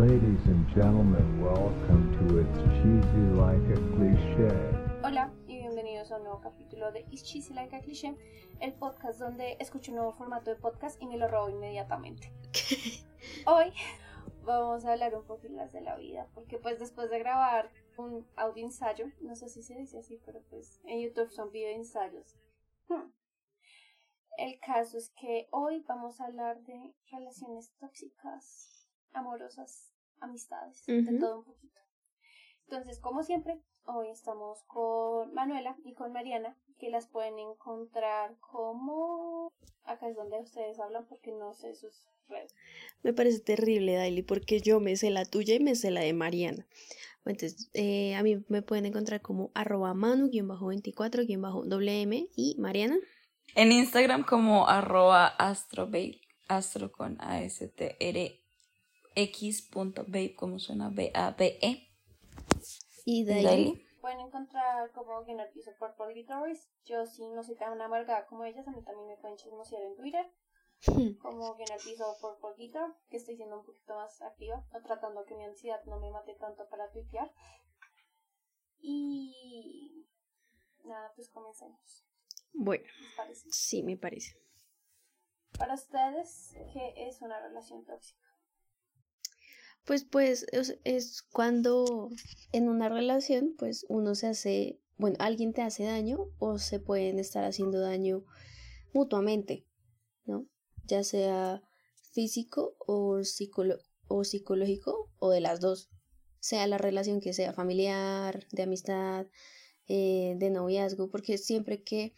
Ladies 0.00 0.46
and 0.46 0.66
gentlemen, 0.74 1.42
welcome 1.42 2.08
to 2.16 2.38
It's 2.38 2.58
Cheesy 2.80 3.24
Like 3.36 3.68
a 3.68 3.76
Cliché. 3.92 5.02
Hola 5.04 5.30
y 5.46 5.58
bienvenidos 5.58 6.10
a 6.10 6.16
un 6.16 6.22
nuevo 6.22 6.40
capítulo 6.40 6.90
de 6.90 7.04
Is 7.10 7.22
Cheesy 7.22 7.52
Like 7.52 7.76
a 7.76 7.82
Cliché, 7.82 8.16
el 8.60 8.72
podcast 8.72 9.20
donde 9.20 9.58
escucho 9.60 9.92
un 9.92 9.96
nuevo 9.96 10.12
formato 10.14 10.48
de 10.48 10.56
podcast 10.56 11.02
y 11.02 11.06
me 11.06 11.18
lo 11.18 11.28
robo 11.28 11.50
inmediatamente. 11.50 12.32
Hoy 13.46 13.74
vamos 14.42 14.86
a 14.86 14.92
hablar 14.92 15.14
un 15.14 15.26
poco 15.26 15.50
más 15.50 15.70
de 15.70 15.82
la 15.82 15.96
vida, 15.96 16.28
porque 16.32 16.56
pues 16.56 16.78
después 16.78 17.10
de 17.10 17.18
grabar 17.18 17.70
un 17.98 18.26
audio 18.36 18.64
ensayo, 18.64 19.04
no 19.20 19.36
sé 19.36 19.50
si 19.50 19.62
se 19.62 19.74
dice 19.74 19.98
así, 19.98 20.18
pero 20.24 20.40
pues 20.48 20.80
en 20.84 21.02
YouTube 21.02 21.30
son 21.30 21.52
video 21.52 21.76
ensayos. 21.76 22.38
Hmm. 22.88 23.12
El 24.38 24.58
caso 24.60 24.96
es 24.96 25.10
que 25.20 25.48
hoy 25.50 25.84
vamos 25.86 26.22
a 26.22 26.24
hablar 26.24 26.62
de 26.62 26.94
relaciones 27.10 27.74
tóxicas 27.78 28.79
amorosas, 29.12 29.92
amistades, 30.20 30.84
de 30.86 31.18
todo 31.18 31.38
un 31.38 31.44
poquito. 31.44 31.80
Entonces, 32.64 33.00
como 33.00 33.24
siempre, 33.24 33.60
hoy 33.84 34.08
estamos 34.10 34.62
con 34.64 35.32
Manuela 35.34 35.76
y 35.84 35.94
con 35.94 36.12
Mariana, 36.12 36.56
que 36.78 36.90
las 36.90 37.08
pueden 37.08 37.38
encontrar 37.38 38.36
como... 38.38 39.52
Acá 39.84 40.08
es 40.08 40.16
donde 40.16 40.38
ustedes 40.38 40.78
hablan 40.78 41.06
porque 41.06 41.32
no 41.32 41.54
sé 41.54 41.74
sus 41.74 42.06
redes. 42.28 42.54
Me 43.02 43.12
parece 43.12 43.40
terrible, 43.40 43.94
Daily, 43.94 44.22
porque 44.22 44.60
yo 44.60 44.78
me 44.78 44.94
sé 44.96 45.10
la 45.10 45.24
tuya 45.24 45.54
y 45.54 45.60
me 45.60 45.74
sé 45.74 45.90
la 45.90 46.02
de 46.02 46.12
Mariana. 46.12 46.66
Entonces, 47.24 47.70
eh, 47.74 48.14
a 48.14 48.22
mí 48.22 48.44
me 48.48 48.62
pueden 48.62 48.86
encontrar 48.86 49.20
como 49.20 49.50
arroba 49.54 49.92
manu-24-wm 49.94 52.28
y 52.36 52.54
Mariana. 52.58 52.96
En 53.54 53.72
Instagram 53.72 54.24
como 54.24 54.68
arroba 54.68 55.26
astrobabe, 55.26 56.20
astro 56.48 56.92
con 56.92 57.20
A-S-T-R 57.20 58.39
x.babe, 59.14 60.34
como 60.34 60.58
suena 60.58 60.90
B-A-B-E. 60.90 61.88
Y 63.04 63.24
de 63.24 63.48
ahí. 63.48 63.86
Pueden 64.00 64.20
encontrar 64.20 64.90
como 64.92 65.22
en 65.26 65.40
el 65.40 65.50
piso 65.50 65.70
por 65.78 65.94
Politoris. 65.96 66.70
Yo 66.84 67.04
sí 67.06 67.28
no 67.28 67.42
soy 67.42 67.56
tan 67.56 67.80
amargada 67.80 68.26
como 68.26 68.44
ellas, 68.44 68.66
a 68.66 68.70
mí 68.70 68.82
también 68.82 69.08
me 69.08 69.16
pueden 69.16 69.36
chismosear 69.36 69.82
en 69.82 69.96
Twitter. 69.96 70.26
como 71.20 71.56
en 71.58 71.72
el 71.72 71.78
piso 71.78 72.16
por 72.20 72.38
Polgitor, 72.38 72.96
que 73.10 73.18
estoy 73.18 73.36
siendo 73.36 73.58
un 73.58 73.66
poquito 73.66 73.94
más 73.94 74.20
activa, 74.22 74.64
o 74.72 74.80
tratando 74.80 75.24
que 75.26 75.34
mi 75.34 75.44
ansiedad 75.44 75.82
no 75.84 76.00
me 76.00 76.10
mate 76.10 76.34
tanto 76.34 76.66
para 76.68 76.90
tuitear. 76.90 77.30
Y 78.78 80.06
nada, 80.84 81.12
pues 81.14 81.28
comencemos. 81.30 82.06
Bueno, 82.52 82.84
sí, 83.50 83.82
me 83.82 83.96
parece. 83.96 84.36
Para 85.58 85.74
ustedes, 85.74 86.54
¿qué 86.72 86.94
es 86.96 87.20
una 87.20 87.40
relación 87.40 87.84
tóxica? 87.84 88.26
Pues 89.84 90.04
pues 90.04 90.46
es, 90.52 91.22
cuando 91.22 92.10
en 92.52 92.68
una 92.68 92.88
relación 92.88 93.54
pues 93.58 93.86
uno 93.88 94.14
se 94.14 94.28
hace, 94.28 94.80
bueno, 94.98 95.16
alguien 95.18 95.52
te 95.52 95.62
hace 95.62 95.84
daño 95.84 96.28
o 96.38 96.58
se 96.58 96.78
pueden 96.78 97.18
estar 97.18 97.44
haciendo 97.44 97.80
daño 97.80 98.24
mutuamente, 98.92 99.66
¿no? 100.24 100.46
Ya 100.86 101.02
sea 101.02 101.62
físico 102.12 102.76
o, 102.86 103.20
o 104.08 104.24
psicológico 104.24 105.10
o 105.18 105.30
de 105.30 105.40
las 105.40 105.60
dos, 105.60 105.90
sea 106.40 106.66
la 106.66 106.78
relación 106.78 107.20
que 107.20 107.32
sea 107.32 107.52
familiar, 107.52 108.46
de 108.52 108.62
amistad, 108.62 109.26
eh, 109.88 110.34
de 110.38 110.50
noviazgo, 110.50 111.10
porque 111.10 111.38
siempre 111.38 111.82
que 111.82 112.14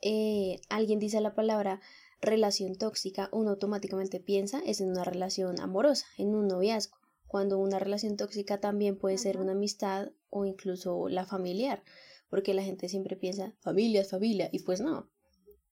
eh, 0.00 0.60
alguien 0.68 0.98
dice 0.98 1.20
la 1.20 1.34
palabra 1.34 1.80
relación 2.20 2.76
tóxica, 2.76 3.28
uno 3.32 3.50
automáticamente 3.50 4.20
piensa 4.20 4.62
es 4.64 4.80
en 4.80 4.90
una 4.90 5.04
relación 5.04 5.60
amorosa, 5.60 6.06
en 6.16 6.34
un 6.34 6.48
noviazgo 6.48 6.99
cuando 7.30 7.58
una 7.58 7.78
relación 7.78 8.16
tóxica 8.16 8.58
también 8.58 8.98
puede 8.98 9.16
ser 9.16 9.38
una 9.38 9.52
amistad 9.52 10.08
o 10.30 10.46
incluso 10.46 11.08
la 11.08 11.24
familiar, 11.24 11.84
porque 12.28 12.54
la 12.54 12.64
gente 12.64 12.88
siempre 12.88 13.14
piensa 13.14 13.52
familia 13.60 14.00
es 14.00 14.10
familia 14.10 14.48
y 14.50 14.64
pues 14.64 14.80
no. 14.80 15.08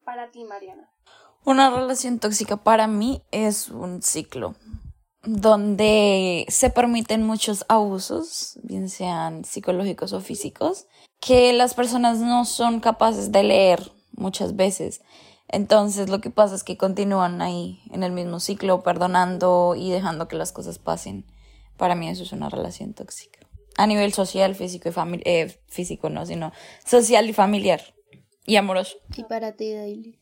Para 0.04 0.30
ti, 0.30 0.44
Mariana. 0.44 0.88
Una 1.44 1.68
relación 1.68 2.20
tóxica 2.20 2.58
para 2.58 2.86
mí 2.86 3.22
es 3.32 3.70
un 3.70 4.02
ciclo 4.02 4.54
donde 5.24 6.46
se 6.48 6.70
permiten 6.70 7.26
muchos 7.26 7.64
abusos, 7.68 8.60
bien 8.62 8.88
sean 8.88 9.44
psicológicos 9.44 10.12
o 10.12 10.20
físicos, 10.20 10.86
que 11.18 11.52
las 11.52 11.74
personas 11.74 12.18
no 12.18 12.44
son 12.44 12.78
capaces 12.78 13.32
de 13.32 13.42
leer 13.42 13.90
muchas 14.12 14.54
veces. 14.54 15.02
Entonces 15.48 16.08
lo 16.08 16.20
que 16.20 16.30
pasa 16.30 16.54
es 16.54 16.62
que 16.62 16.76
continúan 16.76 17.42
ahí 17.42 17.80
en 17.90 18.04
el 18.04 18.12
mismo 18.12 18.38
ciclo, 18.38 18.84
perdonando 18.84 19.74
y 19.76 19.90
dejando 19.90 20.28
que 20.28 20.36
las 20.36 20.52
cosas 20.52 20.78
pasen. 20.78 21.26
Para 21.78 21.94
mí 21.94 22.08
eso 22.08 22.24
es 22.24 22.32
una 22.32 22.50
relación 22.50 22.92
tóxica. 22.92 23.40
A 23.76 23.86
nivel 23.86 24.12
social, 24.12 24.54
físico 24.56 24.88
y 24.88 24.92
familiar, 24.92 25.26
eh, 25.26 25.60
físico 25.68 26.10
no, 26.10 26.26
sino 26.26 26.52
social 26.84 27.28
y 27.30 27.32
familiar 27.32 27.80
y 28.44 28.56
amoroso. 28.56 28.98
¿Y 29.16 29.24
para 29.24 29.52
ti, 29.52 29.72
Daily? 29.72 30.18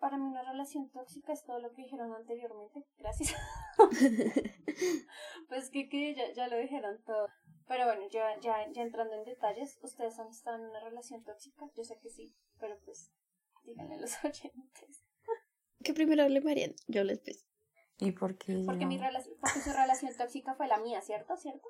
Para 0.00 0.16
mí 0.16 0.24
una 0.24 0.42
relación 0.42 0.90
tóxica 0.90 1.32
es 1.32 1.44
todo 1.44 1.60
lo 1.60 1.72
que 1.72 1.82
dijeron 1.82 2.12
anteriormente. 2.12 2.84
Gracias. 2.98 3.34
pues 5.48 5.70
que, 5.70 5.88
que 5.88 6.14
ya, 6.14 6.32
ya, 6.32 6.48
lo 6.48 6.58
dijeron 6.58 7.00
todo. 7.04 7.28
Pero 7.66 7.84
bueno, 7.84 8.08
ya, 8.10 8.38
ya, 8.40 8.56
ya 8.72 8.82
entrando 8.82 9.14
en 9.14 9.24
detalles, 9.24 9.78
¿ustedes 9.82 10.18
han 10.18 10.28
estado 10.28 10.56
en 10.56 10.70
una 10.70 10.80
relación 10.80 11.22
tóxica? 11.22 11.66
Yo 11.76 11.84
sé 11.84 11.98
que 12.02 12.10
sí, 12.10 12.34
pero 12.58 12.76
pues 12.84 13.12
díganle 13.64 13.94
a 13.94 13.98
los 13.98 14.12
oyentes. 14.24 15.04
Que 15.84 15.94
primero 15.94 16.24
hable 16.24 16.40
Mariana, 16.40 16.74
yo 16.88 17.04
les 17.04 17.20
pido. 17.20 17.47
¿Y 18.00 18.12
por 18.12 18.36
qué? 18.38 18.62
Porque, 18.64 18.86
mi 18.86 18.98
relación, 18.98 19.34
porque 19.40 19.60
su 19.60 19.72
relación 19.72 20.16
tóxica 20.16 20.54
fue 20.54 20.68
la 20.68 20.78
mía, 20.78 21.00
¿cierto? 21.00 21.36
¿Cierto? 21.36 21.68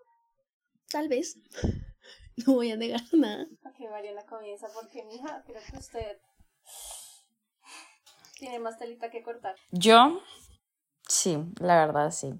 Tal 0.90 1.08
vez. 1.08 1.38
No 2.46 2.54
voy 2.54 2.70
a 2.70 2.76
negar 2.76 3.00
nada. 3.14 3.48
Ok, 3.64 3.90
Mariana 3.90 4.24
comienza 4.24 4.68
porque, 4.72 5.02
mija, 5.04 5.42
creo 5.44 5.60
que 5.60 5.76
usted 5.76 6.20
tiene 8.38 8.60
más 8.60 8.78
telita 8.78 9.10
que 9.10 9.24
cortar. 9.24 9.56
Yo, 9.72 10.20
sí, 11.08 11.36
la 11.58 11.84
verdad 11.84 12.12
sí. 12.12 12.34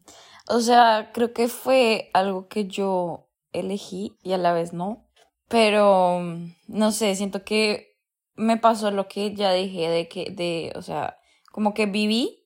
O 0.49 0.61
sea, 0.61 1.11
creo 1.13 1.33
que 1.33 1.49
fue 1.49 2.11
algo 2.15 2.47
que 2.47 2.69
yo 2.69 3.29
elegí 3.53 4.17
y 4.23 4.35
a 4.35 4.39
la 4.39 4.53
vez 4.53 4.73
no. 4.73 5.11
Pero, 5.49 6.21
no 6.69 6.93
sé, 6.93 7.17
siento 7.17 7.43
que 7.43 7.99
me 8.35 8.57
pasó 8.57 8.91
lo 8.91 9.09
que 9.09 9.35
ya 9.35 9.53
dije 9.53 9.89
de 9.89 10.09
que, 10.09 10.31
de, 10.31 10.73
o 10.77 10.83
sea, 10.83 11.19
como 11.51 11.75
que 11.75 11.87
viví 11.87 12.38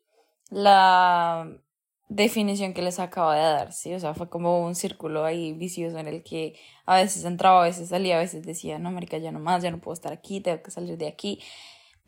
la 0.53 1.49
definición 2.09 2.75
que 2.75 2.83
les 2.83 2.99
acaba 2.99 3.35
de 3.35 3.43
dar, 3.43 3.73
¿sí? 3.73 3.95
O 3.95 4.01
sea, 4.01 4.15
fue 4.15 4.29
como 4.29 4.65
un 4.65 4.75
círculo 4.75 5.25
ahí 5.25 5.53
vicioso 5.55 5.99
en 5.99 6.09
el 6.09 6.23
que 6.23 6.55
a 6.85 6.97
veces 6.97 7.25
entraba, 7.25 7.63
a 7.63 7.67
veces 7.67 7.89
salía, 7.89 8.17
a 8.17 8.21
veces 8.21 8.45
decía, 8.45 8.79
no, 8.79 8.91
marica, 8.91 9.17
ya 9.17 9.33
no 9.33 9.41
más, 9.41 9.63
ya 9.63 9.71
no 9.71 9.81
puedo 9.81 9.95
estar 9.95 10.13
aquí, 10.13 10.41
tengo 10.41 10.63
que 10.63 10.71
salir 10.71 10.99
de 10.99 11.09
aquí. 11.09 11.41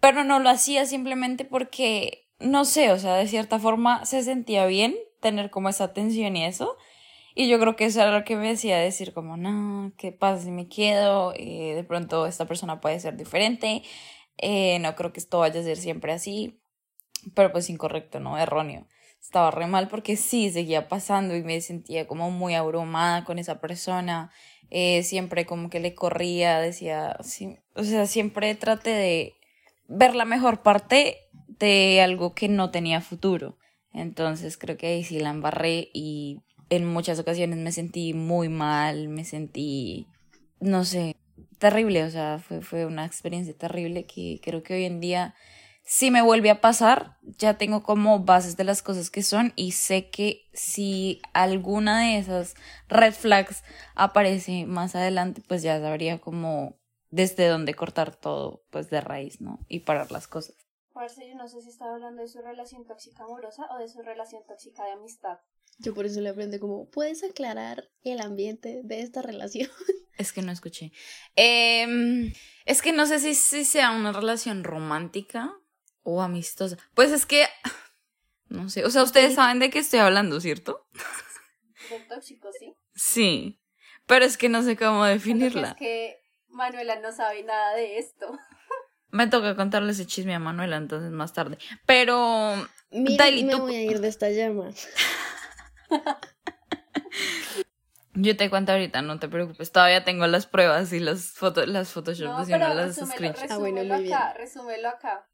Pero 0.00 0.24
no 0.24 0.40
lo 0.40 0.50
hacía 0.50 0.84
simplemente 0.84 1.46
porque, 1.46 2.28
no 2.38 2.66
sé, 2.66 2.92
o 2.92 2.98
sea, 2.98 3.14
de 3.16 3.26
cierta 3.28 3.58
forma 3.58 4.04
se 4.04 4.22
sentía 4.22 4.66
bien 4.66 4.94
tener 5.20 5.50
como 5.50 5.70
esa 5.70 5.94
tensión 5.94 6.36
y 6.36 6.44
eso. 6.44 6.76
Y 7.34 7.48
yo 7.48 7.58
creo 7.58 7.76
que 7.76 7.86
eso 7.86 8.02
era 8.02 8.16
lo 8.16 8.24
que 8.24 8.36
me 8.36 8.48
decía 8.48 8.78
decir 8.78 9.14
como, 9.14 9.36
no, 9.38 9.92
¿qué 9.96 10.12
pasa 10.12 10.44
si 10.44 10.50
me 10.50 10.68
quedo? 10.68 11.32
Eh, 11.36 11.74
de 11.74 11.84
pronto 11.84 12.26
esta 12.26 12.46
persona 12.46 12.80
puede 12.80 13.00
ser 13.00 13.16
diferente. 13.16 13.82
Eh, 14.38 14.78
no 14.80 14.94
creo 14.96 15.12
que 15.12 15.20
esto 15.20 15.38
vaya 15.40 15.60
a 15.60 15.64
ser 15.64 15.78
siempre 15.78 16.12
así 16.12 16.60
pero 17.34 17.52
pues 17.52 17.70
incorrecto, 17.70 18.20
¿no? 18.20 18.38
Erróneo. 18.38 18.86
Estaba 19.20 19.50
re 19.50 19.66
mal 19.66 19.88
porque 19.88 20.16
sí, 20.16 20.50
seguía 20.50 20.88
pasando 20.88 21.34
y 21.34 21.42
me 21.42 21.60
sentía 21.60 22.06
como 22.06 22.30
muy 22.30 22.54
abrumada 22.54 23.24
con 23.24 23.38
esa 23.38 23.60
persona. 23.60 24.30
Eh, 24.70 25.02
siempre 25.02 25.46
como 25.46 25.70
que 25.70 25.80
le 25.80 25.94
corría, 25.94 26.58
decía, 26.58 27.16
sí, 27.22 27.58
o 27.74 27.84
sea, 27.84 28.06
siempre 28.06 28.54
traté 28.54 28.90
de 28.90 29.34
ver 29.88 30.14
la 30.14 30.24
mejor 30.24 30.62
parte 30.62 31.18
de 31.58 32.00
algo 32.02 32.34
que 32.34 32.48
no 32.48 32.70
tenía 32.70 33.00
futuro. 33.00 33.56
Entonces 33.92 34.58
creo 34.58 34.76
que 34.76 34.88
ahí 34.88 35.04
sí 35.04 35.20
la 35.20 35.30
embarré 35.30 35.88
y 35.94 36.40
en 36.70 36.86
muchas 36.86 37.18
ocasiones 37.18 37.58
me 37.58 37.72
sentí 37.72 38.12
muy 38.14 38.48
mal, 38.48 39.08
me 39.08 39.24
sentí, 39.24 40.08
no 40.60 40.84
sé, 40.84 41.16
terrible, 41.58 42.04
o 42.04 42.10
sea, 42.10 42.40
fue, 42.40 42.60
fue 42.60 42.86
una 42.86 43.06
experiencia 43.06 43.56
terrible 43.56 44.06
que 44.06 44.40
creo 44.42 44.62
que 44.62 44.74
hoy 44.74 44.84
en 44.84 45.00
día 45.00 45.34
si 45.84 46.10
me 46.10 46.22
vuelve 46.22 46.50
a 46.50 46.62
pasar, 46.62 47.18
ya 47.22 47.58
tengo 47.58 47.82
como 47.82 48.20
bases 48.20 48.56
de 48.56 48.64
las 48.64 48.82
cosas 48.82 49.10
que 49.10 49.22
son 49.22 49.52
y 49.54 49.72
sé 49.72 50.08
que 50.08 50.48
si 50.54 51.20
alguna 51.34 52.00
de 52.00 52.18
esas 52.18 52.54
red 52.88 53.12
flags 53.12 53.62
aparece 53.94 54.64
más 54.64 54.94
adelante, 54.94 55.42
pues 55.46 55.62
ya 55.62 55.78
sabría 55.78 56.20
como 56.20 56.78
desde 57.10 57.48
dónde 57.48 57.74
cortar 57.74 58.16
todo, 58.16 58.64
pues 58.70 58.88
de 58.88 59.02
raíz, 59.02 59.42
¿no? 59.42 59.60
Y 59.68 59.80
parar 59.80 60.10
las 60.10 60.26
cosas. 60.26 60.56
Parce, 60.94 61.28
yo 61.28 61.34
no 61.34 61.46
sé 61.48 61.60
si 61.60 61.68
estaba 61.68 61.94
hablando 61.94 62.22
de 62.22 62.28
su 62.28 62.40
relación 62.40 62.86
tóxica 62.86 63.24
amorosa 63.24 63.68
o 63.70 63.78
de 63.78 63.88
su 63.88 64.00
relación 64.00 64.42
tóxica 64.46 64.84
de 64.84 64.92
amistad. 64.92 65.38
Yo 65.78 65.92
por 65.92 66.06
eso 66.06 66.20
le 66.20 66.30
aprendo 66.30 66.58
como, 66.60 66.88
¿puedes 66.88 67.22
aclarar 67.24 67.90
el 68.02 68.20
ambiente 68.20 68.80
de 68.84 69.02
esta 69.02 69.20
relación? 69.20 69.68
Es 70.16 70.32
que 70.32 70.42
no 70.42 70.52
escuché. 70.52 70.92
Em, 71.34 72.32
es 72.66 72.82
que 72.82 72.92
no 72.92 73.04
sé 73.04 73.18
si, 73.18 73.34
si 73.34 73.64
sea 73.64 73.90
una 73.90 74.12
relación 74.12 74.62
romántica 74.62 75.52
o 76.04 76.22
amistosa. 76.22 76.76
Pues 76.94 77.10
es 77.10 77.26
que, 77.26 77.48
no 78.48 78.68
sé, 78.68 78.84
o 78.84 78.90
sea, 78.90 79.02
ustedes 79.02 79.34
saben 79.34 79.58
de 79.58 79.70
qué 79.70 79.80
estoy 79.80 79.98
hablando, 79.98 80.40
¿cierto? 80.40 80.86
De 81.90 81.98
tóxico, 82.00 82.48
sí. 82.58 82.74
Sí, 82.94 83.60
pero 84.06 84.24
es 84.24 84.38
que 84.38 84.48
no 84.48 84.62
sé 84.62 84.76
cómo 84.76 85.04
definirla. 85.04 85.70
Es 85.70 85.74
que 85.74 86.22
Manuela 86.48 86.96
no 87.00 87.12
sabe 87.12 87.42
nada 87.42 87.74
de 87.74 87.98
esto. 87.98 88.38
Me 89.10 89.26
toca 89.26 89.54
contarle 89.54 89.92
ese 89.92 90.06
chisme 90.06 90.34
a 90.34 90.38
Manuela 90.38 90.76
entonces 90.76 91.10
más 91.10 91.32
tarde. 91.32 91.58
Pero, 91.86 92.54
Mira, 92.90 93.26
me 93.30 93.54
voy 93.56 93.74
a 93.74 93.82
ir 93.82 94.00
de 94.00 94.08
esta 94.08 94.30
llama. 94.30 94.70
Yo 98.14 98.36
te 98.36 98.48
cuento 98.48 98.72
ahorita, 98.72 99.02
no 99.02 99.18
te 99.18 99.28
preocupes. 99.28 99.72
Todavía 99.72 100.04
tengo 100.04 100.26
las 100.28 100.46
pruebas 100.46 100.92
y 100.92 101.00
las 101.00 101.32
fotos, 101.32 101.66
las 101.66 101.90
Photoshop, 101.90 102.28
no, 102.28 102.44
pero 102.46 102.68
no 102.68 102.74
las 102.74 102.96
resúmelo, 102.96 103.12
screenshots. 103.12 103.50
Ah, 103.50 103.58
bueno, 103.58 103.76
resúmelo 103.80 103.94
muy 103.94 104.04
bien. 104.04 104.14
acá, 104.16 104.32
resúmelo 104.34 104.88
acá. 104.88 105.28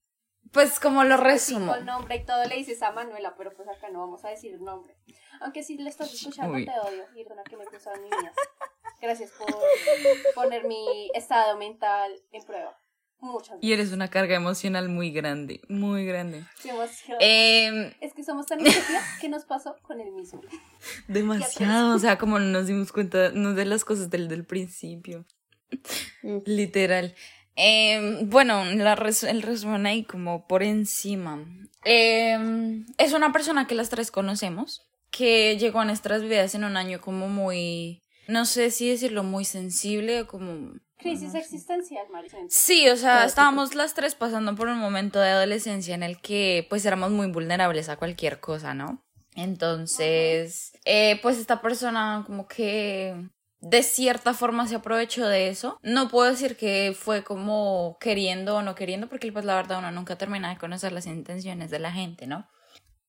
Pues 0.53 0.81
como 0.81 1.05
lo 1.05 1.17
resumo. 1.17 1.73
con 1.75 1.87
nombre 1.87 2.17
y 2.17 2.25
todo 2.25 2.45
le 2.45 2.57
dices 2.57 2.83
a 2.83 2.91
Manuela, 2.93 3.35
pero 3.37 3.53
pues 3.53 3.69
acá 3.69 3.89
no 3.91 4.01
vamos 4.01 4.25
a 4.25 4.31
decir 4.31 4.61
nombre. 4.61 4.97
Aunque 5.41 5.63
si 5.63 5.79
le 5.79 5.89
estás 5.89 6.13
escuchando, 6.13 6.55
Uy. 6.55 6.65
te 6.65 6.73
odio, 6.73 7.05
Irdona, 7.17 7.43
que 7.45 7.57
me 7.57 7.65
cruzado 7.65 7.97
mi 8.01 8.09
vida. 8.09 8.33
Gracias 9.01 9.31
por 9.31 9.49
poner 10.35 10.65
mi 10.67 11.11
estado 11.15 11.57
mental 11.57 12.13
en 12.33 12.43
prueba. 12.45 12.77
Muchas 13.23 13.59
Y 13.61 13.73
eres 13.75 13.93
una 13.93 14.09
carga 14.09 14.35
emocional 14.35 14.89
muy 14.89 15.11
grande, 15.13 15.61
muy 15.69 16.07
grande. 16.07 16.45
Qué 16.63 16.71
emoción. 16.71 17.19
Eh, 17.21 17.95
Es 18.01 18.15
que 18.15 18.25
somos 18.25 18.47
tan 18.47 18.67
estúpidas 18.67 19.05
que 19.21 19.29
nos 19.29 19.45
pasó 19.45 19.77
con 19.83 20.01
el 20.01 20.11
mismo. 20.11 20.41
demasiado, 21.09 21.95
o 21.95 21.99
sea, 21.99 22.17
como 22.19 22.39
no 22.39 22.47
nos 22.47 22.67
dimos 22.67 22.93
cuenta 22.93 23.31
no 23.33 23.53
de 23.53 23.67
las 23.67 23.85
cosas 23.85 24.09
del, 24.11 24.29
del 24.29 24.45
principio. 24.47 25.27
Mm. 26.23 26.39
Literal. 26.47 27.15
Eh, 27.63 28.21
bueno, 28.25 28.65
la 28.65 28.95
res- 28.97 29.23
el 29.25 29.43
resumen 29.43 29.85
ahí 29.87 30.03
como 30.05 30.47
por 30.47 30.63
encima. 30.63 31.45
Eh, 31.85 32.39
es 32.97 33.13
una 33.13 33.33
persona 33.33 33.67
que 33.67 33.75
las 33.75 33.91
tres 33.91 34.11
conocemos, 34.11 34.87
que 35.11 35.59
llegó 35.59 35.81
a 35.81 35.85
nuestras 35.85 36.23
vidas 36.23 36.55
en 36.55 36.65
un 36.65 36.77
año 36.79 37.01
como 37.03 37.29
muy, 37.29 38.01
no 38.29 38.47
sé 38.47 38.71
si 38.71 38.89
decirlo, 38.89 39.25
muy 39.25 39.45
sensible 39.45 40.23
o 40.23 40.27
como... 40.27 40.73
Crisis 40.97 41.35
existencial, 41.35 42.07
Maricel. 42.13 42.47
Sí, 42.51 42.89
o 42.89 42.97
sea, 42.97 43.25
estábamos 43.25 43.75
las 43.75 43.95
tres 43.95 44.15
pasando 44.15 44.55
por 44.55 44.69
un 44.69 44.79
momento 44.79 45.19
de 45.21 45.29
adolescencia 45.31 45.95
en 45.95 46.03
el 46.03 46.21
que 46.21 46.67
pues 46.71 46.85
éramos 46.87 47.11
muy 47.11 47.27
vulnerables 47.31 47.89
a 47.89 47.97
cualquier 47.97 48.41
cosa, 48.41 48.73
¿no? 48.75 49.03
Entonces, 49.35 50.73
eh, 50.85 51.19
pues 51.23 51.39
esta 51.39 51.63
persona 51.63 52.23
como 52.27 52.47
que 52.47 53.15
de 53.61 53.83
cierta 53.83 54.35
forma 54.35 54.67
se 54.67 54.77
aprovechó 54.77 55.27
de 55.27 55.49
eso. 55.49 55.79
No 55.83 56.09
puedo 56.09 56.31
decir 56.31 56.57
que 56.57 56.97
fue 56.99 57.23
como 57.23 57.99
queriendo 58.01 58.57
o 58.57 58.63
no 58.63 58.75
queriendo, 58.75 59.09
porque 59.09 59.31
pues 59.33 59.45
la 59.45 59.55
verdad 59.55 59.79
uno 59.79 59.91
nunca 59.91 60.17
termina 60.17 60.49
de 60.49 60.59
conocer 60.59 60.93
las 60.93 61.07
intenciones 61.07 61.71
de 61.71 61.79
la 61.79 61.93
gente, 61.93 62.27
¿no? 62.27 62.49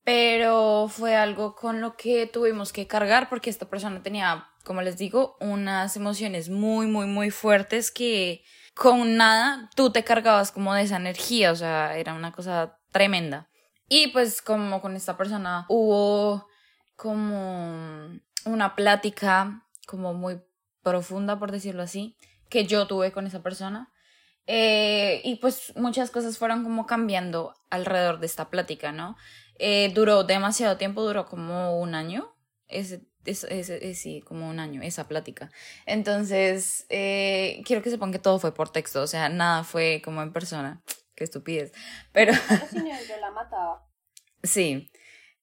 Pero 0.04 0.88
fue 0.90 1.16
algo 1.16 1.56
con 1.56 1.80
lo 1.80 1.96
que 1.96 2.26
tuvimos 2.26 2.74
que 2.74 2.88
cargar 2.88 3.30
porque 3.30 3.50
esta 3.50 3.70
persona 3.70 4.02
tenía, 4.02 4.48
como 4.64 4.82
les 4.82 4.98
digo, 4.98 5.38
unas 5.40 5.96
emociones 5.96 6.50
muy, 6.50 6.88
muy, 6.88 7.06
muy 7.06 7.30
fuertes 7.30 7.92
que 7.92 8.44
con 8.74 9.16
nada 9.16 9.70
tú 9.76 9.92
te 9.92 10.04
cargabas 10.04 10.52
como 10.52 10.74
de 10.74 10.82
esa 10.84 10.98
energía, 10.98 11.52
o 11.52 11.56
sea, 11.56 11.98
era 11.98 12.14
una 12.14 12.32
cosa 12.32 12.80
tremenda. 12.92 13.48
Y 13.88 14.08
pues 14.08 14.42
como 14.42 14.82
con 14.82 14.96
esta 14.96 15.18
persona 15.18 15.66
hubo 15.70 16.48
como 16.96 18.10
una 18.46 18.76
plática 18.76 19.66
como 19.88 20.14
muy 20.14 20.42
profunda, 20.82 21.38
por 21.40 21.52
decirlo 21.52 21.84
así, 21.84 22.16
que 22.50 22.66
yo 22.66 22.88
tuve 22.88 23.12
con 23.12 23.28
esa 23.28 23.42
persona. 23.44 23.92
Eh, 24.48 25.22
y 25.24 25.36
pues 25.36 25.74
muchas 25.76 26.10
cosas 26.12 26.38
fueron 26.38 26.64
como 26.64 26.86
cambiando 26.88 27.54
alrededor 27.70 28.20
de 28.20 28.26
esta 28.26 28.50
plática, 28.50 28.92
¿no? 28.92 29.16
Eh, 29.60 29.92
duró 29.94 30.24
demasiado 30.24 30.78
tiempo, 30.78 31.04
duró 31.04 31.26
como 31.26 31.80
un 31.80 31.94
año. 31.96 32.36
Ese, 32.68 33.06
ese, 33.26 33.60
ese- 33.60 33.94
sí, 33.96 34.22
como 34.22 34.50
un 34.50 34.60
año, 34.60 34.82
esa 34.82 35.08
plática. 35.08 35.52
Entonces, 35.86 36.86
eh, 36.90 37.62
quiero 37.66 37.84
que 37.84 37.92
sepan 37.92 38.12
que 38.12 38.18
todo 38.20 38.40
fue 38.40 38.54
por 38.54 38.70
texto, 38.72 39.02
o 39.04 39.08
sea, 39.08 39.30
nada 39.30 39.64
fue 39.64 40.02
como 40.04 40.22
en 40.24 40.34
persona. 40.34 40.82
Qué 41.16 41.24
estupidez. 41.26 41.72
Pero 42.12 42.34
yo 42.74 43.18
la 43.20 43.30
mataba. 43.32 43.88
sí. 44.42 44.90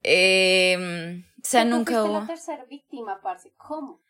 Eh, 0.02 1.22
o 1.36 1.40
sea, 1.42 1.64
nunca 1.64 2.02
hubo. 2.04 2.20
la 2.20 2.26
tercera 2.26 2.64
víctima, 2.64 3.20
parce. 3.22 3.52
¿Cómo? 3.56 4.00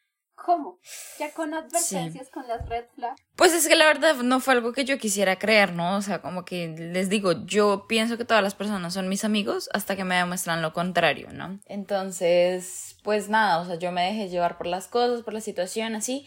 ¿Cómo? 0.45 0.79
Ya 1.19 1.33
con 1.33 1.53
advertencias, 1.53 2.31
con 2.31 2.47
las 2.47 2.67
red 2.69 2.85
flags. 2.95 3.21
Pues 3.35 3.53
es 3.53 3.67
que 3.67 3.77
la 3.77 3.87
verdad 3.87 4.15
no 4.17 4.41
fue 4.41 4.55
algo 4.55 4.73
que 4.73 4.85
yo 4.85 4.97
quisiera 4.99 5.39
creer, 5.39 5.73
¿no? 5.73 5.97
O 5.97 6.03
sea, 6.03 6.23
como 6.23 6.45
que 6.45 6.69
les 6.69 7.09
digo, 7.09 7.45
yo 7.45 7.87
pienso 7.89 8.17
que 8.17 8.25
todas 8.25 8.43
las 8.43 8.55
personas 8.55 8.95
son 8.95 9.09
mis 9.09 9.25
amigos 9.25 9.69
hasta 9.73 9.97
que 9.97 10.05
me 10.05 10.17
demuestran 10.17 10.63
lo 10.63 10.73
contrario, 10.73 11.29
¿no? 11.33 11.59
Entonces, 11.67 12.97
pues 13.03 13.29
nada, 13.29 13.61
o 13.61 13.67
sea, 13.67 13.77
yo 13.77 13.91
me 13.93 14.05
dejé 14.05 14.29
llevar 14.29 14.59
por 14.59 14.69
las 14.69 14.87
cosas, 14.87 15.23
por 15.23 15.35
la 15.35 15.41
situación, 15.41 15.95
así. 15.95 16.27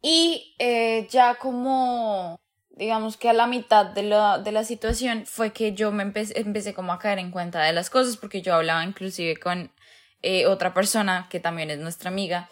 Y 0.00 0.54
eh, 0.58 1.08
ya 1.10 1.34
como, 1.34 2.40
digamos 2.70 3.16
que 3.16 3.28
a 3.28 3.32
la 3.32 3.48
mitad 3.48 3.86
de 3.86 4.04
la, 4.04 4.38
de 4.38 4.52
la 4.52 4.62
situación 4.64 5.26
fue 5.26 5.52
que 5.52 5.72
yo 5.72 5.90
me 5.90 6.04
empecé, 6.04 6.38
empecé 6.40 6.74
como 6.74 6.92
a 6.92 6.98
caer 6.98 7.18
en 7.18 7.32
cuenta 7.32 7.62
de 7.62 7.72
las 7.72 7.90
cosas, 7.90 8.16
porque 8.16 8.40
yo 8.40 8.54
hablaba 8.54 8.84
inclusive 8.84 9.36
con 9.36 9.72
eh, 10.22 10.46
otra 10.46 10.74
persona 10.74 11.26
que 11.28 11.40
también 11.40 11.70
es 11.70 11.78
nuestra 11.78 12.10
amiga 12.10 12.48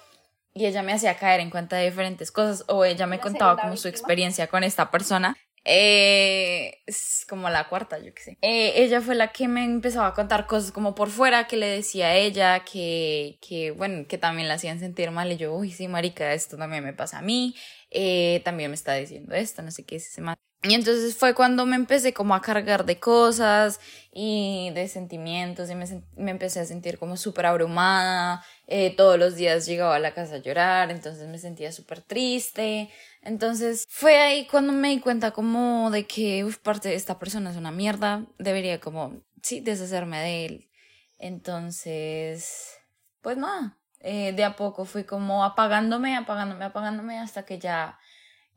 y 0.57 0.65
ella 0.65 0.83
me 0.83 0.95
hacía 0.95 1.19
caer 1.19 1.41
en 1.41 1.51
cuenta 1.51 1.77
de 1.77 1.85
diferentes 1.85 2.33
cosas 2.33 2.65
o 2.69 2.85
ella 2.87 3.07
me 3.07 3.17
¿La 3.17 3.23
contaba 3.23 3.61
como 3.61 3.77
su 3.77 3.89
experiencia 3.89 4.47
con 4.47 4.65
esta 4.65 4.91
persona. 4.91 5.37
Eh, 5.69 6.83
es 6.87 7.27
como 7.29 7.51
la 7.51 7.69
cuarta, 7.69 7.99
yo 7.99 8.15
qué 8.15 8.23
sé. 8.23 8.39
Eh, 8.41 8.73
ella 8.77 9.03
fue 9.03 9.17
la 9.17 9.33
que 9.33 9.49
me 9.49 9.65
empezaba 9.65 10.07
a 10.07 10.15
contar 10.15 10.47
cosas 10.47 10.73
como 10.73 10.95
por 10.95 11.11
fuera 11.11 11.47
que 11.47 11.57
le 11.57 11.67
decía 11.67 12.07
a 12.07 12.15
ella, 12.15 12.61
que, 12.61 13.39
que 13.47 13.73
bueno, 13.73 14.07
que 14.09 14.17
también 14.17 14.49
la 14.49 14.55
hacían 14.55 14.79
sentir 14.79 15.11
mal. 15.11 15.31
Y 15.31 15.37
yo, 15.37 15.53
uy, 15.53 15.73
sí, 15.73 15.89
marica, 15.89 16.33
esto 16.33 16.57
también 16.57 16.85
me 16.85 16.95
pasa 16.95 17.19
a 17.19 17.23
mí. 17.23 17.55
Eh, 17.91 18.43
también 18.45 18.71
me 18.71 18.75
está 18.75 18.95
diciendo 18.95 19.35
esto, 19.35 19.63
no 19.63 19.71
sé 19.71 19.85
qué 19.85 19.97
es 19.97 20.09
ese 20.09 20.21
man. 20.21 20.37
Y 20.63 20.75
entonces 20.75 21.15
fue 21.17 21.35
cuando 21.35 21.65
me 21.67 21.77
empecé 21.77 22.13
como 22.13 22.35
a 22.35 22.41
cargar 22.43 22.85
de 22.87 22.99
cosas 22.99 23.79
y 24.13 24.71
de 24.75 24.89
sentimientos 24.89 25.71
y 25.71 25.75
me, 25.77 25.85
me 26.17 26.31
empecé 26.33 26.61
a 26.61 26.65
sentir 26.65 26.99
como 26.99 27.17
súper 27.17 27.47
abrumada. 27.47 28.45
Eh, 28.67 28.95
todos 28.97 29.19
los 29.19 29.37
días 29.37 29.67
llegaba 29.67 29.95
a 29.97 30.01
la 30.01 30.13
casa 30.15 30.37
a 30.37 30.39
llorar, 30.39 30.91
entonces 30.91 31.29
me 31.29 31.39
sentía 31.39 31.71
súper 31.73 32.01
triste. 32.03 32.91
Entonces 33.23 33.87
fue 33.89 34.19
ahí 34.19 34.47
cuando 34.47 34.73
me 34.73 34.89
di 34.89 35.01
cuenta 35.01 35.31
como 35.31 35.91
de 35.91 36.07
que, 36.07 36.45
uf, 36.45 36.59
parte 36.59 36.89
de 36.89 36.97
esta 36.97 37.19
persona 37.19 37.51
es 37.51 37.57
una 37.57 37.71
mierda, 37.71 38.27
debería 38.39 38.81
como, 38.81 39.23
sí, 39.43 39.61
deshacerme 39.61 40.19
de 40.21 40.47
él. 40.47 40.71
Entonces, 41.19 42.77
pues 43.21 43.37
nada, 43.37 43.79
eh, 44.09 44.33
de 44.33 44.45
a 44.45 44.55
poco 44.55 44.85
fui 44.85 45.03
como 45.03 45.43
apagándome, 45.43 46.15
apagándome, 46.15 46.65
apagándome 46.65 47.19
hasta 47.19 47.45
que 47.45 47.59
ya 47.59 47.99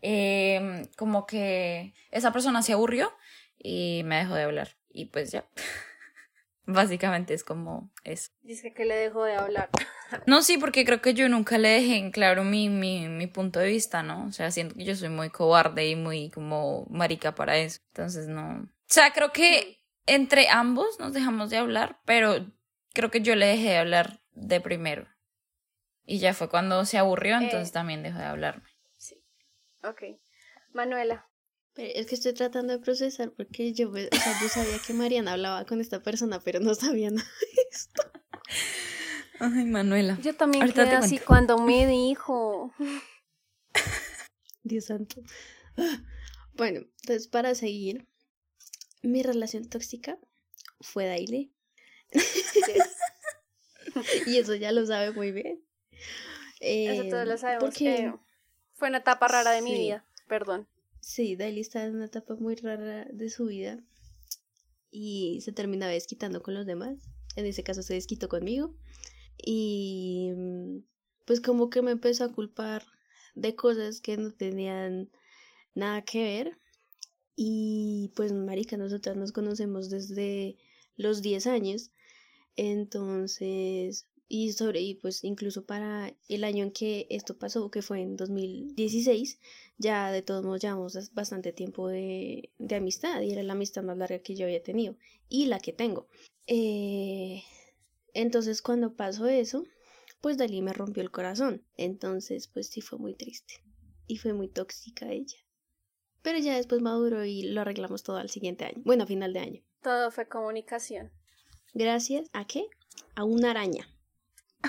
eh, 0.03 0.87
como 0.95 1.25
que 1.25 1.95
esa 2.11 2.31
persona 2.31 2.61
se 2.61 2.73
aburrió 2.73 3.11
y 3.57 4.03
me 4.05 4.17
dejó 4.17 4.35
de 4.35 4.43
hablar. 4.43 4.77
Y 4.91 5.05
pues 5.05 5.31
ya, 5.31 5.49
básicamente 6.67 7.33
es 7.33 7.43
como 7.43 7.91
eso. 8.03 8.29
Dice 8.43 8.75
que 8.75 8.85
le 8.85 8.95
dejó 8.95 9.23
de 9.23 9.37
hablar. 9.37 9.69
No, 10.25 10.41
sí, 10.41 10.57
porque 10.57 10.85
creo 10.85 11.03
que 11.03 11.13
yo 11.13 11.29
nunca 11.29 11.59
le 11.59 11.69
dejé 11.69 11.97
en 11.97 12.09
claro 12.09 12.43
mi, 12.43 12.67
mi, 12.67 13.07
mi 13.07 13.27
punto 13.27 13.59
de 13.59 13.67
vista, 13.67 14.01
¿no? 14.01 14.25
O 14.25 14.31
sea, 14.31 14.49
siento 14.49 14.73
que 14.73 14.83
yo 14.83 14.95
soy 14.95 15.09
muy 15.09 15.29
cobarde 15.29 15.87
y 15.87 15.95
muy 15.95 16.31
como 16.31 16.87
marica 16.89 17.35
para 17.35 17.57
eso. 17.57 17.79
Entonces, 17.89 18.27
no. 18.27 18.63
O 18.63 18.67
sea, 18.87 19.13
creo 19.13 19.31
que 19.31 19.83
entre 20.07 20.49
ambos 20.49 20.99
nos 20.99 21.13
dejamos 21.13 21.51
de 21.51 21.57
hablar, 21.57 21.99
pero 22.05 22.43
creo 22.95 23.11
que 23.11 23.21
yo 23.21 23.35
le 23.35 23.45
dejé 23.45 23.69
de 23.69 23.77
hablar 23.77 24.19
de 24.31 24.59
primero. 24.61 25.07
Y 26.09 26.19
ya 26.19 26.33
fue 26.33 26.49
cuando 26.49 26.83
se 26.85 26.97
aburrió, 26.97 27.37
entonces 27.37 27.69
Eh. 27.69 27.73
también 27.73 28.03
dejó 28.03 28.17
de 28.17 28.25
hablarme. 28.25 28.63
Ok. 29.83 30.01
Manuela. 30.73 31.29
Pero 31.73 31.89
es 31.95 32.05
que 32.07 32.15
estoy 32.15 32.33
tratando 32.33 32.73
de 32.73 32.79
procesar 32.79 33.31
porque 33.31 33.71
yo, 33.73 33.89
me- 33.91 34.07
o 34.07 34.15
sea, 34.15 34.33
yo 34.41 34.49
sabía 34.49 34.77
que 34.85 34.93
Mariana 34.93 35.33
hablaba 35.33 35.65
con 35.65 35.79
esta 35.79 36.01
persona, 36.01 36.39
pero 36.41 36.59
no 36.59 36.73
sabía 36.75 37.09
nada 37.11 37.27
de 37.55 37.61
esto. 37.71 38.01
Ay, 39.39 39.65
Manuela. 39.65 40.17
Yo 40.21 40.35
también 40.35 40.63
Ahorita 40.63 40.83
quedé 40.85 40.95
así 40.95 41.09
cuento. 41.19 41.25
cuando 41.27 41.57
me 41.59 41.87
dijo. 41.87 42.73
Dios 44.63 44.85
santo. 44.85 45.21
Bueno, 46.55 46.81
entonces 47.01 47.27
para 47.27 47.55
seguir, 47.55 48.07
Mi 49.01 49.23
relación 49.23 49.69
tóxica 49.69 50.17
fue 50.81 51.05
Daily. 51.05 51.53
y 54.25 54.37
eso 54.37 54.55
ya 54.55 54.73
lo 54.73 54.85
sabe 54.85 55.13
muy 55.13 55.31
bien. 55.31 55.63
Eso 56.59 57.03
todos 57.09 57.25
lo 57.25 57.33
em, 57.33 57.37
sabemos. 57.37 57.63
Porque... 57.63 58.13
fue 58.73 58.89
una 58.89 58.99
etapa 58.99 59.27
rara 59.27 59.51
de 59.51 59.61
mi 59.61 59.73
vida, 59.73 60.05
perdón. 60.27 60.67
Sí, 61.01 61.35
Daily 61.35 61.61
está 61.61 61.85
en 61.85 61.95
una 61.95 62.05
etapa 62.05 62.35
muy 62.35 62.55
rara 62.55 63.05
de 63.11 63.29
su 63.29 63.45
vida 63.45 63.79
y 64.91 65.39
se 65.41 65.51
terminaba 65.51 65.91
desquitando 65.91 66.41
con 66.41 66.53
los 66.53 66.65
demás. 66.65 66.97
En 67.35 67.45
ese 67.45 67.63
caso 67.63 67.83
se 67.83 67.93
desquitó 67.93 68.27
conmigo 68.27 68.75
y 69.37 70.31
mm, 70.35 70.79
pues 71.25 71.41
como 71.41 71.69
que 71.69 71.81
me 71.81 71.91
empezó 71.91 72.25
a 72.25 72.33
culpar 72.33 72.83
de 73.35 73.55
cosas 73.55 74.01
que 74.01 74.17
no 74.17 74.31
tenían 74.33 75.09
nada 75.75 76.03
que 76.03 76.23
ver. 76.23 76.59
Y 77.35 78.11
pues, 78.15 78.33
marica, 78.33 78.75
nosotras 78.75 79.15
nos 79.15 79.31
conocemos 79.31 79.89
desde 79.89 80.57
los 80.97 81.21
10 81.21 81.47
años. 81.47 81.91
Entonces, 82.55 84.08
y 84.31 84.53
sobre, 84.53 84.79
y 84.79 84.93
pues 84.93 85.23
incluso 85.23 85.65
para 85.65 86.15
el 86.29 86.43
año 86.43 86.63
en 86.63 86.71
que 86.71 87.07
esto 87.09 87.37
pasó, 87.37 87.71
que 87.71 87.81
fue 87.81 88.01
en 88.01 88.15
2016, 88.15 89.39
ya 89.79 90.11
de 90.11 90.21
todos 90.21 90.45
modos 90.45 90.61
llevamos 90.61 91.13
bastante 91.13 91.51
tiempo 91.51 91.87
de, 91.87 92.51
de 92.59 92.75
amistad 92.75 93.21
y 93.21 93.31
era 93.31 93.41
la 93.41 93.53
amistad 93.53 93.81
más 93.81 93.97
larga 93.97 94.19
que 94.19 94.35
yo 94.35 94.45
había 94.45 94.61
tenido 94.61 94.95
y 95.29 95.47
la 95.47 95.59
que 95.59 95.73
tengo. 95.73 96.07
Eh, 96.45 97.41
entonces 98.13 98.61
cuando 98.61 98.95
pasó 98.95 99.27
eso, 99.27 99.65
pues 100.21 100.37
Dalí 100.37 100.61
me 100.61 100.73
rompió 100.73 101.01
el 101.01 101.09
corazón. 101.09 101.65
Entonces 101.75 102.47
pues 102.47 102.67
sí 102.67 102.81
fue 102.81 102.99
muy 102.99 103.15
triste 103.15 103.55
y 104.05 104.17
fue 104.17 104.33
muy 104.33 104.47
tóxica 104.47 105.11
ella. 105.11 105.37
Pero 106.21 106.37
ya 106.37 106.55
después 106.55 106.81
maduró 106.81 107.25
y 107.25 107.43
lo 107.43 107.61
arreglamos 107.61 108.03
todo 108.03 108.17
al 108.17 108.29
siguiente 108.29 108.65
año. 108.65 108.81
Bueno, 108.85 109.05
a 109.05 109.07
final 109.07 109.33
de 109.33 109.39
año. 109.39 109.63
Todo 109.81 110.11
fue 110.11 110.27
comunicación. 110.27 111.11
Gracias 111.73 112.27
a 112.33 112.45
qué? 112.45 112.67
A 113.15 113.23
una 113.23 113.51
araña. 113.51 113.87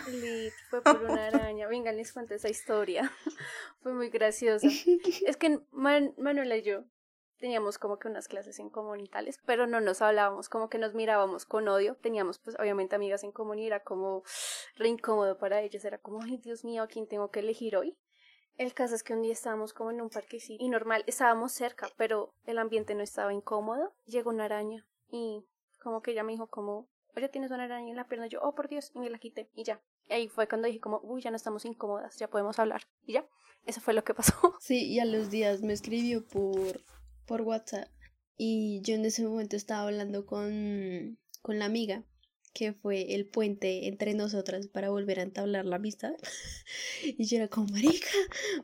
Lit, 0.09 0.53
fue 0.69 0.83
por 0.83 1.03
una 1.03 1.27
araña. 1.27 1.69
Venga, 1.69 1.93
les 1.93 2.13
cuento 2.13 2.35
esa 2.35 2.49
historia. 2.49 3.11
fue 3.83 3.93
muy 3.93 4.11
graciosa. 4.11 4.67
Es 5.27 5.37
que 5.37 5.61
Manuela 5.73 6.57
y 6.57 6.63
yo 6.63 6.85
teníamos 7.39 7.79
como 7.79 7.99
que 7.99 8.09
unas 8.09 8.29
clases 8.29 8.59
en 8.59 8.69
común 8.69 9.01
y 9.01 9.09
tales, 9.09 9.39
pero 9.47 9.67
no 9.67 9.81
nos 9.81 10.03
hablábamos, 10.03 10.51
como 10.51 10.69
que 10.69 10.79
nos 10.79 10.95
mirábamos 10.95 11.47
con 11.47 11.69
odio. 11.69 11.97
Teníamos 11.97 12.39
pues 12.39 12.57
obviamente 12.59 12.97
amigas 12.97 13.25
en 13.25 13.33
común 13.33 13.59
y 13.59 13.67
era 13.67 13.81
como 13.81 14.23
re 14.77 14.89
incómodo 14.89 15.39
para 15.39 15.61
ellos. 15.63 15.85
Era 15.85 15.99
como, 15.99 16.23
ay 16.23 16.39
Dios 16.39 16.65
mío, 16.65 16.83
¿a 16.83 16.89
quién 16.89 17.07
tengo 17.07 17.31
que 17.31 17.41
elegir 17.41 17.77
hoy? 17.77 17.97
El 18.57 18.75
caso 18.75 18.95
es 18.95 19.03
que 19.03 19.15
un 19.15 19.23
día 19.23 19.33
estábamos 19.33 19.73
como 19.73 19.91
en 19.91 20.03
un 20.03 20.11
parquecito 20.11 20.63
y 20.63 20.69
normal, 20.69 21.03
estábamos 21.07 21.53
cerca, 21.53 21.89
pero 21.97 22.35
el 22.45 22.59
ambiente 22.59 22.95
no 22.95 23.03
estaba 23.03 23.33
incómodo. 23.33 23.95
Llegó 24.05 24.29
una 24.29 24.45
araña 24.45 24.87
y 25.09 25.47
como 25.83 26.03
que 26.03 26.11
ella 26.11 26.25
me 26.25 26.33
dijo 26.33 26.47
como, 26.49 26.87
oye, 27.17 27.29
tienes 27.29 27.51
una 27.51 27.65
araña 27.65 27.91
en 27.91 27.97
la 27.97 28.09
pierna. 28.09 28.27
Y 28.27 28.31
yo, 28.31 28.41
oh, 28.43 28.55
por 28.55 28.69
Dios, 28.69 28.93
y 28.95 28.99
me 28.99 29.11
la 29.11 29.19
quité 29.19 29.49
y 29.55 29.65
ya. 29.65 29.83
Y 30.09 30.13
ahí 30.13 30.29
fue 30.29 30.49
cuando 30.49 30.67
dije 30.67 30.81
como, 30.81 31.01
uy, 31.03 31.23
ya 31.23 31.31
no 31.31 31.37
estamos 31.37 31.65
incómodas, 31.65 32.17
ya 32.19 32.29
podemos 32.29 32.59
hablar. 32.59 32.83
Y 33.07 33.15
ya, 33.15 33.27
eso 33.67 33.81
fue 33.81 33.95
lo 33.95 34.05
que 34.05 34.15
pasó. 34.15 34.35
Sí, 34.61 34.87
y 34.87 34.99
a 35.01 35.05
los 35.05 35.31
días 35.31 35.63
me 35.63 35.73
escribió 35.73 36.27
por, 36.27 36.83
por 37.27 37.43
WhatsApp 37.43 37.89
y 38.37 38.81
yo 38.83 38.95
en 38.95 39.05
ese 39.05 39.23
momento 39.23 39.57
estaba 39.57 39.83
hablando 39.83 40.25
con, 40.25 41.19
con 41.43 41.59
la 41.59 41.67
amiga 41.67 42.05
que 42.53 42.73
fue 42.73 43.15
el 43.15 43.29
puente 43.29 43.87
entre 43.87 44.15
nosotras 44.15 44.67
para 44.67 44.91
volver 44.91 45.21
a 45.21 45.23
entablar 45.23 45.67
la 45.67 45.77
amistad. 45.77 46.15
y 47.05 47.25
yo 47.25 47.37
era 47.37 47.49
como, 47.49 47.69
marica, 47.69 48.09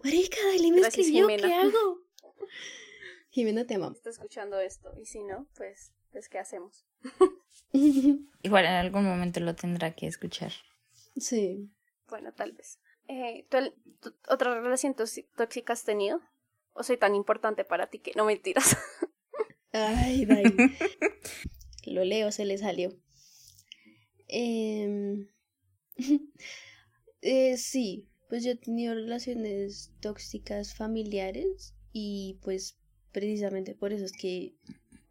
marica, 0.03 0.38
dale, 0.47 0.73
me 0.73 0.81
escribió, 0.81 1.26
¿qué 1.29 1.53
hago? 1.53 2.00
Jimena, 3.31 3.67
te 3.67 3.75
amamos. 3.75 3.99
Está 3.99 4.11
escuchando 4.11 4.59
esto, 4.61 4.95
y 4.99 5.05
si 5.05 5.23
no, 5.23 5.47
pues, 5.57 5.93
pues 6.16 6.30
¿qué 6.30 6.38
hacemos? 6.38 6.87
Igual 8.42 8.64
en 8.64 8.70
algún 8.70 9.04
momento 9.04 9.38
lo 9.40 9.54
tendrá 9.54 9.94
que 9.94 10.06
escuchar. 10.06 10.50
Sí. 11.14 11.70
Bueno, 12.08 12.32
tal 12.32 12.52
vez. 12.52 12.80
Eh, 13.06 13.46
¿tú, 13.50 13.58
otra 14.26 14.58
relación 14.58 14.94
tóxica 14.94 15.75
has 15.75 15.85
tenido? 15.85 16.23
¿O 16.73 16.82
soy 16.82 16.96
tan 16.96 17.14
importante 17.14 17.66
para 17.66 17.88
ti 17.88 17.99
que 17.99 18.12
no 18.16 18.25
mentiras? 18.25 18.78
Ay, 19.73 20.25
dale. 20.25 20.54
lo 21.85 22.02
leo, 22.02 22.32
se 22.32 22.46
le 22.46 22.56
salió. 22.56 22.99
Eh, 24.28 25.28
eh, 27.20 27.58
sí, 27.58 28.08
pues 28.30 28.42
yo 28.42 28.52
he 28.52 28.56
tenido 28.56 28.94
relaciones 28.94 29.92
tóxicas 30.00 30.75
familiares 30.75 31.75
y 31.92 32.38
pues 32.42 32.78
precisamente 33.12 33.75
por 33.75 33.92
eso 33.92 34.06
es 34.06 34.12
que 34.12 34.54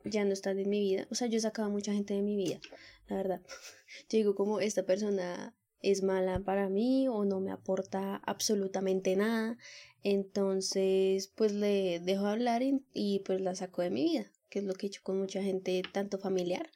ya 0.05 0.23
no 0.25 0.33
están 0.33 0.59
en 0.59 0.69
mi 0.69 0.79
vida. 0.79 1.07
O 1.11 1.15
sea, 1.15 1.27
yo 1.27 1.37
he 1.37 1.69
mucha 1.69 1.93
gente 1.93 2.13
de 2.13 2.21
mi 2.21 2.35
vida, 2.35 2.59
la 3.07 3.17
verdad. 3.17 3.41
Yo 4.09 4.17
digo 4.17 4.35
como 4.35 4.59
esta 4.59 4.83
persona 4.83 5.55
es 5.81 6.03
mala 6.03 6.39
para 6.39 6.69
mí 6.69 7.07
o 7.07 7.25
no 7.25 7.39
me 7.39 7.51
aporta 7.51 8.17
absolutamente 8.25 9.15
nada. 9.15 9.57
Entonces, 10.03 11.27
pues 11.35 11.53
le 11.53 11.99
dejo 11.99 12.25
hablar 12.25 12.61
y, 12.93 13.19
pues 13.19 13.41
la 13.41 13.55
saco 13.55 13.81
de 13.81 13.89
mi 13.89 14.03
vida, 14.03 14.31
que 14.49 14.59
es 14.59 14.65
lo 14.65 14.73
que 14.73 14.85
he 14.85 14.89
hecho 14.89 15.01
con 15.03 15.19
mucha 15.19 15.41
gente, 15.41 15.81
tanto 15.91 16.17
familiar 16.17 16.69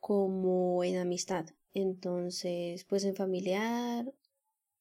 como 0.00 0.82
en 0.84 0.96
amistad. 0.96 1.46
Entonces, 1.74 2.84
pues 2.84 3.04
en 3.04 3.16
familiar, 3.16 4.12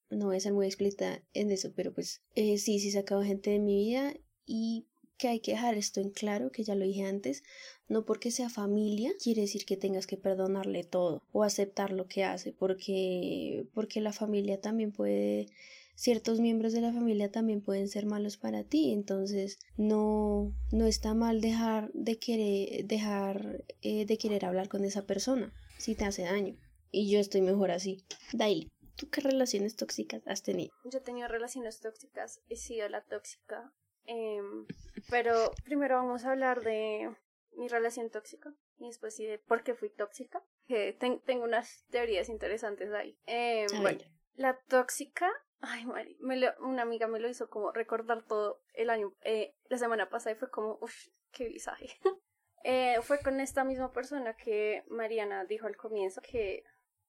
no 0.09 0.27
voy 0.27 0.37
a 0.37 0.41
ser 0.41 0.53
muy 0.53 0.67
explícita 0.67 1.21
en 1.33 1.51
eso, 1.51 1.71
pero 1.75 1.93
pues 1.93 2.21
eh, 2.35 2.57
sí, 2.57 2.79
sí 2.79 2.91
sacado 2.91 3.23
gente 3.23 3.51
de 3.51 3.59
mi 3.59 3.75
vida 3.75 4.13
y 4.45 4.85
que 5.21 5.27
hay 5.27 5.39
que 5.39 5.51
dejar 5.51 5.75
esto 5.75 6.01
en 6.01 6.09
claro, 6.09 6.51
que 6.51 6.63
ya 6.63 6.73
lo 6.73 6.83
dije 6.83 7.03
antes, 7.03 7.43
no 7.87 8.05
porque 8.05 8.31
sea 8.31 8.49
familia 8.49 9.11
quiere 9.23 9.41
decir 9.41 9.65
que 9.65 9.77
tengas 9.77 10.07
que 10.07 10.17
perdonarle 10.17 10.83
todo 10.83 11.21
o 11.31 11.43
aceptar 11.43 11.91
lo 11.91 12.07
que 12.07 12.23
hace, 12.23 12.53
porque 12.53 13.67
porque 13.75 14.01
la 14.01 14.13
familia 14.13 14.59
también 14.59 14.91
puede 14.91 15.45
ciertos 15.93 16.39
miembros 16.39 16.73
de 16.73 16.81
la 16.81 16.91
familia 16.91 17.31
también 17.31 17.61
pueden 17.61 17.87
ser 17.87 18.07
malos 18.07 18.37
para 18.37 18.63
ti, 18.63 18.93
entonces 18.93 19.59
no 19.77 20.55
no 20.71 20.87
está 20.87 21.13
mal 21.13 21.39
dejar 21.39 21.91
de 21.93 22.17
querer 22.17 22.85
dejar 22.85 23.63
eh, 23.83 24.07
de 24.07 24.17
querer 24.17 24.45
hablar 24.45 24.69
con 24.69 24.85
esa 24.85 25.05
persona 25.05 25.53
si 25.77 25.93
te 25.93 26.05
hace 26.05 26.23
daño. 26.23 26.57
Y 26.89 27.11
yo 27.11 27.19
estoy 27.19 27.41
mejor 27.41 27.69
así. 27.69 28.03
Daily, 28.33 28.71
¿tú 28.95 29.07
qué 29.11 29.21
relaciones 29.21 29.75
tóxicas 29.75 30.23
has 30.25 30.41
tenido? 30.41 30.73
Yo 30.83 30.97
he 30.97 31.01
tenido 31.01 31.27
relaciones 31.27 31.79
tóxicas, 31.79 32.41
he 32.49 32.55
sido 32.55 32.89
la 32.89 33.03
tóxica. 33.03 33.71
Em, 34.05 34.65
pero 35.09 35.51
primero 35.63 35.95
vamos 35.95 36.25
a 36.25 36.31
hablar 36.31 36.61
de 36.61 37.13
mi 37.55 37.67
relación 37.67 38.09
tóxica 38.09 38.53
y 38.77 38.87
después 38.87 39.15
sí 39.15 39.25
de 39.25 39.39
por 39.39 39.63
qué 39.63 39.73
fui 39.75 39.89
tóxica. 39.89 40.43
Que 40.67 40.93
tengo 40.93 41.43
unas 41.43 41.85
teorías 41.89 42.29
interesantes 42.29 42.91
ahí. 42.93 43.17
Eh, 43.25 43.65
bueno, 43.81 43.99
la 44.35 44.57
tóxica, 44.67 45.29
ay, 45.59 45.85
Mari, 45.85 46.17
me 46.19 46.39
una 46.59 46.83
amiga 46.83 47.07
me 47.07 47.19
lo 47.19 47.27
hizo 47.29 47.49
como 47.49 47.71
recordar 47.71 48.23
todo 48.23 48.61
el 48.73 48.89
año, 48.89 49.13
eh, 49.21 49.53
la 49.69 49.77
semana 49.77 50.09
pasada 50.09 50.35
y 50.35 50.39
fue 50.39 50.49
como, 50.49 50.77
uff, 50.81 51.07
qué 51.31 51.47
visaje. 51.47 51.89
eh, 52.63 52.97
fue 53.01 53.19
con 53.19 53.39
esta 53.39 53.63
misma 53.63 53.91
persona 53.91 54.35
que 54.35 54.83
Mariana 54.87 55.45
dijo 55.45 55.67
al 55.67 55.75
comienzo 55.75 56.21
que 56.21 56.63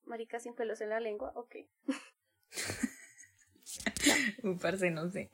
Marica 0.04 0.40
sin 0.40 0.54
pelos 0.54 0.80
en 0.80 0.90
la 0.90 1.00
lengua, 1.00 1.32
ok. 1.36 1.56
Un 4.42 4.58
parce, 4.58 4.90
no 4.90 5.08
sé. 5.10 5.30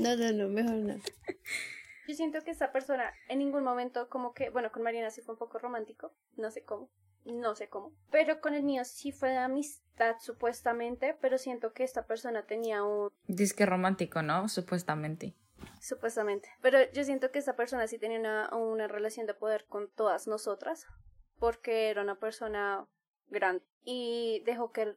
No, 0.00 0.16
no, 0.16 0.32
no, 0.32 0.48
mejor 0.48 0.76
no. 0.76 0.94
Yo 2.08 2.14
siento 2.14 2.42
que 2.42 2.50
esta 2.50 2.72
persona 2.72 3.12
en 3.28 3.38
ningún 3.38 3.62
momento 3.62 4.08
como 4.08 4.32
que, 4.32 4.50
bueno, 4.50 4.72
con 4.72 4.82
Mariana 4.82 5.10
sí 5.10 5.20
fue 5.20 5.34
un 5.34 5.38
poco 5.38 5.58
romántico, 5.58 6.12
no 6.36 6.50
sé 6.50 6.64
cómo, 6.64 6.90
no 7.24 7.54
sé 7.54 7.68
cómo, 7.68 7.92
pero 8.10 8.40
con 8.40 8.54
el 8.54 8.64
mío 8.64 8.84
sí 8.84 9.12
fue 9.12 9.28
de 9.28 9.36
amistad 9.36 10.16
supuestamente, 10.20 11.16
pero 11.20 11.38
siento 11.38 11.72
que 11.72 11.84
esta 11.84 12.06
persona 12.06 12.46
tenía 12.46 12.82
un... 12.82 13.10
Disque 13.28 13.66
romántico, 13.66 14.22
¿no? 14.22 14.48
Supuestamente. 14.48 15.36
Supuestamente. 15.80 16.48
Pero 16.62 16.78
yo 16.92 17.04
siento 17.04 17.30
que 17.30 17.38
esta 17.38 17.54
persona 17.54 17.86
sí 17.86 17.98
tenía 17.98 18.18
una, 18.18 18.54
una 18.56 18.88
relación 18.88 19.26
de 19.26 19.34
poder 19.34 19.66
con 19.66 19.88
todas 19.90 20.26
nosotras, 20.26 20.86
porque 21.38 21.90
era 21.90 22.02
una 22.02 22.18
persona 22.18 22.88
grande 23.28 23.64
y 23.84 24.42
dejó 24.44 24.72
que, 24.72 24.96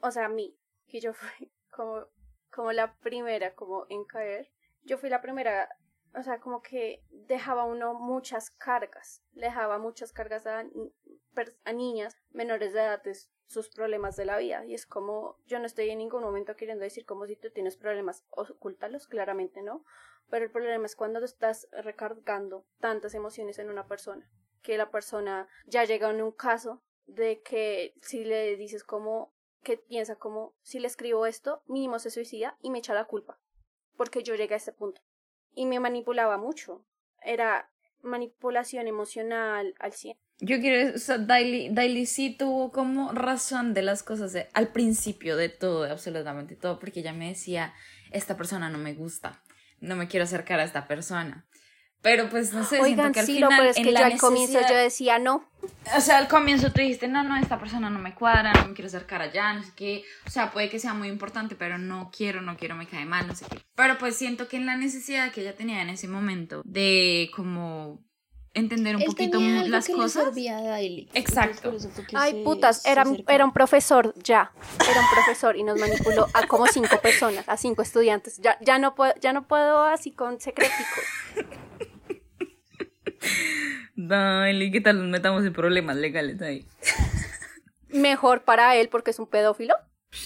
o 0.00 0.10
sea, 0.10 0.26
a 0.26 0.28
mí, 0.28 0.56
que 0.88 1.00
yo 1.00 1.12
fui 1.12 1.50
como, 1.70 2.06
como 2.54 2.72
la 2.72 2.94
primera 2.98 3.54
como 3.54 3.86
en 3.88 4.04
caer, 4.04 4.50
yo 4.84 4.96
fui 4.96 5.10
la 5.10 5.20
primera, 5.20 5.68
o 6.14 6.22
sea, 6.22 6.38
como 6.38 6.62
que 6.62 7.02
dejaba 7.10 7.64
uno 7.64 7.94
muchas 7.94 8.50
cargas, 8.50 9.24
dejaba 9.32 9.78
muchas 9.78 10.12
cargas 10.12 10.46
a, 10.46 10.64
niñas 11.72 12.16
menores 12.30 12.72
de 12.72 12.80
edad 12.80 13.02
sus 13.46 13.68
problemas 13.68 14.16
de 14.16 14.24
la 14.24 14.38
vida 14.38 14.64
y 14.64 14.74
es 14.74 14.86
como 14.86 15.36
yo 15.44 15.58
no 15.58 15.66
estoy 15.66 15.90
en 15.90 15.98
ningún 15.98 16.22
momento 16.22 16.56
queriendo 16.56 16.82
decir 16.82 17.04
como 17.04 17.26
si 17.26 17.36
tú 17.36 17.50
tienes 17.50 17.76
problemas 17.76 18.24
ocultalos 18.30 19.06
claramente 19.06 19.62
no 19.62 19.84
pero 20.30 20.46
el 20.46 20.50
problema 20.50 20.86
es 20.86 20.96
cuando 20.96 21.22
estás 21.22 21.68
recargando 21.72 22.66
tantas 22.78 23.14
emociones 23.14 23.58
en 23.58 23.68
una 23.68 23.86
persona 23.86 24.30
que 24.62 24.78
la 24.78 24.90
persona 24.90 25.46
ya 25.66 25.84
llega 25.84 26.08
en 26.08 26.22
un 26.22 26.32
caso 26.32 26.82
de 27.06 27.42
que 27.42 27.94
si 28.00 28.24
le 28.24 28.56
dices 28.56 28.82
como 28.82 29.33
que 29.64 29.76
piensa 29.76 30.14
como 30.14 30.54
si 30.62 30.78
le 30.78 30.86
escribo 30.86 31.26
esto, 31.26 31.62
mínimo 31.66 31.98
se 31.98 32.10
suicida 32.10 32.56
y 32.62 32.70
me 32.70 32.78
echa 32.78 32.94
la 32.94 33.06
culpa, 33.06 33.40
porque 33.96 34.22
yo 34.22 34.36
llegué 34.36 34.54
a 34.54 34.58
ese 34.58 34.72
punto. 34.72 35.02
Y 35.52 35.66
me 35.66 35.80
manipulaba 35.80 36.38
mucho. 36.38 36.86
Era 37.20 37.70
manipulación 38.02 38.86
emocional 38.86 39.74
al 39.80 39.92
100. 39.92 40.16
Yo 40.40 40.60
quiero, 40.60 40.94
o 40.96 40.98
sea, 40.98 41.18
Daily, 41.18 42.06
sí 42.06 42.36
tuvo 42.36 42.72
como 42.72 43.12
razón 43.12 43.72
de 43.72 43.82
las 43.82 44.02
cosas 44.02 44.36
al 44.52 44.68
principio 44.68 45.36
de 45.36 45.48
todo, 45.48 45.82
de 45.84 45.90
absolutamente 45.90 46.56
todo, 46.56 46.78
porque 46.78 47.00
ella 47.00 47.12
me 47.12 47.28
decía, 47.28 47.72
esta 48.10 48.36
persona 48.36 48.68
no 48.68 48.78
me 48.78 48.94
gusta, 48.94 49.42
no 49.80 49.96
me 49.96 50.08
quiero 50.08 50.24
acercar 50.24 50.58
a 50.60 50.64
esta 50.64 50.86
persona. 50.88 51.46
Pero 52.04 52.28
pues 52.28 52.52
no 52.52 52.62
sé, 52.64 52.80
Oigan, 52.82 52.96
siento 52.96 53.12
que 53.14 53.20
al 53.20 53.26
sí, 53.26 53.34
final 53.36 53.50
no, 53.50 53.56
pero 53.56 53.70
es 53.70 53.76
en 53.78 53.84
que 53.84 53.90
la 53.92 54.00
yo 54.00 54.06
al 54.06 54.16
comienzo 54.18 54.60
yo 54.68 54.76
decía 54.76 55.18
no. 55.18 55.48
O 55.96 56.00
sea, 56.02 56.18
al 56.18 56.28
comienzo 56.28 56.70
tú 56.70 56.82
dijiste, 56.82 57.08
no, 57.08 57.24
no, 57.24 57.34
esta 57.38 57.58
persona 57.58 57.88
no 57.88 57.98
me 57.98 58.14
cuadra, 58.14 58.52
no 58.52 58.68
me 58.68 58.74
quiero 58.74 58.88
acercar 58.88 59.22
allá, 59.22 59.54
no 59.54 59.62
sé 59.62 59.72
qué. 59.74 60.04
O 60.26 60.30
sea, 60.30 60.50
puede 60.52 60.68
que 60.68 60.78
sea 60.78 60.92
muy 60.92 61.08
importante, 61.08 61.56
pero 61.56 61.78
no 61.78 62.10
quiero, 62.14 62.42
no 62.42 62.58
quiero, 62.58 62.74
me 62.76 62.86
cae 62.86 63.06
mal, 63.06 63.26
no 63.26 63.34
sé 63.34 63.46
qué. 63.50 63.58
Pero 63.74 63.96
pues 63.96 64.16
siento 64.16 64.48
que 64.48 64.58
en 64.58 64.66
la 64.66 64.76
necesidad 64.76 65.32
que 65.32 65.40
ella 65.40 65.56
tenía 65.56 65.80
en 65.80 65.88
ese 65.88 66.06
momento 66.06 66.60
de 66.66 67.30
como 67.34 68.04
entender 68.52 68.96
un 68.96 69.02
Él 69.02 69.08
poquito 69.08 69.38
tenía 69.38 69.60
algo 69.60 69.70
las 69.70 69.86
que 69.86 69.94
le 69.94 69.98
cosas. 69.98 70.24
servía 70.24 70.58
a 70.58 70.62
Daily. 70.62 71.08
Exacto. 71.14 71.74
Ay, 72.12 72.32
se- 72.32 72.42
putas, 72.44 72.82
se 72.82 72.92
era, 72.92 73.04
era 73.28 73.46
un 73.46 73.52
profesor 73.54 74.12
ya. 74.22 74.52
Era 74.90 75.00
un 75.00 75.06
profesor 75.10 75.56
y 75.56 75.62
nos 75.62 75.80
manipuló 75.80 76.28
a 76.34 76.46
como 76.46 76.66
cinco 76.66 77.00
personas, 77.00 77.48
a 77.48 77.56
cinco 77.56 77.80
estudiantes. 77.80 78.36
Ya, 78.42 78.58
ya, 78.60 78.78
no, 78.78 78.94
puedo, 78.94 79.14
ya 79.22 79.32
no 79.32 79.48
puedo 79.48 79.82
así 79.84 80.10
con 80.12 80.38
secreticos. 80.38 81.04
Dale, 83.96 84.70
¿qué 84.70 84.80
tal 84.80 84.98
nos 84.98 85.08
metamos 85.08 85.44
en 85.44 85.52
problemas 85.52 85.96
legales 85.96 86.40
ahí? 86.42 86.66
Mejor 87.88 88.44
para 88.44 88.76
él 88.76 88.88
porque 88.88 89.12
es 89.12 89.18
un 89.18 89.28
pedófilo. 89.28 89.74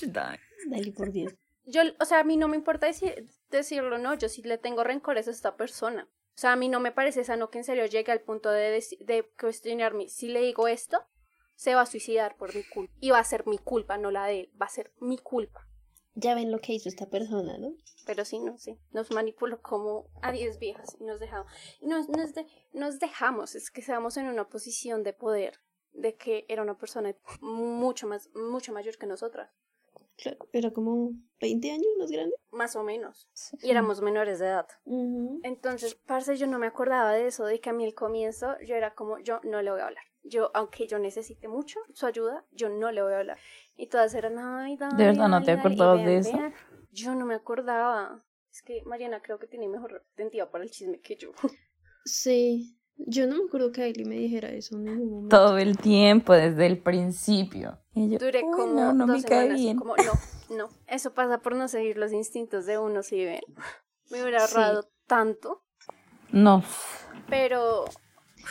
Dale. 0.06 0.40
Daily, 0.68 0.90
por 0.90 1.12
Dios. 1.12 1.34
Yo, 1.64 1.82
o 2.00 2.04
sea, 2.04 2.20
a 2.20 2.24
mí 2.24 2.36
no 2.36 2.48
me 2.48 2.56
importa 2.56 2.86
decir, 2.86 3.28
decirlo, 3.50 3.98
no, 3.98 4.14
yo 4.14 4.28
sí 4.28 4.42
le 4.42 4.56
tengo 4.56 4.84
rencores 4.84 5.28
a 5.28 5.30
esta 5.30 5.56
persona. 5.56 6.08
O 6.38 6.40
sea, 6.40 6.52
a 6.52 6.56
mí 6.56 6.68
no 6.68 6.80
me 6.80 6.92
parece 6.92 7.24
sano 7.24 7.50
que 7.50 7.58
en 7.58 7.64
serio 7.64 7.84
llegue 7.86 8.12
al 8.12 8.20
punto 8.20 8.50
de, 8.50 8.82
de 9.00 9.30
cuestionarme. 9.38 10.08
Si 10.08 10.28
le 10.28 10.40
digo 10.40 10.66
esto, 10.68 11.04
se 11.56 11.74
va 11.74 11.82
a 11.82 11.86
suicidar 11.86 12.36
por 12.36 12.54
mi 12.54 12.62
culpa. 12.62 12.94
Y 13.00 13.10
va 13.10 13.18
a 13.18 13.24
ser 13.24 13.46
mi 13.46 13.58
culpa, 13.58 13.98
no 13.98 14.10
la 14.10 14.26
de 14.26 14.40
él. 14.40 14.52
Va 14.60 14.66
a 14.66 14.70
ser 14.70 14.92
mi 15.00 15.18
culpa. 15.18 15.67
Ya 16.20 16.34
ven 16.34 16.50
lo 16.50 16.58
que 16.58 16.72
hizo 16.72 16.88
esta 16.88 17.06
persona, 17.08 17.58
¿no? 17.58 17.74
Pero 18.06 18.24
sí, 18.24 18.38
no 18.40 18.58
sé. 18.58 18.78
Nos 18.92 19.10
manipuló 19.12 19.62
como 19.62 20.08
a 20.20 20.32
10 20.32 20.58
viejas 20.58 20.96
y 20.98 21.04
nos 21.04 21.20
dejamos. 21.20 21.50
Y 21.80 21.86
nos, 21.86 22.08
nos, 22.08 22.34
de- 22.34 22.46
nos 22.72 22.98
dejamos, 22.98 23.54
es 23.54 23.70
que 23.70 23.82
seamos 23.82 24.16
en 24.16 24.26
una 24.26 24.48
posición 24.48 25.02
de 25.04 25.12
poder. 25.12 25.60
De 25.92 26.16
que 26.16 26.44
era 26.48 26.62
una 26.62 26.76
persona 26.76 27.14
mucho 27.40 28.06
más, 28.08 28.30
mucho 28.34 28.72
mayor 28.72 28.96
que 28.98 29.06
nosotras. 29.06 29.50
Claro, 30.16 30.38
era 30.52 30.72
como 30.72 31.12
20 31.40 31.70
años 31.70 31.86
más 31.98 32.10
grande. 32.10 32.34
Más 32.50 32.74
o 32.74 32.82
menos. 32.82 33.28
Y 33.62 33.70
éramos 33.70 34.00
menores 34.00 34.40
de 34.40 34.46
edad. 34.46 34.66
Entonces, 35.44 35.94
parce, 35.94 36.36
yo 36.36 36.46
no 36.48 36.58
me 36.58 36.66
acordaba 36.66 37.12
de 37.12 37.26
eso, 37.28 37.44
de 37.44 37.60
que 37.60 37.70
a 37.70 37.72
mí 37.72 37.84
al 37.84 37.94
comienzo 37.94 38.56
yo 38.66 38.74
era 38.74 38.94
como, 38.94 39.18
yo 39.20 39.40
no 39.44 39.62
le 39.62 39.70
voy 39.70 39.80
a 39.80 39.86
hablar. 39.86 40.02
Yo, 40.28 40.50
aunque 40.54 40.86
yo 40.86 40.98
necesite 40.98 41.48
mucho 41.48 41.80
su 41.94 42.06
ayuda, 42.06 42.44
yo 42.52 42.68
no 42.68 42.90
le 42.92 43.02
voy 43.02 43.12
a 43.14 43.18
hablar. 43.20 43.38
Y 43.76 43.86
todas 43.86 44.14
eran, 44.14 44.38
ay, 44.38 44.76
dale, 44.76 44.96
¿De 44.96 45.04
verdad 45.04 45.28
no 45.28 45.42
te 45.42 45.56
dale", 45.56 45.68
y 45.70 45.72
acordabas 45.74 46.04
de 46.04 46.18
eso? 46.18 46.36
vean. 46.36 46.54
Yo 46.90 47.14
no 47.14 47.24
me 47.26 47.34
acordaba. 47.34 48.24
Es 48.50 48.62
que 48.62 48.82
Mariana 48.84 49.20
creo 49.22 49.38
que 49.38 49.46
tiene 49.46 49.68
mejor 49.68 49.92
retentiva 49.92 50.50
para 50.50 50.64
el 50.64 50.70
chisme 50.70 51.00
que 51.00 51.16
yo. 51.16 51.32
Sí. 52.04 52.74
Yo 52.96 53.26
no 53.26 53.36
me 53.36 53.44
acuerdo 53.44 53.70
que 53.70 53.82
Daily 53.82 54.04
me 54.04 54.16
dijera 54.16 54.48
eso 54.50 54.76
en 54.76 54.84
ningún 54.84 55.10
momento. 55.10 55.36
Todo 55.36 55.58
el 55.58 55.76
tiempo, 55.78 56.32
desde 56.32 56.66
el 56.66 56.78
principio. 56.78 57.78
Y 57.94 58.10
yo, 58.10 58.18
Duré 58.18 58.42
"Uy, 58.42 58.50
como 58.50 58.74
no, 58.74 58.92
no 58.92 59.06
dos 59.06 59.16
me 59.22 59.22
cae 59.22 59.42
semanas, 59.42 59.60
bien. 59.60 59.76
como, 59.76 59.94
no, 59.96 60.12
no. 60.56 60.68
Eso 60.88 61.14
pasa 61.14 61.38
por 61.40 61.54
no 61.54 61.68
seguir 61.68 61.96
los 61.96 62.12
instintos 62.12 62.66
de 62.66 62.78
uno, 62.78 63.02
si 63.04 63.24
ven. 63.24 63.40
Me 64.10 64.20
hubiera 64.22 64.40
Sí. 64.46 64.56
ahorrado 64.56 64.88
tanto. 65.06 65.62
No. 66.32 66.64
Pero 67.28 67.84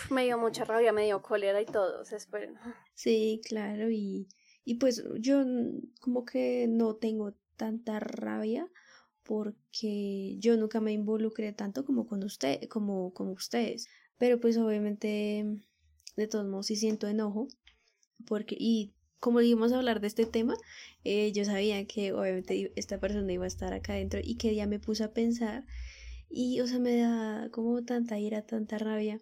me 0.09 0.25
dio 0.25 0.37
mucha 0.37 0.65
rabia, 0.65 0.91
me 0.91 1.05
dio 1.05 1.21
cólera 1.21 1.61
y 1.61 1.65
todo. 1.65 2.01
O 2.01 2.05
sea, 2.05 2.17
esperen. 2.17 2.55
Sí, 2.93 3.41
claro, 3.43 3.89
y, 3.89 4.27
y 4.63 4.75
pues 4.75 5.03
yo 5.19 5.43
como 6.01 6.25
que 6.25 6.67
no 6.67 6.95
tengo 6.95 7.33
tanta 7.55 7.99
rabia 7.99 8.69
porque 9.23 10.37
yo 10.39 10.55
nunca 10.55 10.79
me 10.79 10.93
involucré 10.93 11.51
tanto 11.51 11.83
como 11.83 12.07
con 12.07 12.23
usted, 12.23 12.67
como 12.69 13.13
con 13.13 13.27
ustedes. 13.29 13.87
Pero 14.17 14.39
pues 14.39 14.57
obviamente, 14.57 15.45
de 16.15 16.27
todos 16.27 16.47
modos, 16.47 16.67
sí 16.67 16.75
siento 16.75 17.07
enojo, 17.07 17.47
porque, 18.25 18.55
y 18.57 18.93
como 19.19 19.41
íbamos 19.41 19.73
a 19.73 19.77
hablar 19.77 19.99
de 19.99 20.07
este 20.07 20.25
tema, 20.25 20.55
eh, 21.03 21.31
yo 21.33 21.43
sabía 21.43 21.85
que 21.85 22.13
obviamente 22.13 22.71
esta 22.75 22.99
persona 22.99 23.31
iba 23.33 23.43
a 23.43 23.47
estar 23.47 23.73
acá 23.73 23.93
adentro 23.93 24.19
y 24.23 24.35
que 24.37 24.51
día 24.51 24.65
me 24.65 24.79
puse 24.79 25.03
a 25.03 25.13
pensar 25.13 25.65
y, 26.29 26.59
o 26.61 26.67
sea, 26.67 26.79
me 26.79 26.97
da 26.97 27.49
como 27.51 27.83
tanta 27.83 28.19
ira, 28.19 28.41
tanta 28.43 28.77
rabia 28.77 29.19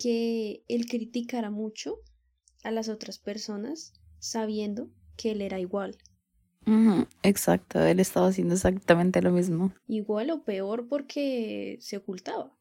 que 0.00 0.64
él 0.68 0.86
criticara 0.86 1.50
mucho 1.50 1.98
a 2.64 2.70
las 2.70 2.88
otras 2.88 3.18
personas 3.18 3.92
sabiendo 4.18 4.88
que 5.16 5.32
él 5.32 5.42
era 5.42 5.60
igual. 5.60 5.98
Exacto, 7.22 7.80
él 7.80 8.00
estaba 8.00 8.28
haciendo 8.28 8.54
exactamente 8.54 9.22
lo 9.22 9.30
mismo. 9.30 9.72
Igual 9.88 10.30
o 10.30 10.42
peor 10.42 10.88
porque 10.88 11.78
se 11.80 11.96
ocultaba. 11.96 12.52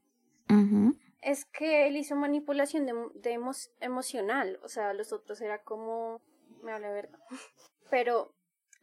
Es 1.21 1.45
que 1.45 1.88
él 1.88 1.97
hizo 1.97 2.15
manipulación 2.15 2.86
de, 2.86 2.93
de 3.15 3.38
emo- 3.38 3.69
emocional, 3.82 4.60
o 4.63 4.67
sea, 4.69 4.93
los 4.93 5.12
otros 5.12 5.41
era 5.41 5.62
como, 5.63 6.21
me 6.63 6.71
habla 6.71 6.89
verdad. 6.91 7.19
Pero, 7.91 8.34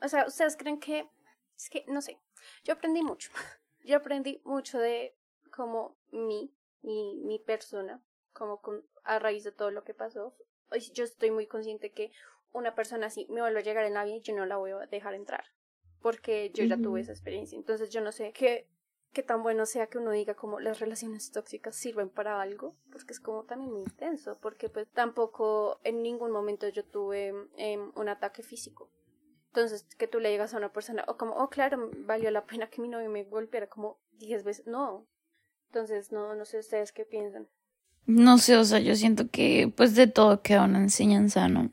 o 0.02 0.08
sea, 0.08 0.26
¿ustedes 0.26 0.56
creen 0.56 0.78
que, 0.78 1.08
es 1.56 1.70
que, 1.70 1.84
no 1.88 2.00
sé, 2.02 2.18
yo 2.64 2.74
aprendí 2.74 3.02
mucho, 3.02 3.30
yo 3.84 3.96
aprendí 3.96 4.40
mucho 4.44 4.78
de 4.78 5.16
como 5.50 5.96
mi, 6.12 6.52
mi, 6.82 7.16
mi 7.24 7.38
persona, 7.38 8.02
como 8.36 8.60
con, 8.60 8.84
a 9.04 9.18
raíz 9.18 9.44
de 9.44 9.52
todo 9.52 9.70
lo 9.70 9.82
que 9.82 9.94
pasó. 9.94 10.36
Hoy 10.70 10.80
Yo 10.92 11.04
estoy 11.04 11.30
muy 11.30 11.46
consciente 11.46 11.92
que 11.92 12.12
una 12.52 12.74
persona 12.74 13.06
así 13.06 13.26
me 13.30 13.40
vuelve 13.40 13.60
a 13.60 13.62
llegar 13.62 13.84
en 13.84 13.94
la 13.94 14.04
vida 14.04 14.16
y 14.16 14.20
yo 14.20 14.34
no 14.34 14.46
la 14.46 14.56
voy 14.56 14.72
a 14.72 14.86
dejar 14.86 15.14
entrar, 15.14 15.44
porque 16.00 16.50
yo 16.50 16.64
ya 16.64 16.76
tuve 16.76 17.00
esa 17.00 17.12
experiencia. 17.12 17.56
Entonces 17.56 17.90
yo 17.90 18.00
no 18.00 18.12
sé 18.12 18.32
qué, 18.32 18.68
qué 19.12 19.22
tan 19.22 19.42
bueno 19.42 19.66
sea 19.66 19.86
que 19.86 19.98
uno 19.98 20.10
diga 20.10 20.34
como 20.34 20.60
las 20.60 20.80
relaciones 20.80 21.30
tóxicas 21.30 21.76
sirven 21.76 22.10
para 22.10 22.40
algo, 22.40 22.76
porque 22.90 23.12
es 23.12 23.20
como 23.20 23.44
también 23.44 23.72
muy 23.72 23.82
intenso, 23.82 24.38
porque 24.40 24.68
pues 24.68 24.88
tampoco 24.92 25.80
en 25.84 26.02
ningún 26.02 26.30
momento 26.30 26.68
yo 26.68 26.84
tuve 26.84 27.32
em, 27.56 27.92
un 27.94 28.08
ataque 28.08 28.42
físico. 28.42 28.90
Entonces, 29.48 29.86
que 29.96 30.06
tú 30.06 30.20
le 30.20 30.28
digas 30.28 30.52
a 30.52 30.58
una 30.58 30.70
persona, 30.70 31.02
o 31.08 31.16
como, 31.16 31.34
oh, 31.36 31.48
claro, 31.48 31.90
valió 32.00 32.30
la 32.30 32.44
pena 32.44 32.68
que 32.68 32.82
mi 32.82 32.88
novio 32.88 33.08
me 33.08 33.24
golpeara 33.24 33.68
como 33.68 33.98
10 34.18 34.44
veces. 34.44 34.66
No. 34.66 35.06
Entonces, 35.68 36.12
no, 36.12 36.34
no 36.34 36.44
sé 36.44 36.58
ustedes 36.58 36.92
qué 36.92 37.06
piensan. 37.06 37.48
No 38.06 38.38
sé, 38.38 38.56
o 38.56 38.64
sea, 38.64 38.78
yo 38.78 38.94
siento 38.96 39.28
que 39.30 39.72
pues 39.76 39.94
de 39.94 40.06
todo 40.06 40.42
queda 40.42 40.64
una 40.64 40.78
enseñanza, 40.78 41.48
¿no? 41.48 41.72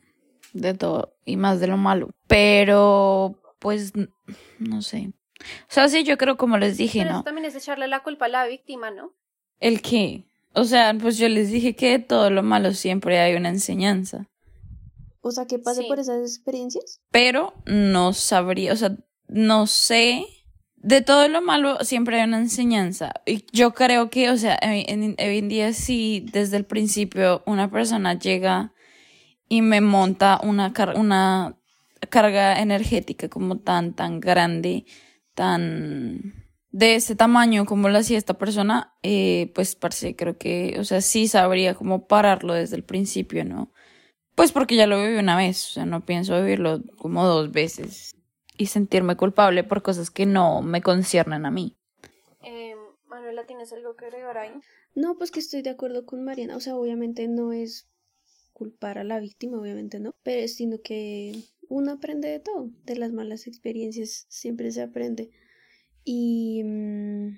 De 0.54 0.74
todo 0.74 1.16
y 1.26 1.38
más 1.38 1.60
de 1.60 1.68
lo 1.68 1.78
malo. 1.78 2.10
Pero 2.28 3.40
pues 3.60 3.94
no 4.60 4.82
sé. 4.82 5.12
O 5.40 5.44
sea, 5.68 5.88
sí, 5.90 6.04
yo 6.04 6.18
creo 6.18 6.38
como 6.38 6.58
les 6.58 6.78
dije, 6.78 7.00
Pero 7.00 7.10
eso 7.10 7.18
¿no? 7.20 7.24
también 7.24 7.46
es 7.46 7.56
echarle 7.56 7.88
la 7.88 8.02
culpa 8.02 8.26
a 8.26 8.30
la 8.30 8.48
víctima, 8.48 8.92
¿no? 8.92 9.14
¿El 9.60 9.82
qué? 9.82 10.26
O 10.54 10.64
sea, 10.66 10.96
pues 11.00 11.18
yo 11.18 11.28
les 11.30 11.52
dije 11.52 11.76
que 11.76 11.92
de 11.92 12.00
todo 12.00 12.30
lo 12.30 12.44
malo 12.44 12.74
siempre 12.74 13.20
hay 13.20 13.36
una 13.36 13.50
enseñanza. 13.50 14.28
O 15.22 15.32
sea, 15.32 15.46
que 15.46 15.58
pase 15.60 15.82
Sí. 15.84 15.88
por 15.88 16.00
esas 16.00 16.22
experiencias. 16.22 17.02
Pero 17.12 17.54
no 17.66 18.14
sabría, 18.14 18.74
o 18.74 18.76
sea, 18.76 18.96
no 19.28 19.68
sé. 19.68 20.26
De 20.84 21.02
todo 21.02 21.30
lo 21.30 21.42
malo 21.42 21.78
siempre 21.82 22.20
hay 22.20 22.28
una 22.28 22.40
enseñanza. 22.40 23.14
Y 23.26 23.46
yo 23.54 23.74
creo 23.74 24.10
que, 24.10 24.30
o 24.30 24.38
sea, 24.38 24.58
en- 24.62 25.16
hoy 25.18 25.38
en 25.38 25.48
día 25.48 25.72
si 25.74 26.26
desde 26.32 26.58
el 26.58 26.66
principio 26.66 27.42
una 27.46 27.72
persona 27.72 28.20
llega 28.20 28.74
y 29.50 29.62
me 29.62 29.82
monta 29.82 30.40
una, 30.44 30.74
car- 30.74 30.98
una 30.98 31.58
carga 32.10 32.60
energética 32.62 33.30
como 33.30 33.60
tan, 33.60 33.94
tan 33.96 34.20
grande, 34.20 34.86
tan 35.36 36.36
de 36.72 36.96
ese 36.96 37.16
tamaño 37.16 37.66
como 37.66 37.88
lo 37.90 38.00
hacía 38.00 38.18
esta 38.18 38.36
persona, 38.38 38.94
eh, 39.04 39.52
pues 39.56 39.76
parce, 39.76 40.16
creo 40.18 40.38
que, 40.38 40.76
o 40.80 40.84
sea, 40.84 41.02
sí 41.02 41.28
sabría 41.30 41.76
cómo 41.76 42.08
pararlo 42.08 42.54
desde 42.56 42.76
el 42.76 42.84
principio, 42.84 43.46
¿no? 43.46 43.72
Pues 44.36 44.52
porque 44.52 44.76
ya 44.76 44.88
lo 44.88 45.02
viví 45.02 45.18
una 45.18 45.38
vez, 45.38 45.66
o 45.70 45.74
sea, 45.74 45.86
no 45.86 46.06
pienso 46.06 46.36
vivirlo 46.42 46.82
como 46.98 47.26
dos 47.26 47.52
veces 47.52 48.13
y 48.58 48.68
sentirme 48.68 49.16
culpable 49.16 49.64
por 49.64 49.82
cosas 49.82 50.10
que 50.10 50.26
no 50.26 50.62
me 50.62 50.82
conciernen 50.82 51.46
a 51.46 51.52
mí. 51.52 51.76
Eh, 52.44 52.76
Manuela, 53.08 53.46
¿tienes 53.46 53.72
algo 53.74 53.96
que 53.96 54.06
agregar 54.06 54.38
ahí? 54.38 54.54
No, 54.96 55.18
pues 55.18 55.32
que 55.32 55.40
estoy 55.40 55.62
de 55.62 55.72
acuerdo 55.72 56.06
con 56.06 56.24
Mariana. 56.24 56.56
O 56.56 56.60
sea, 56.60 56.76
obviamente 56.76 57.28
no 57.28 57.54
es 57.54 57.88
culpar 58.54 58.98
a 58.98 59.04
la 59.04 59.20
víctima, 59.20 59.60
obviamente 59.60 60.00
no, 60.00 60.16
pero 60.24 60.48
sino 60.48 60.80
que 60.82 61.44
uno 61.70 61.94
aprende 61.94 62.28
de 62.28 62.40
todo, 62.40 62.70
de 62.86 62.96
las 62.96 63.12
malas 63.12 63.48
experiencias 63.48 64.26
siempre 64.30 64.72
se 64.72 64.82
aprende. 64.82 65.32
Y 66.04 66.62
mm, 66.64 67.38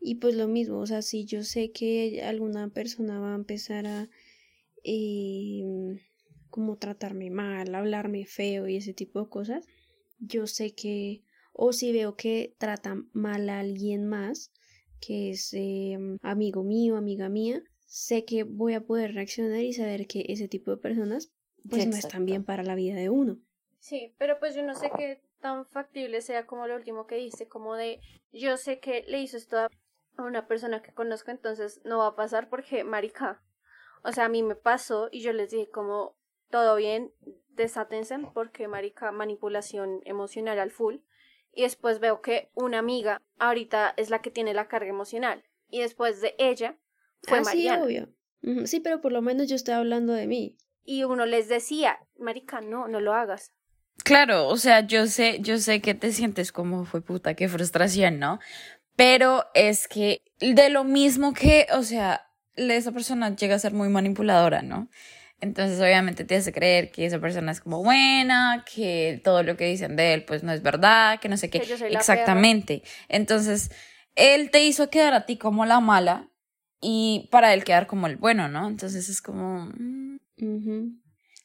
Y 0.00 0.16
pues 0.16 0.34
lo 0.34 0.48
mismo, 0.48 0.78
o 0.78 0.86
sea, 0.86 1.02
si 1.02 1.26
yo 1.26 1.42
sé 1.42 1.72
que 1.72 2.22
alguna 2.22 2.68
persona 2.68 3.20
va 3.20 3.32
a 3.32 3.36
empezar 3.36 3.86
a 3.86 4.08
eh, 4.82 5.62
como 6.48 6.76
tratarme 6.76 7.30
mal, 7.30 7.74
hablarme 7.74 8.24
feo 8.24 8.66
y 8.66 8.76
ese 8.76 8.94
tipo 8.94 9.22
de 9.22 9.28
cosas, 9.28 9.66
yo 10.18 10.46
sé 10.46 10.74
que, 10.74 11.22
o 11.52 11.72
si 11.72 11.92
veo 11.92 12.16
que 12.16 12.54
trata 12.58 13.02
mal 13.12 13.48
a 13.50 13.60
alguien 13.60 14.06
más, 14.06 14.52
que 15.00 15.30
es 15.30 15.52
eh, 15.54 15.98
amigo 16.22 16.62
mío, 16.62 16.96
amiga 16.96 17.28
mía, 17.28 17.62
sé 17.86 18.24
que 18.24 18.44
voy 18.44 18.74
a 18.74 18.82
poder 18.82 19.14
reaccionar 19.14 19.60
y 19.60 19.72
saber 19.72 20.06
que 20.06 20.24
ese 20.28 20.48
tipo 20.48 20.70
de 20.70 20.76
personas 20.76 21.32
pues 21.68 21.86
no 21.86 21.96
están 21.96 22.24
bien 22.24 22.44
para 22.44 22.62
la 22.62 22.74
vida 22.74 22.94
de 22.94 23.10
uno. 23.10 23.38
Sí, 23.80 24.14
pero 24.18 24.38
pues 24.38 24.54
yo 24.54 24.62
no 24.62 24.74
sé 24.74 24.90
qué 24.96 25.20
tan 25.40 25.66
factible 25.66 26.20
sea 26.20 26.46
como 26.46 26.66
lo 26.66 26.76
último 26.76 27.06
que 27.06 27.16
dice, 27.16 27.48
como 27.48 27.74
de 27.74 28.00
yo 28.32 28.56
sé 28.56 28.78
que 28.78 29.04
le 29.08 29.20
hizo 29.20 29.36
esto 29.36 29.58
a 29.58 29.68
una 30.24 30.46
persona 30.46 30.82
que 30.82 30.92
conozco, 30.92 31.30
entonces 31.30 31.80
no 31.84 31.98
va 31.98 32.08
a 32.08 32.16
pasar 32.16 32.48
porque, 32.48 32.84
marica, 32.84 33.42
o 34.02 34.12
sea, 34.12 34.26
a 34.26 34.28
mí 34.28 34.42
me 34.42 34.54
pasó 34.54 35.08
y 35.10 35.20
yo 35.20 35.32
les 35.32 35.50
dije 35.50 35.68
como, 35.70 36.16
todo 36.50 36.76
bien, 36.76 37.12
desátense 37.50 38.18
porque, 38.34 38.68
marica, 38.68 39.12
manipulación 39.12 40.00
emocional 40.04 40.58
al 40.58 40.70
full. 40.70 40.96
Y 41.52 41.62
después 41.62 41.98
veo 41.98 42.20
que 42.20 42.50
una 42.54 42.78
amiga 42.78 43.20
ahorita 43.38 43.94
es 43.96 44.10
la 44.10 44.22
que 44.22 44.30
tiene 44.30 44.54
la 44.54 44.68
carga 44.68 44.88
emocional. 44.88 45.44
Y 45.68 45.80
después 45.80 46.20
de 46.20 46.34
ella 46.38 46.78
fue 47.22 47.38
ah, 47.38 47.42
Mariana. 47.42 47.76
Sí, 47.76 47.84
obvio. 47.84 48.66
Sí, 48.66 48.80
pero 48.80 49.00
por 49.00 49.12
lo 49.12 49.20
menos 49.20 49.48
yo 49.48 49.56
estoy 49.56 49.74
hablando 49.74 50.12
de 50.12 50.26
mí. 50.26 50.56
Y 50.84 51.04
uno 51.04 51.26
les 51.26 51.48
decía, 51.48 51.98
marica, 52.18 52.60
no, 52.60 52.88
no 52.88 53.00
lo 53.00 53.14
hagas. 53.14 53.52
Claro, 54.02 54.48
o 54.48 54.56
sea, 54.56 54.86
yo 54.86 55.06
sé, 55.06 55.38
yo 55.40 55.58
sé 55.58 55.82
que 55.82 55.94
te 55.94 56.12
sientes 56.12 56.52
como 56.52 56.84
fue 56.84 57.02
puta, 57.02 57.34
qué 57.34 57.48
frustración, 57.48 58.18
¿no? 58.18 58.40
Pero 59.00 59.46
es 59.54 59.88
que 59.88 60.20
de 60.40 60.68
lo 60.68 60.84
mismo 60.84 61.32
que, 61.32 61.66
o 61.72 61.82
sea, 61.82 62.28
esa 62.54 62.92
persona 62.92 63.34
llega 63.34 63.54
a 63.54 63.58
ser 63.58 63.72
muy 63.72 63.88
manipuladora, 63.88 64.60
¿no? 64.60 64.90
Entonces 65.40 65.80
obviamente 65.80 66.24
te 66.24 66.36
hace 66.36 66.52
creer 66.52 66.90
que 66.90 67.06
esa 67.06 67.18
persona 67.18 67.50
es 67.50 67.62
como 67.62 67.82
buena, 67.82 68.62
que 68.70 69.18
todo 69.24 69.42
lo 69.42 69.56
que 69.56 69.64
dicen 69.64 69.96
de 69.96 70.12
él 70.12 70.26
pues 70.26 70.42
no 70.42 70.52
es 70.52 70.60
verdad, 70.60 71.18
que 71.18 71.30
no 71.30 71.38
sé 71.38 71.48
qué. 71.48 71.62
Exactamente. 71.88 72.82
Entonces, 73.08 73.70
él 74.16 74.50
te 74.50 74.64
hizo 74.64 74.90
quedar 74.90 75.14
a 75.14 75.24
ti 75.24 75.38
como 75.38 75.64
la 75.64 75.80
mala 75.80 76.28
y 76.82 77.26
para 77.32 77.54
él 77.54 77.64
quedar 77.64 77.86
como 77.86 78.06
el 78.06 78.18
bueno, 78.18 78.48
¿no? 78.48 78.68
Entonces 78.68 79.08
es 79.08 79.22
como... 79.22 79.70
Mm, 79.78 80.18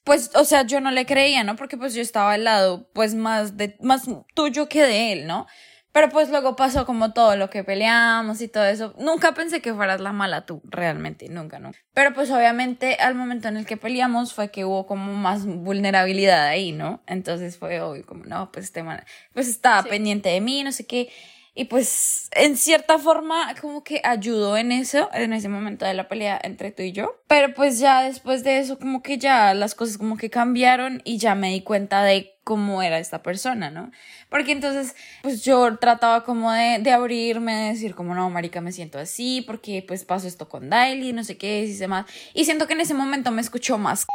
pues, 0.03 0.31
o 0.35 0.43
sea, 0.43 0.63
yo 0.63 0.81
no 0.81 0.91
le 0.91 1.05
creía, 1.05 1.45
¿no? 1.45 1.55
Porque 1.55 1.77
pues 1.77 1.93
yo 1.93 2.01
estaba 2.01 2.33
al 2.33 2.43
lado 2.43 2.89
pues 2.93 3.15
más 3.15 3.55
de 3.55 3.77
más 3.79 4.03
tuyo 4.33 4.67
que 4.67 4.83
de 4.83 5.13
él, 5.13 5.25
¿no? 5.25 5.47
Pero 5.95 6.09
pues 6.09 6.29
luego 6.29 6.57
pasó 6.57 6.85
como 6.85 7.13
todo 7.13 7.37
lo 7.37 7.49
que 7.49 7.63
peleamos 7.63 8.41
y 8.41 8.49
todo 8.49 8.65
eso. 8.65 8.93
Nunca 8.99 9.33
pensé 9.33 9.61
que 9.61 9.73
fueras 9.73 10.01
la 10.01 10.11
mala 10.11 10.45
tú, 10.45 10.61
realmente, 10.65 11.29
nunca, 11.29 11.57
no. 11.57 11.71
Pero 11.93 12.13
pues 12.13 12.29
obviamente 12.31 12.95
al 12.95 13.15
momento 13.15 13.47
en 13.47 13.55
el 13.55 13.65
que 13.65 13.77
peleamos 13.77 14.33
fue 14.33 14.51
que 14.51 14.65
hubo 14.65 14.87
como 14.87 15.13
más 15.13 15.45
vulnerabilidad 15.45 16.47
ahí, 16.47 16.73
¿no? 16.73 17.01
Entonces 17.07 17.57
fue 17.57 17.79
obvio 17.79 18.05
como, 18.05 18.25
no, 18.25 18.51
pues 18.51 18.65
este 18.65 18.83
man, 18.83 19.05
pues 19.33 19.47
estaba 19.47 19.83
pendiente 19.83 20.27
de 20.27 20.41
mí, 20.41 20.65
no 20.65 20.73
sé 20.73 20.85
qué. 20.85 21.07
Y 21.57 21.65
pues 21.65 22.27
en 22.31 22.57
cierta 22.57 22.99
forma 22.99 23.55
como 23.61 23.81
que 23.81 24.01
ayudó 24.03 24.57
en 24.57 24.73
eso, 24.73 25.09
en 25.13 25.31
ese 25.31 25.47
momento 25.47 25.85
de 25.85 25.93
la 25.93 26.09
pelea 26.09 26.37
entre 26.43 26.71
tú 26.71 26.83
y 26.83 26.91
yo. 26.91 27.23
Pero 27.27 27.53
pues 27.53 27.79
ya 27.79 28.01
después 28.01 28.43
de 28.43 28.59
eso 28.59 28.77
como 28.77 29.01
que 29.01 29.17
ya 29.17 29.53
las 29.53 29.73
cosas 29.73 29.97
como 29.97 30.17
que 30.17 30.29
cambiaron 30.29 31.01
y 31.05 31.17
ya 31.17 31.33
me 31.33 31.51
di 31.51 31.61
cuenta 31.61 32.03
de 32.03 32.37
cómo 32.43 32.83
era 32.83 32.99
esta 32.99 33.23
persona, 33.23 33.71
¿no? 33.71 33.89
Porque 34.29 34.51
entonces 34.51 34.97
pues 35.23 35.45
yo 35.45 35.77
trataba 35.77 36.25
como 36.25 36.51
de, 36.51 36.79
de 36.79 36.91
abrirme, 36.91 37.55
de 37.55 37.69
decir 37.69 37.95
como 37.95 38.13
no, 38.13 38.29
marica, 38.29 38.59
me 38.59 38.73
siento 38.73 38.99
así 38.99 39.41
porque 39.47 39.81
pues 39.87 40.03
pasó 40.03 40.27
esto 40.27 40.49
con 40.49 40.69
Daily, 40.69 41.13
no 41.13 41.23
sé 41.23 41.37
qué, 41.37 41.63
y 41.63 41.73
demás. 41.73 42.05
Y 42.33 42.43
siento 42.43 42.67
que 42.67 42.73
en 42.73 42.81
ese 42.81 42.93
momento 42.93 43.31
me 43.31 43.41
escuchó 43.41 43.77
más 43.77 44.05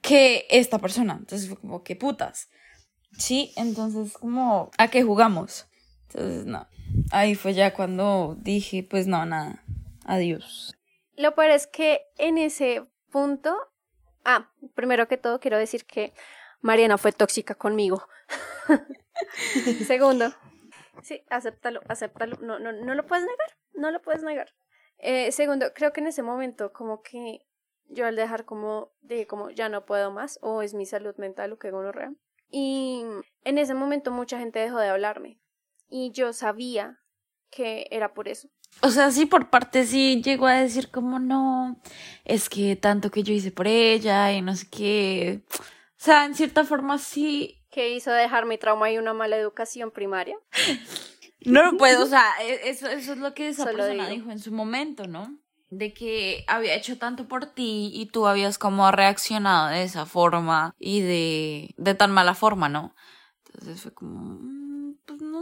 que 0.00 0.46
esta 0.50 0.78
persona. 0.78 1.16
Entonces 1.18 1.48
fue 1.48 1.58
como, 1.58 1.82
¿qué 1.82 1.96
putas? 1.96 2.48
Sí, 3.18 3.52
entonces 3.56 4.16
como, 4.16 4.70
¿a 4.78 4.86
qué 4.86 5.02
jugamos? 5.02 5.66
Entonces, 6.08 6.46
no. 6.46 6.66
Ahí 7.10 7.34
fue 7.34 7.54
ya 7.54 7.74
cuando 7.74 8.36
dije, 8.38 8.86
pues 8.88 9.06
no, 9.06 9.24
nada. 9.26 9.62
Adiós. 10.04 10.76
Lo 11.16 11.34
peor 11.34 11.50
es 11.50 11.66
que 11.66 12.02
en 12.18 12.38
ese 12.38 12.86
punto. 13.10 13.56
Ah, 14.24 14.50
primero 14.74 15.06
que 15.06 15.16
todo 15.16 15.38
quiero 15.38 15.58
decir 15.58 15.84
que 15.84 16.14
Mariana 16.60 16.98
fue 16.98 17.12
tóxica 17.12 17.54
conmigo. 17.54 18.06
Segundo. 19.86 20.32
Sí, 21.02 21.22
acéptalo, 21.28 21.80
acéptalo. 21.88 22.36
No, 22.40 22.58
no, 22.58 22.72
no 22.72 22.94
lo 22.94 23.06
puedes 23.06 23.24
negar. 23.24 23.58
No 23.74 23.90
lo 23.90 24.00
puedes 24.00 24.22
negar. 24.22 24.54
Eh, 24.98 25.32
segundo, 25.32 25.74
creo 25.74 25.92
que 25.92 26.00
en 26.00 26.06
ese 26.06 26.22
momento, 26.22 26.72
como 26.72 27.02
que 27.02 27.44
yo 27.88 28.06
al 28.06 28.16
dejar 28.16 28.44
como, 28.44 28.92
dije 29.02 29.26
como 29.26 29.50
ya 29.50 29.68
no 29.68 29.84
puedo 29.84 30.10
más, 30.10 30.38
o 30.40 30.62
es 30.62 30.72
mi 30.72 30.86
salud 30.86 31.14
mental 31.16 31.50
lo 31.50 31.58
que 31.58 31.70
gonorrea. 31.70 32.14
Y 32.48 33.04
en 33.44 33.58
ese 33.58 33.74
momento 33.74 34.10
mucha 34.10 34.38
gente 34.38 34.60
dejó 34.60 34.78
de 34.78 34.88
hablarme 34.88 35.40
y 35.96 36.10
yo 36.10 36.32
sabía 36.32 36.98
que 37.50 37.86
era 37.92 38.14
por 38.14 38.26
eso. 38.26 38.48
O 38.82 38.90
sea, 38.90 39.12
sí, 39.12 39.26
por 39.26 39.48
parte 39.48 39.86
sí 39.86 40.20
llegó 40.22 40.48
a 40.48 40.54
decir 40.54 40.90
como 40.90 41.20
no, 41.20 41.80
es 42.24 42.48
que 42.48 42.74
tanto 42.74 43.12
que 43.12 43.22
yo 43.22 43.32
hice 43.32 43.52
por 43.52 43.68
ella 43.68 44.32
y 44.32 44.42
no 44.42 44.56
sé 44.56 44.66
qué. 44.68 45.44
O 45.52 45.62
sea, 45.96 46.24
en 46.24 46.34
cierta 46.34 46.64
forma 46.64 46.98
sí. 46.98 47.62
¿Qué 47.70 47.94
hizo 47.94 48.10
dejar 48.10 48.44
mi 48.44 48.58
trauma 48.58 48.90
y 48.90 48.98
una 48.98 49.14
mala 49.14 49.36
educación 49.36 49.92
primaria? 49.92 50.36
no, 51.44 51.76
pues, 51.78 51.96
o 51.98 52.06
sea, 52.08 52.24
e, 52.42 52.70
eso, 52.70 52.88
eso 52.88 53.12
es 53.12 53.18
lo 53.18 53.32
que 53.32 53.50
esa 53.50 53.64
persona 53.64 54.08
dijo 54.08 54.32
en 54.32 54.40
su 54.40 54.50
momento, 54.50 55.06
¿no? 55.06 55.38
De 55.70 55.94
que 55.94 56.44
había 56.48 56.74
hecho 56.74 56.98
tanto 56.98 57.28
por 57.28 57.46
ti 57.46 57.92
y 57.94 58.06
tú 58.06 58.26
habías 58.26 58.58
como 58.58 58.90
reaccionado 58.90 59.68
de 59.68 59.84
esa 59.84 60.06
forma 60.06 60.74
y 60.76 61.02
de, 61.02 61.74
de 61.76 61.94
tan 61.94 62.10
mala 62.10 62.34
forma, 62.34 62.68
¿no? 62.68 62.96
Entonces 63.46 63.80
fue 63.80 63.94
como 63.94 64.63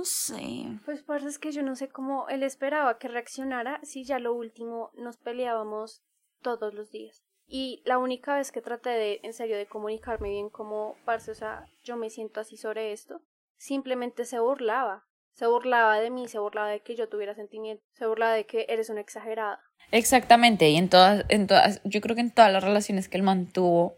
no 0.03 0.07
sé. 0.07 0.81
Pues 0.85 1.03
por 1.05 1.23
es 1.23 1.39
que 1.39 1.53
yo 1.53 1.63
no 1.63 1.77
sé 1.77 1.89
cómo 1.89 2.29
él 2.29 2.43
esperaba 2.43 2.99
que 2.99 3.07
reaccionara 3.07 3.79
si 3.85 4.05
ya 4.05 4.19
lo 4.19 4.35
último 4.35 4.91
nos 4.95 5.17
peleábamos 5.17 6.03
todos 6.43 6.75
los 6.75 6.91
días. 6.91 7.23
Y 7.47 7.83
la 7.85 7.99
única 7.99 8.37
vez 8.37 8.51
que 8.51 8.61
traté 8.61 8.91
de, 8.91 9.21
en 9.23 9.33
serio, 9.33 9.57
de 9.57 9.67
comunicarme 9.67 10.31
bien 10.31 10.51
como, 10.51 10.97
parce, 11.05 11.31
o 11.31 11.35
sea, 11.37 11.67
yo 11.85 11.97
me 11.97 12.11
siento 12.11 12.41
así 12.41 12.57
sobre 12.57 12.93
esto, 12.93 13.21
simplemente 13.57 14.25
se 14.25 14.41
burlaba. 14.41 15.05
Se 15.35 15.47
burlaba 15.47 16.01
de 16.01 16.11
mí, 16.11 16.27
se 16.27 16.41
burlaba 16.41 16.69
de 16.69 16.81
que 16.81 16.97
yo 16.97 17.09
tuviera 17.09 17.35
sentimientos, 17.35 17.87
se 17.93 18.07
burlaba 18.07 18.33
de 18.33 18.45
que 18.45 18.67
eres 18.69 18.91
una 18.91 19.01
exagerada. 19.01 19.61
Exactamente, 19.93 20.69
y 20.69 20.77
en 20.77 20.89
todas, 20.89 21.25
en 21.29 21.47
todas, 21.47 21.81
yo 21.85 22.01
creo 22.01 22.17
que 22.17 22.23
en 22.23 22.33
todas 22.33 22.53
las 22.53 22.65
relaciones 22.65 23.09
que 23.09 23.19
él 23.19 23.23
mantuvo, 23.23 23.95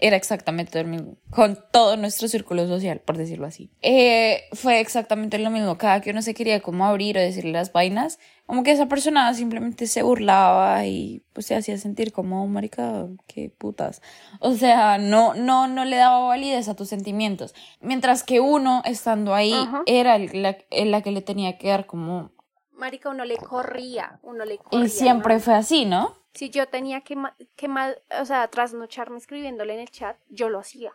era 0.00 0.16
exactamente 0.16 0.80
lo 0.80 0.88
mismo, 0.88 1.16
con 1.30 1.58
todo 1.72 1.96
nuestro 1.96 2.28
círculo 2.28 2.68
social, 2.68 3.00
por 3.00 3.16
decirlo 3.16 3.46
así. 3.46 3.70
Eh, 3.82 4.44
fue 4.52 4.78
exactamente 4.78 5.38
lo 5.38 5.50
mismo, 5.50 5.76
cada 5.76 6.00
que 6.00 6.10
uno 6.10 6.22
se 6.22 6.34
quería 6.34 6.60
como 6.60 6.86
abrir 6.86 7.18
o 7.18 7.20
decirle 7.20 7.50
las 7.50 7.72
vainas, 7.72 8.20
como 8.46 8.62
que 8.62 8.70
esa 8.70 8.86
persona 8.86 9.34
simplemente 9.34 9.88
se 9.88 10.02
burlaba 10.02 10.86
y 10.86 11.24
pues 11.32 11.46
se 11.46 11.56
hacía 11.56 11.76
sentir 11.78 12.12
como, 12.12 12.44
oh, 12.44 12.46
marica, 12.46 13.08
qué 13.26 13.50
putas. 13.50 14.00
O 14.38 14.54
sea, 14.54 14.98
no, 14.98 15.34
no, 15.34 15.66
no 15.66 15.84
le 15.84 15.96
daba 15.96 16.28
validez 16.28 16.68
a 16.68 16.76
tus 16.76 16.88
sentimientos. 16.88 17.54
Mientras 17.80 18.22
que 18.22 18.38
uno, 18.38 18.82
estando 18.84 19.34
ahí, 19.34 19.54
era 19.86 20.16
la, 20.18 20.56
la 20.70 21.02
que 21.02 21.10
le 21.10 21.22
tenía 21.22 21.58
que 21.58 21.68
dar 21.68 21.86
como... 21.86 22.30
Marica, 22.72 23.10
uno 23.10 23.24
le 23.24 23.36
corría, 23.36 24.20
uno 24.22 24.44
le 24.44 24.58
corría. 24.58 24.86
Y 24.86 24.88
siempre 24.88 25.40
fue 25.40 25.54
así, 25.54 25.84
¿no? 25.84 26.14
Si 26.34 26.50
yo 26.50 26.66
tenía 26.68 27.00
que, 27.00 27.16
que 27.56 27.68
mal, 27.68 27.96
o 28.20 28.24
sea, 28.24 28.48
trasnocharme 28.48 29.18
escribiéndole 29.18 29.74
en 29.74 29.80
el 29.80 29.90
chat, 29.90 30.16
yo 30.28 30.48
lo 30.48 30.58
hacía. 30.58 30.92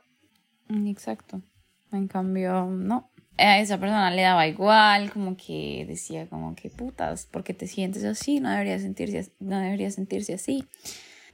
Mm, 0.69 0.87
exacto. 0.87 1.41
En 1.91 2.07
cambio, 2.07 2.65
no. 2.65 3.09
A 3.37 3.59
esa 3.59 3.79
persona 3.79 4.11
le 4.11 4.21
daba 4.21 4.47
igual, 4.47 5.11
como 5.11 5.35
que 5.35 5.85
decía 5.87 6.27
como 6.27 6.55
que 6.55 6.69
putas, 6.69 7.27
porque 7.31 7.53
te 7.53 7.67
sientes 7.67 8.03
así, 8.03 8.39
no 8.39 8.51
debería 8.51 8.77
sentirse, 8.77 9.33
no 9.39 9.59
debería 9.59 9.89
sentirse 9.89 10.35
así. 10.35 10.67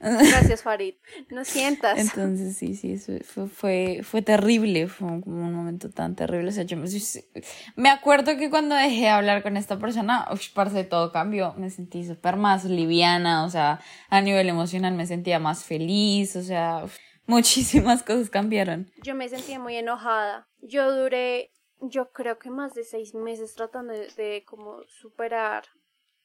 Gracias, 0.00 0.62
Farid. 0.62 0.94
No 1.28 1.44
sientas. 1.44 1.98
Entonces, 1.98 2.56
sí, 2.56 2.74
sí, 2.74 2.96
fue, 3.22 3.48
fue, 3.48 4.00
fue 4.02 4.22
terrible, 4.22 4.88
fue 4.88 5.08
un, 5.08 5.52
momento 5.52 5.90
tan 5.90 6.16
terrible. 6.16 6.48
O 6.48 6.52
sea, 6.52 6.64
yo 6.64 6.78
me, 7.76 7.90
acuerdo 7.90 8.36
que 8.38 8.48
cuando 8.48 8.74
dejé 8.74 9.02
de 9.02 9.08
hablar 9.08 9.42
con 9.42 9.58
esta 9.58 9.78
persona, 9.78 10.26
uff, 10.32 10.48
parce, 10.54 10.84
todo 10.84 11.12
cambió. 11.12 11.52
Me 11.58 11.68
sentí 11.68 12.04
súper 12.04 12.36
más 12.36 12.64
liviana, 12.64 13.44
o 13.44 13.50
sea, 13.50 13.80
a 14.08 14.20
nivel 14.22 14.48
emocional 14.48 14.94
me 14.94 15.06
sentía 15.06 15.38
más 15.38 15.64
feliz, 15.64 16.34
o 16.34 16.42
sea, 16.42 16.84
muchísimas 17.26 18.02
cosas 18.04 18.30
cambiaron. 18.30 18.90
Yo 19.02 19.14
me 19.14 19.28
sentía 19.28 19.58
muy 19.58 19.76
enojada. 19.76 20.48
Yo 20.62 20.96
duré, 20.96 21.52
yo 21.80 22.10
creo 22.12 22.38
que 22.38 22.48
más 22.48 22.72
de 22.72 22.84
seis 22.84 23.14
meses 23.14 23.54
tratando 23.54 23.92
de, 23.92 24.08
de 24.16 24.44
como 24.46 24.82
superar 24.88 25.64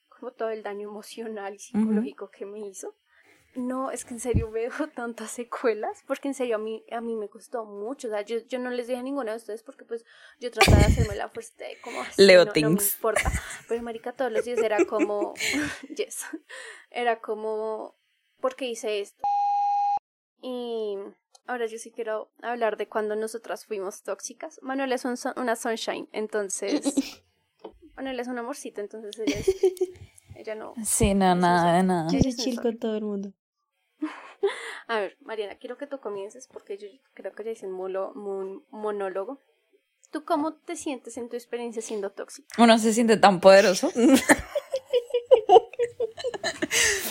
como 0.07 0.31
todo 0.31 0.49
el 0.49 0.63
daño 0.63 0.89
emocional 0.89 1.55
y 1.55 1.59
psicológico 1.59 2.29
que 2.29 2.45
me 2.45 2.65
hizo 2.67 2.95
no, 3.55 3.91
es 3.91 4.05
que 4.05 4.13
en 4.13 4.19
serio 4.19 4.51
veo 4.51 4.71
tantas 4.93 5.31
secuelas, 5.31 6.03
porque 6.07 6.27
en 6.27 6.33
serio 6.33 6.55
a 6.55 6.59
mí, 6.59 6.83
a 6.91 7.01
mí 7.01 7.15
me 7.15 7.29
costó 7.29 7.65
mucho, 7.65 8.07
o 8.07 8.11
sea, 8.11 8.21
yo, 8.21 8.37
yo 8.47 8.59
no 8.59 8.69
les 8.69 8.87
dije 8.87 8.99
a 8.99 9.03
ninguno 9.03 9.31
de 9.31 9.37
ustedes 9.37 9.63
porque 9.63 9.85
pues 9.85 10.05
yo 10.39 10.51
trataba 10.51 10.77
de 10.77 10.85
hacerme 10.85 11.15
la 11.15 11.29
fuerza 11.29 11.53
de 11.57 11.79
como 11.81 12.01
así, 12.01 12.21
Leo 12.21 12.45
no, 12.45 12.51
me 12.53 12.59
importa, 12.59 13.31
pero 13.67 13.81
marica 13.81 14.11
todos 14.11 14.31
los 14.31 14.45
días 14.45 14.59
era 14.59 14.85
como, 14.85 15.33
yes, 15.95 16.25
era 16.89 17.19
como, 17.19 17.95
¿por 18.39 18.55
qué 18.55 18.65
hice 18.65 18.99
esto? 18.99 19.23
Y 20.41 20.97
ahora 21.47 21.65
yo 21.65 21.77
sí 21.77 21.91
quiero 21.91 22.31
hablar 22.41 22.77
de 22.77 22.87
cuando 22.87 23.15
nosotras 23.15 23.65
fuimos 23.65 24.03
tóxicas. 24.03 24.59
Manuel 24.61 24.91
es 24.91 25.03
una 25.05 25.55
sunshine, 25.55 26.07
entonces, 26.11 26.83
Manuel 27.95 28.19
es 28.19 28.27
un 28.27 28.37
amorcito, 28.37 28.81
entonces 28.81 29.17
ella, 29.17 29.39
ella 30.35 30.55
no. 30.55 30.73
Sí, 30.83 31.15
no, 31.15 31.33
nada, 31.33 31.77
de 31.77 31.83
nada. 31.83 32.11
Yo 32.11 32.19
soy 32.19 32.35
chill 32.35 32.61
con 32.61 32.77
todo 32.77 32.95
el 32.95 33.05
mundo. 33.05 33.33
A 34.87 34.99
ver, 34.99 35.17
Mariana, 35.21 35.55
quiero 35.55 35.77
que 35.77 35.87
tú 35.87 35.99
comiences 35.99 36.47
porque 36.51 36.77
yo 36.77 36.87
creo 37.13 37.33
que 37.33 37.43
ya 37.43 37.51
hice 37.51 37.67
un, 37.67 38.63
monólogo. 38.71 39.39
¿Tú 40.11 40.23
cómo 40.23 40.53
te 40.53 40.75
sientes 40.75 41.17
en 41.17 41.29
tu 41.29 41.35
experiencia 41.35 41.81
siendo 41.81 42.11
tóxica? 42.11 42.47
Uno 42.61 42.77
se 42.77 42.93
siente 42.93 43.17
tan 43.17 43.41
poderoso. 43.41 43.91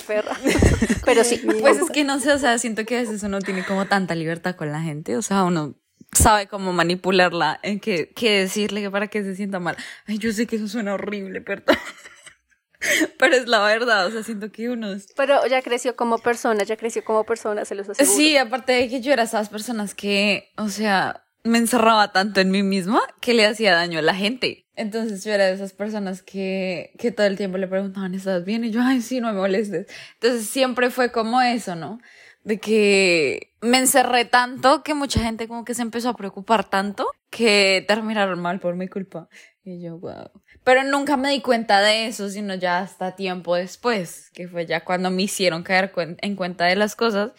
Perra. 0.07 0.37
Pero 1.05 1.25
sí. 1.25 1.41
Pues 1.61 1.79
es 1.79 1.91
que 1.91 2.05
no 2.05 2.21
sé, 2.21 2.33
o 2.33 2.39
sea, 2.39 2.59
siento 2.59 2.85
que 2.85 2.97
a 2.97 3.01
veces 3.01 3.23
uno 3.23 3.41
tiene 3.41 3.65
como 3.65 3.87
tanta 3.87 4.15
libertad 4.15 4.55
con 4.55 4.71
la 4.71 4.81
gente, 4.81 5.17
o 5.17 5.23
sea, 5.23 5.45
uno 5.45 5.75
sabe 6.13 6.47
cómo 6.47 6.73
manipularla, 6.73 7.59
en 7.63 7.81
qué, 7.81 8.13
qué 8.15 8.41
decirle 8.41 8.91
para 8.91 9.09
que 9.09 9.23
se 9.23 9.35
sienta 9.35 9.61
mal. 9.61 9.77
Ay, 10.07 10.19
yo 10.19 10.33
sé 10.33 10.47
que 10.47 10.57
eso 10.57 10.69
suena 10.69 10.95
horrible, 10.95 11.41
perdón. 11.41 11.77
Pero 13.19 13.37
es 13.37 13.47
la 13.47 13.61
verdad, 13.65 14.07
o 14.07 14.11
sea, 14.11 14.23
siento 14.23 14.51
que 14.53 14.69
uno... 14.69 14.89
Pero 15.17 15.47
ya 15.47 15.63
creció 15.63 15.97
como 15.97 16.19
persona, 16.19 16.65
ya 16.65 16.77
creció 16.77 17.05
como 17.05 17.25
persona, 17.25 17.65
se 17.65 17.75
los 17.75 17.89
aseguro. 17.89 18.17
Sí, 18.17 18.37
aparte 18.37 18.73
de 18.73 18.89
que 18.89 19.01
yo 19.01 19.13
era 19.13 19.25
esas 19.25 19.49
personas 19.49 19.95
que, 19.95 20.51
o 20.57 20.69
sea, 20.69 21.25
me 21.45 21.59
encerraba 21.59 22.13
tanto 22.13 22.41
en 22.41 22.51
mí 22.51 22.63
misma 22.63 23.03
que 23.21 23.35
le 23.35 23.47
hacía 23.47 23.75
daño 23.75 23.99
a 23.99 24.03
la 24.03 24.15
gente. 24.15 24.67
Entonces 24.77 25.23
yo 25.25 25.33
era 25.33 25.47
de 25.47 25.53
esas 25.53 25.73
personas 25.73 26.23
que, 26.23 26.93
que 26.99 27.13
todo 27.13 27.27
el 27.27 27.37
tiempo 27.37 27.59
le 27.59 27.69
preguntaban, 27.69 28.15
¿estás 28.15 28.45
bien? 28.45 28.65
Y 28.65 28.71
yo, 28.71 28.81
ay, 28.83 29.03
sí, 29.03 29.21
no 29.21 29.33
me 29.33 29.39
molestes. 29.39 29.87
Entonces 30.15 30.49
siempre 30.49 30.91
fue 30.91 31.13
como 31.13 31.41
eso, 31.41 31.77
¿no? 31.77 32.01
De 32.43 32.59
que 32.59 33.55
me 33.61 33.79
encerré 33.79 34.25
tanto 34.25 34.83
que 34.83 34.95
mucha 34.95 35.21
gente 35.21 35.47
como 35.47 35.65
que 35.65 35.75
se 35.75 35.83
empezó 35.83 36.11
a 36.11 36.17
preocupar 36.17 36.69
tanto 36.69 37.07
que 37.31 37.85
terminaron 37.87 38.41
mal 38.41 38.59
por 38.59 38.75
mi 38.75 38.89
culpa. 38.89 39.29
Y 39.65 39.81
yo, 39.81 39.99
wow. 39.99 40.31
Pero 40.63 40.85
nunca 40.85 41.17
me 41.17 41.31
di 41.31 41.41
cuenta 41.41 41.81
de 41.81 42.07
eso, 42.07 42.29
sino 42.29 42.55
ya 42.55 42.81
hasta 42.81 43.17
tiempo 43.17 43.55
después, 43.55 44.31
que 44.35 44.47
fue 44.47 44.67
ya 44.67 44.85
cuando 44.85 45.11
me 45.11 45.23
hicieron 45.23 45.63
caer 45.63 45.91
en 45.97 46.37
cuenta 46.37 46.67
de 46.67 46.77
las 46.77 46.95
cosas. 46.95 47.33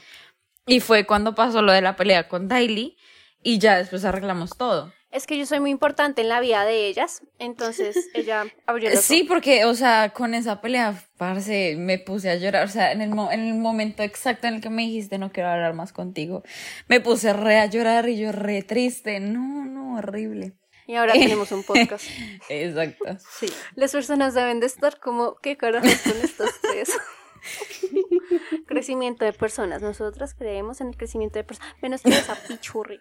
Y 0.65 0.79
fue 0.79 1.05
cuando 1.05 1.35
pasó 1.35 1.61
lo 1.61 1.71
de 1.71 1.81
la 1.81 1.95
pelea 1.95 2.27
con 2.27 2.47
Daily 2.47 2.97
y 3.43 3.59
ya 3.59 3.77
después 3.77 4.03
arreglamos 4.05 4.57
todo. 4.57 4.91
Es 5.11 5.27
que 5.27 5.37
yo 5.37 5.45
soy 5.45 5.59
muy 5.59 5.69
importante 5.69 6.23
en 6.23 6.29
la 6.29 6.41
vida 6.41 6.65
de 6.65 6.87
ellas, 6.87 7.21
entonces 7.37 7.95
ella 8.15 8.47
abrió 8.65 8.89
los 8.89 8.99
Sí, 9.01 9.23
porque, 9.23 9.63
o 9.65 9.75
sea, 9.75 10.09
con 10.09 10.33
esa 10.33 10.59
pelea, 10.59 10.99
parce, 11.17 11.75
me 11.77 11.99
puse 11.99 12.31
a 12.31 12.35
llorar, 12.35 12.65
o 12.65 12.67
sea, 12.67 12.91
en 12.91 13.01
el, 13.01 13.11
en 13.31 13.39
el 13.39 13.53
momento 13.53 14.01
exacto 14.01 14.47
en 14.47 14.55
el 14.55 14.61
que 14.61 14.71
me 14.71 14.81
dijiste 14.81 15.19
no 15.19 15.31
quiero 15.31 15.49
hablar 15.49 15.73
más 15.73 15.93
contigo, 15.93 16.43
me 16.87 16.99
puse 16.99 17.31
re 17.31 17.59
a 17.59 17.67
llorar 17.67 18.09
y 18.09 18.17
yo 18.17 18.31
re 18.31 18.63
triste, 18.63 19.19
no, 19.19 19.63
no, 19.65 19.97
horrible. 19.99 20.55
Y 20.87 20.95
ahora 20.95 21.13
tenemos 21.13 21.51
un 21.51 21.63
podcast. 21.63 22.05
Exacto. 22.49 23.05
Sí. 23.39 23.47
Las 23.75 23.91
personas 23.91 24.33
deben 24.33 24.59
de 24.59 24.67
estar 24.67 24.99
como, 24.99 25.35
¿qué 25.35 25.57
carajos 25.57 25.95
con 26.03 26.17
estos 26.23 26.49
tres? 26.61 26.89
crecimiento 28.67 29.25
de 29.25 29.33
personas. 29.33 29.81
Nosotras 29.81 30.33
creemos 30.33 30.81
en 30.81 30.87
el 30.89 30.97
crecimiento 30.97 31.39
de 31.39 31.43
personas. 31.43 31.73
Menos 31.81 32.01
que 32.01 32.09
esa 32.09 32.35
pichurri. 32.47 32.99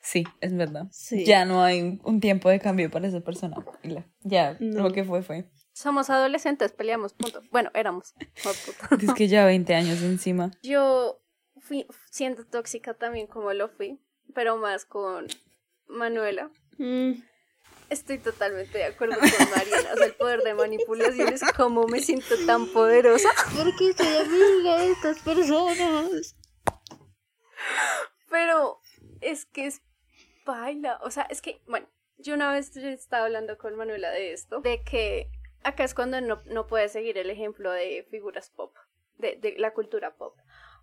Sí, 0.00 0.24
es 0.40 0.56
verdad. 0.56 0.86
Ya 1.24 1.44
no 1.44 1.62
hay 1.62 1.98
un 2.04 2.20
tiempo 2.20 2.48
de 2.48 2.60
cambio 2.60 2.90
para 2.90 3.08
esa 3.08 3.20
persona. 3.20 3.56
Ya, 4.22 4.56
lo 4.60 4.92
que 4.92 5.04
fue, 5.04 5.22
fue. 5.22 5.50
Somos 5.72 6.08
adolescentes, 6.08 6.72
peleamos, 6.72 7.12
punto. 7.12 7.42
Bueno, 7.50 7.70
éramos. 7.74 8.14
es 9.02 9.14
que 9.14 9.28
ya 9.28 9.44
20 9.44 9.74
años 9.74 10.02
encima. 10.02 10.50
Yo 10.62 11.20
fui 11.58 11.86
siendo 12.10 12.44
tóxica 12.44 12.94
también 12.94 13.26
como 13.26 13.52
lo 13.52 13.68
fui, 13.68 14.00
pero 14.34 14.56
más 14.56 14.84
con 14.84 15.26
Manuela. 15.88 16.50
Mm. 16.78 17.12
Estoy 17.88 18.18
totalmente 18.18 18.78
de 18.78 18.84
acuerdo 18.84 19.16
con 19.18 19.50
Mariana. 19.50 19.92
O 19.94 19.96
sea, 19.96 20.06
el 20.06 20.14
poder 20.14 20.42
de 20.42 20.54
manipulación 20.54 21.32
es 21.32 21.42
como 21.56 21.86
me 21.86 22.00
siento 22.00 22.34
tan 22.44 22.66
poderosa. 22.66 23.28
Porque 23.56 23.92
soy 23.92 24.16
amiga 24.16 24.78
de 24.78 24.90
estas 24.90 25.20
personas. 25.20 26.36
Pero 28.28 28.80
es 29.20 29.46
que 29.46 29.66
es 29.66 29.82
baila. 30.44 30.98
O 31.02 31.10
sea, 31.10 31.24
es 31.30 31.40
que, 31.40 31.62
bueno, 31.66 31.88
yo 32.18 32.34
una 32.34 32.52
vez 32.52 32.76
estaba 32.76 33.26
hablando 33.26 33.56
con 33.56 33.76
Manuela 33.76 34.10
de 34.10 34.32
esto, 34.32 34.60
de 34.60 34.82
que 34.82 35.30
acá 35.62 35.84
es 35.84 35.94
cuando 35.94 36.20
no, 36.20 36.42
no 36.46 36.66
puedes 36.66 36.92
seguir 36.92 37.18
el 37.18 37.30
ejemplo 37.30 37.70
de 37.70 38.06
figuras 38.10 38.50
pop, 38.50 38.74
de, 39.16 39.36
de 39.36 39.54
la 39.58 39.72
cultura 39.74 40.16
pop. 40.16 40.36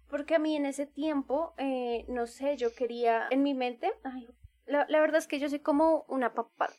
Porque 0.09 0.35
a 0.35 0.39
mí 0.39 0.55
en 0.55 0.65
ese 0.65 0.85
tiempo, 0.85 1.53
eh, 1.57 2.05
no 2.07 2.27
sé, 2.27 2.55
yo 2.55 2.73
quería, 2.75 3.27
en 3.31 3.41
mi 3.41 3.53
mente, 3.53 3.91
ay, 4.03 4.27
la, 4.65 4.85
la, 4.89 5.01
verdad 5.01 5.17
es 5.17 5.27
que 5.27 5.39
yo 5.39 5.49
soy 5.49 5.59
como 5.59 6.05
una 6.07 6.33
papá. 6.33 6.69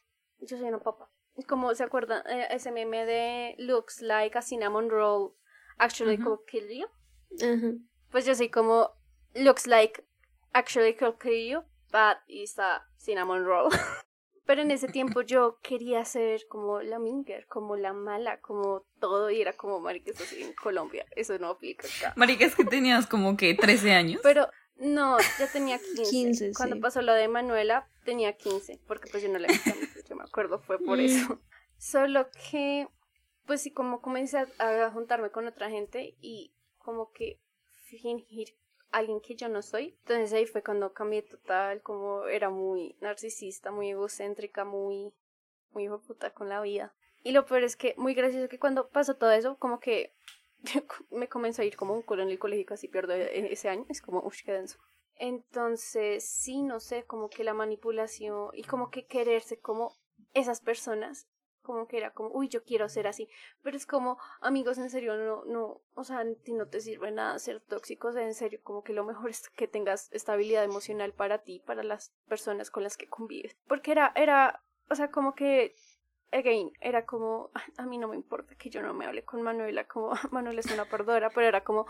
Yo 0.41 0.57
soy 0.57 0.69
una 0.69 0.81
papá. 0.81 1.11
Como, 1.47 1.75
¿se 1.75 1.83
acuerdan? 1.83 2.23
Eh, 2.27 2.47
ese 2.51 2.71
meme 2.71 3.05
de 3.07 3.55
looks 3.59 4.01
like 4.01 4.37
a 4.39 4.43
cinnamon 4.43 4.89
roll 4.89 5.35
actually 5.79 6.19
could 6.19 6.41
kill 6.47 6.69
you. 6.69 6.87
Pues 8.11 8.25
yo 8.25 8.35
soy 8.35 8.49
como 8.49 8.91
looks 9.35 9.67
like 9.67 10.05
actually 10.53 10.95
could 10.95 11.19
kill 11.21 11.51
you, 11.51 11.63
but 11.91 12.19
is 12.29 12.59
a 12.59 12.87
cinnamon 12.97 13.45
roll. 13.45 13.71
Pero 14.47 14.61
en 14.61 14.71
ese 14.71 14.89
tiempo 14.89 15.23
yo 15.23 15.59
quería 15.63 16.05
ser 16.05 16.47
como 16.49 16.83
la 16.83 16.99
minger, 16.99 17.47
como 17.47 17.77
la 17.77 17.95
mala, 17.95 18.41
como 18.41 18.85
todo, 19.01 19.31
y 19.31 19.41
era 19.41 19.55
como, 19.55 19.81
marica, 19.81 20.13
así 20.13 20.43
en 20.43 20.53
Colombia, 20.53 21.07
eso 21.17 21.39
no 21.39 21.49
aplica 21.49 21.89
acá. 21.89 22.13
Marica, 22.15 22.45
es 22.45 22.55
que 22.55 22.65
tenías 22.65 23.07
como 23.07 23.39
que 23.39 23.55
13 23.55 23.93
años. 23.93 24.21
Pero 24.23 24.49
no, 24.77 25.19
ya 25.39 25.47
tenía 25.53 25.79
15. 25.79 26.53
Cuando 26.57 26.81
pasó 26.81 27.01
lo 27.03 27.13
de 27.13 27.29
Manuela, 27.29 27.89
tenía 28.05 28.37
15, 28.37 28.81
porque 28.87 29.09
pues 29.11 29.23
yo 29.23 29.29
no 29.29 29.39
la 29.39 29.49
vi 29.49 29.55
yo 30.09 30.17
me 30.17 30.25
acuerdo, 30.25 30.59
fue 30.59 30.79
por 30.79 30.99
mm. 30.99 31.01
eso. 31.01 31.41
Solo 31.79 32.29
que, 32.51 32.89
pues 33.47 33.63
sí, 33.63 33.71
como 33.71 34.01
comencé 34.01 34.47
a, 34.59 34.91
juntarme 34.91 35.31
con 35.31 35.47
otra 35.47 35.71
gente 35.71 36.17
y 36.21 36.53
como 36.79 37.13
que 37.13 37.41
fingir 37.87 38.57
alguien 38.91 39.21
que 39.21 39.37
yo 39.37 39.49
no 39.49 39.63
soy. 39.63 39.97
Entonces 40.01 40.33
ahí 40.33 40.47
fue 40.47 40.63
cuando 40.63 40.93
cambié 40.93 41.23
total, 41.23 41.83
como 41.83 42.27
era 42.27 42.51
muy 42.51 42.97
narcisista, 43.01 43.71
muy 43.71 43.91
egocéntrica, 43.91 44.65
muy, 44.65 45.13
muy 45.73 45.89
puta 46.07 46.31
con 46.31 46.49
la 46.49 46.61
vida. 46.61 46.95
Y 47.23 47.33
lo 47.33 47.47
peor 47.47 47.63
es 47.65 47.77
que, 47.77 47.95
muy 47.97 48.15
gracioso 48.15 48.49
que 48.49 48.59
cuando 48.59 48.89
pasó 48.89 49.17
todo 49.17 49.31
eso, 49.31 49.57
como 49.59 49.81
que 49.81 50.15
me 51.11 51.29
comenzó 51.29 51.63
a 51.63 51.65
ir 51.65 51.77
como 51.77 51.95
un 51.95 52.03
culo 52.03 52.23
en 52.23 52.31
el 52.31 52.39
colegio, 52.39 52.67
casi 52.67 52.89
pierdo 52.89 53.15
e-, 53.15 53.53
ese 53.53 53.69
año, 53.69 53.87
es 53.89 54.01
como, 54.01 54.21
uff, 54.21 54.43
qué 54.45 54.53
denso. 54.53 54.79
Entonces, 55.17 56.25
sí, 56.29 56.63
no 56.63 56.81
sé, 56.81 57.05
como 57.05 57.29
que 57.29 57.45
la 57.45 57.55
manipulación 57.55 58.51
y 58.53 58.65
como 58.65 58.91
que 58.91 59.07
quererse 59.07 59.61
como 59.61 59.97
esas 60.33 60.61
personas, 60.61 61.29
como 61.63 61.87
que 61.87 61.97
era 61.97 62.13
como, 62.13 62.31
uy, 62.31 62.49
yo 62.49 62.65
quiero 62.65 62.89
ser 62.89 63.07
así, 63.07 63.29
pero 63.63 63.77
es 63.77 63.87
como, 63.87 64.19
amigos, 64.41 64.77
en 64.79 64.91
serio, 64.91 65.17
no, 65.17 65.45
no, 65.45 65.83
o 65.95 66.05
sea, 66.05 66.25
no 66.25 66.69
te 66.69 66.81
sirve 66.81 67.11
nada 67.13 67.39
ser 67.39 67.61
tóxicos, 67.61 68.17
en 68.17 68.35
serio, 68.35 68.61
como 68.63 68.83
que 68.83 68.93
lo 68.93 69.05
mejor 69.05 69.31
es 69.31 69.49
que 69.51 69.69
tengas 69.69 70.13
estabilidad 70.13 70.65
emocional 70.65 71.15
para 71.15 71.39
ti, 71.39 71.63
para 71.65 71.83
las 71.83 72.13
personas 72.29 72.71
con 72.71 72.83
las 72.83 72.97
que 72.97 73.09
convives, 73.09 73.57
porque 73.67 73.93
era, 73.93 74.13
era, 74.17 74.63
o 74.91 74.95
sea, 74.95 75.11
como 75.11 75.35
que 75.35 75.75
again, 76.35 76.73
era 76.81 77.07
como, 77.07 77.51
a 77.77 77.87
mí 77.87 77.99
no 77.99 78.09
me 78.09 78.17
importa 78.17 78.55
que 78.57 78.71
yo 78.71 78.83
no 78.83 78.93
me 78.93 79.07
hable 79.07 79.25
con 79.25 79.43
Manuela, 79.43 79.87
como 79.87 80.13
Manuela 80.33 80.61
es 80.61 80.71
una 80.71 80.85
perdora, 80.85 81.31
pero 81.31 81.47
era 81.47 81.65
como, 81.65 81.87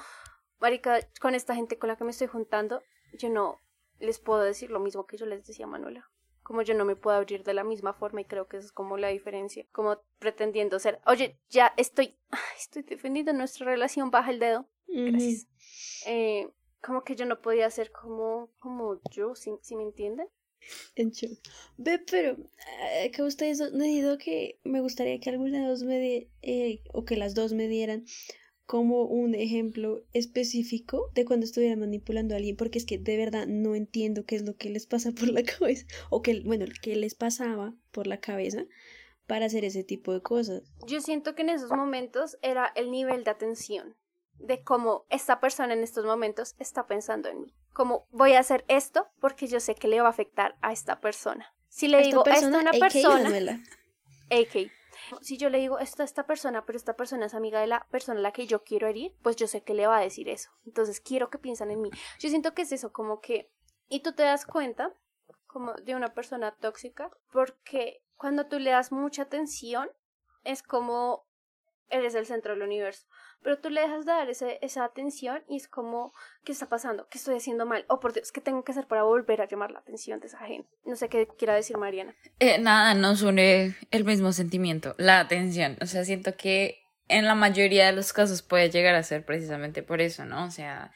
marica, 0.60 1.00
con 1.20 1.34
esta 1.34 1.54
gente 1.54 1.78
con 1.78 1.88
la 1.88 1.96
que 1.96 2.04
me 2.04 2.10
estoy 2.10 2.26
juntando, 2.26 2.82
yo 3.18 3.30
no 3.30 3.60
les 3.98 4.18
puedo 4.18 4.42
decir 4.42 4.70
lo 4.70 4.80
mismo 4.80 5.06
que 5.06 5.16
yo 5.16 5.26
les 5.26 5.46
decía 5.46 5.64
a 5.64 5.68
Manuela. 5.68 6.10
Como 6.42 6.60
yo 6.60 6.74
no 6.74 6.84
me 6.84 6.94
puedo 6.94 7.16
abrir 7.16 7.42
de 7.42 7.54
la 7.54 7.64
misma 7.64 7.94
forma 7.94 8.20
y 8.20 8.26
creo 8.26 8.48
que 8.48 8.58
esa 8.58 8.66
es 8.66 8.72
como 8.72 8.98
la 8.98 9.08
diferencia. 9.08 9.64
Como 9.72 9.98
pretendiendo 10.18 10.78
ser, 10.78 11.00
oye, 11.06 11.40
ya 11.48 11.72
estoy, 11.78 12.18
estoy 12.58 12.82
defendiendo 12.82 13.32
nuestra 13.32 13.64
relación, 13.64 14.10
baja 14.10 14.30
el 14.30 14.40
dedo. 14.40 14.68
Gracias. 14.86 15.48
Eh, 16.06 16.50
como 16.82 17.02
que 17.02 17.16
yo 17.16 17.24
no 17.24 17.40
podía 17.40 17.70
ser 17.70 17.90
como, 17.92 18.50
como 18.58 19.00
yo, 19.10 19.34
si, 19.34 19.52
si 19.62 19.74
me 19.74 19.84
entienden. 19.84 20.28
En 20.96 21.10
shock. 21.10 21.38
Ve, 21.76 21.98
pero 21.98 22.36
eh, 23.02 23.10
que 23.10 23.22
ustedes 23.22 23.58
dicho 23.72 24.18
que 24.18 24.58
me 24.64 24.80
gustaría 24.80 25.18
que 25.20 25.30
alguna 25.30 25.62
de 25.62 25.68
dos 25.68 25.82
me 25.82 25.98
die- 25.98 26.28
eh, 26.42 26.80
o 26.92 27.04
que 27.04 27.16
las 27.16 27.34
dos 27.34 27.52
me 27.52 27.68
dieran 27.68 28.04
como 28.66 29.04
un 29.04 29.34
ejemplo 29.34 30.02
específico 30.12 31.10
de 31.14 31.24
cuando 31.24 31.44
estuviera 31.44 31.76
manipulando 31.76 32.34
a 32.34 32.38
alguien, 32.38 32.56
porque 32.56 32.78
es 32.78 32.86
que 32.86 32.98
de 32.98 33.16
verdad 33.16 33.46
no 33.46 33.74
entiendo 33.74 34.24
qué 34.24 34.36
es 34.36 34.42
lo 34.42 34.56
que 34.56 34.70
les 34.70 34.86
pasa 34.86 35.12
por 35.12 35.28
la 35.28 35.42
cabeza, 35.58 35.86
o 36.10 36.22
que, 36.22 36.40
bueno, 36.40 36.64
que 36.82 36.96
les 36.96 37.14
pasaba 37.14 37.74
por 37.90 38.06
la 38.06 38.20
cabeza 38.20 38.64
para 39.26 39.46
hacer 39.46 39.64
ese 39.64 39.84
tipo 39.84 40.12
de 40.12 40.22
cosas. 40.22 40.62
Yo 40.86 41.00
siento 41.00 41.34
que 41.34 41.42
en 41.42 41.50
esos 41.50 41.70
momentos 41.70 42.38
era 42.42 42.72
el 42.74 42.90
nivel 42.90 43.24
de 43.24 43.30
atención, 43.30 43.96
de 44.38 44.62
cómo 44.62 45.04
esta 45.10 45.40
persona 45.40 45.74
en 45.74 45.82
estos 45.82 46.04
momentos 46.04 46.54
está 46.58 46.86
pensando 46.86 47.28
en 47.28 47.42
mí. 47.42 47.54
Como 47.74 48.06
voy 48.10 48.32
a 48.32 48.40
hacer 48.40 48.64
esto 48.68 49.08
porque 49.20 49.46
yo 49.46 49.60
sé 49.60 49.74
que 49.74 49.88
le 49.88 50.00
va 50.00 50.06
a 50.06 50.10
afectar 50.10 50.56
a 50.62 50.72
esta 50.72 51.00
persona. 51.00 51.54
Si 51.68 51.88
le 51.88 51.98
esta 51.98 52.08
digo 52.08 52.24
esto 52.24 52.56
a 52.56 52.60
una 52.60 52.72
persona. 52.72 53.62
AK. 54.30 54.70
Si 55.20 55.36
yo 55.36 55.50
le 55.50 55.58
digo 55.58 55.78
esto 55.80 56.02
a 56.02 56.04
esta 56.04 56.24
persona, 56.24 56.64
pero 56.64 56.78
esta 56.78 56.94
persona 56.94 57.26
es 57.26 57.34
amiga 57.34 57.60
de 57.60 57.66
la 57.66 57.86
persona 57.90 58.20
a 58.20 58.22
la 58.22 58.32
que 58.32 58.46
yo 58.46 58.62
quiero 58.62 58.86
herir, 58.86 59.14
pues 59.22 59.36
yo 59.36 59.48
sé 59.48 59.62
que 59.62 59.74
le 59.74 59.86
va 59.86 59.98
a 59.98 60.00
decir 60.00 60.28
eso. 60.28 60.50
Entonces 60.64 61.00
quiero 61.00 61.30
que 61.30 61.38
piensen 61.38 61.70
en 61.72 61.82
mí. 61.82 61.90
Yo 62.20 62.28
siento 62.30 62.54
que 62.54 62.62
es 62.62 62.72
eso, 62.72 62.92
como 62.92 63.20
que... 63.20 63.50
Y 63.88 64.00
tú 64.00 64.12
te 64.12 64.22
das 64.22 64.46
cuenta 64.46 64.94
como 65.46 65.74
de 65.74 65.94
una 65.94 66.14
persona 66.14 66.56
tóxica, 66.56 67.10
porque 67.32 68.02
cuando 68.16 68.46
tú 68.46 68.58
le 68.58 68.70
das 68.70 68.92
mucha 68.92 69.22
atención, 69.22 69.90
es 70.44 70.62
como 70.62 71.26
eres 71.90 72.14
el 72.14 72.26
centro 72.26 72.52
del 72.52 72.62
universo. 72.62 73.06
Pero 73.42 73.58
tú 73.58 73.68
le 73.68 73.82
dejas 73.82 74.06
de 74.06 74.12
dar 74.12 74.30
ese, 74.30 74.58
esa 74.62 74.84
atención 74.84 75.42
y 75.48 75.56
es 75.56 75.68
como, 75.68 76.12
¿qué 76.44 76.52
está 76.52 76.68
pasando? 76.68 77.06
¿Qué 77.08 77.18
estoy 77.18 77.36
haciendo 77.36 77.66
mal? 77.66 77.84
Oh, 77.88 78.00
por 78.00 78.12
Dios, 78.12 78.32
¿qué 78.32 78.40
tengo 78.40 78.64
que 78.64 78.72
hacer 78.72 78.86
para 78.86 79.02
volver 79.02 79.42
a 79.42 79.48
llamar 79.48 79.70
la 79.70 79.80
atención 79.80 80.18
de 80.20 80.28
esa 80.28 80.38
gente? 80.38 80.68
No 80.84 80.96
sé 80.96 81.08
qué 81.08 81.26
quiera 81.26 81.54
decir 81.54 81.76
Mariana. 81.76 82.14
Eh, 82.38 82.58
nada, 82.58 82.94
nos 82.94 83.22
une 83.22 83.76
el 83.90 84.04
mismo 84.04 84.32
sentimiento, 84.32 84.94
la 84.96 85.20
atención. 85.20 85.76
O 85.82 85.86
sea, 85.86 86.04
siento 86.04 86.36
que 86.36 86.84
en 87.08 87.26
la 87.26 87.34
mayoría 87.34 87.86
de 87.86 87.92
los 87.92 88.12
casos 88.12 88.42
puede 88.42 88.70
llegar 88.70 88.94
a 88.94 89.02
ser 89.02 89.24
precisamente 89.24 89.82
por 89.82 90.00
eso, 90.00 90.24
¿no? 90.24 90.46
O 90.46 90.50
sea, 90.50 90.92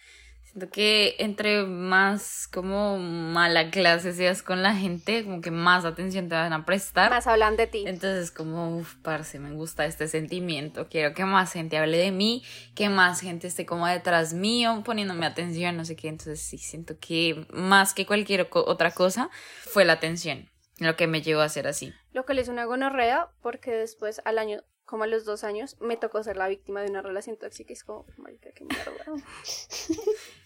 siento 0.50 0.70
que 0.70 1.16
entre 1.18 1.64
más 1.64 2.48
como 2.48 2.98
mala 2.98 3.70
clase 3.70 4.12
seas 4.12 4.42
con 4.42 4.62
la 4.62 4.74
gente, 4.74 5.24
como 5.24 5.40
que 5.40 5.50
más 5.50 5.84
atención 5.84 6.28
te 6.28 6.34
van 6.34 6.52
a 6.52 6.64
prestar. 6.64 7.10
Más 7.10 7.26
hablan 7.26 7.56
de 7.56 7.66
ti. 7.66 7.84
Entonces, 7.86 8.30
como, 8.30 8.76
uff, 8.76 8.94
parce, 9.02 9.38
me 9.38 9.52
gusta 9.52 9.86
este 9.86 10.08
sentimiento. 10.08 10.88
Quiero 10.88 11.14
que 11.14 11.24
más 11.24 11.52
gente 11.52 11.78
hable 11.78 11.98
de 11.98 12.10
mí, 12.10 12.42
que 12.74 12.88
más 12.88 13.20
gente 13.20 13.46
esté 13.46 13.66
como 13.66 13.86
detrás 13.86 14.34
mío, 14.34 14.82
poniéndome 14.84 15.26
atención, 15.26 15.76
no 15.76 15.84
sé 15.84 15.96
qué. 15.96 16.08
Entonces, 16.08 16.40
sí, 16.40 16.58
siento 16.58 16.98
que 16.98 17.46
más 17.50 17.94
que 17.94 18.06
cualquier 18.06 18.48
otra 18.50 18.90
cosa, 18.90 19.30
fue 19.62 19.84
la 19.84 19.94
atención 19.94 20.48
lo 20.78 20.96
que 20.96 21.06
me 21.06 21.22
llevó 21.22 21.40
a 21.40 21.48
ser 21.48 21.66
así. 21.66 21.92
Lo 22.12 22.24
que 22.24 22.34
le 22.34 22.42
hizo 22.42 22.52
una 22.52 22.64
gonorrea 22.64 23.30
porque 23.42 23.72
después 23.72 24.20
al 24.24 24.38
año, 24.38 24.62
como 24.84 25.04
a 25.04 25.06
los 25.06 25.24
dos 25.24 25.44
años, 25.44 25.76
me 25.80 25.96
tocó 25.96 26.22
ser 26.22 26.36
la 26.36 26.48
víctima 26.48 26.82
de 26.82 26.90
una 26.90 27.02
relación 27.02 27.36
tóxica 27.36 27.72
es 27.72 27.84
como, 27.84 28.06
marica, 28.16 28.50
qué 28.54 28.64
mierda. 28.64 28.92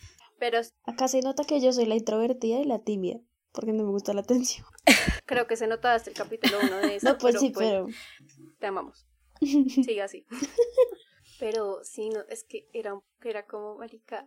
Pero 0.42 0.60
Acá 0.82 1.06
se 1.06 1.20
nota 1.20 1.44
que 1.44 1.60
yo 1.60 1.72
soy 1.72 1.86
la 1.86 1.94
introvertida 1.94 2.58
y 2.58 2.64
la 2.64 2.80
tímida, 2.80 3.20
porque 3.52 3.72
no 3.72 3.84
me 3.84 3.90
gusta 3.90 4.12
la 4.12 4.22
atención. 4.22 4.66
creo 5.24 5.46
que 5.46 5.54
se 5.54 5.68
notaba 5.68 5.94
hasta 5.94 6.10
el 6.10 6.16
capítulo 6.16 6.58
uno 6.60 6.78
de 6.78 6.96
eso. 6.96 7.08
No, 7.08 7.16
pues 7.16 7.38
sí, 7.38 7.52
bueno, 7.54 7.86
pero... 7.86 8.48
Te 8.58 8.66
amamos. 8.66 9.06
Sigue 9.40 10.02
así. 10.02 10.26
Pero 11.42 11.80
sí, 11.82 12.08
no, 12.08 12.20
es 12.28 12.44
que 12.44 12.68
era, 12.72 12.96
era 13.20 13.44
como, 13.46 13.76
marica, 13.76 14.24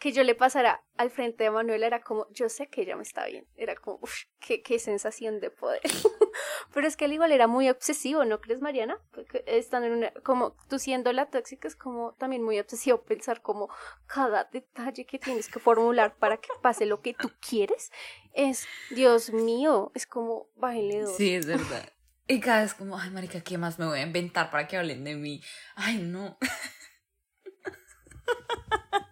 que 0.00 0.10
yo 0.10 0.24
le 0.24 0.34
pasara 0.34 0.84
al 0.96 1.12
frente 1.12 1.44
de 1.44 1.52
Manuela 1.52 1.86
era 1.86 2.00
como, 2.00 2.26
yo 2.32 2.48
sé 2.48 2.66
que 2.66 2.82
ella 2.82 2.96
me 2.96 3.04
está 3.04 3.24
bien. 3.26 3.46
Era 3.54 3.76
como, 3.76 4.00
uff, 4.02 4.24
qué, 4.40 4.62
qué 4.62 4.80
sensación 4.80 5.38
de 5.38 5.50
poder. 5.52 5.80
Pero 6.74 6.88
es 6.88 6.96
que 6.96 7.04
él 7.04 7.12
igual 7.12 7.30
era 7.30 7.46
muy 7.46 7.68
obsesivo, 7.68 8.24
¿no 8.24 8.40
crees, 8.40 8.60
Mariana? 8.60 9.00
Estando 9.46 9.86
en 9.86 9.92
una, 9.92 10.10
como 10.24 10.56
tú 10.68 10.80
siendo 10.80 11.12
la 11.12 11.26
tóxica 11.26 11.68
es 11.68 11.76
como 11.76 12.14
también 12.14 12.42
muy 12.42 12.58
obsesivo 12.58 13.00
pensar 13.04 13.42
como 13.42 13.68
cada 14.06 14.42
detalle 14.52 15.06
que 15.06 15.20
tienes 15.20 15.48
que 15.48 15.60
formular 15.60 16.16
para 16.16 16.38
que 16.38 16.48
pase 16.62 16.84
lo 16.84 17.00
que 17.00 17.14
tú 17.14 17.30
quieres. 17.48 17.92
Es, 18.32 18.66
Dios 18.90 19.32
mío, 19.32 19.92
es 19.94 20.04
como, 20.04 20.48
bájale 20.56 21.02
dos. 21.02 21.16
Sí, 21.16 21.32
es 21.32 21.46
verdad. 21.46 21.92
Y 22.28 22.40
cada 22.40 22.62
vez 22.62 22.74
como, 22.74 22.98
ay, 22.98 23.10
marica, 23.10 23.40
¿qué 23.40 23.56
más 23.56 23.78
me 23.78 23.86
voy 23.86 24.00
a 24.00 24.02
inventar 24.02 24.50
para 24.50 24.66
que 24.66 24.76
hablen 24.76 25.04
de 25.04 25.14
mí? 25.14 25.40
Ay, 25.76 25.98
no. 25.98 26.36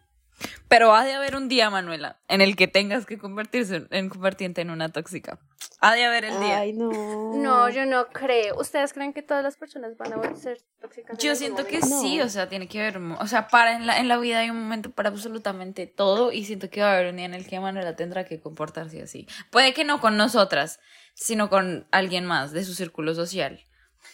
Pero 0.69 0.95
ha 0.95 1.05
de 1.05 1.13
haber 1.13 1.37
un 1.37 1.49
día, 1.49 1.71
Manuela, 1.71 2.19
en 2.29 2.41
el 2.41 2.57
que 2.57 2.67
tengas 2.67 3.07
que 3.07 3.19
convertirse 3.19 3.87
en 3.91 4.09
convertirte 4.09 4.63
en 4.63 4.71
una 4.71 4.91
tóxica. 4.91 5.39
Ha 5.81 5.95
de 5.95 6.05
haber 6.05 6.25
el 6.25 6.41
día. 6.41 6.59
Ay, 6.61 6.73
no. 6.73 7.35
No, 7.35 7.69
yo 7.69 7.85
no 7.85 8.07
creo. 8.09 8.59
¿Ustedes 8.59 8.93
creen 8.93 9.13
que 9.13 9.23
todas 9.23 9.43
las 9.43 9.57
personas 9.57 9.97
van 9.99 10.13
a 10.15 10.35
ser 10.35 10.59
tóxicas? 10.81 11.19
Yo 11.19 11.35
siento 11.37 11.67
que 11.67 11.83
sí, 11.83 12.21
o 12.21 12.29
sea, 12.29 12.49
tiene 12.49 12.69
que 12.69 12.81
haber, 12.81 12.99
o 12.99 13.27
sea, 13.27 13.49
para 13.49 13.77
en 13.77 13.87
la, 13.87 13.99
en 13.99 14.09
la 14.09 14.17
vida 14.17 14.41
hay 14.41 14.51
un 14.51 14.61
momento 14.61 14.91
para 14.91 15.11
absolutamente 15.11 15.87
todo 15.87 16.33
y 16.33 16.45
siento 16.45 16.71
que 16.71 16.81
va 16.81 16.93
a 16.93 16.95
haber 16.95 17.11
un 17.11 17.17
día 17.17 17.27
en 17.27 17.35
el 17.35 17.47
que 17.47 17.61
Manuela 17.61 17.97
tendrá 17.97 18.25
que 18.25 18.41
comportarse 18.41 19.03
así. 19.03 19.29
Puede 19.51 19.75
que 19.75 19.85
no 19.85 20.01
con 20.01 20.17
nosotras, 20.17 20.81
sino 21.13 21.51
con 21.51 21.87
alguien 21.91 22.25
más 22.25 22.53
de 22.53 22.65
su 22.65 22.75
círculo 22.75 23.15
social. 23.15 23.61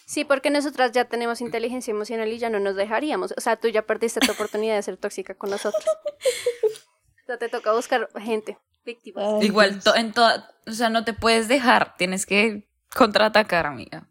Sí, 0.06 0.24
porque 0.24 0.50
nosotras 0.50 0.92
ya 0.92 1.04
tenemos 1.06 1.40
inteligencia 1.40 1.90
emocional 1.92 2.28
y 2.32 2.38
ya 2.38 2.50
no 2.50 2.58
nos 2.60 2.76
dejaríamos. 2.76 3.32
O 3.36 3.40
sea, 3.40 3.56
tú 3.56 3.68
ya 3.68 3.82
perdiste 3.82 4.20
tu 4.20 4.32
oportunidad 4.32 4.74
de 4.76 4.82
ser 4.82 4.96
tóxica 4.96 5.34
con 5.34 5.50
nosotros. 5.50 5.84
O 7.22 7.26
sea, 7.32 7.38
te 7.38 7.48
toca 7.48 7.72
buscar 7.72 8.08
gente, 8.20 8.58
víctimas. 8.84 9.24
Ay, 9.40 9.46
Igual, 9.46 9.80
to- 9.84 9.94
en 9.94 10.12
toda, 10.12 10.50
o 10.66 10.72
sea, 10.72 10.88
no 10.90 11.04
te 11.04 11.12
puedes 11.12 11.46
dejar, 11.46 11.94
tienes 11.96 12.26
que 12.26 12.66
contraatacar, 12.92 13.66
amiga. 13.66 14.08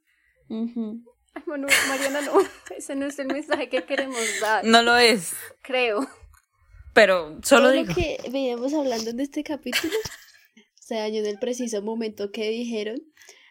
Ujú. 0.48 1.04
Ay, 1.34 1.44
Manu, 1.46 1.68
Mariana, 1.89 2.22
no. 2.22 2.32
Ese 2.78 2.96
no 2.96 3.08
es 3.08 3.20
el 3.20 3.28
mensaje 3.28 3.68
que 3.68 3.84
queremos 3.84 4.18
dar. 4.39 4.63
No 4.63 4.82
lo 4.84 4.96
es, 4.96 5.34
Creo. 5.63 6.08
pero 6.94 7.38
solo 7.44 7.72
digo. 7.72 7.88
lo 7.89 7.94
que 7.96 8.20
veníamos 8.32 8.74
hablando 8.74 9.10
en 9.10 9.20
este 9.20 9.44
capítulo 9.44 9.94
se 10.76 10.96
dañó 10.96 11.20
en 11.20 11.26
el 11.26 11.39
preciso 11.39 11.82
momento 11.82 12.32
que 12.32 12.48
dijeron 12.50 13.02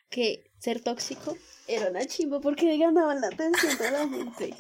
que 0.09 0.48
ser 0.59 0.83
tóxico 0.83 1.37
era 1.67 1.91
una 1.91 2.05
chimba 2.07 2.41
porque 2.41 2.77
ganaban 2.79 3.21
la 3.21 3.29
atención 3.29 3.77
de 3.79 3.91
la 3.91 4.09
gente. 4.09 4.55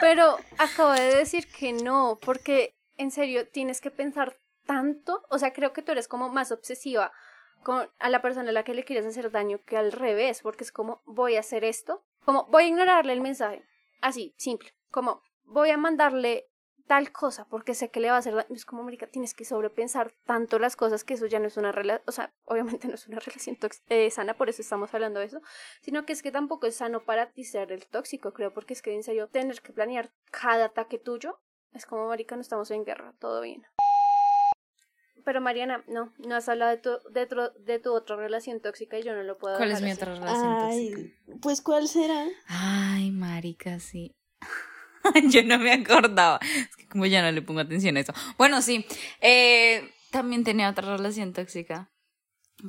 Pero 0.00 0.38
acabo 0.58 0.92
de 0.92 1.16
decir 1.16 1.46
que 1.48 1.72
no, 1.72 2.18
porque 2.24 2.74
en 2.96 3.10
serio 3.10 3.48
tienes 3.48 3.80
que 3.80 3.90
pensar 3.90 4.38
tanto. 4.66 5.22
O 5.28 5.38
sea, 5.38 5.52
creo 5.52 5.72
que 5.72 5.82
tú 5.82 5.92
eres 5.92 6.08
como 6.08 6.28
más 6.28 6.52
obsesiva 6.52 7.12
con 7.62 7.90
a 7.98 8.08
la 8.08 8.22
persona 8.22 8.50
a 8.50 8.52
la 8.52 8.64
que 8.64 8.74
le 8.74 8.84
quieres 8.84 9.06
hacer 9.06 9.30
daño 9.30 9.60
que 9.64 9.76
al 9.76 9.92
revés, 9.92 10.40
porque 10.42 10.64
es 10.64 10.72
como 10.72 11.02
voy 11.04 11.36
a 11.36 11.40
hacer 11.40 11.64
esto, 11.64 12.02
como 12.24 12.46
voy 12.46 12.64
a 12.64 12.68
ignorarle 12.68 13.12
el 13.12 13.20
mensaje, 13.20 13.64
así, 14.00 14.34
simple, 14.38 14.72
como 14.90 15.22
voy 15.44 15.70
a 15.70 15.76
mandarle 15.76 16.49
tal 16.90 17.12
cosa 17.12 17.44
porque 17.44 17.74
sé 17.74 17.88
que 17.92 18.00
le 18.00 18.08
va 18.10 18.16
a 18.16 18.18
hacer 18.18 18.34
daño. 18.34 18.48
Es 18.52 18.64
como, 18.64 18.82
Marica, 18.82 19.06
tienes 19.06 19.32
que 19.32 19.44
sobrepensar 19.44 20.12
tanto 20.26 20.58
las 20.58 20.74
cosas 20.74 21.04
que 21.04 21.14
eso 21.14 21.26
ya 21.26 21.38
no 21.38 21.46
es 21.46 21.56
una 21.56 21.70
relación, 21.70 22.02
o 22.08 22.10
sea, 22.10 22.32
obviamente 22.46 22.88
no 22.88 22.94
es 22.96 23.06
una 23.06 23.20
relación 23.20 23.56
eh, 23.88 24.10
sana, 24.10 24.34
por 24.34 24.48
eso 24.48 24.60
estamos 24.60 24.92
hablando 24.92 25.20
de 25.20 25.26
eso, 25.26 25.40
sino 25.82 26.04
que 26.04 26.12
es 26.12 26.20
que 26.20 26.32
tampoco 26.32 26.66
es 26.66 26.74
sano 26.74 27.04
para 27.04 27.30
ti 27.30 27.44
ser 27.44 27.70
el 27.70 27.86
tóxico, 27.86 28.32
creo, 28.32 28.52
porque 28.52 28.74
es 28.74 28.82
que 28.82 28.92
en 28.92 29.04
serio 29.04 29.28
tener 29.28 29.62
que 29.62 29.72
planear 29.72 30.10
cada 30.32 30.64
ataque 30.64 30.98
tuyo 30.98 31.38
es 31.72 31.86
como, 31.86 32.08
marica, 32.08 32.34
no 32.34 32.42
estamos 32.42 32.68
en 32.72 32.84
guerra, 32.84 33.14
todo 33.20 33.40
bien. 33.40 33.62
Pero 35.24 35.40
Mariana, 35.40 35.84
no, 35.86 36.12
no 36.18 36.34
has 36.34 36.48
hablado 36.48 36.72
de 36.72 36.78
tu, 36.78 36.90
de, 37.10 37.26
tu- 37.26 37.52
de 37.62 37.78
tu 37.78 37.92
otra 37.92 38.16
relación 38.16 38.58
tóxica 38.60 38.98
y 38.98 39.04
yo 39.04 39.14
no 39.14 39.22
lo 39.22 39.38
puedo 39.38 39.56
¿Cuál 39.58 39.70
es 39.70 39.80
mi 39.82 39.90
así. 39.92 40.00
otra 40.00 40.14
relación 40.16 40.56
Ay, 40.58 40.90
tóxica? 40.90 41.38
pues 41.40 41.60
¿cuál 41.62 41.86
será? 41.86 42.26
Ay, 42.48 43.12
marica, 43.12 43.78
sí. 43.78 44.16
Yo 45.30 45.42
no 45.44 45.58
me 45.58 45.72
acordaba. 45.72 46.38
Es 46.42 46.76
que 46.76 46.88
como 46.88 47.06
ya 47.06 47.22
no 47.22 47.30
le 47.32 47.42
pongo 47.42 47.60
atención 47.60 47.96
a 47.96 48.00
eso. 48.00 48.12
Bueno, 48.38 48.62
sí. 48.62 48.86
eh, 49.20 49.90
también 50.10 50.44
tenía 50.44 50.68
otra 50.70 50.96
relación 50.96 51.32
tóxica. 51.32 51.90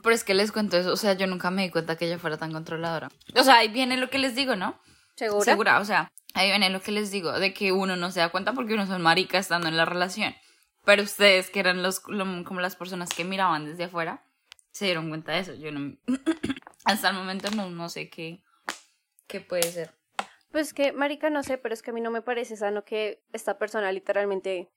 Pero 0.03 0.15
es 0.15 0.23
que 0.23 0.33
les 0.33 0.51
cuento 0.51 0.77
eso. 0.77 0.93
O 0.93 0.97
sea, 0.97 1.13
yo 1.13 1.27
nunca 1.27 1.51
me 1.51 1.63
di 1.63 1.69
cuenta 1.69 1.97
que 1.97 2.05
ella 2.05 2.17
fuera 2.19 2.37
tan 2.37 2.53
controladora. 2.53 3.09
O 3.35 3.43
sea, 3.43 3.57
ahí 3.57 3.67
viene 3.67 3.97
lo 3.97 4.09
que 4.09 4.19
les 4.19 4.35
digo, 4.35 4.55
¿no? 4.55 4.79
¿Segura? 5.15 5.43
Segura. 5.43 5.79
O 5.79 5.85
sea, 5.85 6.09
ahí 6.33 6.47
viene 6.49 6.69
lo 6.69 6.81
que 6.81 6.91
les 6.93 7.11
digo. 7.11 7.31
De 7.37 7.53
que 7.53 7.73
uno 7.73 7.97
no 7.97 8.09
se 8.11 8.21
da 8.21 8.29
cuenta 8.29 8.53
porque 8.53 8.73
uno 8.75 8.87
son 8.87 9.01
marica 9.01 9.37
estando 9.37 9.67
en 9.67 9.75
la 9.75 9.83
relación. 9.83 10.33
Pero 10.85 11.03
ustedes, 11.03 11.49
que 11.49 11.59
eran 11.59 11.83
los 11.83 12.01
lo- 12.07 12.43
como 12.45 12.61
las 12.61 12.77
personas 12.77 13.09
que 13.09 13.25
miraban 13.25 13.65
desde 13.65 13.83
afuera, 13.83 14.23
se 14.71 14.85
dieron 14.85 15.09
cuenta 15.09 15.33
de 15.33 15.39
eso. 15.39 15.53
Yo 15.55 15.71
no. 15.73 15.97
Hasta 16.85 17.09
el 17.09 17.15
momento 17.15 17.51
no, 17.51 17.69
no 17.69 17.89
sé 17.89 18.09
qué, 18.09 18.41
qué 19.27 19.41
puede 19.41 19.63
ser. 19.71 19.93
Pues 20.51 20.73
que, 20.73 20.91
marica, 20.91 21.29
no 21.29 21.43
sé, 21.43 21.57
pero 21.57 21.73
es 21.73 21.81
que 21.81 21.91
a 21.91 21.93
mí 21.93 22.01
no 22.01 22.11
me 22.11 22.21
parece 22.21 22.55
sano 22.57 22.83
que 22.83 23.21
esta 23.31 23.57
persona 23.57 23.91
literalmente 23.91 24.69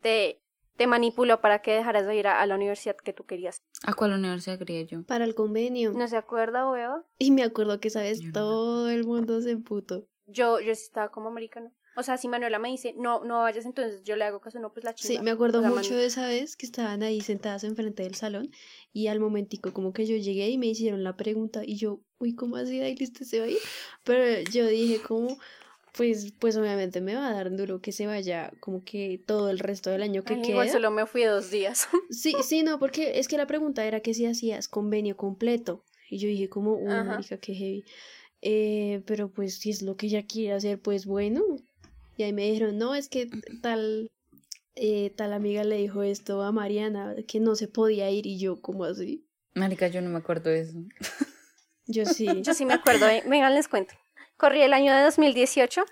te, 0.00 0.42
te 0.76 0.86
manipuló 0.86 1.40
para 1.40 1.62
que 1.62 1.72
dejaras 1.72 2.06
de 2.06 2.16
ir 2.16 2.26
a, 2.26 2.40
a 2.40 2.46
la 2.46 2.54
universidad 2.54 2.96
que 2.96 3.12
tú 3.12 3.24
querías. 3.24 3.62
¿A 3.86 3.94
cuál 3.94 4.12
universidad 4.12 4.58
quería 4.58 4.82
yo? 4.82 5.02
Para 5.04 5.24
el 5.24 5.34
convenio. 5.34 5.92
¿No 5.92 6.06
se 6.06 6.16
acuerda, 6.16 6.70
wea? 6.70 7.02
Y 7.18 7.30
me 7.30 7.42
acuerdo 7.42 7.80
que, 7.80 7.90
¿sabes? 7.90 8.20
Yo 8.20 8.26
no. 8.28 8.32
Todo 8.32 8.90
el 8.90 9.04
mundo 9.04 9.40
se 9.40 9.50
emputó. 9.52 10.06
Yo, 10.26 10.60
yo 10.60 10.74
sí 10.74 10.82
estaba 10.84 11.10
como 11.10 11.28
americano. 11.28 11.72
O 11.96 12.02
sea, 12.02 12.16
si 12.16 12.28
Manuela 12.28 12.58
me 12.58 12.68
dice, 12.70 12.94
no, 12.96 13.24
no 13.24 13.40
vayas, 13.40 13.66
entonces 13.66 14.02
yo 14.04 14.16
le 14.16 14.24
hago 14.24 14.40
caso, 14.40 14.58
no, 14.60 14.72
pues 14.72 14.84
la 14.84 14.94
chica. 14.94 15.08
Sí, 15.08 15.18
me 15.20 15.30
acuerdo 15.30 15.62
mucho 15.62 15.94
de 15.94 16.06
esa 16.06 16.26
vez 16.26 16.56
que 16.56 16.66
estaban 16.66 17.02
ahí 17.02 17.20
sentadas 17.20 17.64
enfrente 17.64 18.02
del 18.04 18.14
salón 18.14 18.50
y 18.92 19.08
al 19.08 19.20
momentico 19.20 19.72
como 19.72 19.92
que 19.92 20.06
yo 20.06 20.16
llegué 20.16 20.48
y 20.48 20.58
me 20.58 20.66
hicieron 20.66 21.02
la 21.02 21.16
pregunta 21.16 21.62
y 21.64 21.76
yo, 21.76 22.00
uy, 22.18 22.34
¿cómo 22.34 22.56
así, 22.56 22.78
Daily, 22.78 23.04
usted 23.04 23.26
se 23.26 23.40
va 23.40 23.46
a 23.46 23.48
ir? 23.48 23.58
Pero 24.04 24.48
yo 24.50 24.66
dije 24.66 25.02
como, 25.02 25.36
pues, 25.96 26.32
pues 26.38 26.56
obviamente 26.56 27.00
me 27.00 27.14
va 27.14 27.28
a 27.28 27.32
dar 27.32 27.54
duro 27.56 27.80
que 27.80 27.92
se 27.92 28.06
vaya 28.06 28.52
como 28.60 28.84
que 28.84 29.20
todo 29.26 29.50
el 29.50 29.58
resto 29.58 29.90
del 29.90 30.02
año 30.02 30.22
que 30.22 30.34
Ay, 30.34 30.42
queda. 30.42 30.50
Igual 30.52 30.70
solo 30.70 30.90
me 30.90 31.06
fui 31.06 31.24
dos 31.24 31.50
días. 31.50 31.88
Sí, 32.10 32.34
sí, 32.42 32.62
no, 32.62 32.78
porque 32.78 33.18
es 33.18 33.28
que 33.28 33.36
la 33.36 33.46
pregunta 33.46 33.84
era 33.84 34.00
que 34.00 34.14
si 34.14 34.26
hacías 34.26 34.68
convenio 34.68 35.16
completo. 35.16 35.84
Y 36.08 36.18
yo 36.18 36.28
dije 36.28 36.48
como, 36.48 36.74
uy, 36.74 37.04
marica, 37.04 37.38
qué 37.38 37.54
heavy. 37.54 37.84
Eh, 38.42 39.02
pero 39.06 39.30
pues 39.30 39.58
si 39.58 39.70
es 39.70 39.82
lo 39.82 39.96
que 39.96 40.06
ella 40.06 40.26
quiere 40.26 40.54
hacer, 40.54 40.80
pues 40.80 41.06
bueno. 41.06 41.42
Y 42.20 42.22
ahí 42.22 42.34
me 42.34 42.42
dijeron, 42.42 42.76
no, 42.76 42.94
es 42.94 43.08
que 43.08 43.30
tal, 43.62 44.10
eh, 44.74 45.10
tal 45.16 45.32
amiga 45.32 45.64
le 45.64 45.76
dijo 45.76 46.02
esto 46.02 46.42
a 46.42 46.52
Mariana, 46.52 47.14
que 47.26 47.40
no 47.40 47.54
se 47.54 47.66
podía 47.66 48.10
ir. 48.10 48.26
Y 48.26 48.38
yo, 48.38 48.60
como 48.60 48.84
así? 48.84 49.26
Marica, 49.54 49.88
yo 49.88 50.02
no 50.02 50.10
me 50.10 50.18
acuerdo 50.18 50.50
de 50.50 50.60
eso. 50.60 50.78
Yo 51.86 52.04
sí. 52.04 52.26
Yo 52.42 52.52
sí 52.52 52.66
me 52.66 52.74
acuerdo, 52.74 53.08
¿eh? 53.08 53.22
vengan, 53.26 53.54
les 53.54 53.68
cuento. 53.68 53.94
Corrí 54.36 54.60
el 54.60 54.74
año 54.74 54.94
de 54.94 55.02
2018. 55.02 55.82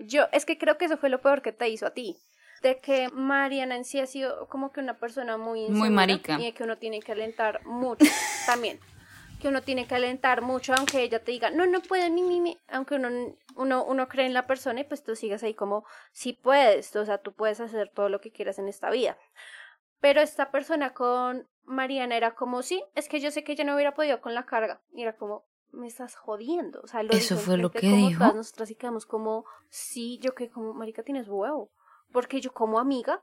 Yo, 0.00 0.26
es 0.32 0.44
que 0.44 0.58
creo 0.58 0.76
que 0.76 0.84
eso 0.84 0.98
fue 0.98 1.08
lo 1.08 1.22
peor 1.22 1.40
que 1.40 1.52
te 1.52 1.70
hizo 1.70 1.86
a 1.86 1.94
ti. 1.94 2.18
De 2.60 2.78
que 2.78 3.08
Mariana 3.08 3.74
en 3.74 3.86
sí 3.86 3.98
ha 3.98 4.06
sido 4.06 4.48
como 4.48 4.72
que 4.72 4.80
una 4.80 4.98
persona 4.98 5.38
muy 5.38 5.62
insegura 5.62 5.88
marica. 5.88 6.38
Y 6.38 6.44
de 6.44 6.52
que 6.52 6.64
uno 6.64 6.76
tiene 6.76 7.00
que 7.00 7.12
alentar 7.12 7.64
mucho 7.64 8.04
también. 8.44 8.78
Que 9.42 9.48
uno 9.48 9.60
tiene 9.60 9.88
que 9.88 9.96
alentar 9.96 10.40
mucho, 10.40 10.72
aunque 10.72 11.02
ella 11.02 11.22
te 11.22 11.32
diga, 11.32 11.50
no, 11.50 11.66
no 11.66 11.80
puedo, 11.82 12.08
ni, 12.08 12.22
ni, 12.22 12.38
ni. 12.38 12.58
Aunque 12.68 12.94
uno, 12.94 13.08
uno, 13.56 13.84
uno 13.84 14.08
cree 14.08 14.26
en 14.26 14.34
la 14.34 14.46
persona 14.46 14.80
y 14.80 14.84
pues 14.84 15.02
tú 15.02 15.16
sigas 15.16 15.42
ahí 15.42 15.52
como, 15.52 15.84
sí 16.12 16.32
puedes, 16.32 16.94
o 16.94 17.04
sea, 17.04 17.18
tú 17.18 17.32
puedes 17.32 17.58
hacer 17.60 17.90
todo 17.90 18.08
lo 18.08 18.20
que 18.20 18.30
quieras 18.30 18.60
en 18.60 18.68
esta 18.68 18.88
vida. 18.88 19.18
Pero 20.00 20.20
esta 20.20 20.52
persona 20.52 20.94
con 20.94 21.48
Mariana 21.64 22.16
era 22.16 22.36
como, 22.36 22.62
sí, 22.62 22.84
es 22.94 23.08
que 23.08 23.18
yo 23.18 23.32
sé 23.32 23.42
que 23.42 23.52
ella 23.52 23.64
no 23.64 23.74
hubiera 23.74 23.94
podido 23.94 24.20
con 24.20 24.32
la 24.34 24.46
carga. 24.46 24.80
Y 24.92 25.02
era 25.02 25.16
como, 25.16 25.44
me 25.72 25.88
estás 25.88 26.14
jodiendo. 26.14 26.80
O 26.82 26.86
sea, 26.86 27.02
lo 27.02 27.12
¿Eso 27.12 27.36
fue 27.36 27.56
lo 27.56 27.70
que 27.70 27.80
como 27.80 27.96
dijo? 27.96 28.18
todas 28.20 28.34
nosotras 28.34 28.70
y 28.70 28.76
quedamos 28.76 29.06
como, 29.06 29.44
sí, 29.68 30.18
yo 30.22 30.34
que 30.34 30.50
como, 30.50 30.72
marica, 30.72 31.02
tienes 31.02 31.28
huevo. 31.28 31.72
Porque 32.12 32.40
yo 32.40 32.52
como 32.52 32.78
amiga, 32.78 33.22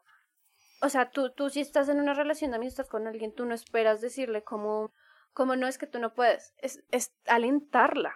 o 0.81 0.89
sea, 0.89 1.11
tú, 1.11 1.31
tú 1.31 1.49
si 1.49 1.61
estás 1.61 1.87
en 1.89 1.99
una 1.99 2.13
relación 2.13 2.51
de 2.51 2.57
amistad 2.57 2.87
con 2.87 3.07
alguien, 3.07 3.33
tú 3.33 3.45
no 3.45 3.53
esperas 3.53 4.01
decirle 4.01 4.43
como, 4.43 4.91
como 5.33 5.55
no 5.55 5.67
es 5.67 5.77
que 5.77 5.87
tú 5.87 5.99
no 5.99 6.13
puedes, 6.13 6.53
es, 6.57 6.83
es 6.91 7.11
alentarla. 7.27 8.13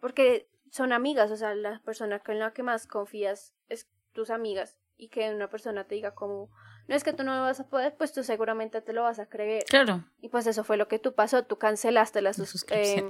Porque 0.00 0.48
son 0.70 0.92
amigas, 0.92 1.30
o 1.30 1.36
sea, 1.36 1.54
la 1.54 1.80
persona 1.84 2.20
con 2.20 2.38
la 2.38 2.52
que 2.52 2.62
más 2.62 2.86
confías 2.86 3.54
es 3.68 3.88
tus 4.12 4.30
amigas. 4.30 4.76
Y 4.96 5.08
que 5.08 5.30
una 5.30 5.48
persona 5.48 5.84
te 5.84 5.94
diga 5.94 6.14
como, 6.14 6.50
no 6.86 6.94
es 6.94 7.04
que 7.04 7.14
tú 7.14 7.22
no 7.24 7.34
lo 7.34 7.40
vas 7.40 7.58
a 7.58 7.68
poder, 7.68 7.96
pues 7.96 8.12
tú 8.12 8.22
seguramente 8.22 8.82
te 8.82 8.92
lo 8.92 9.02
vas 9.02 9.18
a 9.18 9.26
creer. 9.26 9.64
Claro. 9.64 10.04
Y 10.20 10.28
pues 10.28 10.46
eso 10.46 10.62
fue 10.62 10.76
lo 10.76 10.88
que 10.88 10.98
tú 10.98 11.14
pasó, 11.14 11.42
tú 11.44 11.56
cancelaste 11.56 12.20
la 12.20 12.34
sus- 12.34 12.66
eh, 12.70 13.08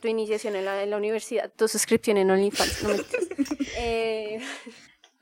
tu 0.00 0.08
iniciación 0.08 0.56
en 0.56 0.64
la, 0.64 0.82
en 0.82 0.88
la 0.90 0.96
universidad, 0.96 1.52
tu 1.54 1.68
suscripción 1.68 2.16
en 2.16 2.30
OnlyFans, 2.30 2.82
no. 2.84 2.90
Eh, 3.82 4.40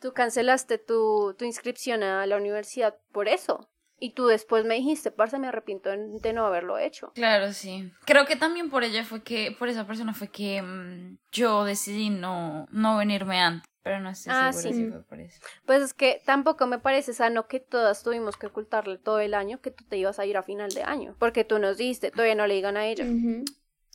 tú 0.00 0.12
cancelaste 0.12 0.78
tu, 0.78 1.34
tu 1.38 1.44
inscripción 1.44 2.02
a 2.02 2.26
la 2.26 2.36
universidad 2.36 2.96
por 3.12 3.28
eso. 3.28 3.68
Y 4.00 4.12
tú 4.12 4.26
después 4.26 4.64
me 4.64 4.76
dijiste, 4.76 5.10
parce, 5.10 5.38
me 5.38 5.48
arrepiento 5.48 5.90
de 5.90 6.32
no 6.32 6.46
haberlo 6.46 6.78
hecho. 6.78 7.10
Claro, 7.14 7.52
sí. 7.52 7.92
Creo 8.04 8.26
que 8.26 8.36
también 8.36 8.70
por 8.70 8.84
ella 8.84 9.04
fue 9.04 9.22
que, 9.22 9.50
por 9.58 9.68
esa 9.68 9.86
persona 9.86 10.14
fue 10.14 10.28
que 10.28 10.62
mm, 10.62 11.18
yo 11.32 11.64
decidí 11.64 12.08
no, 12.10 12.68
no 12.70 12.96
venirme 12.98 13.40
antes. 13.40 13.68
Pero 13.82 14.00
no 14.00 14.10
estoy 14.10 14.32
Ah, 14.36 14.52
segura 14.52 14.76
sí. 14.76 14.84
si 14.84 14.90
fue 14.90 15.02
por 15.02 15.20
eso. 15.20 15.40
Pues 15.64 15.82
es 15.82 15.94
que 15.94 16.20
tampoco 16.26 16.66
me 16.66 16.78
parece 16.78 17.12
sano 17.14 17.48
que 17.48 17.58
todas 17.58 18.02
tuvimos 18.02 18.36
que 18.36 18.46
ocultarle 18.48 18.98
todo 18.98 19.18
el 19.20 19.34
año 19.34 19.60
que 19.60 19.70
tú 19.70 19.84
te 19.84 19.96
ibas 19.96 20.18
a 20.18 20.26
ir 20.26 20.36
a 20.36 20.42
final 20.42 20.70
de 20.70 20.82
año. 20.82 21.16
Porque 21.18 21.44
tú 21.44 21.58
nos 21.58 21.78
diste, 21.78 22.10
todavía 22.10 22.34
no 22.34 22.46
le 22.46 22.54
digan 22.54 22.76
a 22.76 22.86
ella. 22.86 23.04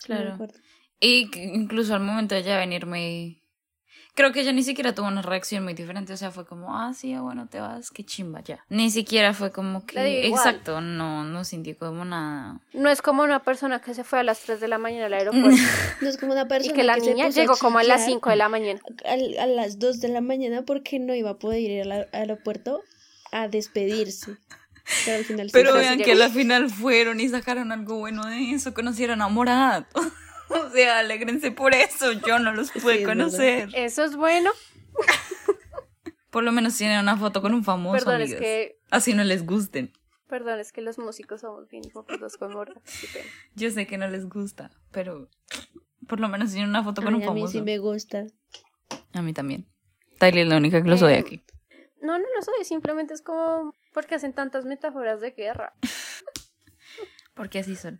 Claro. 0.03 0.37
Y 0.99 1.29
que 1.29 1.43
incluso 1.43 1.93
al 1.93 2.01
momento 2.01 2.33
de 2.33 2.41
ella 2.41 2.57
venirme, 2.57 3.42
creo 4.15 4.31
que 4.31 4.41
ella 4.41 4.51
ni 4.53 4.63
siquiera 4.63 4.93
tuvo 4.95 5.07
una 5.07 5.21
reacción 5.21 5.63
muy 5.63 5.73
diferente. 5.73 6.13
O 6.13 6.17
sea, 6.17 6.31
fue 6.31 6.45
como, 6.45 6.77
ah, 6.77 6.93
sí, 6.93 7.13
ah, 7.13 7.21
bueno, 7.21 7.47
te 7.47 7.59
vas, 7.59 7.91
qué 7.91 8.03
chimba 8.03 8.41
ya. 8.41 8.63
Ni 8.69 8.91
siquiera 8.91 9.33
fue 9.33 9.51
como 9.51 9.85
que, 9.85 10.27
exacto, 10.27 10.81
no, 10.81 11.23
no 11.23 11.43
sintió 11.43 11.77
como 11.77 12.05
nada. 12.05 12.59
No 12.73 12.89
es 12.89 13.01
como 13.01 13.23
una 13.23 13.39
persona 13.43 13.81
que 13.81 13.93
se 13.93 14.03
fue 14.03 14.19
a 14.19 14.23
las 14.23 14.39
3 14.41 14.59
de 14.59 14.67
la 14.67 14.77
mañana 14.77 15.05
al 15.07 15.13
aeropuerto 15.13 15.57
No 16.01 16.09
es 16.09 16.17
como 16.17 16.33
una 16.33 16.43
y 16.43 16.47
persona 16.47 16.73
que 16.75 16.83
la 16.83 16.95
se 16.95 17.01
niña 17.01 17.25
puso 17.27 17.39
a 17.39 17.41
llegó 17.43 17.57
como 17.57 17.79
a 17.79 17.83
las 17.83 17.97
chillar 18.01 18.09
5 18.09 18.29
de 18.29 18.35
la 18.35 18.49
mañana. 18.49 18.79
al- 19.05 19.37
a 19.39 19.47
las 19.47 19.79
2 19.79 19.99
de 20.01 20.07
la 20.09 20.21
mañana 20.21 20.61
porque 20.63 20.99
no 20.99 21.13
iba 21.15 21.31
a 21.31 21.37
poder 21.37 21.59
ir 21.61 21.81
al 21.83 21.91
a- 21.91 22.07
aeropuerto 22.13 22.81
a 23.31 23.47
despedirse. 23.47 24.37
Pero 25.05 25.17
al 25.17 25.23
final 25.25 25.49
Pero 25.53 25.73
vean 25.75 25.97
que 25.97 26.11
a 26.11 26.15
la 26.15 26.29
final 26.29 26.69
fueron 26.69 27.21
y 27.21 27.29
sacaron 27.29 27.71
algo 27.71 27.99
bueno 27.99 28.25
de 28.25 28.51
eso, 28.51 28.73
conocieron 28.73 29.21
a 29.21 29.29
Morat. 29.29 29.85
o 30.65 30.69
sea, 30.71 30.99
alegrense 30.99 31.51
por 31.51 31.73
eso, 31.73 32.11
yo 32.11 32.39
no 32.39 32.53
los 32.53 32.71
pude 32.71 33.03
conocer. 33.03 33.69
Eso 33.75 34.03
es 34.03 34.15
bueno. 34.15 34.51
Por 36.29 36.43
lo 36.43 36.51
menos 36.51 36.75
tienen 36.75 36.99
una 36.99 37.15
foto 37.17 37.41
con 37.41 37.53
un 37.53 37.63
famoso, 37.63 38.03
Perdón, 38.05 38.21
es 38.23 38.35
que 38.35 38.79
Así 38.89 39.13
no 39.13 39.23
les 39.23 39.45
gusten. 39.45 39.93
Perdón, 40.27 40.59
es 40.59 40.71
que 40.71 40.81
los 40.81 40.97
músicos 40.97 41.41
somos 41.41 41.67
bien 41.69 41.83
hipócritas 41.85 42.37
con 42.37 42.51
pena. 42.53 42.81
Yo 43.55 43.69
sé 43.69 43.85
que 43.85 43.97
no 43.99 44.07
les 44.07 44.27
gusta, 44.27 44.71
pero 44.91 45.29
por 46.07 46.19
lo 46.19 46.29
menos 46.29 46.51
tienen 46.51 46.69
una 46.69 46.83
foto 46.83 47.03
con 47.03 47.13
Ay, 47.13 47.21
un 47.21 47.27
a 47.27 47.31
mí 47.33 47.39
famoso. 47.41 47.51
sí 47.53 47.61
me 47.61 47.77
gusta. 47.77 48.25
A 49.13 49.21
mí 49.21 49.31
también. 49.33 49.67
Tyler 50.17 50.43
es 50.43 50.47
la 50.49 50.57
única 50.57 50.81
que 50.81 50.89
lo 50.89 50.97
soy 50.97 51.13
Eh, 51.13 51.17
aquí. 51.19 51.43
No, 52.01 52.17
no 52.17 52.25
lo 52.35 52.41
soy, 52.41 52.65
simplemente 52.65 53.13
es 53.13 53.21
como 53.21 53.75
porque 53.93 54.15
hacen 54.15 54.33
tantas 54.33 54.65
metáforas 54.65 55.21
de 55.21 55.31
guerra. 55.31 55.73
Porque 57.35 57.57
así 57.59 57.75
son. 57.75 57.99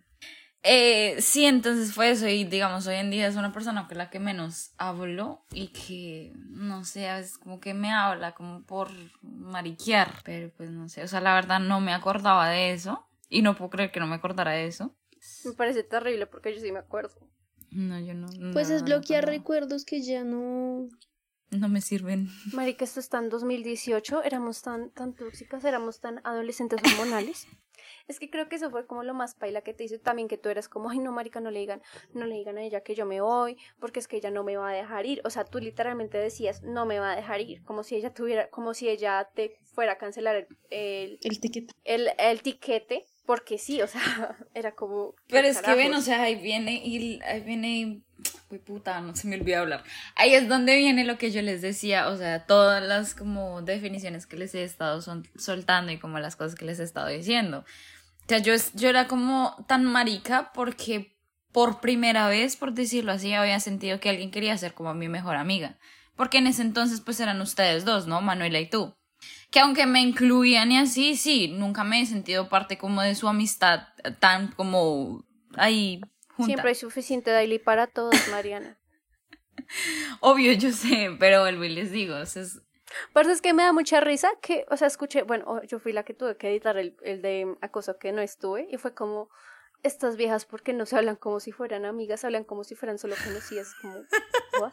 Eh, 0.64 1.20
sí, 1.20 1.44
entonces 1.44 1.92
fue 1.92 2.10
eso. 2.10 2.26
Y 2.26 2.44
digamos, 2.44 2.86
hoy 2.86 2.96
en 2.96 3.10
día 3.10 3.26
es 3.26 3.36
una 3.36 3.52
persona 3.52 3.86
con 3.86 3.98
la 3.98 4.08
que 4.08 4.18
menos 4.18 4.72
hablo 4.78 5.44
y 5.52 5.68
que, 5.68 6.32
no 6.48 6.84
sé, 6.84 7.08
a 7.08 7.18
veces 7.18 7.36
como 7.36 7.60
que 7.60 7.74
me 7.74 7.92
habla 7.92 8.34
como 8.34 8.62
por 8.62 8.90
mariquear. 9.22 10.22
Pero 10.24 10.50
pues 10.56 10.70
no 10.70 10.88
sé, 10.88 11.02
o 11.02 11.08
sea, 11.08 11.20
la 11.20 11.34
verdad 11.34 11.60
no 11.60 11.80
me 11.80 11.92
acordaba 11.92 12.48
de 12.48 12.72
eso. 12.72 13.06
Y 13.28 13.42
no 13.42 13.56
puedo 13.56 13.70
creer 13.70 13.92
que 13.92 14.00
no 14.00 14.06
me 14.06 14.16
acordara 14.16 14.52
de 14.52 14.66
eso. 14.66 14.94
Me 15.44 15.52
parece 15.52 15.82
terrible 15.82 16.26
porque 16.26 16.54
yo 16.54 16.60
sí 16.60 16.72
me 16.72 16.78
acuerdo. 16.78 17.14
No, 17.70 17.98
yo 18.00 18.14
no. 18.14 18.28
Pues 18.52 18.70
no, 18.70 18.76
es 18.76 18.84
bloquear 18.84 19.26
recuerdos 19.26 19.84
que 19.84 20.02
ya 20.02 20.24
no. 20.24 20.88
No 21.50 21.68
me 21.68 21.80
sirven. 21.80 22.28
Marica, 22.52 22.84
esto 22.84 23.00
está 23.00 23.18
en 23.18 23.28
2018, 23.28 24.22
éramos 24.22 24.62
tan, 24.62 24.90
tan 24.90 25.14
tóxicas, 25.14 25.64
éramos 25.64 26.00
tan 26.00 26.20
adolescentes 26.24 26.80
hormonales. 26.84 27.46
Es 28.06 28.20
que 28.20 28.28
creo 28.28 28.48
que 28.48 28.56
eso 28.56 28.70
fue 28.70 28.86
como 28.86 29.02
lo 29.02 29.14
más 29.14 29.34
paila 29.34 29.62
que 29.62 29.72
te 29.72 29.84
hizo 29.84 29.98
también 29.98 30.28
que 30.28 30.36
tú 30.38 30.48
eras 30.50 30.68
como, 30.68 30.90
ay 30.90 30.98
no, 30.98 31.10
marica, 31.12 31.40
no 31.40 31.50
le 31.50 31.60
digan, 31.60 31.80
no 32.12 32.26
le 32.26 32.34
digan 32.34 32.58
a 32.58 32.62
ella 32.62 32.82
que 32.82 32.94
yo 32.94 33.06
me 33.06 33.20
voy, 33.20 33.56
porque 33.80 33.98
es 34.00 34.08
que 34.08 34.16
ella 34.18 34.30
no 34.30 34.44
me 34.44 34.56
va 34.56 34.70
a 34.70 34.74
dejar 34.74 35.06
ir. 35.06 35.20
O 35.24 35.30
sea, 35.30 35.44
tú 35.44 35.58
literalmente 35.58 36.18
decías, 36.18 36.62
no 36.62 36.84
me 36.86 36.98
va 36.98 37.12
a 37.12 37.16
dejar 37.16 37.40
ir, 37.40 37.62
como 37.64 37.82
si 37.82 37.96
ella 37.96 38.12
tuviera, 38.12 38.48
como 38.50 38.74
si 38.74 38.88
ella 38.88 39.28
te 39.34 39.56
fuera 39.62 39.92
a 39.92 39.98
cancelar 39.98 40.46
el, 40.70 41.18
el, 41.22 41.40
ticket. 41.40 41.72
el, 41.84 42.10
el 42.18 42.42
tiquete, 42.42 43.06
porque 43.26 43.56
sí, 43.58 43.80
o 43.80 43.86
sea, 43.86 44.00
era 44.54 44.72
como... 44.72 45.12
¿qué 45.26 45.36
Pero 45.36 45.48
es 45.48 45.62
que 45.62 45.74
ven, 45.74 45.94
o 45.94 46.00
sea, 46.02 46.22
ahí 46.22 46.34
viene 46.36 46.82
y 46.84 47.20
ahí 47.22 47.40
viene. 47.40 48.02
Uy, 48.50 48.58
puta, 48.58 49.00
no 49.00 49.16
se 49.16 49.26
me 49.28 49.36
olvidó 49.36 49.60
hablar. 49.60 49.82
Ahí 50.14 50.34
es 50.34 50.48
donde 50.48 50.76
viene 50.76 51.04
lo 51.04 51.18
que 51.18 51.30
yo 51.30 51.42
les 51.42 51.62
decía, 51.62 52.08
o 52.08 52.16
sea, 52.16 52.46
todas 52.46 52.82
las 52.82 53.14
como 53.14 53.62
definiciones 53.62 54.26
que 54.26 54.36
les 54.36 54.54
he 54.54 54.62
estado 54.62 55.00
son- 55.02 55.26
soltando 55.36 55.90
y 55.90 55.98
como 55.98 56.18
las 56.18 56.36
cosas 56.36 56.54
que 56.54 56.64
les 56.64 56.78
he 56.80 56.84
estado 56.84 57.08
diciendo. 57.08 57.64
O 58.24 58.28
sea, 58.28 58.38
yo, 58.38 58.54
es- 58.54 58.72
yo 58.74 58.88
era 58.88 59.06
como 59.06 59.64
tan 59.68 59.84
marica 59.84 60.50
porque 60.54 61.16
por 61.52 61.80
primera 61.80 62.26
vez, 62.28 62.56
por 62.56 62.72
decirlo 62.72 63.12
así, 63.12 63.32
había 63.32 63.60
sentido 63.60 64.00
que 64.00 64.08
alguien 64.10 64.30
quería 64.30 64.56
ser 64.58 64.74
como 64.74 64.92
mi 64.94 65.08
mejor 65.08 65.36
amiga. 65.36 65.78
Porque 66.16 66.38
en 66.38 66.46
ese 66.46 66.62
entonces 66.62 67.00
pues 67.00 67.20
eran 67.20 67.40
ustedes 67.40 67.84
dos, 67.84 68.06
¿no? 68.06 68.20
Manuela 68.20 68.58
y 68.60 68.68
tú. 68.68 68.94
Que 69.50 69.60
aunque 69.60 69.86
me 69.86 70.00
incluían 70.00 70.72
y 70.72 70.78
así, 70.78 71.16
sí, 71.16 71.48
nunca 71.48 71.84
me 71.84 72.00
he 72.00 72.06
sentido 72.06 72.48
parte 72.48 72.76
como 72.78 73.02
de 73.02 73.14
su 73.14 73.28
amistad 73.28 73.88
tan 74.20 74.48
como 74.48 75.24
ahí 75.56 76.00
junta. 76.34 76.46
Siempre 76.46 76.68
hay 76.70 76.74
suficiente 76.74 77.30
daily 77.30 77.58
para 77.58 77.86
todos, 77.86 78.14
Mariana. 78.30 78.78
Obvio, 80.20 80.52
yo 80.52 80.72
sé, 80.72 81.10
pero 81.18 81.40
vuelvo 81.42 81.64
y 81.64 81.68
les 81.68 81.90
digo, 81.92 82.16
o 82.16 82.26
sea, 82.94 83.02
es- 83.02 83.10
Pero 83.12 83.30
es 83.30 83.40
que 83.42 83.52
me 83.54 83.62
da 83.62 83.72
mucha 83.72 84.00
risa 84.00 84.30
que, 84.40 84.64
o 84.70 84.76
sea, 84.76 84.86
escuché, 84.88 85.22
bueno, 85.22 85.44
oh, 85.46 85.62
yo 85.62 85.78
fui 85.78 85.92
la 85.92 86.04
que 86.04 86.14
tuve 86.14 86.36
que 86.36 86.48
editar 86.50 86.76
el, 86.76 86.96
el 87.02 87.22
de 87.22 87.56
acoso 87.60 87.98
que 87.98 88.12
no 88.12 88.20
estuve 88.22 88.66
y 88.70 88.76
fue 88.78 88.94
como, 88.94 89.28
estas 89.82 90.16
viejas, 90.16 90.46
¿por 90.46 90.62
qué 90.62 90.72
no 90.72 90.86
se 90.86 90.96
hablan 90.96 91.16
como 91.16 91.40
si 91.40 91.52
fueran 91.52 91.84
amigas? 91.84 92.24
Hablan 92.24 92.44
como 92.44 92.64
si 92.64 92.74
fueran 92.74 92.98
solo 92.98 93.14
conocidas, 93.22 93.74
como, 93.82 93.94
¿what? 94.60 94.72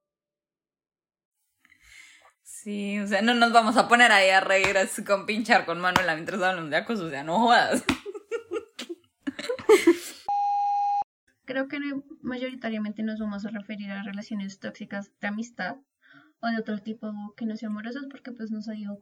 Sí, 2.63 2.99
o 2.99 3.07
sea, 3.07 3.23
no 3.23 3.33
nos 3.33 3.51
vamos 3.51 3.75
a 3.75 3.87
poner 3.87 4.11
ahí 4.11 4.29
a 4.29 4.39
reír 4.39 4.77
así 4.77 5.03
con 5.03 5.25
pinchar 5.25 5.65
con 5.65 5.79
Manuela 5.79 6.13
mientras 6.13 6.39
hablamos 6.43 6.69
de 6.69 6.77
acoso, 6.77 7.05
o 7.05 7.09
sea, 7.09 7.23
no 7.23 7.39
jodas. 7.39 7.83
Creo 11.45 11.67
que 11.67 11.79
mayoritariamente 12.21 13.01
nos 13.01 13.19
vamos 13.19 13.47
a 13.47 13.49
referir 13.49 13.89
a 13.89 14.03
relaciones 14.03 14.59
tóxicas 14.59 15.11
de 15.19 15.27
amistad 15.27 15.77
o 16.39 16.49
de 16.49 16.59
otro 16.59 16.77
tipo 16.77 17.11
que 17.35 17.47
no 17.47 17.57
sean 17.57 17.71
amorosas 17.71 18.05
porque 18.11 18.31
pues 18.31 18.51
nos 18.51 18.67
ha 18.67 18.75
ido 18.75 18.99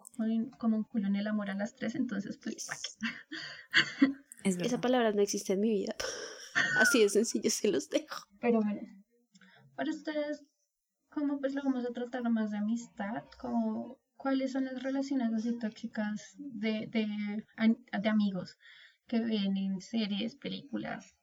como 0.57 0.77
un 0.77 0.85
culo 0.85 1.07
en 1.07 1.17
el 1.17 1.27
amor 1.27 1.49
a 1.49 1.55
las 1.55 1.75
tres, 1.75 1.95
entonces 1.95 2.39
pues... 2.41 2.69
Esa 4.45 4.79
palabra 4.79 5.11
no 5.11 5.21
existe 5.21 5.51
en 5.51 5.59
mi 5.59 5.71
vida. 5.71 5.95
Así 6.79 7.01
de 7.01 7.09
sencillo 7.09 7.49
se 7.49 7.67
los 7.67 7.89
dejo. 7.89 8.23
Pero 8.39 8.61
bueno, 8.61 8.79
para 9.75 9.91
ustedes, 9.91 10.45
¿cómo 11.09 11.39
pues 11.39 11.53
lo 11.53 11.63
vamos 11.63 11.85
a 11.85 11.93
tratar 11.93 12.29
más 12.29 12.51
de 12.51 12.57
amistad? 12.57 13.23
como 13.39 13.99
¿Cuáles 14.15 14.51
son 14.51 14.65
las 14.65 14.83
relaciones 14.83 15.33
así 15.33 15.57
tóxicas 15.57 16.35
de, 16.37 16.87
de, 16.87 17.07
de 18.01 18.09
amigos 18.09 18.57
que 19.07 19.21
ven 19.21 19.55
en 19.55 19.79
series, 19.79 20.35
películas, 20.35 21.15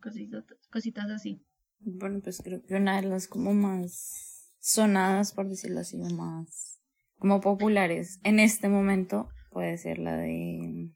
cositas, 0.00 0.44
cositas 0.70 1.10
así? 1.10 1.44
Bueno, 1.80 2.20
pues 2.22 2.40
creo 2.42 2.64
que 2.64 2.76
una 2.76 3.00
de 3.00 3.08
las 3.08 3.26
como 3.26 3.54
más 3.54 4.52
sonadas, 4.60 5.32
por 5.32 5.48
decirlo 5.48 5.80
así, 5.80 5.98
más 5.98 6.80
como 7.18 7.40
populares 7.40 8.20
en 8.22 8.38
este 8.38 8.68
momento 8.68 9.28
puede 9.50 9.76
ser 9.76 9.98
la 9.98 10.16
de 10.16 10.92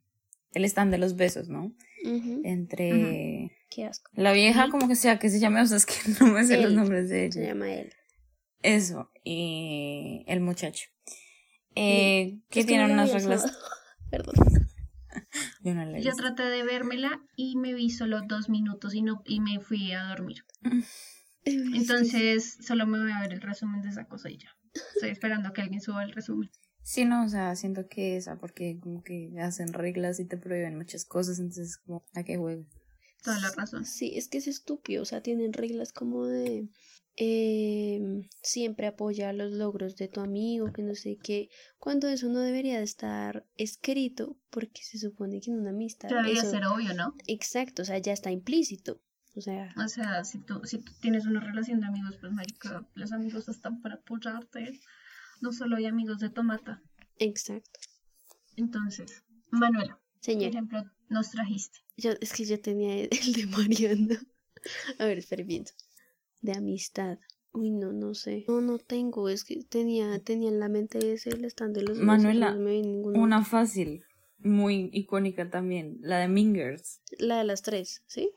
el 0.52 0.64
stand 0.64 0.92
de 0.92 0.98
los 0.98 1.16
besos, 1.16 1.48
¿no? 1.48 1.74
Entre 2.44 3.50
Qué 3.70 3.84
asco. 3.86 4.10
la 4.14 4.32
vieja, 4.32 4.68
como 4.70 4.86
que 4.86 4.94
sea 4.94 5.18
que 5.18 5.30
se 5.30 5.40
llame, 5.40 5.62
o 5.62 5.66
sea, 5.66 5.76
es 5.78 5.86
que 5.86 5.94
no 6.20 6.26
me 6.28 6.44
sé 6.44 6.60
los 6.60 6.72
nombres 6.72 7.08
de 7.08 7.24
ella. 7.24 7.32
Se 7.32 7.46
llama 7.46 7.72
él. 7.72 7.92
Eso, 8.62 9.10
y 9.24 10.24
el 10.26 10.40
muchacho. 10.40 10.88
Eh, 11.74 12.40
que 12.50 12.64
tiene 12.64 12.92
unas 12.92 13.12
reglas. 13.12 13.44
Perdón. 14.10 14.34
Yo 15.62 15.74
no 15.74 15.98
Yo 15.98 16.12
traté 16.14 16.44
de 16.44 16.62
vérmela 16.62 17.22
y 17.36 17.56
me 17.56 17.74
vi 17.74 17.90
solo 17.90 18.22
dos 18.22 18.48
minutos 18.48 18.94
y 18.94 19.02
no 19.02 19.22
y 19.24 19.40
me 19.40 19.60
fui 19.60 19.92
a 19.92 20.04
dormir. 20.04 20.44
Entonces 21.44 22.58
solo 22.60 22.86
me 22.86 23.00
voy 23.00 23.12
a 23.12 23.20
ver 23.20 23.32
el 23.32 23.40
resumen 23.40 23.82
de 23.82 23.88
esa 23.88 24.06
cosa 24.06 24.30
y 24.30 24.38
ya. 24.38 24.50
Estoy 24.94 25.10
esperando 25.10 25.48
a 25.48 25.52
que 25.52 25.60
alguien 25.60 25.80
suba 25.80 26.02
el 26.04 26.12
resumen. 26.12 26.50
Sí, 26.82 27.04
no, 27.04 27.24
o 27.24 27.28
sea, 27.28 27.54
siento 27.54 27.88
que 27.88 28.16
esa, 28.16 28.38
porque 28.38 28.78
como 28.80 29.02
que 29.02 29.32
hacen 29.40 29.72
reglas 29.72 30.18
y 30.18 30.24
te 30.24 30.36
prohíben 30.36 30.76
muchas 30.76 31.04
cosas, 31.04 31.38
entonces 31.38 31.78
como, 31.78 32.04
¿a 32.14 32.24
qué 32.24 32.36
juego? 32.36 32.66
Toda 33.22 33.38
la 33.38 33.50
razón. 33.52 33.84
Sí, 33.84 34.12
es 34.16 34.28
que 34.28 34.38
es 34.38 34.48
estúpido, 34.48 35.02
o 35.02 35.04
sea, 35.04 35.22
tienen 35.22 35.52
reglas 35.52 35.92
como 35.92 36.26
de 36.26 36.68
em, 37.16 38.28
siempre 38.42 38.86
apoya 38.86 39.32
los 39.32 39.52
logros 39.52 39.96
de 39.96 40.08
tu 40.08 40.20
amigo, 40.20 40.72
que 40.72 40.82
no 40.82 40.94
sé 40.94 41.18
qué, 41.22 41.48
cuando 41.78 42.08
eso 42.08 42.28
no 42.28 42.40
debería 42.40 42.78
de 42.78 42.84
estar 42.84 43.46
escrito, 43.56 44.36
porque 44.50 44.82
se 44.82 44.98
supone 44.98 45.40
que 45.40 45.50
en 45.50 45.58
una 45.60 45.70
amistad 45.70 46.08
Debería 46.08 46.40
eso- 46.40 46.50
ser 46.50 46.64
obvio, 46.66 46.94
¿no? 46.94 47.14
exacto, 47.26 47.82
o 47.82 47.84
sea, 47.84 47.98
ya 47.98 48.12
está 48.12 48.30
implícito, 48.30 49.00
o 49.34 49.40
sea, 49.40 49.74
O 49.82 49.88
sea, 49.88 50.24
si 50.24 50.38
tú, 50.38 50.60
si 50.64 50.78
tú 50.78 50.92
tienes 51.00 51.26
una 51.26 51.40
relación 51.40 51.80
de 51.80 51.86
amigos, 51.86 52.16
pues 52.20 52.32
marica, 52.32 52.86
los 52.94 53.12
amigos 53.12 53.48
están 53.48 53.80
para 53.80 53.94
apoyarte. 53.96 54.80
No 55.40 55.52
solo 55.52 55.76
hay 55.76 55.86
amigos 55.86 56.18
de 56.20 56.30
tomata. 56.30 56.82
exacto. 57.18 57.80
Entonces, 58.56 59.24
Manuela, 59.50 59.96
por 59.96 60.20
Señor, 60.20 60.50
ejemplo, 60.50 60.84
nos 61.08 61.30
trajiste. 61.30 61.78
yo, 61.96 62.12
es 62.20 62.32
que 62.32 62.44
yo 62.44 62.60
tenía 62.60 62.94
el 62.96 63.08
de 63.36 63.46
Mariana. 63.46 64.20
A 64.98 65.06
ver, 65.06 65.18
espera, 65.18 65.44
pienso. 65.44 65.74
De 66.42 66.52
amistad. 66.52 67.18
Uy, 67.52 67.70
no, 67.70 67.92
no 67.92 68.14
sé. 68.14 68.44
No, 68.48 68.60
no 68.60 68.78
tengo. 68.78 69.28
Es 69.28 69.44
que 69.44 69.62
tenía, 69.64 70.18
tenía 70.20 70.48
en 70.50 70.58
la 70.60 70.68
mente 70.68 71.12
ese 71.12 71.30
el 71.30 71.44
stand 71.46 71.74
de 71.76 71.82
los 71.82 71.98
Manuela, 71.98 72.54
no. 72.54 73.10
Una 73.10 73.44
fácil, 73.44 74.04
muy 74.38 74.90
icónica 74.92 75.50
también, 75.50 75.98
la 76.00 76.18
de 76.18 76.28
Mingers. 76.28 77.00
La 77.18 77.38
de 77.38 77.44
las 77.44 77.62
tres, 77.62 78.02
¿sí? 78.06 78.30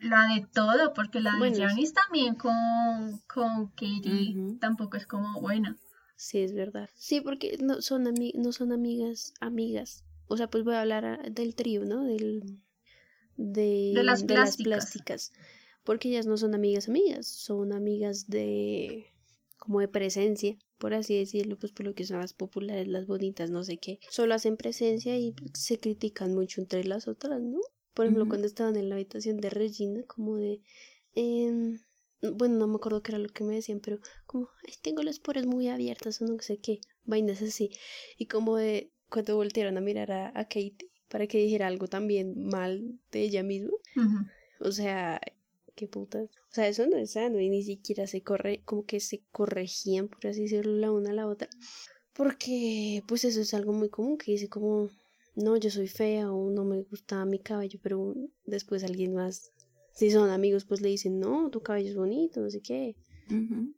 La 0.00 0.34
de 0.34 0.46
todo, 0.52 0.92
porque 0.94 1.20
la 1.20 1.32
de 1.32 1.54
Janice 1.54 1.92
también 1.92 2.34
con, 2.34 3.20
con 3.26 3.68
Katie 3.76 4.56
tampoco 4.58 4.96
es 4.96 5.06
como 5.06 5.40
buena. 5.40 5.76
Sí, 6.16 6.38
es 6.38 6.52
verdad. 6.54 6.88
Sí, 6.96 7.20
porque 7.20 7.58
no 7.62 7.80
son, 7.82 8.06
ami 8.06 8.32
no 8.34 8.52
son 8.52 8.72
amigas, 8.72 9.32
amigas. 9.40 10.04
O 10.26 10.36
sea, 10.36 10.48
pues 10.48 10.64
voy 10.64 10.74
a 10.74 10.80
hablar 10.82 11.04
a- 11.04 11.16
del 11.30 11.54
trío, 11.54 11.84
¿no? 11.84 12.04
Del, 12.04 12.58
de, 13.36 13.92
De 13.94 14.02
las 14.02 14.24
plásticas. 14.24 14.64
plásticas. 14.64 15.32
Porque 15.90 16.08
ellas 16.08 16.26
no 16.26 16.36
son 16.36 16.54
amigas, 16.54 16.88
amigas. 16.88 17.26
Son 17.26 17.72
amigas 17.72 18.30
de. 18.30 19.06
como 19.56 19.80
de 19.80 19.88
presencia, 19.88 20.56
por 20.78 20.94
así 20.94 21.18
decirlo, 21.18 21.58
pues 21.58 21.72
por 21.72 21.84
lo 21.84 21.96
que 21.96 22.04
son 22.04 22.20
las 22.20 22.32
populares, 22.32 22.86
las 22.86 23.08
bonitas, 23.08 23.50
no 23.50 23.64
sé 23.64 23.78
qué. 23.78 23.98
Solo 24.08 24.34
hacen 24.34 24.56
presencia 24.56 25.18
y 25.18 25.34
se 25.52 25.80
critican 25.80 26.32
mucho 26.32 26.60
entre 26.60 26.84
las 26.84 27.08
otras, 27.08 27.42
¿no? 27.42 27.58
Por 27.92 28.06
ejemplo, 28.06 28.28
cuando 28.28 28.46
estaban 28.46 28.76
en 28.76 28.88
la 28.88 28.94
habitación 28.94 29.38
de 29.38 29.50
Regina, 29.50 30.04
como 30.04 30.36
de. 30.36 30.60
em, 31.16 31.80
bueno, 32.22 32.54
no 32.54 32.68
me 32.68 32.76
acuerdo 32.76 33.02
qué 33.02 33.10
era 33.10 33.18
lo 33.18 33.28
que 33.28 33.42
me 33.42 33.56
decían, 33.56 33.80
pero 33.80 33.98
como, 34.26 34.48
ay, 34.68 34.74
tengo 34.82 35.02
los 35.02 35.18
poros 35.18 35.44
muy 35.44 35.66
abiertos 35.66 36.22
o 36.22 36.24
no 36.24 36.38
sé 36.38 36.58
qué, 36.58 36.78
vainas 37.02 37.42
así. 37.42 37.72
Y 38.16 38.26
como 38.26 38.54
de 38.54 38.92
cuando 39.08 39.34
voltearon 39.34 39.76
a 39.76 39.80
mirar 39.80 40.12
a, 40.12 40.28
a 40.38 40.44
Katie 40.44 40.88
para 41.08 41.26
que 41.26 41.38
dijera 41.38 41.66
algo 41.66 41.88
también 41.88 42.46
mal 42.46 43.00
de 43.10 43.22
ella 43.22 43.42
misma. 43.42 43.72
O 44.60 44.70
sea, 44.70 45.20
qué 45.80 45.88
putas. 45.88 46.24
O 46.24 46.54
sea, 46.54 46.68
eso 46.68 46.86
no 46.86 46.98
es 46.98 47.12
sano 47.12 47.40
y 47.40 47.48
ni 47.48 47.62
siquiera 47.62 48.06
se 48.06 48.22
corre, 48.22 48.62
como 48.64 48.84
que 48.84 49.00
se 49.00 49.22
corregían, 49.32 50.08
por 50.08 50.26
así 50.26 50.42
decirlo, 50.42 50.76
la 50.76 50.92
una 50.92 51.10
a 51.10 51.14
la 51.14 51.26
otra. 51.26 51.48
Porque, 52.12 53.02
pues 53.08 53.24
eso 53.24 53.40
es 53.40 53.54
algo 53.54 53.72
muy 53.72 53.88
común 53.88 54.18
que 54.18 54.32
dice 54.32 54.48
como, 54.48 54.90
no, 55.36 55.56
yo 55.56 55.70
soy 55.70 55.88
fea 55.88 56.30
o 56.30 56.50
no 56.50 56.64
me 56.64 56.82
gusta 56.82 57.24
mi 57.24 57.38
cabello, 57.38 57.80
pero 57.82 58.14
después 58.44 58.84
alguien 58.84 59.14
más, 59.14 59.52
si 59.94 60.10
son 60.10 60.28
amigos, 60.28 60.66
pues 60.66 60.82
le 60.82 60.90
dicen, 60.90 61.18
no, 61.18 61.48
tu 61.48 61.62
cabello 61.62 61.88
es 61.88 61.96
bonito, 61.96 62.40
no 62.40 62.50
sé 62.50 62.60
qué. 62.60 62.94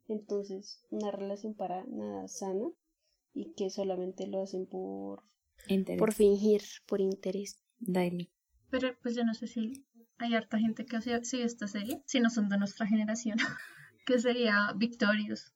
Entonces, 0.09 0.81
una 0.91 1.13
relación 1.13 1.55
para 1.55 1.85
nada 1.85 2.27
sana 2.27 2.69
y 3.33 3.53
que 3.53 3.71
solamente 3.71 4.27
lo 4.27 4.43
hacen 4.43 4.67
por, 4.67 5.23
Interés. 5.69 6.01
por 6.01 6.13
fingir, 6.15 6.63
por 6.87 7.01
interés. 7.01 7.61
Daily. 7.79 8.31
Pero 8.71 8.97
pues 9.03 9.15
yo 9.15 9.25
no 9.25 9.35
sé 9.35 9.47
si 9.47 9.85
hay 10.25 10.35
harta 10.35 10.59
gente 10.59 10.85
que 10.87 11.01
sigue 11.01 11.45
esta 11.45 11.67
serie, 11.67 12.03
si 12.07 12.21
no 12.21 12.31
son 12.31 12.49
de 12.49 12.59
nuestra 12.59 12.87
generación, 12.87 13.39
que 14.07 14.19
sería 14.19 14.73
Victorious. 14.77 15.53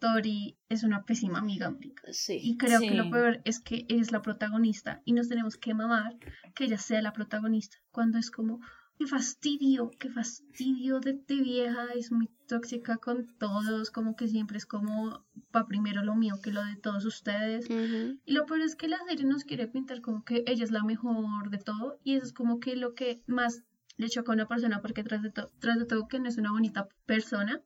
Tori 0.00 0.58
es 0.68 0.82
una 0.82 1.04
pésima 1.04 1.38
amiga, 1.38 1.70
marica. 1.70 2.02
Y 2.10 2.12
Sí. 2.12 2.56
creo 2.58 2.80
que 2.80 2.90
lo 2.94 3.04
Sí. 3.04 3.10
peor 3.10 3.40
es 3.44 3.60
que 3.60 3.86
es 3.88 4.12
la 4.12 4.20
protagonista 4.22 5.00
y 5.04 5.12
nos 5.12 5.28
tenemos 5.28 5.56
que 5.56 5.72
mamar 5.72 6.18
que 6.54 6.64
ella 6.64 6.78
sea 6.78 7.00
la 7.00 7.12
protagonista. 7.12 7.78
Cuando 7.90 8.18
es 8.18 8.30
como, 8.30 8.60
qué 8.98 9.06
fastidio, 9.06 9.90
qué 9.98 10.10
fastidio 10.10 11.00
de, 11.00 11.14
de 11.14 11.36
vieja, 11.36 11.86
es 11.94 12.12
muy 12.12 12.28
tóxica 12.48 12.98
con 12.98 13.26
todos, 13.38 13.90
como 13.90 14.14
que 14.14 14.28
siempre 14.28 14.58
es 14.58 14.66
como, 14.66 15.24
va 15.56 15.66
primero 15.66 16.02
lo 16.04 16.16
mío 16.16 16.34
que 16.42 16.52
lo 16.52 16.62
de 16.64 16.76
todos 16.76 17.06
ustedes. 17.06 17.64
Ujú. 17.70 18.18
Y 18.26 18.32
lo 18.32 18.44
peor 18.44 18.60
es 18.60 18.76
que 18.76 18.88
la 18.88 18.98
serie 19.08 19.24
nos 19.24 19.44
quiere 19.44 19.68
pintar 19.68 20.02
como 20.02 20.22
que 20.24 20.44
ella 20.46 20.64
es 20.64 20.70
la 20.70 20.84
mejor 20.84 21.48
de 21.50 21.58
todo 21.58 21.98
y 22.04 22.14
eso 22.16 22.26
es 22.26 22.32
como 22.34 22.60
que 22.60 22.76
lo 22.76 22.92
que 22.94 23.22
más 23.26 23.62
le 23.96 24.08
choca 24.08 24.32
a 24.32 24.34
una 24.34 24.48
persona 24.48 24.80
porque 24.80 25.04
tras 25.04 25.22
de, 25.22 25.30
tras 25.30 25.78
de 25.78 25.86
todo 25.86 26.08
que 26.08 26.18
no 26.18 26.28
es 26.28 26.38
una 26.38 26.52
bonita 26.52 26.88
persona, 27.06 27.62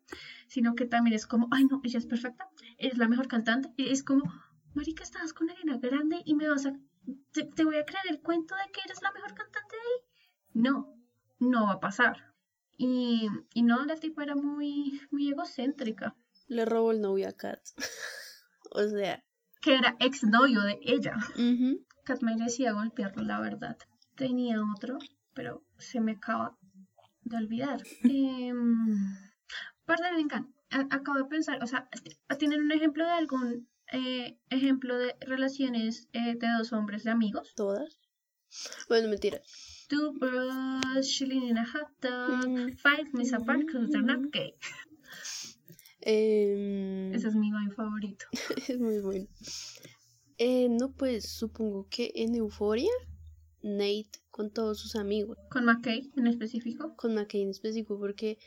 sino 0.47 0.75
que 0.75 0.87
también 0.87 1.15
es 1.15 1.27
como, 1.27 1.49
ay 1.51 1.65
no, 1.65 1.81
ella 1.85 1.99
es 1.99 2.07
perfecta, 2.07 2.49
es 2.77 2.99
la 2.99 3.09
mejor 3.09 3.29
cantante, 3.29 3.71
es 3.77 4.03
como, 4.03 4.23
marica, 4.75 5.03
estabas 5.03 5.33
con 5.33 5.51
Ariana 5.51 5.79
Grande 5.79 6.23
y 6.25 6.35
me 6.35 6.49
vas 6.49 6.67
a, 6.67 6.73
te, 7.33 7.65
voy 7.65 7.77
a 7.77 7.85
creer 7.85 8.05
el 8.11 8.21
cuento 8.21 8.55
de 8.55 8.73
que 8.73 8.81
eres 8.85 9.03
la 9.03 9.13
mejor 9.13 9.35
cantante 9.35 9.77
de 9.77 9.83
ahí. 9.83 10.63
No, 10.63 10.95
no 11.39 11.67
va 11.67 11.73
a 11.75 11.81
pasar. 11.81 12.35
Y, 12.77 13.29
y 13.55 13.63
no, 13.63 13.85
la 13.85 13.97
tipa 13.97 14.23
era 14.23 14.37
muy, 14.37 15.01
muy 15.11 15.31
egocéntrica. 15.31 16.17
Le 16.47 16.65
robó 16.65 16.93
el 16.93 17.01
novio 17.01 17.29
a 17.29 17.33
Kat. 17.33 17.61
o 18.71 18.83
sea. 18.89 19.25
Que 19.61 19.75
era 19.75 19.97
ex 19.99 20.23
novio 20.23 20.63
de 20.63 20.79
ella. 20.83 21.17
Kat 22.05 22.23
merecía 22.23 22.73
golpearlo, 22.73 23.25
la 23.25 23.41
verdad. 23.41 23.77
Tenía 24.15 24.61
otro, 24.75 24.99
pero 25.39 25.63
se 25.79 26.01
me 26.01 26.13
acaba 26.13 26.59
de 27.23 27.37
olvidar. 27.37 27.81
eh, 28.03 28.53
perdón, 29.87 30.17
vengan, 30.17 30.53
acabo 30.91 31.19
de 31.19 31.27
pensar, 31.27 31.63
o 31.63 31.67
sea, 31.69 31.89
¿tienen 32.41 32.63
un 32.63 32.73
ejemplo 32.73 33.05
de 33.05 33.13
algún 33.13 33.69
eh, 33.93 34.37
ejemplo 34.51 34.99
de 34.99 35.15
relaciones 35.21 36.09
eh, 36.13 36.35
de 36.35 36.49
dos 36.59 36.73
hombres 36.73 37.05
de 37.05 37.13
amigos? 37.13 37.55
Todas. 37.55 38.01
Bueno, 38.89 39.09
mentira. 39.09 39.41
Two 39.89 40.15
bros 40.15 41.07
chilling 41.07 41.45
in 41.45 41.59
a 41.59 41.65
hot 41.65 41.89
tub, 42.01 42.49
mm. 42.49 42.77
five 42.79 43.07
minutes 43.13 43.33
apart 43.33 43.61
because 43.61 43.91
they're 43.91 44.03
not 44.03 44.33
gay. 44.33 44.55
Em, 46.01 47.15
Ese 47.15 47.29
es 47.29 47.37
mi 47.37 47.53
baile 47.53 47.75
favorito. 47.77 48.25
es 48.69 48.81
muy 48.81 48.99
bueno. 49.01 49.29
Eh, 50.39 50.69
no, 50.69 50.91
pues 50.91 51.29
supongo 51.31 51.87
que 51.89 52.11
en 52.17 52.35
Euforia, 52.35 52.93
Nate 53.63 54.11
con 54.39 54.51
todos 54.53 54.79
sus 54.79 54.95
amigos. 54.95 55.37
¿Con 55.51 55.65
McKay 55.65 56.13
en 56.17 56.29
específico? 56.29 56.95
Con 56.95 57.13
McKay 57.17 57.43
en 57.43 57.51
específico, 57.51 57.99
porque, 57.99 58.39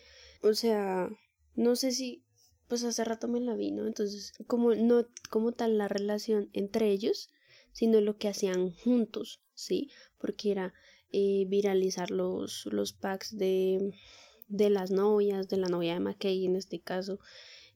o 0.42 0.54
sea, 0.54 1.10
no 1.56 1.76
sé 1.76 1.92
si, 1.92 2.24
pues 2.70 2.86
hace 2.86 3.04
rato 3.04 3.28
me 3.28 3.42
la 3.42 3.56
vi, 3.56 3.72
¿no? 3.72 3.86
Entonces, 3.86 4.32
como 4.48 4.74
no 4.74 5.06
como 5.30 5.52
tal 5.52 5.78
la 5.78 5.89
relación 5.89 6.50
entre 6.54 6.92
ellos, 6.92 7.30
sino 7.74 8.00
lo 8.00 8.16
que 8.16 8.30
hacían 8.30 8.72
juntos, 8.72 9.42
¿sí? 9.54 9.89
Porque 10.18 10.52
era 10.52 10.74
eh, 11.12 11.44
viralizar 11.50 12.10
los, 12.10 12.70
los 12.72 12.94
packs 12.94 13.38
de, 13.38 13.94
de 14.48 14.70
las 14.70 14.92
novias, 14.92 15.50
de 15.50 15.58
la 15.58 15.68
novia 15.68 15.96
de 15.96 16.00
McKay 16.00 16.46
en 16.46 16.56
este 16.56 16.80
caso, 16.80 17.20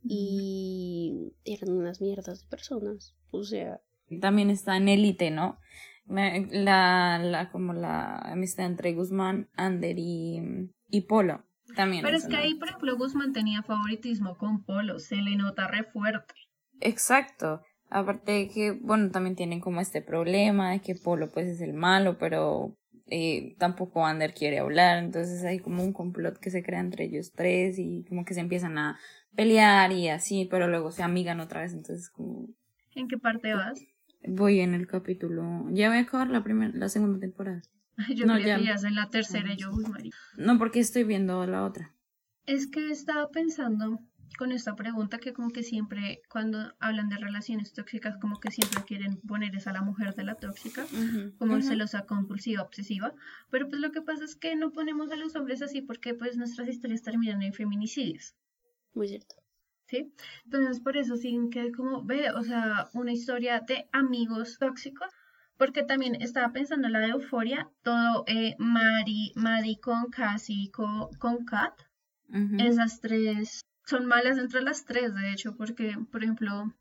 y 0.06 1.34
eran 1.44 1.74
unas 1.74 2.00
mierdas 2.00 2.44
de 2.44 2.48
personas, 2.48 3.14
o 3.32 3.44
sea... 3.44 3.82
También 4.22 4.52
está 4.52 4.78
en 4.78 4.88
élite, 4.88 5.32
¿no? 5.32 5.60
La, 6.08 7.20
la, 7.20 7.50
como 7.52 7.74
la 7.74 8.18
amistad 8.20 8.66
entre 8.66 8.94
Guzmán, 8.94 9.50
Ander 9.56 9.96
y, 9.98 10.70
y 10.90 11.02
Polo. 11.02 11.44
También 11.76 12.04
Pero 12.04 12.18
es 12.18 12.28
que 12.28 12.36
ahí, 12.36 12.56
por 12.56 12.70
ejemplo, 12.70 12.96
Guzmán 12.98 13.34
tenía 13.34 13.64
favoritismo 13.64 14.38
con 14.38 14.64
Polo, 14.64 15.00
se 15.00 15.16
le 15.16 15.36
nota 15.36 15.68
re 15.68 15.84
fuerte. 15.84 16.34
Exacto. 16.80 17.62
Aparte 17.90 18.32
de 18.32 18.50
que, 18.50 18.72
bueno, 18.72 19.10
también 19.10 19.36
tienen 19.36 19.60
como 19.60 19.82
este 19.82 20.02
problema 20.02 20.72
de 20.72 20.82
que 20.82 20.96
Polo 20.96 21.30
pues 21.32 21.48
es 21.48 21.62
el 21.62 21.74
malo, 21.74 22.18
pero 22.18 22.76
eh, 23.08 23.56
tampoco 23.60 24.06
Ander 24.06 24.34
quiere 24.34 24.60
hablar, 24.60 25.04
entonces 25.04 25.44
hay 25.44 25.60
como 25.60 25.84
un 25.84 25.94
complot 25.94 26.40
que 26.40 26.50
se 26.50 26.64
crea 26.64 26.80
entre 26.80 27.06
ellos 27.06 27.32
tres 27.32 27.78
y 27.78 28.04
como 28.10 28.26
que 28.26 28.34
se 28.34 28.40
empiezan 28.40 28.78
a 28.78 29.00
pelear 29.36 29.92
y 29.92 30.10
así, 30.10 30.48
pero 30.50 30.68
luego 30.68 30.92
se 30.92 31.04
amigan 31.04 31.40
otra 31.40 31.62
vez, 31.62 31.74
entonces 31.74 32.10
como... 32.10 32.48
¿En 32.96 33.08
qué 33.08 33.18
parte 33.18 33.54
vas? 33.54 33.80
Voy 34.28 34.60
en 34.60 34.74
el 34.74 34.88
capítulo. 34.88 35.68
Ya 35.72 35.90
voy 35.90 35.98
a 35.98 36.02
acabar 36.02 36.30
la 36.30 36.44
primera, 36.44 36.72
la 36.76 36.90
segunda 36.90 37.20
temporada. 37.20 37.62
Yo 38.16 38.26
no, 38.26 38.38
ya. 38.40 38.58
que 38.58 38.70
en 38.70 38.96
la 38.96 39.10
tercera 39.10 39.54
y 39.54 39.58
yo, 39.58 39.72
No, 40.38 40.58
porque 40.58 40.80
estoy 40.80 41.04
viendo 41.04 41.46
la 41.46 41.64
otra. 41.64 41.94
Es 42.46 42.68
que 42.68 42.92
estaba 42.92 43.30
pensando 43.30 44.02
con 44.38 44.52
esta 44.52 44.76
pregunta 44.76 45.18
que 45.20 45.34
como 45.34 45.50
que 45.50 45.64
siempre 45.64 46.22
cuando 46.30 46.74
hablan 46.80 47.10
de 47.10 47.18
relaciones 47.18 47.74
tóxicas 47.74 48.18
como 48.18 48.40
que 48.40 48.52
siempre 48.52 48.84
quieren 48.86 49.22
poner 49.22 49.56
esa 49.56 49.70
a 49.70 49.74
la 49.74 49.82
mujer 49.82 50.14
de 50.16 50.24
la 50.24 50.36
tóxica 50.36 50.86
como 51.38 51.62
celosa 51.62 52.06
compulsiva 52.06 52.64
obsesiva 52.64 53.14
pero 53.50 53.70
pues 53.70 53.80
lo 53.80 53.92
que 53.92 54.02
pasa 54.02 54.26
es 54.26 54.36
que 54.36 54.56
no 54.56 54.72
ponemos 54.72 55.12
a 55.12 55.16
los 55.16 55.36
hombres 55.36 55.62
así 55.62 55.82
porque 55.82 56.14
pues 56.14 56.36
nuestras 56.38 56.68
historias 56.68 57.02
terminan 57.02 57.42
en 57.44 57.54
feminicidios 57.54 58.36
muy 58.94 59.08
cierto 59.08 59.36
¿sí? 59.88 60.14
Entonces, 60.46 60.80
por 60.80 60.98
eso 60.98 61.16
sí 61.16 61.38
que 61.52 61.72
como 61.72 62.04
ve, 62.04 62.32
o 62.32 62.44
sea, 62.44 62.90
una 62.94 63.12
historia 63.12 63.62
de 63.62 63.88
amigos 63.92 64.58
tóxicos, 64.60 65.10
porque 65.58 65.84
también 65.84 66.16
estaba 66.16 66.52
pensando 66.52 66.88
en 66.88 66.94
la 66.94 67.00
de 67.00 67.08
Euforia, 67.08 67.70
todo 67.84 68.24
eh, 68.28 68.56
Mari, 68.60 69.32
Mari 69.36 69.78
con 69.78 70.10
Cassie, 70.10 70.70
con, 70.72 71.14
con 71.20 71.46
Kat, 71.46 71.74
esas 72.58 73.00
tres 73.00 73.62
son 73.86 74.08
malas 74.08 74.38
entre 74.38 74.62
las 74.62 74.84
tres, 74.84 75.14
de 75.14 75.32
hecho, 75.32 75.56
porque, 75.56 75.96
por 76.12 76.24
ejemplo, 76.24 76.74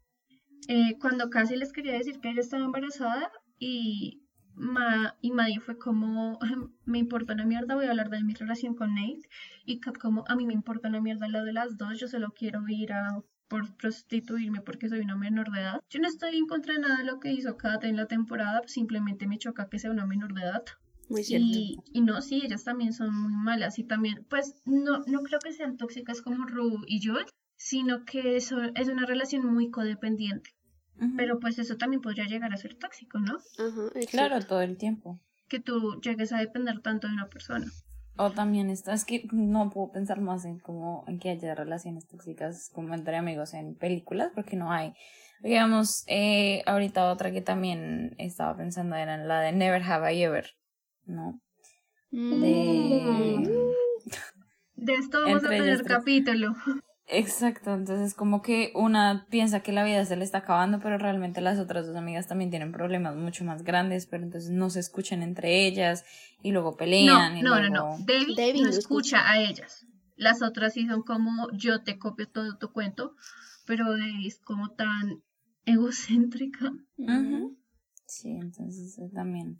eh, 0.69 0.97
cuando 0.99 1.31
Cassie 1.31 1.57
les 1.57 1.73
quería 1.73 1.93
decir 1.93 2.19
que 2.21 2.31
ella 2.31 2.41
estaba 2.41 2.65
embarazada 2.65 3.31
y 3.59 4.24
Ma 4.57 5.17
y 5.21 5.33
Maddie 5.33 5.61
fue 5.61 5.79
como, 5.79 6.39
me 6.85 6.99
importa 6.99 7.35
una 7.35 7.47
mierda, 7.47 7.75
voy 7.75 7.87
a 7.87 7.91
hablar 7.91 8.11
de 8.11 8.23
mi 8.23 8.35
relación 8.35 8.75
con 8.75 8.95
Nate. 8.95 9.29
Y 9.65 9.81
Kat 9.81 9.99
como, 9.99 10.25
a 10.29 10.37
mí 10.37 10.47
me 10.47 10.55
importa 10.55 10.89
una 10.89 11.01
mierda 11.01 11.29
lo 11.29 11.45
de 11.45 11.53
las 11.53 11.77
dos, 11.77 11.99
yo 11.99 12.09
solo 12.09 12.33
quiero 12.37 12.63
ir 12.69 12.93
a 12.93 13.21
por 13.49 13.77
prostituirme 13.77 14.63
porque 14.63 14.89
soy 14.89 15.01
una 15.01 15.17
menor 15.17 15.51
de 15.51 15.61
edad. 15.61 15.81
Yo 15.91 16.01
no 16.01 16.09
estoy 16.09 16.37
en 16.37 16.47
contra 16.47 16.75
de 16.75 16.81
nada 16.81 16.97
de 16.99 17.05
lo 17.05 17.21
que 17.21 17.33
hizo 17.33 17.57
Kat 17.57 17.85
en 17.85 17.97
la 17.97 18.07
temporada, 18.07 18.63
simplemente 18.67 19.27
me 19.27 19.39
choca 19.39 19.69
que 19.69 19.79
sea 19.79 19.91
una 19.91 20.07
menor 20.07 20.35
de 20.35 20.43
edad. 20.43 20.65
Muy 21.09 21.23
cierto. 21.23 21.47
Y, 21.47 21.77
y, 21.93 22.01
no, 22.01 22.23
sí, 22.23 22.41
ellas 22.43 22.65
también 22.65 22.93
son 22.93 23.15
muy 23.15 23.35
malas 23.35 23.79
y 23.79 23.85
también, 23.85 24.25
pues 24.31 24.55
no, 24.65 25.03
no 25.07 25.23
creo 25.23 25.39
que 25.39 25.53
sean 25.53 25.77
tóxicas 25.77 26.23
como 26.23 26.47
Ru 26.47 26.83
y 26.87 27.07
Joel, 27.07 27.27
sino 27.57 28.05
que 28.05 28.37
eso 28.37 28.63
es 28.75 28.89
una 28.89 29.07
relación 29.07 29.47
muy 29.47 29.71
codependiente. 29.71 30.54
Pero 31.17 31.41
pues 31.41 31.59
eso 31.59 31.77
también 31.77 32.01
podría 32.01 32.27
llegar 32.27 32.53
a 32.53 32.57
ser 32.57 32.75
tóxico, 32.75 33.19
¿no? 33.19 33.39
claro, 34.11 34.41
todo 34.41 34.63
el 34.63 34.77
tiempo. 34.77 35.21
Que 35.49 35.61
tú 35.61 36.01
llegues 36.01 36.33
a 36.33 36.39
depender 36.39 36.81
tanto 36.81 37.09
de 37.09 37.15
una 37.15 37.29
persona. 37.29 37.67
O 38.17 38.31
también 38.31 38.71
está, 38.71 38.93
es 38.93 39.05
que 39.05 39.27
no 39.33 39.71
puedo 39.71 39.91
pensar 39.91 40.21
más 40.21 40.45
en 40.45 40.61
como 40.61 41.05
en 41.09 41.19
que 41.19 41.31
haya 41.31 41.55
relaciones 41.55 42.07
tóxicas 42.07 42.71
como 42.73 42.95
entre 42.95 43.17
amigos 43.17 43.55
en 43.55 43.75
películas, 43.75 44.31
porque 44.35 44.57
no 44.57 44.71
hay. 44.71 44.95
Digamos, 45.41 46.05
eh, 46.07 46.63
ahorita 46.67 47.11
otra 47.11 47.33
que 47.33 47.41
también 47.41 48.15
estaba 48.19 48.57
pensando 48.57 48.95
era 48.95 49.17
la 49.19 49.41
de 49.41 49.53
Never 49.53 49.83
Have 49.83 50.15
I 50.15 50.23
Ever, 50.23 50.47
¿no? 51.07 51.41
Mm. 52.13 52.41
De... 52.41 53.75
De 54.77 54.93
esto 54.95 55.23
vamos 55.25 55.45
a 55.45 55.49
tener 55.49 55.83
capítulo. 55.83 56.55
Exacto, 57.07 57.75
entonces 57.75 58.15
como 58.15 58.41
que 58.41 58.73
una 58.75 59.27
piensa 59.29 59.61
que 59.61 59.73
la 59.73 59.85
vida 59.85 60.05
se 60.07 60.17
le 60.17 60.25
está 60.25 60.39
acabando, 60.39 60.81
pero 60.81 60.97
realmente 60.97 61.43
las 61.43 61.59
otras 61.59 61.87
dos 61.87 61.97
amigas 61.97 62.27
también 62.27 62.51
tienen 62.51 62.73
problemas 62.73 63.15
mucho 63.15 63.45
más 63.45 63.63
grandes, 63.63 64.07
pero 64.07 64.23
entonces 64.23 64.51
no 64.51 64.71
se 64.71 64.81
escuchan 64.81 65.23
entre 65.23 65.67
ellas 65.67 66.05
y 66.43 66.53
luego 66.53 66.77
pelean. 66.77 67.35
No, 67.35 67.39
y 67.39 67.43
no, 67.43 67.61
no, 67.61 67.69
no, 67.69 67.99
David, 68.07 68.63
no 68.63 68.71
escucha, 68.71 69.31
a 69.31 69.39
ellas. 69.39 69.87
Las 70.17 70.41
otras 70.41 70.73
sí 70.73 70.87
son 70.87 71.03
como 71.03 71.51
yo 71.53 71.83
te 71.83 71.99
copio 71.99 72.27
todo 72.27 72.57
tu 72.57 72.73
cuento, 72.73 73.15
pero 73.67 73.91
David 73.91 74.27
es 74.27 74.39
como 74.39 74.71
tan 74.71 75.23
egocéntrica. 75.67 76.73
Sí, 78.07 78.31
entonces 78.31 78.99
también. 79.13 79.59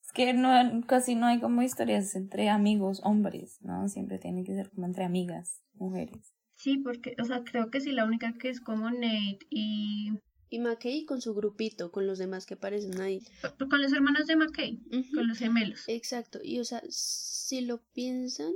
Es 0.00 0.12
que 0.12 0.32
no, 0.32 0.86
casi 0.86 1.16
no 1.16 1.26
hay 1.26 1.40
como 1.40 1.62
historias 1.62 2.14
entre 2.14 2.50
amigos, 2.50 3.00
hombres, 3.02 3.58
¿no? 3.62 3.88
Siempre 3.88 4.18
tiene 4.18 4.44
que 4.44 4.54
ser 4.54 4.70
como 4.70 4.86
entre 4.86 5.04
amigas, 5.04 5.60
mujeres. 5.74 6.34
Sí, 6.54 6.78
porque, 6.78 7.16
o 7.20 7.24
sea, 7.24 7.42
creo 7.44 7.70
que 7.70 7.80
sí, 7.80 7.92
la 7.92 8.04
única 8.04 8.32
que 8.34 8.48
es 8.48 8.60
como 8.60 8.90
Nate 8.90 9.38
y... 9.50 10.12
Y 10.50 10.60
McKay 10.60 11.04
con 11.04 11.20
su 11.20 11.34
grupito, 11.34 11.90
con 11.90 12.06
los 12.06 12.18
demás 12.18 12.46
que 12.46 12.54
parecen 12.54 13.00
ahí. 13.00 13.20
Con 13.68 13.82
los 13.82 13.92
hermanos 13.92 14.26
de 14.26 14.36
McKay, 14.36 14.78
con 15.12 15.26
los 15.26 15.38
gemelos. 15.38 15.82
Exacto, 15.88 16.38
y 16.44 16.60
o 16.60 16.64
sea, 16.64 16.80
si 16.88 17.62
lo 17.62 17.82
piensan, 17.92 18.52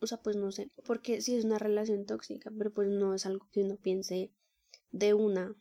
o 0.00 0.06
sea, 0.06 0.22
pues 0.22 0.36
no 0.36 0.50
sé, 0.50 0.70
porque 0.86 1.20
sí 1.20 1.34
es 1.34 1.44
una 1.44 1.58
relación 1.58 2.06
tóxica, 2.06 2.50
pero 2.56 2.72
pues 2.72 2.88
no 2.88 3.12
es 3.12 3.26
algo 3.26 3.48
que 3.52 3.60
uno 3.60 3.76
piense 3.76 4.32
de 4.92 5.12
una 5.12 5.54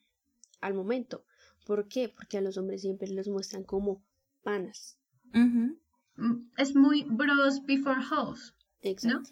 al 0.61 0.75
momento. 0.75 1.25
¿Por 1.65 1.89
qué? 1.89 2.07
Porque 2.07 2.37
a 2.37 2.41
los 2.41 2.57
hombres 2.57 2.81
siempre 2.81 3.09
los 3.09 3.27
muestran 3.27 3.63
como 3.63 4.01
panas. 4.43 4.97
Mm, 5.33 6.51
es 6.57 6.75
muy 6.75 7.03
bros 7.03 7.65
before 7.65 8.01
house. 8.01 8.55
Exacto. 8.81 9.29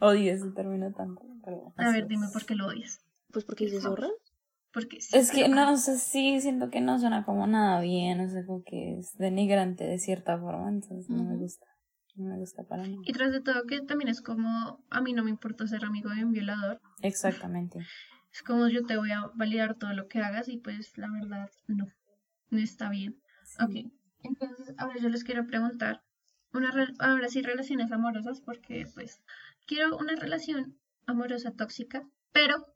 Odio 0.00 0.32
ese 0.32 0.50
término 0.50 0.92
tanto. 0.92 1.22
a 1.76 1.90
ver, 1.90 2.06
dime 2.06 2.26
por 2.32 2.44
qué 2.44 2.54
lo 2.54 2.66
odias. 2.66 3.00
Pues 3.30 3.44
porque 3.44 3.64
dices 3.64 3.82
zorra. 3.82 4.08
Porque 4.72 4.96
es 4.96 5.30
que 5.30 5.48
no, 5.48 5.76
sé, 5.76 5.98
sí, 5.98 6.40
siento 6.40 6.70
que 6.70 6.80
no 6.80 6.98
suena 6.98 7.26
como 7.26 7.46
nada 7.46 7.80
bien, 7.82 8.20
o 8.20 8.30
sea, 8.30 8.46
como 8.46 8.64
que 8.64 8.98
es 8.98 9.18
denigrante 9.18 9.84
de 9.84 9.98
cierta 9.98 10.38
forma, 10.38 10.70
entonces 10.70 11.10
no 11.10 11.22
me 11.24 11.36
gusta. 11.36 11.66
No 12.14 12.30
me 12.30 12.38
gusta 12.38 12.64
para 12.64 12.82
nada. 12.82 13.02
Y 13.04 13.12
tras 13.12 13.32
de 13.32 13.40
todo 13.40 13.64
que 13.66 13.82
también 13.82 14.08
es 14.08 14.22
como, 14.22 14.82
a 14.90 15.00
mí 15.02 15.12
no 15.12 15.24
me 15.24 15.30
importa 15.30 15.66
ser 15.66 15.84
amigo 15.84 16.10
de 16.10 16.24
un 16.24 16.32
violador. 16.32 16.80
Exactamente. 17.02 17.80
Es 18.32 18.42
como 18.42 18.66
yo 18.68 18.84
te 18.84 18.96
voy 18.96 19.10
a 19.10 19.30
validar 19.34 19.76
todo 19.76 19.92
lo 19.92 20.08
que 20.08 20.20
hagas 20.20 20.48
y 20.48 20.56
pues 20.56 20.96
la 20.96 21.10
verdad 21.10 21.50
no, 21.66 21.86
no 22.48 22.58
está 22.58 22.88
bien. 22.88 23.20
Ok, 23.60 23.92
entonces 24.22 24.74
ahora 24.78 24.98
yo 25.00 25.10
les 25.10 25.24
quiero 25.24 25.46
preguntar, 25.46 26.02
una 26.54 26.70
ahora 26.98 27.28
sí 27.28 27.42
relaciones 27.42 27.92
amorosas 27.92 28.40
porque 28.40 28.86
pues 28.94 29.22
quiero 29.66 29.96
una 29.96 30.16
relación 30.16 30.78
amorosa 31.06 31.52
tóxica 31.52 32.08
pero 32.32 32.66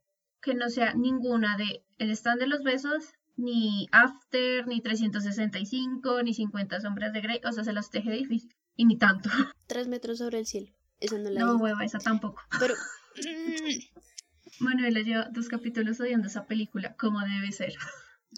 que 0.43 0.55
no 0.55 0.69
sea 0.69 0.95
ninguna 0.95 1.57
de 1.57 1.85
El 1.99 2.11
stand 2.11 2.41
de 2.41 2.47
los 2.47 2.63
besos, 2.63 3.13
ni 3.37 3.89
After, 3.91 4.67
ni 4.67 4.81
365, 4.83 6.23
ni 6.23 6.35
50 6.35 6.81
sombras 6.81 7.13
de 7.13 7.21
Grey, 7.23 7.41
o 7.45 7.53
sea, 7.53 7.65
se 7.65 7.73
las 7.73 7.91
teje 7.91 8.11
difícil, 8.13 8.55
y 8.77 8.85
ni 8.85 8.97
tanto. 8.99 9.29
Tres 9.67 9.89
metros 9.89 10.19
sobre 10.19 10.39
el 10.39 10.47
cielo. 10.47 10.73
Esa 11.01 11.19
no 11.19 11.31
la 11.31 11.41
No, 11.41 11.57
vi. 11.57 11.63
hueva, 11.63 11.85
esa 11.85 11.99
tampoco. 11.99 12.41
Pero 12.61 12.75
Manuela 14.61 15.01
lleva 15.01 15.29
dos 15.33 15.49
capítulos 15.49 16.01
odiando 16.01 16.29
esa 16.29 16.47
película, 16.47 16.95
como 16.97 17.21
debe 17.21 17.51
ser. 17.53 17.75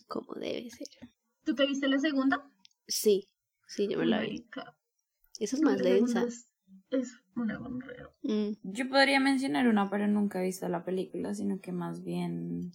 como 0.06 0.34
debe 0.34 0.70
ser. 0.70 0.88
¿Tú 1.44 1.54
te 1.54 1.66
viste 1.66 1.88
la 1.88 1.98
segunda? 1.98 2.48
Sí, 2.86 3.28
sí, 3.66 3.88
yo 3.88 3.98
me 3.98 4.06
la 4.06 4.20
vi. 4.20 4.46
Esa 5.38 5.56
es 5.56 5.62
más 5.62 5.78
densa. 5.78 6.24
Es, 6.24 6.48
es 6.90 7.12
una 7.42 7.56
gonorrea. 7.58 8.10
Mm, 8.22 8.50
Yo 8.62 8.88
podría 8.88 9.20
mencionar 9.20 9.66
una, 9.68 9.88
pero 9.90 10.06
nunca 10.06 10.40
he 10.40 10.44
visto 10.46 10.68
la 10.68 10.84
película, 10.84 11.34
sino 11.34 11.60
que 11.60 11.72
más 11.72 12.04
bien 12.04 12.72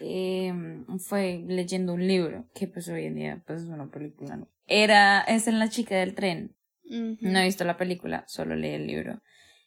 eh, 0.00 0.52
fue 0.98 1.44
leyendo 1.46 1.94
un 1.94 2.06
libro, 2.06 2.46
que 2.54 2.66
pues 2.68 2.88
hoy 2.88 3.04
en 3.06 3.14
día 3.16 3.42
pues 3.46 3.62
es 3.62 3.68
una 3.68 3.90
película, 3.90 4.36
¿no? 4.36 4.48
Era, 4.66 5.20
es 5.22 5.46
en 5.48 5.58
La 5.58 5.68
chica 5.68 5.96
del 5.96 6.14
tren. 6.14 6.54
No 6.84 7.38
he 7.38 7.44
visto 7.44 7.64
la 7.64 7.76
película, 7.76 8.24
solo 8.28 8.54
leí 8.56 8.74
el 8.74 8.86
libro. 8.86 9.20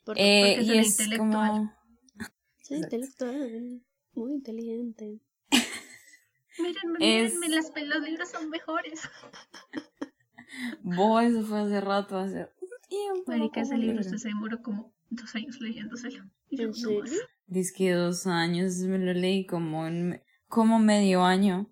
Por- 0.06 0.18
Eh, 0.20 0.56
porque 0.58 0.74
y 0.74 0.78
es 0.80 1.00
intelectual. 1.00 1.20
como... 1.50 1.74
sí, 2.62 2.76
exacto. 2.76 2.96
intelectual, 2.98 3.82
muy 4.16 4.32
inteligente. 4.34 5.20
Mírenme, 6.60 6.98
Es- 7.26 7.34
mírenme, 7.36 7.50
las, 7.50 7.72
los 7.86 8.02
libros 8.04 8.30
son 8.30 8.50
mejores. 8.50 9.02
Bo, 10.84 11.20
eso 11.20 11.44
fue 11.44 11.62
hace 11.62 11.80
rato, 11.82 12.18
hace. 12.18 12.48
Marica, 13.28 13.62
ese 13.62 13.72
como 13.72 13.84
libro 13.84 14.04
se 14.04 14.28
demoró 14.28 14.62
como 14.62 14.94
dos 15.10 15.34
años 15.36 15.60
leyéndoselo. 15.62 16.24
Y 16.50 16.58
yo, 16.58 16.64
¿En 16.64 16.70
no 16.70 16.74
serio? 16.76 17.20
Dice 17.48 17.74
que 17.76 17.92
dos 17.94 18.28
años, 18.28 18.76
me 18.78 18.98
lo 19.00 19.14
leí 19.14 19.46
como 19.46 19.88
en 19.88 20.22
como 20.48 20.80
medio 20.80 21.24
año. 21.24 21.72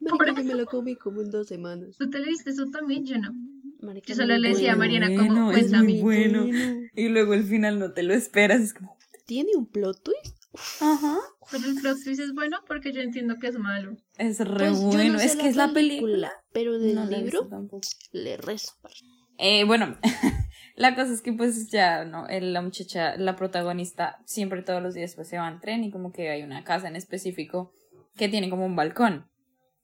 Marica, 0.00 0.40
yo 0.42 0.44
me 0.44 0.54
lo 0.54 0.66
comí 0.66 0.96
como 0.96 1.22
en 1.22 1.30
dos 1.30 1.48
semanas. 1.48 1.96
¿Tú 1.98 2.10
te 2.10 2.18
leíste 2.18 2.50
eso 2.50 2.66
también? 2.70 3.06
Yo 3.06 3.16
no. 3.18 3.32
Marica, 3.80 4.08
Yo 4.08 4.14
solo 4.16 4.36
le 4.38 4.50
decía 4.50 4.72
a. 4.72 4.76
Mariana 4.76 5.06
como, 5.08 5.26
Bueno, 5.46 5.50
es 5.52 5.68
cuéntame. 5.70 6.00
bueno. 6.02 6.46
Y 6.94 7.08
luego 7.08 7.34
el 7.34 7.44
final 7.44 7.78
no 7.78 7.92
te 7.92 8.02
lo 8.02 8.14
esperas, 8.14 8.60
es 8.60 8.74
como... 8.74 8.96
¿Tiene 9.26 9.50
un 9.56 9.66
plot 9.66 10.02
twist? 10.02 10.36
Ajá. 10.82 11.18
Pero 11.50 11.64
el 11.66 11.74
plot 11.80 11.98
twist 12.04 12.20
es 12.20 12.32
bueno 12.34 12.58
porque 12.66 12.92
yo 12.92 13.00
entiendo 13.00 13.36
que 13.40 13.48
es 13.48 13.58
malo. 13.58 13.96
Es 14.18 14.38
re 14.40 14.68
Pues, 14.68 14.80
no 14.80 14.86
bueno, 14.88 15.18
sé 15.18 15.26
es 15.26 15.36
que 15.36 15.48
es 15.48 15.56
la 15.56 15.72
película. 15.72 16.30
Pero 16.52 16.78
del 16.78 16.94
No 16.94 17.06
libro 17.06 17.48
tampoco. 17.48 17.80
le 18.12 18.36
rezo. 18.36 18.72
Eh, 19.38 19.64
bueno, 19.64 19.96
la 20.76 20.94
cosa 20.94 21.12
es 21.12 21.22
que 21.22 21.32
pues 21.32 21.70
ya, 21.70 22.04
¿no? 22.04 22.26
La 22.28 22.62
muchacha, 22.62 23.16
la 23.16 23.36
protagonista, 23.36 24.18
siempre 24.24 24.62
todos 24.62 24.82
los 24.82 24.94
días 24.94 25.14
pues 25.14 25.28
se 25.28 25.38
va 25.38 25.48
en 25.48 25.60
tren 25.60 25.84
y 25.84 25.90
como 25.90 26.12
que 26.12 26.30
hay 26.30 26.42
una 26.42 26.64
casa 26.64 26.88
en 26.88 26.96
específico 26.96 27.72
que 28.16 28.28
tiene 28.28 28.50
como 28.50 28.66
un 28.66 28.76
balcón. 28.76 29.28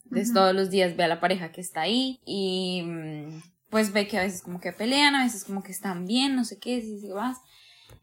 Entonces 0.04 0.34
todos 0.34 0.54
los 0.54 0.70
días 0.70 0.96
ve 0.96 1.04
a 1.04 1.08
la 1.08 1.20
pareja 1.20 1.52
que 1.52 1.60
está 1.60 1.82
ahí 1.82 2.20
y 2.24 2.82
mm, 2.84 3.42
pues 3.70 3.92
ve 3.92 4.08
que 4.08 4.18
a 4.18 4.22
veces 4.22 4.42
como 4.42 4.60
que 4.60 4.72
pelean, 4.72 5.14
a 5.14 5.24
veces 5.24 5.44
como 5.44 5.62
que 5.62 5.70
están 5.70 6.04
bien, 6.04 6.34
no 6.34 6.44
sé 6.44 6.58
qué, 6.58 6.80
si 6.80 6.98
se 6.98 7.12
vas. 7.12 7.38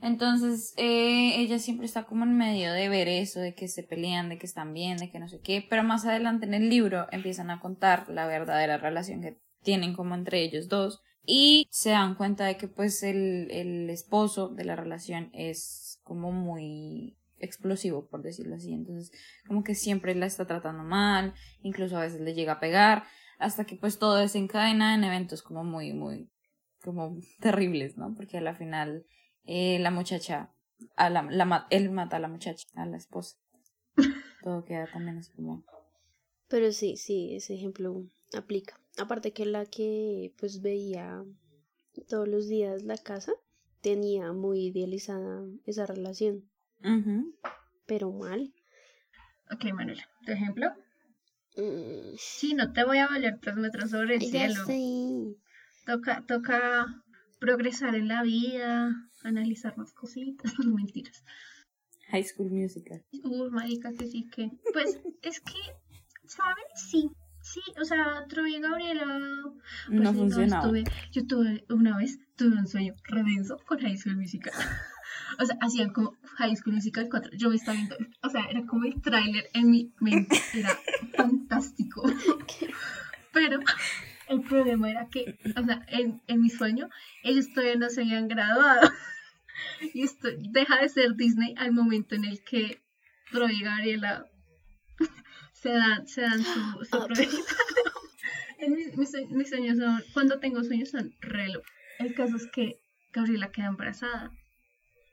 Entonces 0.02 0.74
eh, 0.78 1.40
ella 1.40 1.60
siempre 1.60 1.86
está 1.86 2.04
como 2.04 2.24
en 2.24 2.38
medio 2.38 2.72
de 2.72 2.88
ver 2.88 3.08
eso, 3.08 3.40
de 3.40 3.56
que 3.56 3.68
se 3.68 3.84
pelean, 3.84 4.30
de 4.30 4.38
que 4.38 4.46
están 4.46 4.74
bien, 4.74 4.98
de 4.98 5.10
que 5.10 5.20
no 5.20 5.28
sé 5.28 5.40
qué, 5.42 5.66
pero 5.70 5.84
más 5.84 6.06
adelante 6.06 6.46
en 6.46 6.54
el 6.54 6.70
libro 6.70 7.08
empiezan 7.12 7.50
a 7.50 7.60
contar 7.60 8.08
la 8.10 8.28
verdadera 8.28 8.78
relación 8.78 9.22
que 9.22 9.38
tienen 9.64 9.94
como 9.94 10.16
entre 10.16 10.42
ellos 10.42 10.70
dos 10.70 11.02
y 11.30 11.68
se 11.70 11.90
dan 11.90 12.16
cuenta 12.16 12.46
de 12.46 12.56
que 12.56 12.70
pues 12.70 13.04
el, 13.04 13.52
el 13.52 13.90
esposo 13.90 14.48
de 14.48 14.64
la 14.64 14.78
relación 14.78 15.30
es 15.34 16.00
como 16.04 16.32
muy 16.32 17.18
explosivo 17.38 18.08
por 18.08 18.24
decirlo 18.24 18.56
así. 18.56 18.74
Entonces 18.74 19.12
como 19.46 19.64
que 19.64 19.76
siempre 19.76 20.16
la 20.16 20.26
está 20.26 20.48
tratando 20.48 20.84
mal 20.84 21.34
incluso 21.62 21.98
a 21.98 22.02
veces 22.02 22.22
le 22.22 22.34
llega 22.34 22.54
a 22.54 22.60
pegar 22.62 23.04
hasta 23.40 23.66
que 23.66 23.76
pues 23.76 24.00
todo 24.00 24.16
desencadena 24.16 24.96
en 24.96 25.04
eventos 25.04 25.44
como 25.44 25.66
muy 25.66 25.94
muy 25.94 26.32
como 26.82 27.20
terribles 27.42 27.98
no 27.98 28.16
porque 28.16 28.38
a 28.38 28.42
la 28.42 28.56
final 28.56 29.06
eh, 29.44 29.80
la 29.80 29.92
muchacha 29.92 30.54
a 30.96 31.10
la, 31.10 31.24
la 31.24 31.68
él 31.70 31.92
mata 31.92 32.18
a 32.18 32.20
la 32.20 32.28
muchacha 32.30 32.68
a 32.76 32.86
la 32.86 32.98
esposa. 32.98 33.38
Todo 34.44 34.64
queda 34.64 34.88
también 34.92 35.18
así 35.18 35.32
como 35.34 35.66
Pero 36.48 36.72
sí, 36.72 36.96
sí, 36.96 37.36
ese 37.36 37.56
ejemplo 37.56 38.06
aplica. 38.34 38.80
Aparte 38.98 39.32
que 39.32 39.46
la 39.46 39.66
que 39.66 40.34
pues 40.40 40.62
veía 40.62 41.24
todos 42.10 42.28
los 42.28 42.48
días 42.48 42.84
la 42.84 42.98
casa 42.98 43.34
tenía 43.82 44.34
muy 44.34 44.68
idealizada 44.68 45.46
esa 45.66 45.86
relación, 45.86 46.50
pero 47.86 48.12
mal. 48.12 48.54
Ok, 49.52 49.66
Manuela, 49.74 50.08
¿tu 50.26 50.32
ejemplo? 50.32 50.68
Mm, 51.56 52.16
Sí, 52.18 52.54
no 52.54 52.74
te 52.74 52.84
voy 52.84 52.98
a 52.98 53.08
valer 53.08 53.40
tres 53.42 53.56
metros 53.56 53.92
sobre 53.92 54.16
el 54.16 54.22
ya 54.22 54.50
cielo. 54.50 54.66
sé. 54.66 55.36
Toca, 55.86 56.26
toca 56.28 56.86
progresar 57.40 57.96
en 57.96 58.08
la 58.08 58.24
vida, 58.24 58.92
analizar 59.24 59.78
más 59.78 59.94
cositas, 59.94 60.54
no 60.60 60.74
mentiras. 60.76 61.24
High 62.10 62.24
School 62.24 62.52
Musical 62.52 63.04
Uh, 63.24 63.50
marica, 63.52 63.92
que 63.94 64.08
sí 64.08 64.28
que. 64.30 64.50
Pues 64.74 65.00
es 65.22 65.40
que, 65.42 65.60
¿saben? 66.26 66.66
Sí. 66.76 67.10
Sí, 67.54 67.62
o 67.80 67.86
sea, 67.86 68.26
Troy 68.28 68.56
y 68.56 68.60
Gabriela. 68.60 69.06
pues, 69.88 70.02
no 70.02 70.12
sí, 70.12 70.18
funcionaba 70.18 70.66
estuve- 70.78 70.84
yo 71.12 71.28
tuve, 71.28 71.66
una 71.70 71.98
vez, 71.98 72.20
tuve 72.36 72.58
un 72.58 72.68
sueño 72.68 72.94
redenso 73.06 73.58
con 73.66 73.80
High 73.80 73.98
School 73.98 74.18
Musical. 74.18 74.52
o 75.40 75.46
sea, 75.46 75.58
hacían 75.62 75.92
como 75.92 76.18
High 76.38 76.56
School 76.58 76.76
Musical 76.76 77.08
4. 77.10 77.32
Yo 77.38 77.50
me 77.50 77.56
estaba 77.56 77.78
viendo, 77.78 77.96
o 78.22 78.30
sea, 78.30 78.46
era 78.50 78.66
como 78.66 78.84
el 78.86 79.02
tráiler 79.02 79.46
en 79.54 79.70
mi 79.72 79.94
mente. 80.00 80.36
Era 80.54 80.78
fantástico. 81.16 82.04
Pero 83.32 83.60
el 84.30 84.42
problema 84.42 84.90
era 84.90 85.08
que, 85.08 85.38
o 85.56 85.64
sea, 85.64 85.86
en, 85.88 86.22
en 86.28 86.42
mi 86.42 86.50
sueño, 86.50 86.90
ellos 87.24 87.54
todavía 87.54 87.76
no 87.78 87.90
se 87.90 88.02
habían 88.02 88.28
graduado. 88.28 88.82
Y 89.94 90.04
esto 90.04 90.28
deja 90.52 90.80
de 90.82 90.88
ser 90.90 91.16
Disney 91.16 91.56
al 91.58 91.72
momento 91.72 92.14
en 92.14 92.26
el 92.26 92.44
que 92.44 92.80
Troy 93.32 93.56
y 93.56 93.64
Gabriela 93.64 94.28
se 95.62 95.70
dan, 95.70 96.08
se 96.08 96.22
dan 96.22 96.44
su, 96.44 96.86
su 96.86 96.98
Ah. 96.98 97.08
mis, 98.68 98.98
mis 98.98 99.12
sue- 99.12 99.28
mis 99.30 99.50
sueños 99.50 99.78
son, 99.78 100.04
cuando 100.14 100.40
tengo 100.40 100.64
sueños 100.64 100.90
son 100.90 101.14
relo. 101.20 101.62
El 102.00 102.14
caso 102.14 102.36
es 102.38 102.48
que 102.52 102.80
Gabriela 103.14 103.52
queda 103.52 103.68
embarazada. 103.68 104.32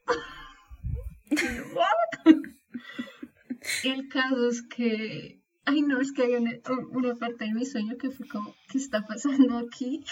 El 3.84 4.08
caso 4.08 4.48
es 4.48 4.62
que, 4.62 5.40
ay 5.64 5.82
no, 5.82 6.00
es 6.00 6.12
que 6.12 6.22
hay 6.24 6.34
una, 6.34 6.52
una 6.90 7.14
parte 7.14 7.44
de 7.46 7.54
mi 7.54 7.64
sueño 7.64 7.96
que 7.96 8.10
fue 8.10 8.26
como, 8.28 8.54
¿qué 8.68 8.78
está 8.78 9.06
pasando 9.06 9.58
aquí? 9.58 10.04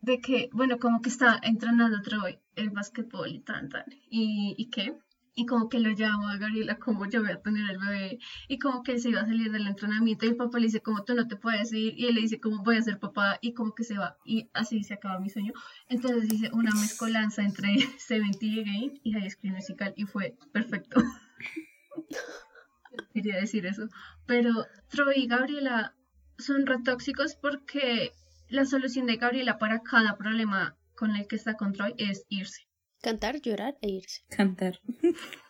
De 0.00 0.20
que, 0.20 0.48
bueno, 0.52 0.78
como 0.78 1.00
que 1.02 1.08
está 1.08 1.40
entrenando 1.42 2.00
Troy 2.02 2.38
el 2.54 2.70
básquetbol 2.70 3.28
y 3.28 3.40
tan, 3.40 3.68
tan. 3.68 3.84
¿Y, 4.08 4.54
y 4.56 4.70
qué? 4.70 4.94
Y 5.38 5.46
como 5.46 5.68
que 5.68 5.78
lo 5.78 5.92
llama 5.92 6.32
a 6.32 6.36
Gabriela 6.36 6.80
como 6.80 7.06
yo 7.06 7.22
voy 7.22 7.30
a 7.30 7.40
tener 7.40 7.70
el 7.70 7.78
bebé. 7.78 8.18
Y 8.48 8.58
como 8.58 8.82
que 8.82 8.98
se 8.98 9.10
iba 9.10 9.20
a 9.20 9.24
salir 9.24 9.52
del 9.52 9.68
entrenamiento 9.68 10.26
y 10.26 10.30
el 10.30 10.36
papá 10.36 10.58
le 10.58 10.64
dice 10.64 10.82
como 10.82 11.04
tú 11.04 11.14
no 11.14 11.28
te 11.28 11.36
puedes 11.36 11.72
ir. 11.72 11.96
Y 11.96 12.06
él 12.06 12.16
le 12.16 12.22
dice 12.22 12.40
como 12.40 12.64
voy 12.64 12.76
a 12.76 12.82
ser 12.82 12.98
papá 12.98 13.38
y 13.40 13.54
como 13.54 13.72
que 13.72 13.84
se 13.84 13.96
va. 13.96 14.18
Y 14.24 14.50
así 14.52 14.82
se 14.82 14.94
acaba 14.94 15.20
mi 15.20 15.30
sueño. 15.30 15.52
Entonces 15.88 16.32
hice 16.32 16.50
una 16.52 16.72
mezcolanza 16.72 17.44
entre 17.44 17.68
Seventy 17.98 18.58
Again 18.58 19.00
y 19.04 19.12
High 19.12 19.30
School 19.30 19.52
Musical 19.52 19.94
y 19.96 20.06
fue 20.06 20.36
perfecto. 20.50 21.00
Quería 23.14 23.36
decir 23.36 23.64
eso. 23.64 23.86
Pero 24.26 24.66
Troy 24.90 25.18
y 25.18 25.28
Gabriela 25.28 25.94
son 26.36 26.66
re 26.66 26.82
tóxicos 26.82 27.36
porque 27.36 28.10
la 28.48 28.64
solución 28.64 29.06
de 29.06 29.18
Gabriela 29.18 29.58
para 29.58 29.84
cada 29.84 30.16
problema 30.16 30.76
con 30.96 31.14
el 31.14 31.28
que 31.28 31.36
está 31.36 31.54
con 31.54 31.74
Troy 31.74 31.94
es 31.96 32.26
irse. 32.28 32.67
Cantar, 33.00 33.40
llorar 33.40 33.76
e 33.80 33.88
irse. 33.90 34.22
cantar 34.28 34.80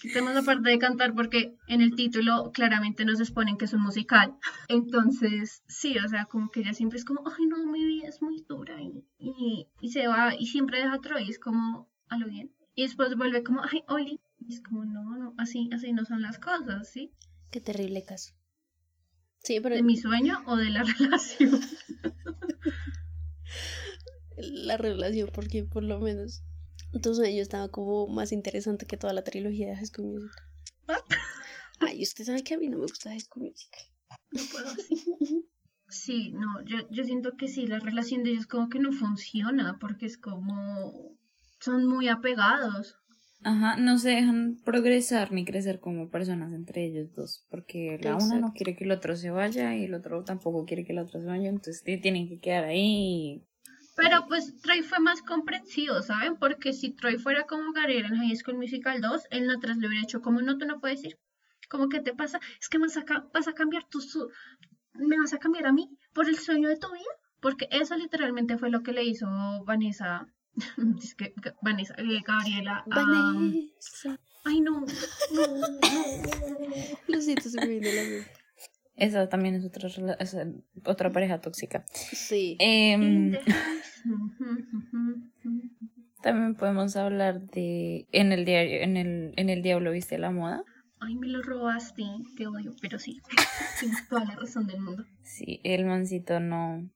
Quitemos 0.00 0.34
la 0.34 0.42
parte 0.42 0.70
de 0.70 0.78
cantar 0.78 1.14
porque 1.14 1.56
en 1.66 1.80
el 1.80 1.94
título 1.94 2.52
claramente 2.52 3.04
nos 3.04 3.20
exponen 3.20 3.56
que 3.56 3.64
es 3.64 3.72
un 3.72 3.82
musical. 3.82 4.36
Entonces, 4.68 5.64
sí, 5.66 5.98
o 5.98 6.08
sea, 6.08 6.26
como 6.26 6.50
que 6.50 6.60
ella 6.60 6.74
siempre 6.74 6.98
es 6.98 7.04
como, 7.04 7.22
ay 7.26 7.46
no, 7.46 7.66
mi 7.66 7.84
vida 7.84 8.08
es 8.08 8.22
muy 8.22 8.44
dura 8.48 8.80
y, 8.80 9.04
y, 9.18 9.66
y 9.80 9.90
se 9.90 10.06
va 10.06 10.34
y 10.36 10.46
siempre 10.46 10.78
deja 10.78 10.94
a 10.94 11.00
Troy, 11.00 11.28
es 11.28 11.40
como, 11.40 11.90
a 12.08 12.18
lo 12.18 12.28
bien. 12.28 12.52
Y 12.74 12.82
después 12.82 13.16
vuelve 13.16 13.42
como, 13.42 13.62
ay, 13.62 13.82
Oli. 13.88 14.20
Y 14.38 14.54
es 14.54 14.62
como, 14.62 14.84
no, 14.84 15.16
no, 15.16 15.34
así, 15.38 15.68
así 15.72 15.92
no 15.92 16.04
son 16.04 16.22
las 16.22 16.38
cosas, 16.38 16.88
¿sí? 16.88 17.12
Qué 17.50 17.60
terrible 17.60 18.04
caso. 18.04 18.32
Sí, 19.42 19.60
pero 19.60 19.74
¿De 19.74 19.82
mi 19.82 19.96
sueño 19.96 20.42
o 20.46 20.56
de 20.56 20.70
la 20.70 20.82
relación? 20.98 21.60
la 24.42 24.76
relación, 24.76 25.30
porque 25.32 25.64
por 25.64 25.82
lo 25.82 26.00
menos 26.00 26.42
tu 27.02 27.14
sueño 27.14 27.42
estaba 27.42 27.68
como 27.68 28.08
más 28.08 28.32
interesante 28.32 28.86
que 28.86 28.96
toda 28.96 29.12
la 29.12 29.24
trilogía 29.24 29.68
de 29.68 29.76
High 29.76 29.86
School 29.86 30.08
Musical. 30.08 30.44
Ay, 31.80 32.02
usted 32.02 32.24
sabe 32.24 32.42
que 32.42 32.54
a 32.54 32.58
mí 32.58 32.68
no 32.68 32.78
me 32.78 32.84
gusta 32.84 33.10
High 33.10 33.20
School 33.20 33.46
Musical. 33.46 33.82
No 34.32 34.42
puedo 34.52 34.68
así. 34.68 35.46
Sí, 35.90 36.30
no, 36.32 36.64
yo, 36.64 36.88
yo 36.90 37.04
siento 37.04 37.36
que 37.36 37.48
sí, 37.48 37.66
la 37.66 37.80
relación 37.80 38.22
de 38.22 38.30
ellos 38.30 38.46
como 38.46 38.68
que 38.68 38.78
no 38.78 38.92
funciona 38.92 39.78
porque 39.80 40.06
es 40.06 40.18
como, 40.18 41.16
son 41.58 41.86
muy 41.86 42.08
apegados. 42.08 42.96
Ajá, 43.42 43.76
no 43.76 43.98
se 43.98 44.10
dejan 44.10 44.58
progresar 44.64 45.32
ni 45.32 45.44
crecer 45.44 45.80
como 45.80 46.10
personas 46.10 46.52
entre 46.52 46.84
ellos 46.84 47.12
dos, 47.14 47.46
porque 47.50 47.98
la 48.02 48.16
una 48.16 48.38
no 48.38 48.52
quiere 48.52 48.76
que 48.76 48.84
el 48.84 48.92
otro 48.92 49.16
se 49.16 49.30
vaya 49.30 49.74
y 49.74 49.84
el 49.84 49.94
otro 49.94 50.22
tampoco 50.24 50.64
quiere 50.64 50.84
que 50.84 50.92
el 50.92 50.98
otro 50.98 51.20
se 51.20 51.26
vaya, 51.26 51.48
entonces 51.48 51.82
tienen 51.82 52.28
que 52.28 52.38
quedar 52.38 52.64
ahí. 52.64 53.42
Pero 53.96 54.26
pues 54.28 54.60
Troy 54.62 54.82
fue 54.82 55.00
más 55.00 55.22
comprensivo, 55.22 56.00
¿saben? 56.02 56.36
Porque 56.36 56.72
si 56.72 56.90
Troy 56.90 57.18
fuera 57.18 57.44
como 57.44 57.72
Gabriel 57.72 58.06
en 58.06 58.16
High 58.16 58.36
School 58.36 58.56
Musical 58.56 59.00
2, 59.00 59.22
él 59.30 59.46
no 59.46 59.54
atrás 59.54 59.76
le 59.76 59.88
hubiera 59.88 60.04
hecho 60.04 60.22
como 60.22 60.40
no, 60.40 60.58
tú 60.58 60.66
no 60.66 60.80
puedes 60.80 61.04
ir. 61.04 61.18
Como 61.68 61.88
que 61.88 62.00
te 62.00 62.14
pasa, 62.14 62.40
es 62.60 62.68
que 62.68 62.78
vas 62.78 62.96
a, 62.96 63.04
vas 63.32 63.48
a 63.48 63.52
cambiar 63.52 63.84
tu, 63.88 64.00
me 64.94 65.18
vas 65.18 65.34
a 65.34 65.38
cambiar 65.38 65.66
a 65.66 65.72
mí 65.72 65.90
por 66.12 66.28
el 66.28 66.38
sueño 66.38 66.68
de 66.68 66.76
tu 66.76 66.90
vida, 66.92 67.04
porque 67.40 67.68
eso 67.70 67.96
literalmente 67.96 68.58
fue 68.58 68.70
lo 68.70 68.82
que 68.82 68.92
le 68.92 69.04
hizo 69.04 69.26
Vanessa 69.64 70.28
es 71.02 71.14
que 71.14 71.34
Vanessa, 71.62 71.94
eh, 71.98 72.20
Gabriela. 72.26 72.84
Vanessa. 72.86 74.18
ay, 74.44 74.60
no, 74.60 74.80
no, 74.80 74.86
Lo 77.08 77.20
siento, 77.20 77.48
se 77.48 77.60
me 77.60 77.66
viene 77.66 77.94
la 77.94 78.02
mente. 78.02 78.39
Esa 79.00 79.28
también 79.30 79.54
es 79.54 79.64
otra, 79.64 79.88
es 80.18 80.36
otra 80.84 81.10
pareja 81.10 81.40
tóxica. 81.40 81.86
Sí. 81.90 82.56
Em, 82.60 83.32
también 86.22 86.54
podemos 86.54 86.94
hablar 86.96 87.40
de 87.40 88.06
en 88.12 88.32
el 88.32 88.44
diario, 88.44 88.82
en 88.82 88.98
el, 88.98 89.32
en 89.36 89.48
el 89.48 89.62
diablo 89.62 89.92
viste 89.92 90.18
la 90.18 90.30
moda. 90.30 90.62
Ay, 91.00 91.14
me 91.14 91.28
lo 91.28 91.40
robaste, 91.40 92.02
qué 92.36 92.46
odio, 92.46 92.74
pero 92.82 92.98
sí, 92.98 93.22
tienes 93.80 94.06
toda 94.06 94.26
la 94.26 94.36
razón 94.36 94.66
del 94.66 94.82
mundo. 94.82 95.06
Sí, 95.22 95.62
el 95.64 95.86
mancito 95.86 96.38
no, 96.38 96.86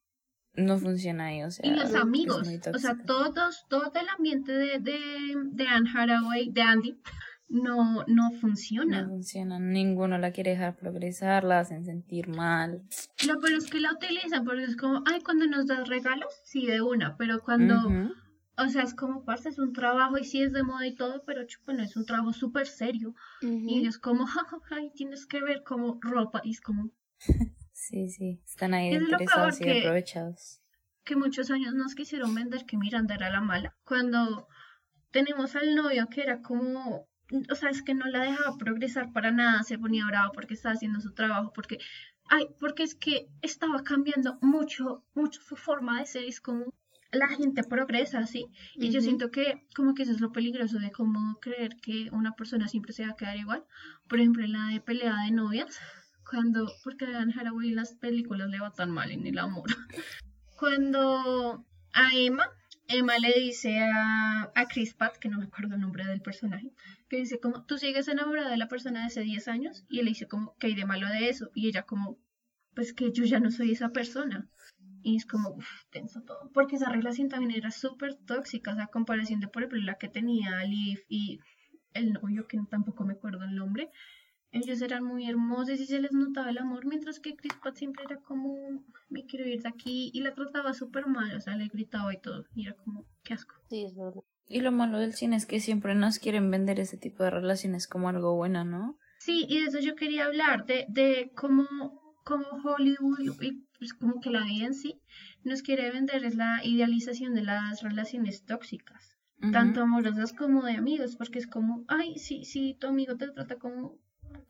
no 0.53 0.79
funciona 0.79 1.29
ahí, 1.29 1.43
o 1.43 1.51
sea. 1.51 1.67
Y 1.67 1.75
los 1.75 1.95
amigos, 1.95 2.47
o 2.75 2.79
sea, 2.79 2.99
todos, 3.07 3.65
todo 3.71 3.91
el 3.95 4.09
ambiente 4.15 4.53
de, 4.53 4.79
de, 4.79 4.99
de 5.53 5.67
Anne 5.69 5.89
Haraway, 5.91 6.51
de 6.51 6.61
Andy, 6.61 6.99
no, 7.49 8.05
no 8.07 8.33
funciona. 8.33 9.03
No 9.03 9.09
funciona, 9.09 9.59
ninguno 9.59 10.19
la 10.19 10.33
quiere 10.33 10.53
dejar 10.53 10.77
progresar, 10.77 11.45
la 11.45 11.61
hacen 11.61 11.85
sentir 11.85 12.29
mal. 12.29 12.83
Lo 13.27 13.39
peor 13.41 13.55
es 13.55 13.71
que 13.71 13.81
la 13.81 13.93
utilizan 13.93 14.45
porque 14.45 14.65
es 14.65 14.77
como, 14.77 15.03
ay, 15.07 15.21
cuando 15.21 15.47
nos 15.47 15.67
das 15.67 15.89
regalos, 15.89 16.33
sí, 16.45 16.67
de 16.67 16.81
una, 16.81 17.17
pero 17.17 17.41
cuando, 17.41 17.77
o 18.57 18.69
sea, 18.69 18.83
es 18.83 18.95
como, 18.95 19.25
parce, 19.25 19.51
es 19.51 19.59
un 19.59 19.73
trabajo 19.73 20.19
y 20.19 20.25
sí 20.25 20.43
es 20.43 20.53
de 20.53 20.63
moda 20.63 20.87
y 20.87 20.95
todo, 20.95 21.23
pero 21.27 21.43
bueno, 21.67 21.83
es 21.83 21.97
un 21.97 22.07
trabajo 22.07 22.33
súper 22.33 22.67
serio. 22.67 23.15
Y 23.43 23.87
es 23.87 23.99
como, 23.99 24.27
ay, 24.71 24.91
tienes 24.95 25.27
que 25.27 25.41
ver 25.41 25.63
como 25.65 25.99
ropa 26.01 26.41
y 26.45 26.51
es 26.51 26.61
como... 26.61 26.91
Sí, 27.73 28.09
sí, 28.09 28.41
están 28.47 28.73
ahí 28.73 28.95
interesados 28.95 29.61
y 29.61 29.79
aprovechados. 29.79 30.61
Que 31.05 31.17
muchos 31.17 31.51
años 31.51 31.75
nos 31.75 31.95
quisieron 31.95 32.35
vender 32.35 32.65
que 32.65 32.79
Miranda 32.79 33.15
era 33.15 33.29
la 33.29 33.43
mala. 33.43 33.77
Cuando 33.85 34.49
tenemos 35.11 35.55
al 35.55 35.75
novio 35.75 36.09
que 36.09 36.23
era 36.23 36.41
como, 36.41 37.09
o 37.51 37.55
sea, 37.55 37.71
es 37.71 37.83
que 37.83 37.95
no 37.95 38.07
la 38.07 38.25
dejaba 38.25 38.57
progresar 38.57 39.13
para 39.13 39.31
nada, 39.31 39.63
se 39.63 39.79
ponía 39.79 40.07
bravo 40.07 40.33
porque 40.33 40.55
estaba 40.55 40.75
haciendo 40.75 41.01
su 41.01 41.13
trabajo, 41.13 41.53
porque, 41.55 41.79
ay, 42.29 42.47
porque 42.61 42.83
es 42.83 42.95
que 42.95 43.29
estaba 43.43 43.83
cambiando 43.83 44.39
mucho, 44.41 45.05
mucho 45.15 45.41
su 45.43 45.57
forma 45.57 46.01
de 46.01 46.07
ser, 46.07 46.25
es 46.25 46.41
como 46.41 46.73
la 47.15 47.29
gente 47.29 47.63
progresa, 47.63 48.19
así 48.19 48.47
Y 48.75 48.91
yo 48.91 49.01
siento 49.01 49.31
que 49.31 49.67
como 49.77 49.95
que 49.95 50.03
eso 50.03 50.13
es 50.13 50.21
lo 50.21 50.33
peligroso 50.33 50.79
de 50.79 50.91
cómo 50.91 51.39
creer 51.41 51.77
que 51.81 52.09
una 52.11 52.33
persona 52.33 52.67
siempre 52.69 52.93
se 52.93 53.07
va 53.07 53.13
a 53.13 53.17
quedar 53.17 53.37
igual. 53.37 53.65
Por 54.09 54.19
ejemplo, 54.19 54.45
en 54.45 54.53
la 54.53 54.67
de 54.67 54.81
pelea 54.81 55.15
de 55.25 55.31
novias, 55.31 55.79
cuando, 56.29 56.67
porque 56.83 57.05
a 57.07 57.21
Haraway 57.21 57.71
las 57.71 57.95
películas 57.95 58.49
le 58.51 58.61
va 58.61 58.73
tan 58.73 58.91
mal 58.91 59.11
en 59.11 59.27
el 59.27 59.39
amor. 59.39 59.69
Cuando 60.59 61.65
a 61.93 62.15
Emma, 62.15 62.49
Emma 62.89 63.19
le 63.19 63.33
dice 63.33 63.81
a, 63.81 64.53
a 64.55 64.67
Chris 64.67 64.95
Pat, 64.95 65.17
que 65.17 65.29
no 65.29 65.39
me 65.39 65.47
acuerdo 65.47 65.75
el 65.75 65.81
nombre 65.81 66.05
del 66.07 66.21
personaje, 66.21 66.73
que 67.09 67.17
dice 67.17 67.41
como, 67.41 67.65
tú 67.65 67.79
sigues 67.79 68.09
enamorada 68.09 68.51
de 68.51 68.57
la 68.57 68.69
persona 68.69 69.01
de 69.01 69.07
hace 69.07 69.23
10 69.23 69.49
años, 69.49 69.85
y 69.89 69.99
él 69.99 70.05
le 70.07 70.11
dice 70.11 70.29
como, 70.29 70.55
¿qué 70.59 70.69
hay 70.69 70.75
de 70.75 70.85
malo 70.85 71.09
de 71.09 71.29
eso? 71.29 71.51
Y 71.55 71.69
ella 71.69 71.85
como, 71.85 72.19
pues 72.75 72.93
que 72.93 73.13
yo 73.13 73.25
ya 73.25 73.41
no 73.41 73.51
soy 73.51 73.73
esa 73.73 73.91
persona. 73.91 74.49
Y 75.03 75.17
es 75.17 75.27
como, 75.27 75.51
uff, 75.51 75.85
tenso 75.91 76.23
todo. 76.23 76.51
Porque 76.53 76.77
esa 76.77 76.91
relación 76.91 77.29
también 77.29 77.53
era 77.53 77.71
súper 77.71 78.15
tóxica, 78.15 78.73
o 78.73 78.77
sea, 78.77 78.87
comparación 78.87 79.41
de, 79.41 79.49
por 79.49 79.63
ejemplo, 79.63 79.81
la 79.81 79.99
que 79.99 80.09
tenía 80.09 80.65
Liv 80.65 81.05
y 81.09 81.41
el 81.93 82.13
novio, 82.13 82.47
que 82.49 82.59
tampoco 82.71 83.05
me 83.05 83.15
acuerdo 83.15 83.45
el 83.45 83.55
nombre, 83.55 83.91
ellos 84.55 84.81
eran 84.83 85.05
muy 85.05 85.29
hermosos 85.29 85.81
y 85.81 85.87
se 85.87 86.01
les 86.01 86.13
notaba 86.13 86.51
el 86.51 86.59
amor, 86.59 86.87
mientras 86.87 87.19
que 87.21 87.35
Chris 87.35 87.53
Pratt 87.61 87.77
siempre 87.77 88.05
era 88.05 88.21
como, 88.21 88.57
me 89.09 89.27
quiero 89.27 89.49
ir 89.49 89.63
de 89.63 89.69
aquí, 89.69 90.11
y 90.15 90.21
la 90.21 90.35
trataba 90.35 90.73
súper 90.73 91.07
mal, 91.07 91.35
o 91.37 91.41
sea, 91.41 91.57
le 91.57 91.69
gritaba 91.69 92.15
y 92.15 92.19
todo, 92.19 92.45
y 92.55 92.67
era 92.67 92.75
como, 92.77 93.05
qué 93.25 93.35
asco. 93.35 93.55
Sí, 93.69 93.85
es 93.85 93.95
verdad. 93.97 94.23
Y 94.49 94.61
lo 94.61 94.73
malo 94.73 94.99
del 94.99 95.15
cine 95.15 95.37
es 95.37 95.47
que 95.47 95.59
siempre 95.59 95.95
nos 95.95 96.19
quieren 96.19 96.51
vender 96.51 96.79
ese 96.79 96.97
tipo 96.97 97.25
de 97.25 97.31
relaciones 97.31 97.89
como 97.89 98.09
algo 98.09 98.37
bueno, 98.37 98.65
¿no? 98.65 98.99
Sí, 99.19 99.47
y 99.49 99.61
de 99.61 99.67
eso 99.67 99.81
yo 99.81 99.97
quería 99.97 100.27
hablar, 100.27 100.67
de, 100.67 100.87
de 100.89 101.33
cómo, 101.35 101.67
cómo 102.25 102.47
Hollywood 102.63 103.41
y 103.41 103.65
pues 103.79 103.95
como 103.95 104.21
que 104.21 104.31
la 104.31 104.45
vida 104.45 104.67
en 104.67 104.75
sí 104.75 105.01
nos 105.43 105.63
quiere 105.63 105.91
vender 105.91 106.25
es 106.25 106.37
la 106.37 106.61
idealización 106.65 107.35
de 107.35 107.43
las 107.43 107.83
relaciones 107.83 108.45
tóxicas, 108.45 109.17
tanto 109.53 109.83
amorosas 109.83 110.33
como 110.33 110.63
de 110.63 110.73
amigos, 110.73 111.17
porque 111.17 111.39
es 111.39 111.47
como, 111.47 111.85
ay, 111.89 112.19
sí, 112.19 112.45
sí, 112.45 112.77
tu 112.81 112.87
amigo 112.87 113.17
te 113.17 113.29
trata 113.29 113.57
como 113.57 113.99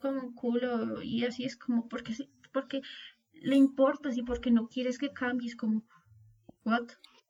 como 0.01 0.21
un 0.21 0.35
culo 0.35 1.03
y 1.03 1.25
así 1.25 1.45
es 1.45 1.57
como 1.57 1.89
porque 1.89 2.15
porque 2.53 2.83
le 3.33 3.57
importas 3.57 4.17
y 4.17 4.23
porque 4.23 4.51
no 4.51 4.69
quieres 4.69 4.99
que 4.99 5.13
cambies 5.13 5.57
como 5.57 5.85
what 6.65 6.87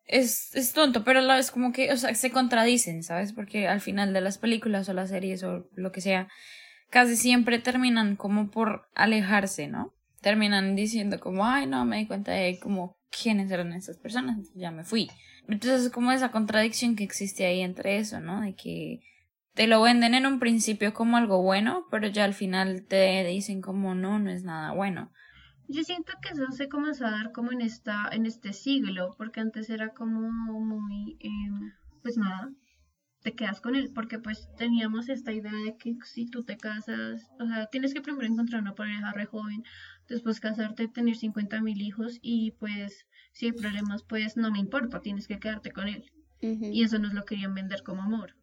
es, 0.06 0.54
es 0.54 0.72
tonto, 0.72 1.04
pero 1.04 1.20
la 1.20 1.36
vez 1.36 1.50
como 1.50 1.72
que, 1.72 1.92
o 1.92 1.96
sea, 1.96 2.14
se 2.14 2.30
contradicen, 2.30 3.02
¿sabes? 3.02 3.32
Porque 3.32 3.68
al 3.68 3.80
final 3.80 4.12
de 4.12 4.20
las 4.20 4.38
películas 4.38 4.88
o 4.88 4.92
las 4.92 5.08
series 5.08 5.42
o 5.42 5.68
lo 5.74 5.92
que 5.92 6.00
sea, 6.00 6.28
casi 6.90 7.16
siempre 7.16 7.58
terminan 7.58 8.16
como 8.16 8.50
por 8.50 8.88
alejarse, 8.94 9.66
¿no? 9.66 9.94
Terminan 10.20 10.76
diciendo 10.76 11.20
como, 11.20 11.46
ay, 11.46 11.66
no, 11.66 11.84
me 11.84 11.98
di 11.98 12.06
cuenta 12.06 12.32
de 12.32 12.58
como 12.58 12.96
quiénes 13.10 13.50
eran 13.50 13.72
esas 13.72 13.96
personas, 13.96 14.52
ya 14.54 14.70
me 14.70 14.84
fui. 14.84 15.10
Entonces 15.48 15.86
es 15.86 15.90
como 15.90 16.12
esa 16.12 16.30
contradicción 16.30 16.96
que 16.96 17.04
existe 17.04 17.46
ahí 17.46 17.60
entre 17.60 17.98
eso, 17.98 18.20
¿no? 18.20 18.40
De 18.40 18.54
que 18.54 19.00
te 19.54 19.66
lo 19.68 19.80
venden 19.82 20.14
en 20.14 20.26
un 20.26 20.40
principio 20.40 20.92
como 20.92 21.16
algo 21.16 21.42
bueno, 21.42 21.86
pero 21.90 22.08
ya 22.08 22.24
al 22.24 22.34
final 22.34 22.84
te 22.86 23.24
dicen 23.24 23.62
como 23.62 23.94
no, 23.94 24.18
no 24.18 24.30
es 24.30 24.42
nada 24.42 24.72
bueno. 24.72 25.12
Yo 25.68 25.82
siento 25.82 26.12
que 26.20 26.30
eso 26.30 26.50
se 26.52 26.68
comenzó 26.68 27.06
a 27.06 27.10
dar 27.10 27.32
como 27.32 27.52
en 27.52 27.62
esta, 27.62 28.08
en 28.12 28.26
este 28.26 28.52
siglo, 28.52 29.14
porque 29.16 29.40
antes 29.40 29.70
era 29.70 29.94
como 29.94 30.20
muy, 30.30 31.16
em, 31.20 31.72
pues 32.02 32.18
nada, 32.18 32.52
te 33.22 33.34
quedas 33.34 33.62
con 33.62 33.74
él, 33.74 33.90
porque 33.94 34.18
pues 34.18 34.48
teníamos 34.58 35.08
esta 35.08 35.32
idea 35.32 35.52
de 35.52 35.76
que 35.78 35.96
si 36.04 36.26
tú 36.26 36.42
te 36.42 36.58
casas, 36.58 37.30
o 37.40 37.46
sea, 37.46 37.66
tienes 37.66 37.94
que 37.94 38.02
primero 38.02 38.26
encontrar 38.26 38.60
una 38.60 38.74
pareja 38.74 39.12
re 39.12 39.24
joven, 39.24 39.62
después 40.08 40.40
casarte, 40.40 40.88
tener 40.88 41.16
50 41.16 41.62
mil 41.62 41.80
hijos 41.80 42.18
y 42.20 42.50
pues 42.58 43.06
si 43.32 43.46
hay 43.46 43.52
problemas, 43.52 44.02
pues 44.02 44.36
no 44.36 44.50
me 44.50 44.58
importa, 44.58 45.00
tienes 45.00 45.26
que 45.26 45.38
quedarte 45.38 45.70
con 45.70 45.88
él. 45.88 46.10
Y 46.40 46.82
eso 46.82 46.98
nos 46.98 47.14
lo 47.14 47.24
querían 47.24 47.54
vender 47.54 47.82
como 47.82 48.02
amor. 48.02 48.36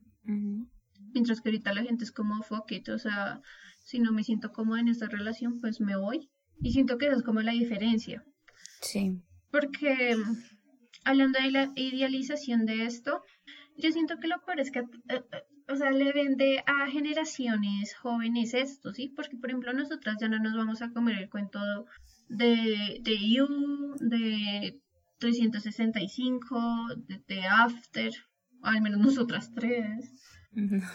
Mientras 1.14 1.42
que 1.42 1.50
ahorita 1.50 1.74
la 1.74 1.84
gente 1.84 2.04
es 2.04 2.12
como 2.12 2.42
fuck 2.44 2.72
o 2.94 2.98
sea, 2.98 3.42
si 3.84 4.00
no 4.00 4.12
me 4.12 4.24
siento 4.24 4.52
cómoda 4.52 4.80
en 4.80 4.88
esta 4.88 5.08
relación, 5.08 5.60
pues 5.60 5.82
me 5.82 5.96
voy. 5.96 6.30
Y 6.62 6.72
siento 6.72 6.98
que 6.98 7.08
esa 7.08 7.16
es 7.16 7.24
como 7.24 7.42
la 7.42 7.52
diferencia. 7.52 8.24
Sí. 8.82 9.22
Porque 9.52 10.16
hablando 11.04 11.40
de 11.40 11.52
la 11.52 11.72
idealización 11.76 12.66
de 12.66 12.86
esto, 12.86 13.24
yo 13.78 13.92
siento 13.92 14.18
que 14.18 14.28
lo 14.28 14.42
peor 14.46 14.60
es 14.60 14.72
que, 14.72 14.80
eh, 14.80 14.86
eh, 15.10 15.24
o 15.68 15.76
sea, 15.76 15.92
le 15.92 16.12
vende 16.12 16.64
a 16.66 16.88
generaciones 16.88 17.96
jóvenes 17.96 18.54
esto, 18.54 18.94
¿sí? 18.94 19.12
Porque, 19.16 19.38
por 19.38 19.50
ejemplo, 19.50 19.74
nosotras 19.74 20.18
ya 20.20 20.28
no 20.28 20.40
nos 20.40 20.56
vamos 20.56 20.82
a 20.82 20.92
comer 20.92 21.18
el 21.18 21.30
cuento 21.30 21.60
de, 22.28 23.00
de 23.02 23.30
You, 23.30 23.96
de 24.00 24.80
365, 25.20 26.60
de, 27.08 27.24
de 27.28 27.46
After, 27.46 28.12
al 28.62 28.82
menos 28.82 29.00
nosotras 29.00 29.52
tres. 29.54 30.14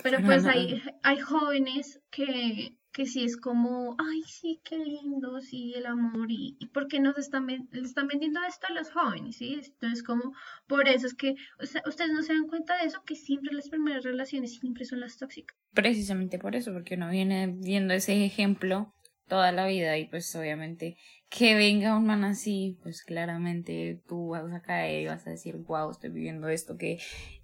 Pero 0.02 0.18
pues 0.24 0.44
hay, 0.44 0.82
hay 1.02 1.18
jóvenes 1.18 2.00
que, 2.10 2.76
que 2.92 3.06
sí 3.06 3.24
es 3.24 3.36
como, 3.36 3.96
ay, 3.98 4.22
sí, 4.26 4.60
qué 4.64 4.78
lindo, 4.78 5.40
sí, 5.40 5.72
el 5.74 5.86
amor, 5.86 6.30
y, 6.30 6.56
y 6.58 6.66
¿por 6.66 6.88
qué 6.88 7.00
nos 7.00 7.16
están, 7.18 7.46
le 7.46 7.80
están 7.80 8.06
vendiendo 8.06 8.40
esto 8.42 8.66
a 8.68 8.72
los 8.72 8.90
jóvenes? 8.90 9.36
¿sí? 9.36 9.60
Entonces, 9.64 10.02
como, 10.02 10.34
por 10.66 10.88
eso 10.88 11.06
es 11.06 11.14
que, 11.14 11.36
o 11.60 11.66
sea, 11.66 11.82
ustedes 11.86 12.12
no 12.12 12.22
se 12.22 12.34
dan 12.34 12.46
cuenta 12.46 12.76
de 12.78 12.88
eso, 12.88 13.02
que 13.04 13.14
siempre 13.14 13.52
las 13.54 13.68
primeras 13.68 14.04
relaciones 14.04 14.58
siempre 14.58 14.84
son 14.84 15.00
las 15.00 15.16
tóxicas. 15.16 15.56
Precisamente 15.72 16.38
por 16.38 16.54
eso, 16.54 16.72
porque 16.72 16.94
uno 16.94 17.10
viene 17.10 17.54
viendo 17.58 17.94
ese 17.94 18.24
ejemplo 18.24 18.94
toda 19.28 19.52
la 19.52 19.66
vida 19.66 19.98
y 19.98 20.06
pues 20.06 20.34
obviamente 20.36 20.96
que 21.28 21.54
venga 21.56 21.96
un 21.96 22.06
man 22.06 22.24
así, 22.24 22.78
pues 22.82 23.02
claramente 23.02 24.00
tú 24.06 24.28
vas 24.28 24.52
a 24.52 24.62
caer 24.62 25.02
y 25.02 25.06
vas 25.06 25.26
a 25.26 25.30
decir, 25.30 25.56
wow, 25.56 25.90
estoy 25.90 26.10
viviendo 26.10 26.48
esto 26.48 26.76
que 26.76 26.98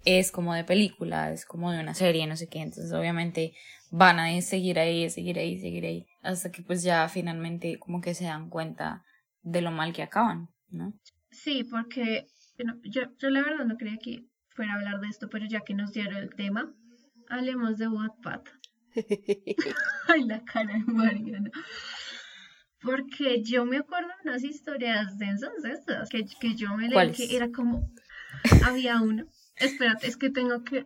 es 0.05 0.31
como 0.31 0.53
de 0.53 0.63
película, 0.63 1.31
es 1.31 1.45
como 1.45 1.71
de 1.71 1.79
una 1.79 1.93
serie, 1.93 2.25
no 2.25 2.37
sé 2.37 2.47
qué. 2.47 2.59
Entonces, 2.59 2.93
obviamente, 2.93 3.53
van 3.91 4.19
a 4.19 4.41
seguir 4.41 4.79
ahí, 4.79 5.09
seguir 5.09 5.37
ahí, 5.37 5.59
seguir 5.59 5.85
ahí, 5.85 6.07
hasta 6.21 6.51
que 6.51 6.63
pues 6.63 6.81
ya 6.81 7.07
finalmente 7.09 7.77
como 7.77 8.01
que 8.01 8.15
se 8.15 8.25
dan 8.25 8.49
cuenta 8.49 9.03
de 9.41 9.61
lo 9.61 9.71
mal 9.71 9.93
que 9.93 10.03
acaban, 10.03 10.49
¿no? 10.69 10.93
Sí, 11.29 11.63
porque 11.69 12.25
yo, 12.83 13.01
yo 13.19 13.29
la 13.29 13.43
verdad 13.43 13.65
no 13.65 13.75
creía 13.75 13.97
que 13.97 14.25
fuera 14.49 14.73
a 14.73 14.75
hablar 14.75 15.01
de 15.01 15.07
esto, 15.07 15.29
pero 15.29 15.45
ya 15.45 15.61
que 15.61 15.73
nos 15.73 15.91
dieron 15.91 16.15
el 16.15 16.33
tema, 16.33 16.73
hablemos 17.29 17.77
de 17.77 17.87
Wattpad. 17.87 18.41
Ay, 20.07 20.23
la 20.25 20.43
cara 20.43 20.73
de 20.73 20.83
Mariana. 20.85 21.51
Porque 22.81 23.41
yo 23.43 23.65
me 23.65 23.77
acuerdo 23.77 24.09
de 24.09 24.29
unas 24.29 24.43
historias 24.43 25.17
densas 25.17 25.61
de 25.63 25.71
estas 25.71 26.09
que, 26.09 26.25
que 26.39 26.55
yo 26.55 26.75
me 26.75 26.89
leí 26.89 27.11
que 27.11 27.35
era 27.35 27.49
como. 27.51 27.89
Había 28.65 29.01
una. 29.01 29.25
Espérate, 29.55 30.07
es 30.07 30.17
que 30.17 30.29
tengo 30.29 30.63
que 30.63 30.85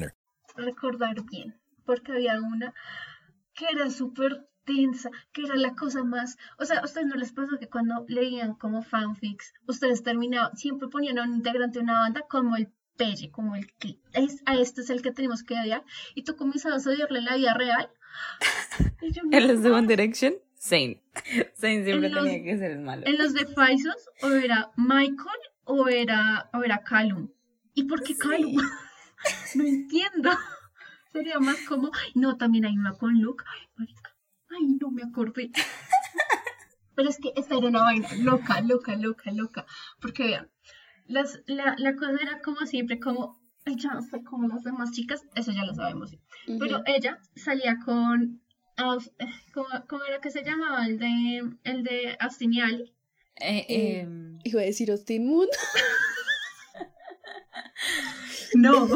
Recordar 0.55 1.23
bien, 1.23 1.59
porque 1.85 2.11
había 2.11 2.39
una 2.39 2.73
que 3.53 3.65
era 3.71 3.89
súper 3.89 4.47
tensa, 4.65 5.09
que 5.33 5.43
era 5.43 5.55
la 5.55 5.75
cosa 5.75 6.03
más, 6.03 6.37
o 6.57 6.65
sea, 6.65 6.79
a 6.79 6.85
ustedes 6.85 7.07
no 7.07 7.15
les 7.15 7.33
pasó 7.33 7.57
que 7.59 7.67
cuando 7.67 8.05
leían 8.07 8.53
como 8.53 8.81
fanfics, 8.81 9.53
ustedes 9.67 10.03
terminaban, 10.03 10.55
siempre 10.55 10.87
ponían 10.87 11.19
a 11.19 11.23
un 11.23 11.35
integrante 11.35 11.79
de 11.79 11.83
una 11.83 11.99
banda 11.99 12.21
como 12.29 12.55
el 12.55 12.71
pelle, 12.97 13.31
como 13.31 13.55
el 13.55 13.71
que 13.73 13.99
es, 14.13 14.41
a 14.45 14.55
este 14.55 14.81
es 14.81 14.89
el 14.89 15.01
que 15.01 15.11
tenemos 15.11 15.43
que 15.43 15.55
odiar, 15.55 15.83
y 16.15 16.23
tú 16.23 16.35
comenzabas 16.35 16.85
a 16.85 16.91
odiarle 16.91 17.19
en 17.19 17.25
la 17.25 17.35
vida 17.35 17.53
real. 17.53 17.89
¿En 19.31 19.47
los 19.47 19.63
de 19.63 19.71
One 19.71 19.87
Direction? 19.87 20.33
Zane. 20.59 21.01
Zane 21.55 21.83
siempre 21.83 22.09
tenía 22.09 22.43
que 22.43 22.57
ser 22.57 22.71
el 22.71 22.81
malo. 22.81 23.03
En 23.05 23.17
los 23.17 23.33
de 23.33 23.47
Faisos, 23.47 24.09
o 24.21 24.29
era 24.29 24.71
Michael 24.77 25.39
o 25.63 25.87
era, 25.87 26.49
o 26.53 26.63
era 26.63 26.83
Callum. 26.83 27.29
¿Y 27.73 27.83
por 27.83 28.03
qué 28.03 28.15
Callum? 28.15 28.55
no 29.55 29.63
entiendo. 29.63 30.31
Sería 31.11 31.39
más 31.39 31.57
como, 31.67 31.91
no, 32.15 32.37
también 32.37 32.65
hay 32.65 32.77
una 32.77 32.93
con 32.93 33.19
Luke. 33.19 33.43
Ay, 33.47 33.67
marica. 33.75 34.15
Ay, 34.49 34.65
no 34.79 34.91
me 34.91 35.03
acordé. 35.03 35.51
Pero 36.95 37.09
es 37.09 37.17
que 37.17 37.33
esta 37.35 37.57
era 37.57 37.67
una 37.67 37.81
vaina 37.81 38.07
loca, 38.19 38.61
loca, 38.61 38.95
loca, 38.95 39.31
loca. 39.31 39.65
Porque 39.99 40.23
vean, 40.23 40.51
las, 41.07 41.41
la, 41.45 41.75
la 41.77 41.95
cosa 41.95 42.17
era 42.21 42.41
como 42.41 42.65
siempre, 42.65 42.99
como, 42.99 43.41
ella 43.65 43.91
no 43.93 44.01
sé, 44.01 44.23
como 44.23 44.47
las 44.47 44.63
demás 44.63 44.91
chicas, 44.91 45.23
eso 45.35 45.51
ya 45.51 45.65
lo 45.65 45.73
sabemos. 45.73 46.15
Pero 46.59 46.81
ella 46.85 47.19
salía 47.35 47.77
con, 47.83 48.41
¿cómo, 49.53 50.03
era 50.05 50.21
que 50.21 50.31
se 50.31 50.43
llamaba? 50.43 50.85
El 50.85 50.99
de, 50.99 51.57
el 51.63 51.83
de 51.83 52.17
Austin 52.19 52.53
y 52.53 52.61
Ali. 52.61 52.93
Eh, 53.37 53.65
eh, 53.69 54.07
Iba 54.43 54.61
a 54.61 54.65
decir 54.65 54.91
Austin 54.91 55.27
Moon. 55.27 55.47
No, 58.55 58.87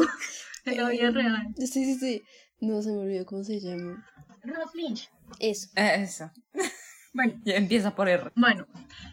en 0.64 0.76
la 0.76 0.88
vida 0.90 1.10
real. 1.10 1.54
Sí, 1.56 1.66
sí, 1.66 1.94
sí. 1.94 2.22
No 2.60 2.82
se 2.82 2.90
me 2.90 2.98
olvidó 2.98 3.24
cómo 3.24 3.44
se 3.44 3.60
llama. 3.60 4.04
Ross 4.42 4.74
Lynch. 4.74 5.10
Eso. 5.38 5.68
Eh, 5.76 6.02
eso. 6.02 6.30
Bueno. 7.12 7.40
Ya 7.44 7.54
empieza 7.54 7.94
por 7.94 8.08
R. 8.10 8.30
Bueno, 8.36 8.66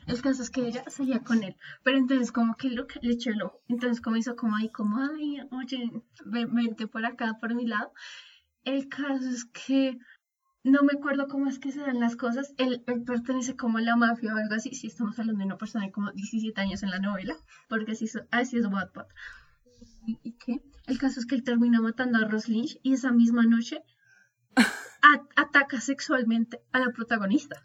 el 0.08 0.22
caso 0.22 0.44
es 0.44 0.50
que 0.50 0.68
ella 0.68 0.84
salía 0.88 1.20
con 1.20 1.41
él. 1.41 1.56
Pero 1.84 1.98
entonces 1.98 2.32
como 2.34 2.56
que 2.56 2.70
lo, 2.70 2.86
le 3.02 3.14
echó 3.14 3.30
el 3.30 3.41
ojo. 3.41 3.62
Entonces 3.70 4.02
como 4.02 4.18
hizo 4.18 4.36
como 4.36 4.58
ahí, 4.58 4.70
como, 4.70 4.98
ay, 4.98 5.38
oye, 5.52 5.89
vente 6.26 6.88
por 6.88 7.06
acá, 7.06 7.38
por 7.39 7.56
mi 7.56 7.66
lado. 7.66 7.94
El 8.66 8.89
caso 8.89 9.30
es 9.30 9.46
que 9.46 9.98
no 10.64 10.82
me 10.84 10.94
acuerdo 10.98 11.28
cómo 11.28 11.48
es 11.50 11.60
que 11.60 11.72
se 11.72 11.82
dan 11.82 12.00
las 12.00 12.16
cosas. 12.16 12.54
Él, 12.58 12.84
pertenece 13.06 13.56
como 13.56 13.78
a 13.78 13.82
la 13.82 13.96
mafia 13.96 14.34
o 14.34 14.38
algo 14.38 14.56
así. 14.56 14.74
Si 14.74 14.88
estamos 14.88 15.18
hablando 15.20 15.39
de 15.39 15.46
una 15.46 15.58
persona 15.58 15.86
de 15.86 15.91
como 15.91 16.12
17 16.12 16.60
años 16.60 16.84
en 16.84 16.91
la 16.91 17.00
novela. 17.00 17.36
Porque 17.70 17.94
así, 17.94 18.10
así 18.32 18.58
es 18.58 18.66
Wattpad. 18.66 19.06
¿Y 20.06 20.34
qué? 20.34 20.62
El 20.86 20.97
caso 20.97 21.20
es 21.20 21.26
que 21.26 21.36
él 21.36 21.43
termina 21.43 21.82
matando 21.82 22.18
a 22.18 22.28
Ross 22.28 22.49
Lynch 22.49 22.78
y 22.84 22.93
esa 22.93 23.12
misma 23.12 23.43
noche 23.43 23.84
ataca 25.36 25.80
sexualmente 25.80 26.62
a 26.72 26.80
la 26.80 26.91
protagonista. 26.91 27.62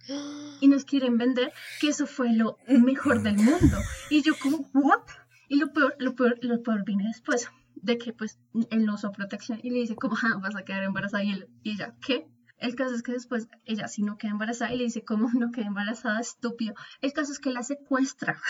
Y 0.61 0.69
nos 0.69 0.85
quieren 0.85 1.19
vender 1.19 1.53
que 1.81 1.89
eso 1.89 2.07
fue 2.07 2.33
lo 2.33 2.59
mejor 2.69 3.23
del 3.23 3.37
mundo. 3.37 3.79
Y 4.11 4.23
yo 4.23 4.35
como, 4.41 4.69
¿what? 4.73 5.03
Y 5.49 5.57
lo 5.59 5.73
peor, 5.73 5.97
lo 5.99 6.15
peor, 6.15 6.39
lo 6.43 6.63
peor 6.63 6.85
viene 6.85 7.05
después 7.09 7.49
de 7.75 7.97
que 7.99 8.13
pues 8.13 8.39
él 8.71 8.85
no 8.85 8.95
usó 8.95 9.13
protección 9.13 9.61
y 9.63 9.71
le 9.71 9.81
dice 9.81 9.97
como, 9.97 10.17
ah, 10.23 10.39
vas 10.41 10.57
a 10.57 10.65
quedar 10.65 10.83
embarazada 10.83 11.25
y, 11.25 11.31
él, 11.31 11.49
y 11.63 11.73
ella, 11.73 11.95
¿qué? 12.05 12.29
El 12.59 12.75
caso 12.75 12.95
es 12.95 13.03
que 13.03 13.13
después 13.13 13.49
ella 13.65 13.87
sí 13.87 14.03
no 14.03 14.19
queda 14.19 14.33
embarazada 14.33 14.73
y 14.73 14.79
le 14.79 14.85
dice, 14.85 15.05
¿cómo 15.05 15.31
no 15.33 15.53
queda 15.53 15.67
embarazada? 15.67 16.21
Estúpido. 16.21 16.75
El 17.01 17.13
caso 17.13 17.33
es 17.33 17.39
que 17.39 17.51
la 17.51 17.63
secuestra. 17.63 18.41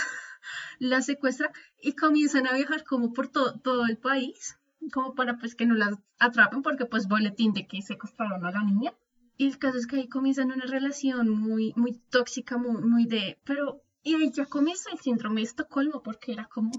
La 0.79 1.03
secuestra 1.03 1.51
y 1.83 1.95
comienzan 1.95 2.47
a 2.47 2.53
viajar 2.53 2.85
como 2.85 3.13
por 3.13 3.29
todo, 3.29 3.59
todo 3.61 3.87
el 3.87 3.99
país, 3.99 4.59
como 4.93 5.15
para 5.15 5.39
pues 5.39 5.55
que 5.55 5.67
no 5.67 5.75
las 5.75 5.99
atrapen, 6.19 6.63
porque 6.63 6.87
pues 6.87 7.09
boletín 7.09 7.53
de 7.53 7.67
que 7.67 7.83
secuestraron 7.83 8.45
a 8.45 8.53
la 8.53 8.63
niña. 8.63 8.95
Y 9.37 9.47
el 9.47 9.59
caso 9.59 9.79
es 9.79 9.87
que 9.87 9.97
ahí 9.97 10.09
comienzan 10.09 10.51
una 10.51 10.67
relación 10.67 11.29
muy, 11.29 11.73
muy 11.77 11.93
tóxica, 12.11 12.59
muy, 12.59 12.83
muy 12.83 13.07
de... 13.07 13.39
Pero, 13.45 13.83
y 14.03 14.15
ahí 14.15 14.33
ya 14.33 14.47
comienza 14.47 14.91
el 14.91 14.99
síndrome 14.99 15.43
de 15.43 15.47
Estocolmo, 15.47 16.03
porque 16.03 16.33
era 16.33 16.47
como, 16.47 16.73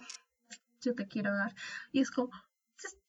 yo 0.81 0.93
te 0.93 1.07
quiero 1.07 1.33
dar. 1.33 1.55
Y 1.93 2.01
es 2.01 2.11
como, 2.11 2.31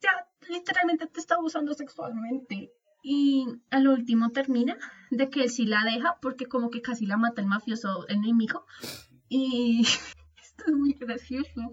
ya 0.00 0.28
literalmente 0.48 1.06
te 1.06 1.20
está 1.20 1.34
abusando 1.34 1.74
sexualmente. 1.74 2.72
Y 3.02 3.46
al 3.70 3.88
último 3.88 4.30
termina 4.30 4.76
de 5.10 5.30
que 5.30 5.42
él 5.42 5.50
sí 5.50 5.64
la 5.64 5.84
deja 5.84 6.18
porque 6.20 6.46
como 6.46 6.70
que 6.70 6.82
casi 6.82 7.06
la 7.06 7.16
mata 7.16 7.40
el 7.40 7.48
mafioso 7.48 8.08
enemigo. 8.08 8.66
Y 9.28 9.84
esto 10.60 10.70
es 10.72 10.76
muy 10.76 10.92
gracioso. 10.94 11.72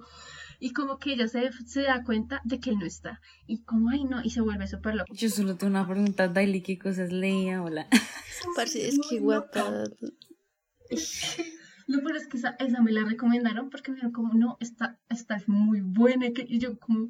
Y 0.59 0.73
como 0.73 0.97
que 0.97 1.13
ella 1.13 1.27
se, 1.27 1.51
se 1.65 1.83
da 1.83 2.03
cuenta 2.03 2.41
de 2.43 2.59
que 2.59 2.71
él 2.71 2.79
no 2.79 2.85
está. 2.85 3.21
Y 3.45 3.61
como, 3.63 3.89
ay 3.89 4.05
no, 4.05 4.23
y 4.23 4.31
se 4.31 4.41
vuelve 4.41 4.67
súper 4.67 4.95
loco. 4.95 5.13
Yo 5.13 5.29
solo 5.29 5.55
tengo 5.55 5.71
una 5.71 5.87
pregunta, 5.87 6.27
Daily, 6.27 6.61
¿qué 6.61 6.79
cosas 6.79 7.11
leía? 7.11 7.61
Hola. 7.61 7.87
Parece, 8.55 8.87
es 8.87 8.99
que 9.07 9.19
guapa. 9.19 9.83
Lo 11.87 11.99
peor 12.01 12.17
es 12.17 12.27
que 12.27 12.37
esa, 12.37 12.55
esa, 12.59 12.81
me 12.81 12.91
la 12.91 13.05
recomendaron 13.05 13.69
porque 13.69 13.91
me 13.91 13.95
dijeron 13.95 14.13
como, 14.13 14.33
no, 14.33 14.57
esta, 14.59 14.99
esta 15.09 15.35
es 15.35 15.47
muy 15.47 15.81
buena. 15.81 16.27
Y 16.47 16.59
yo 16.59 16.77
como... 16.79 17.09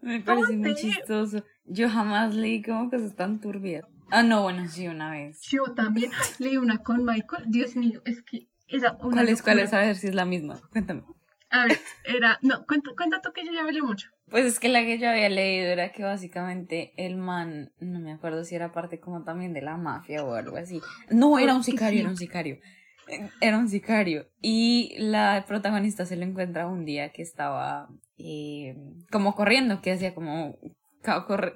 Me 0.00 0.20
parece 0.20 0.56
muy 0.56 0.74
chistoso. 0.74 1.44
Yo 1.64 1.88
jamás 1.88 2.34
leí 2.34 2.62
como 2.62 2.90
cosas 2.90 3.14
tan 3.14 3.40
turbias. 3.40 3.84
Ah, 4.10 4.22
no, 4.22 4.42
bueno, 4.42 4.66
sí, 4.68 4.88
una 4.88 5.10
vez. 5.10 5.40
Yo 5.42 5.62
también 5.74 6.10
leí 6.38 6.56
una 6.56 6.78
con 6.78 7.04
Michael. 7.04 7.44
Dios 7.48 7.76
mío, 7.76 8.00
es 8.04 8.22
que 8.22 8.48
era 8.66 8.92
una. 9.00 9.16
¿Cuál 9.16 9.28
es, 9.28 9.42
cuál 9.42 9.58
es? 9.58 9.72
A 9.72 9.80
ver 9.80 9.96
si 9.96 10.08
es 10.08 10.14
la 10.14 10.24
misma. 10.24 10.60
Cuéntame. 10.70 11.02
A 11.50 11.66
ver, 11.66 11.78
era. 12.04 12.38
No, 12.42 12.66
cuenta, 12.66 12.90
cuenta 12.96 13.20
tú 13.20 13.32
que 13.32 13.44
yo 13.44 13.52
ya 13.52 13.62
hablé 13.62 13.82
mucho. 13.82 14.08
Pues 14.30 14.44
es 14.44 14.60
que 14.60 14.68
la 14.68 14.80
que 14.80 14.98
yo 14.98 15.08
había 15.08 15.28
leído 15.28 15.68
era 15.68 15.92
que 15.92 16.02
básicamente 16.02 16.92
el 16.96 17.16
man, 17.16 17.72
no 17.80 18.00
me 18.00 18.12
acuerdo 18.12 18.44
si 18.44 18.54
era 18.54 18.72
parte 18.72 19.00
como 19.00 19.24
también 19.24 19.54
de 19.54 19.62
la 19.62 19.76
mafia 19.76 20.22
o 20.24 20.34
algo 20.34 20.56
así. 20.56 20.80
No, 21.10 21.38
era 21.38 21.54
un 21.54 21.64
sicario, 21.64 22.00
era 22.00 22.10
un 22.10 22.16
sicario. 22.16 22.58
Era 23.40 23.58
un 23.58 23.68
sicario. 23.68 24.28
Y 24.42 24.94
la 24.98 25.44
protagonista 25.48 26.04
se 26.04 26.16
lo 26.16 26.24
encuentra 26.24 26.66
un 26.66 26.84
día 26.84 27.10
que 27.10 27.22
estaba 27.22 27.88
eh, 28.18 28.76
como 29.10 29.34
corriendo, 29.34 29.80
que 29.80 29.92
hacía 29.92 30.14
como 30.14 30.58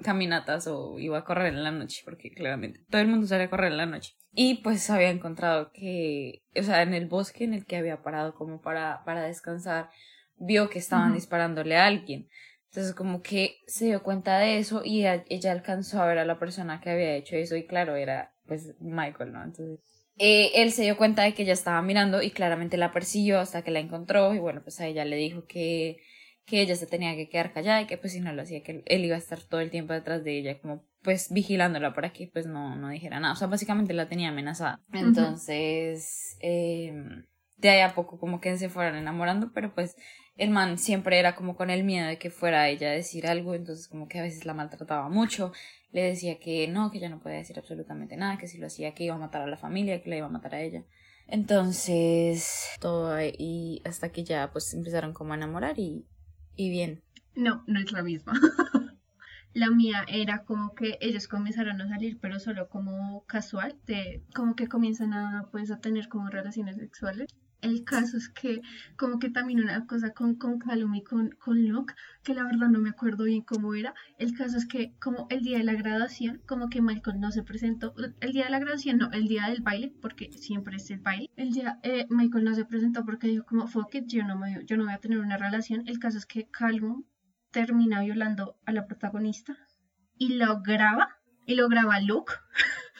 caminatas 0.01 0.67
o 0.67 0.99
iba 0.99 1.17
a 1.17 1.23
correr 1.23 1.53
en 1.53 1.63
la 1.63 1.71
noche, 1.71 2.01
porque 2.05 2.31
claramente 2.31 2.81
todo 2.89 3.01
el 3.01 3.07
mundo 3.07 3.27
sale 3.27 3.43
a 3.43 3.49
correr 3.49 3.71
en 3.71 3.77
la 3.77 3.85
noche. 3.85 4.13
Y 4.33 4.55
pues 4.63 4.89
había 4.89 5.09
encontrado 5.09 5.71
que, 5.71 6.43
o 6.55 6.63
sea, 6.63 6.81
en 6.81 6.93
el 6.93 7.07
bosque 7.07 7.43
en 7.43 7.53
el 7.53 7.65
que 7.65 7.77
había 7.77 8.01
parado 8.01 8.33
como 8.33 8.61
para, 8.61 9.03
para 9.05 9.23
descansar, 9.23 9.89
vio 10.37 10.69
que 10.69 10.79
estaban 10.79 11.13
disparándole 11.13 11.77
a 11.77 11.85
alguien. 11.85 12.27
Entonces 12.73 12.95
como 12.95 13.21
que 13.21 13.57
se 13.67 13.85
dio 13.85 14.01
cuenta 14.01 14.39
de 14.39 14.57
eso 14.57 14.81
y 14.83 15.05
ella, 15.05 15.51
alcanzó 15.51 16.01
a 16.01 16.07
ver 16.07 16.17
a 16.17 16.25
la 16.25 16.39
persona 16.39 16.81
que 16.81 16.89
había 16.89 17.15
hecho 17.15 17.35
eso 17.35 17.55
y 17.55 17.67
claro, 17.67 17.95
era 17.95 18.33
pues 18.47 18.73
Michael, 18.79 19.31
¿no? 19.31 19.43
Entonces 19.43 19.79
eh, 20.17 20.49
él 20.55 20.71
se 20.71 20.81
dio 20.81 20.97
cuenta 20.97 21.21
de 21.21 21.35
que 21.35 21.43
ella 21.43 21.53
estaba 21.53 21.81
mirando 21.83 22.23
y 22.23 22.31
claramente 22.31 22.77
la 22.77 22.91
persiguió 22.91 23.39
hasta 23.39 23.61
que 23.61 23.69
la 23.69 23.79
encontró 23.79 24.33
y 24.33 24.39
bueno, 24.39 24.61
pues 24.63 24.79
a 24.79 24.87
ella 24.87 25.05
le 25.05 25.17
dijo 25.17 25.45
que 25.45 25.97
que 26.45 26.61
ella 26.61 26.75
se 26.75 26.87
tenía 26.87 27.15
que 27.15 27.29
quedar 27.29 27.53
callada 27.53 27.81
y 27.81 27.87
que 27.87 27.97
pues 27.97 28.13
si 28.13 28.19
no 28.19 28.33
lo 28.33 28.41
hacía, 28.41 28.63
que 28.63 28.83
él 28.85 29.05
iba 29.05 29.15
a 29.15 29.19
estar 29.19 29.41
todo 29.41 29.61
el 29.61 29.71
tiempo 29.71 29.93
detrás 29.93 30.23
de 30.23 30.37
ella, 30.37 30.59
como 30.59 30.83
pues 31.01 31.31
vigilándola 31.31 31.93
para 31.93 32.11
que 32.11 32.29
pues 32.31 32.47
no, 32.47 32.75
no 32.75 32.89
dijera 32.89 33.19
nada. 33.19 33.33
O 33.33 33.37
sea, 33.37 33.47
básicamente 33.47 33.93
la 33.93 34.09
tenía 34.09 34.29
amenazada. 34.29 34.81
Entonces, 34.91 36.37
em, 36.39 37.25
de 37.57 37.69
ahí 37.69 37.81
a 37.81 37.93
poco 37.93 38.19
como 38.19 38.41
que 38.41 38.57
se 38.57 38.69
fueran 38.69 38.95
enamorando, 38.95 39.51
pero 39.53 39.73
pues 39.73 39.95
el 40.35 40.49
man 40.49 40.77
siempre 40.77 41.19
era 41.19 41.35
como 41.35 41.55
con 41.55 41.69
el 41.69 41.83
miedo 41.83 42.07
de 42.07 42.17
que 42.17 42.29
fuera 42.29 42.67
ella 42.67 42.89
a 42.89 42.93
decir 42.93 43.27
algo, 43.27 43.53
entonces 43.53 43.87
como 43.87 44.07
que 44.07 44.19
a 44.19 44.23
veces 44.23 44.45
la 44.45 44.53
maltrataba 44.53 45.07
mucho, 45.09 45.53
le 45.91 46.03
decía 46.03 46.39
que 46.39 46.67
no, 46.67 46.91
que 46.91 46.97
ella 46.97 47.09
no 47.09 47.21
podía 47.21 47.37
decir 47.37 47.57
absolutamente 47.59 48.17
nada, 48.17 48.37
que 48.37 48.47
si 48.47 48.57
lo 48.57 48.67
hacía 48.67 48.93
que 48.93 49.03
iba 49.03 49.15
a 49.15 49.19
matar 49.19 49.43
a 49.43 49.47
la 49.47 49.57
familia, 49.57 50.01
que 50.01 50.09
la 50.09 50.17
iba 50.17 50.25
a 50.25 50.31
matar 50.31 50.55
a 50.55 50.61
ella. 50.61 50.83
Entonces, 51.27 52.67
todo 52.81 53.15
y 53.21 53.81
hasta 53.85 54.11
que 54.11 54.23
ya 54.23 54.51
pues 54.51 54.73
empezaron 54.73 55.13
como 55.13 55.33
a 55.33 55.37
enamorar 55.37 55.77
y, 55.79 56.05
y 56.55 56.69
bien. 56.69 57.01
No, 57.35 57.63
no 57.67 57.79
es 57.79 57.91
la 57.91 58.03
misma. 58.03 58.33
la 59.53 59.69
mía 59.69 60.05
era 60.07 60.43
como 60.43 60.75
que 60.75 60.97
ellos 61.01 61.27
comenzaron 61.27 61.81
a 61.81 61.87
salir, 61.87 62.19
pero 62.19 62.39
solo 62.39 62.69
como 62.69 63.25
casual, 63.25 63.75
de 63.85 64.23
como 64.35 64.55
que 64.55 64.67
comienzan 64.67 65.13
a 65.13 65.47
pues 65.51 65.71
a 65.71 65.79
tener 65.79 66.09
como 66.09 66.29
relaciones 66.29 66.77
sexuales 66.77 67.27
el 67.63 67.83
caso 67.83 68.17
es 68.17 68.29
que 68.29 68.61
como 68.97 69.19
que 69.19 69.29
también 69.29 69.61
una 69.61 69.87
cosa 69.87 70.11
con, 70.11 70.35
con 70.35 70.59
Calum 70.59 70.93
y 70.95 71.03
con, 71.03 71.29
con 71.31 71.67
Locke, 71.67 71.95
que 72.23 72.33
la 72.33 72.43
verdad 72.43 72.67
no 72.67 72.79
me 72.79 72.89
acuerdo 72.89 73.23
bien 73.23 73.41
cómo 73.41 73.73
era. 73.73 73.93
El 74.17 74.35
caso 74.35 74.57
es 74.57 74.67
que 74.67 74.93
como 74.99 75.27
el 75.29 75.43
día 75.43 75.57
de 75.57 75.63
la 75.63 75.73
graduación, 75.73 76.41
como 76.45 76.69
que 76.69 76.81
Michael 76.81 77.19
no 77.19 77.31
se 77.31 77.43
presentó. 77.43 77.95
El 78.19 78.33
día 78.33 78.45
de 78.45 78.51
la 78.51 78.59
graduación, 78.59 78.97
no, 78.97 79.11
el 79.11 79.27
día 79.27 79.47
del 79.47 79.61
baile, 79.61 79.93
porque 80.01 80.31
siempre 80.33 80.75
es 80.75 80.91
el 80.91 80.99
baile. 80.99 81.31
El 81.35 81.51
día, 81.51 81.79
eh, 81.83 82.05
Michael 82.09 82.43
no 82.43 82.53
se 82.53 82.65
presentó 82.65 83.05
porque 83.05 83.27
dijo 83.27 83.45
como, 83.45 83.67
fuck 83.67 83.95
it, 83.95 84.05
yo 84.07 84.23
no, 84.23 84.37
me, 84.37 84.65
yo 84.65 84.77
no 84.77 84.83
voy 84.83 84.93
a 84.93 84.99
tener 84.99 85.19
una 85.19 85.37
relación. 85.37 85.83
El 85.87 85.99
caso 85.99 86.17
es 86.17 86.25
que 86.25 86.49
Calum 86.49 87.05
termina 87.51 88.01
violando 88.01 88.57
a 88.65 88.73
la 88.73 88.87
protagonista 88.87 89.57
y 90.17 90.33
lo 90.33 90.61
graba, 90.61 91.17
y 91.45 91.55
lo 91.55 91.69
graba 91.69 91.99
Luke. 92.01 92.33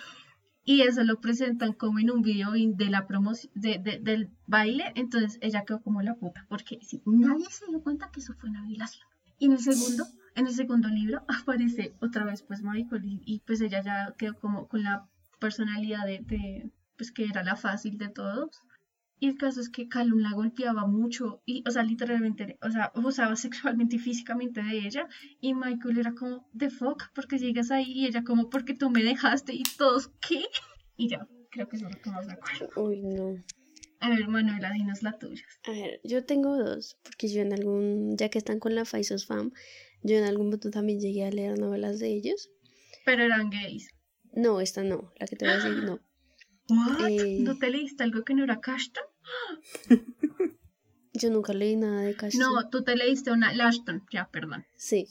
y 0.65 0.81
eso 0.81 1.03
lo 1.03 1.19
presentan 1.19 1.73
como 1.73 1.99
en 1.99 2.09
un 2.09 2.21
video 2.21 2.51
de 2.51 2.89
la 2.89 3.05
promoción 3.05 3.51
de, 3.55 3.79
del 4.01 4.29
baile, 4.47 4.91
entonces 4.95 5.37
ella 5.41 5.65
quedó 5.65 5.81
como 5.81 6.01
la 6.01 6.15
puta, 6.15 6.45
porque 6.49 6.79
si 6.81 7.01
nadie 7.05 7.45
se 7.49 7.67
dio 7.67 7.81
cuenta 7.81 8.09
que 8.11 8.21
eso 8.21 8.33
fue 8.33 8.49
una 8.49 8.65
violación. 8.65 9.07
Y 9.39 9.47
en 9.47 9.53
el 9.53 9.59
segundo, 9.59 10.05
en 10.35 10.47
el 10.47 10.53
segundo 10.53 10.87
libro 10.87 11.23
aparece 11.27 11.95
otra 11.99 12.23
vez 12.23 12.43
pues 12.43 12.61
Michael 12.63 13.01
y, 13.25 13.41
pues 13.45 13.61
ella 13.61 13.81
ya 13.83 14.13
quedó 14.17 14.39
como 14.39 14.67
con 14.67 14.83
la 14.83 15.07
personalidad 15.39 16.05
de, 16.05 16.19
de, 16.19 16.71
pues 16.97 17.11
que 17.11 17.25
era 17.25 17.43
la 17.43 17.55
fácil 17.55 17.97
de 17.97 18.07
todos. 18.09 18.61
Y 19.23 19.27
el 19.27 19.37
caso 19.37 19.61
es 19.61 19.69
que 19.69 19.87
Calum 19.87 20.19
la 20.19 20.33
golpeaba 20.33 20.85
mucho, 20.85 21.41
y, 21.45 21.63
o 21.65 21.71
sea, 21.71 21.83
literalmente, 21.83 22.57
o 22.61 22.69
sea, 22.69 22.91
abusaba 22.93 23.35
sexualmente 23.37 23.95
y 23.95 23.99
físicamente 23.99 24.61
de 24.61 24.85
ella. 24.85 25.07
Y 25.39 25.53
Michael 25.53 25.97
era 25.97 26.13
como, 26.13 26.45
the 26.57 26.69
fuck, 26.69 27.03
porque 27.15 27.37
llegas 27.37 27.71
ahí, 27.71 27.89
y 27.89 28.05
ella 28.05 28.25
como, 28.25 28.49
porque 28.49 28.73
tú 28.73 28.89
me 28.89 29.01
dejaste, 29.01 29.53
y 29.53 29.63
todos, 29.77 30.11
¿qué? 30.27 30.43
Y 30.97 31.07
ya, 31.07 31.25
creo 31.51 31.69
que 31.69 31.77
eso 31.77 31.87
es 31.87 31.95
lo 31.95 32.01
que 32.01 32.09
más 32.09 32.27
me 32.27 32.33
acuerdo. 32.33 32.69
Uy, 32.75 33.01
no. 33.01 33.41
A 34.01 34.09
ver, 34.09 34.27
Manuela, 34.27 34.73
dinos 34.73 35.03
la 35.03 35.17
tuya. 35.17 35.45
A 35.67 35.71
ver, 35.71 36.01
yo 36.03 36.25
tengo 36.25 36.57
dos, 36.57 36.97
porque 37.01 37.29
yo 37.29 37.41
en 37.41 37.53
algún, 37.53 38.17
ya 38.17 38.27
que 38.27 38.39
están 38.39 38.59
con 38.59 38.75
la 38.75 38.83
Faisos 38.83 39.25
Fam, 39.25 39.53
yo 40.01 40.17
en 40.17 40.25
algún 40.25 40.47
momento 40.47 40.69
también 40.69 40.99
llegué 40.99 41.23
a 41.23 41.31
leer 41.31 41.57
novelas 41.57 41.97
de 41.99 42.09
ellos. 42.09 42.51
Pero 43.05 43.23
eran 43.23 43.49
gays. 43.49 43.87
No, 44.33 44.59
esta 44.59 44.83
no, 44.83 45.13
la 45.17 45.27
que 45.27 45.37
te 45.37 45.45
voy 45.45 45.53
a 45.53 45.57
decir 45.57 45.83
no. 45.85 46.01
Eh, 47.09 47.39
¿No 47.41 47.57
te 47.57 47.69
leíste 47.69 48.03
algo 48.03 48.23
que 48.23 48.33
no 48.33 48.43
era 48.43 48.61
Cashton? 48.61 49.03
Yo 51.13 51.29
nunca 51.29 51.53
leí 51.53 51.75
nada 51.75 52.01
de 52.01 52.15
Cashton. 52.15 52.41
No, 52.41 52.69
tú 52.69 52.83
te 52.83 52.95
leíste 52.95 53.31
una 53.31 53.53
Lashton, 53.53 54.03
ya, 54.11 54.29
perdón. 54.31 54.65
Sí. 54.77 55.07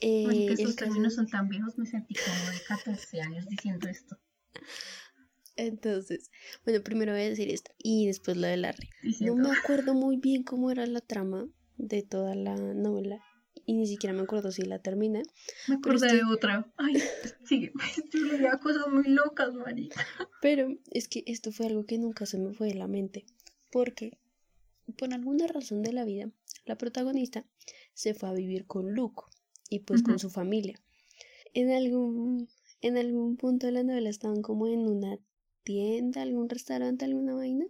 Eh, 0.00 0.46
que 0.48 0.54
esos 0.54 0.76
términos 0.76 1.14
son 1.14 1.28
tan 1.28 1.48
viejos, 1.48 1.78
me 1.78 1.86
sentí 1.86 2.14
como 2.14 2.50
de 2.50 2.60
14 2.66 3.20
años 3.20 3.46
diciendo 3.48 3.88
esto. 3.88 4.18
Entonces, 5.56 6.30
bueno, 6.64 6.82
primero 6.82 7.12
voy 7.12 7.20
a 7.22 7.28
decir 7.28 7.50
esto 7.50 7.70
y 7.76 8.06
después 8.06 8.36
lo 8.36 8.46
de 8.46 8.56
Larry. 8.56 8.88
No 9.20 9.36
me 9.36 9.50
acuerdo 9.50 9.94
muy 9.94 10.16
bien 10.16 10.42
cómo 10.42 10.70
era 10.70 10.86
la 10.86 11.00
trama 11.00 11.46
de 11.76 12.02
toda 12.02 12.34
la 12.34 12.56
novela 12.56 13.22
y 13.70 13.72
ni 13.72 13.86
siquiera 13.86 14.12
me 14.12 14.22
acuerdo 14.22 14.50
si 14.50 14.62
la 14.62 14.80
terminé. 14.80 15.22
Me 15.68 15.76
acordé 15.76 16.12
de 16.12 16.24
otra. 16.24 16.68
Ay, 16.76 17.00
sí, 17.44 17.70
yo 18.12 18.20
leía 18.24 18.58
cosas 18.58 18.88
muy 18.92 19.04
locas, 19.04 19.54
María. 19.54 19.90
Pero 20.42 20.76
es 20.90 21.06
que 21.06 21.22
esto 21.26 21.52
fue 21.52 21.66
algo 21.66 21.86
que 21.86 21.96
nunca 21.96 22.26
se 22.26 22.36
me 22.36 22.52
fue 22.52 22.66
de 22.66 22.74
la 22.74 22.88
mente. 22.88 23.26
Porque, 23.70 24.18
por 24.98 25.14
alguna 25.14 25.46
razón 25.46 25.82
de 25.82 25.92
la 25.92 26.04
vida, 26.04 26.32
la 26.64 26.78
protagonista 26.78 27.46
se 27.94 28.12
fue 28.12 28.28
a 28.28 28.32
vivir 28.32 28.66
con 28.66 28.92
Luke 28.92 29.22
y 29.68 29.78
pues 29.78 30.02
con 30.02 30.18
su 30.18 30.30
familia. 30.30 30.82
En 31.54 31.70
algún, 31.70 32.48
en 32.80 32.96
algún 32.96 33.36
punto 33.36 33.68
de 33.68 33.72
la 33.72 33.84
novela 33.84 34.10
estaban 34.10 34.42
como 34.42 34.66
en 34.66 34.80
una 34.80 35.16
tienda, 35.62 36.22
algún 36.22 36.48
restaurante, 36.48 37.04
alguna 37.04 37.34
vaina. 37.34 37.66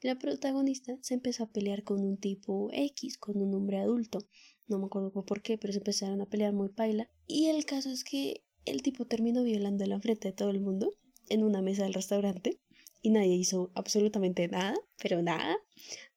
Y 0.00 0.06
la 0.06 0.16
protagonista 0.16 0.96
se 1.00 1.14
empezó 1.14 1.42
a 1.42 1.50
pelear 1.50 1.82
con 1.82 2.04
un 2.04 2.18
tipo 2.18 2.68
X, 2.72 3.18
con 3.18 3.42
un 3.42 3.52
hombre 3.52 3.78
adulto. 3.78 4.28
No 4.66 4.78
me 4.78 4.86
acuerdo 4.86 5.10
por 5.10 5.42
qué, 5.42 5.58
pero 5.58 5.72
se 5.72 5.78
empezaron 5.78 6.20
a 6.20 6.26
pelear 6.26 6.52
muy 6.52 6.68
paila. 6.68 7.10
Y 7.26 7.46
el 7.46 7.64
caso 7.66 7.90
es 7.90 8.02
que 8.04 8.42
el 8.64 8.82
tipo 8.82 9.04
terminó 9.04 9.42
violándola 9.42 10.00
frente 10.00 10.28
de 10.28 10.32
todo 10.32 10.50
el 10.50 10.60
mundo 10.60 10.92
en 11.28 11.44
una 11.44 11.60
mesa 11.60 11.84
del 11.84 11.94
restaurante 11.94 12.58
y 13.02 13.10
nadie 13.10 13.34
hizo 13.34 13.70
absolutamente 13.74 14.48
nada, 14.48 14.74
pero 15.02 15.20
nada. 15.22 15.56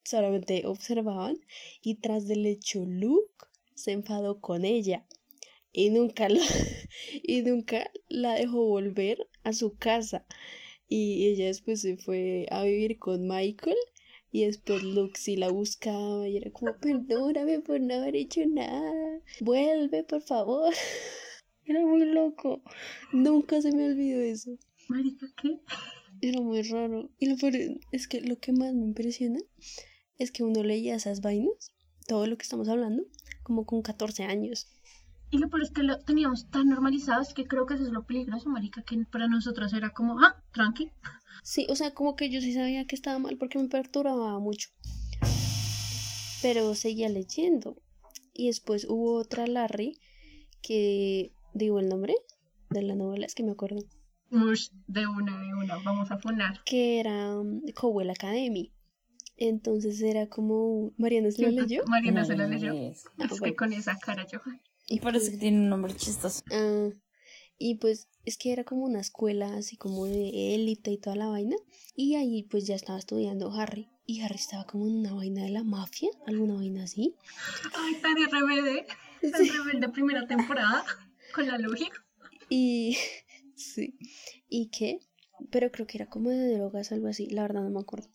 Solamente 0.03 0.65
observaban 0.65 1.37
y 1.81 1.95
tras 1.95 2.27
del 2.27 2.45
hecho 2.45 2.85
Luke 2.85 3.45
se 3.75 3.91
enfadó 3.91 4.39
con 4.39 4.63
ella 4.63 5.05
y 5.73 5.89
nunca 5.89 6.29
y 7.23 7.41
nunca 7.41 7.91
la 8.07 8.35
dejó 8.35 8.65
volver 8.65 9.27
a 9.43 9.51
su 9.51 9.75
casa. 9.77 10.25
Y 10.87 11.27
ella 11.27 11.47
después 11.47 11.81
se 11.81 11.97
fue 11.97 12.47
a 12.49 12.63
vivir 12.63 12.97
con 12.97 13.27
Michael 13.27 13.75
y 14.31 14.45
después 14.45 14.81
sí 15.15 15.37
la 15.37 15.49
buscaba 15.49 16.27
y 16.27 16.37
era 16.37 16.51
como, 16.51 16.75
perdóname 16.77 17.59
por 17.59 17.79
no 17.79 17.95
haber 17.95 18.15
hecho 18.15 18.41
nada. 18.47 19.21
Vuelve, 19.41 20.03
por 20.03 20.21
favor. 20.21 20.73
Era 21.65 21.81
muy 21.85 22.05
loco. 22.05 22.61
Nunca 23.11 23.61
se 23.61 23.73
me 23.73 23.87
olvidó 23.87 24.21
eso. 24.21 24.51
Marica, 24.87 25.27
¿qué? 25.41 25.59
Era 26.21 26.41
muy 26.41 26.61
raro. 26.61 27.09
Y 27.19 27.27
lo 27.27 27.35
peor 27.35 27.53
es 27.91 28.07
que 28.07 28.21
lo 28.21 28.39
que 28.39 28.53
más 28.53 28.73
me 28.73 28.85
impresiona 28.85 29.39
es 30.17 30.31
que 30.31 30.43
uno 30.43 30.63
leía 30.63 30.95
esas 30.95 31.21
vainas, 31.21 31.73
todo 32.07 32.25
lo 32.25 32.37
que 32.37 32.43
estamos 32.43 32.69
hablando, 32.69 33.03
como 33.43 33.65
con 33.65 33.81
14 33.81 34.23
años. 34.23 34.67
Y 35.29 35.39
lo 35.39 35.49
peor 35.49 35.63
es 35.63 35.71
que 35.71 35.83
lo 35.83 35.99
teníamos 35.99 36.49
tan 36.49 36.69
normalizado, 36.69 37.21
es 37.21 37.33
que 37.33 37.47
creo 37.47 37.65
que 37.65 37.73
eso 37.73 37.83
es 37.83 37.91
lo 37.91 38.05
peligroso, 38.05 38.49
marica, 38.49 38.81
que 38.83 38.97
para 39.05 39.27
nosotros 39.27 39.73
era 39.73 39.89
como, 39.89 40.19
ah, 40.21 40.41
tranqui. 40.53 40.91
Sí, 41.43 41.67
o 41.69 41.75
sea, 41.75 41.93
como 41.93 42.15
que 42.15 42.29
yo 42.29 42.39
sí 42.39 42.53
sabía 42.53 42.85
que 42.85 42.95
estaba 42.95 43.19
mal 43.19 43.37
porque 43.37 43.59
me 43.59 43.67
perturbaba 43.67 44.39
mucho. 44.39 44.69
Pero 46.41 46.75
seguía 46.75 47.09
leyendo. 47.09 47.75
Y 48.33 48.47
después 48.47 48.85
hubo 48.87 49.15
otra 49.15 49.47
Larry 49.47 49.97
que 50.61 51.31
digo 51.53 51.79
el 51.79 51.89
nombre 51.89 52.15
de 52.69 52.83
la 52.83 52.95
novela, 52.95 53.25
es 53.25 53.35
que 53.35 53.43
me 53.43 53.51
acuerdo. 53.51 53.83
de 54.29 55.07
una, 55.07 55.41
de 55.41 55.53
una, 55.53 55.77
vamos 55.83 56.11
a 56.11 56.19
poner. 56.19 56.59
Que 56.65 56.99
era 56.99 57.37
um, 57.37 57.61
Cowell 57.73 58.09
Academy. 58.09 58.71
Entonces 59.37 60.01
era 60.01 60.27
como. 60.27 60.91
¿Mariana 60.97 61.31
se 61.31 61.43
lo 61.43 61.49
leyó? 61.49 61.83
Mariana 61.85 62.25
se 62.25 62.35
lo 62.35 62.47
leyó. 62.47 62.73
Es 62.73 63.05
que 63.41 63.55
con 63.55 63.73
esa 63.73 63.97
cara 63.97 64.25
yo. 64.25 64.39
Y 64.87 64.99
parece 64.99 65.31
que 65.31 65.37
tiene 65.37 65.59
un 65.59 65.69
nombre 65.69 65.95
chistoso. 65.95 66.43
Ah, 66.51 66.89
y 67.59 67.75
pues 67.75 68.07
es 68.25 68.37
que 68.37 68.53
era 68.53 68.63
como 68.63 68.85
una 68.85 68.99
escuela 68.99 69.55
así 69.55 69.77
como 69.77 70.05
de 70.05 70.55
élite 70.55 70.91
y 70.91 70.97
toda 70.97 71.15
la 71.15 71.27
vaina. 71.27 71.55
Y 71.95 72.15
ahí 72.15 72.43
pues 72.43 72.67
ya 72.67 72.75
estaba 72.75 72.99
estudiando 72.99 73.51
Harry. 73.51 73.89
Y 74.05 74.21
Harry 74.21 74.35
estaba 74.35 74.65
como 74.65 74.87
en 74.87 74.97
una 74.97 75.13
vaina 75.13 75.43
de 75.43 75.49
la 75.49 75.63
mafia, 75.63 76.09
alguna 76.25 76.55
vaina 76.55 76.83
así. 76.83 77.15
Ay, 77.75 77.95
tan 78.01 78.15
rebelde. 78.15 78.85
Tan 79.21 79.47
rebelde 79.47 79.89
primera 79.89 80.27
temporada, 80.27 80.85
con 81.33 81.47
la 81.47 81.57
lógica. 81.57 82.05
Y 82.49 82.97
sí. 83.55 83.97
¿Y 84.47 84.67
qué? 84.67 84.99
Pero 85.51 85.71
creo 85.71 85.87
que 85.87 85.97
era 85.97 86.07
como 86.07 86.29
de 86.29 86.57
drogas, 86.57 86.91
algo 86.91 87.07
así. 87.07 87.27
La 87.29 87.41
verdad 87.43 87.63
no 87.63 87.69
me 87.69 87.79
acuerdo. 87.79 88.07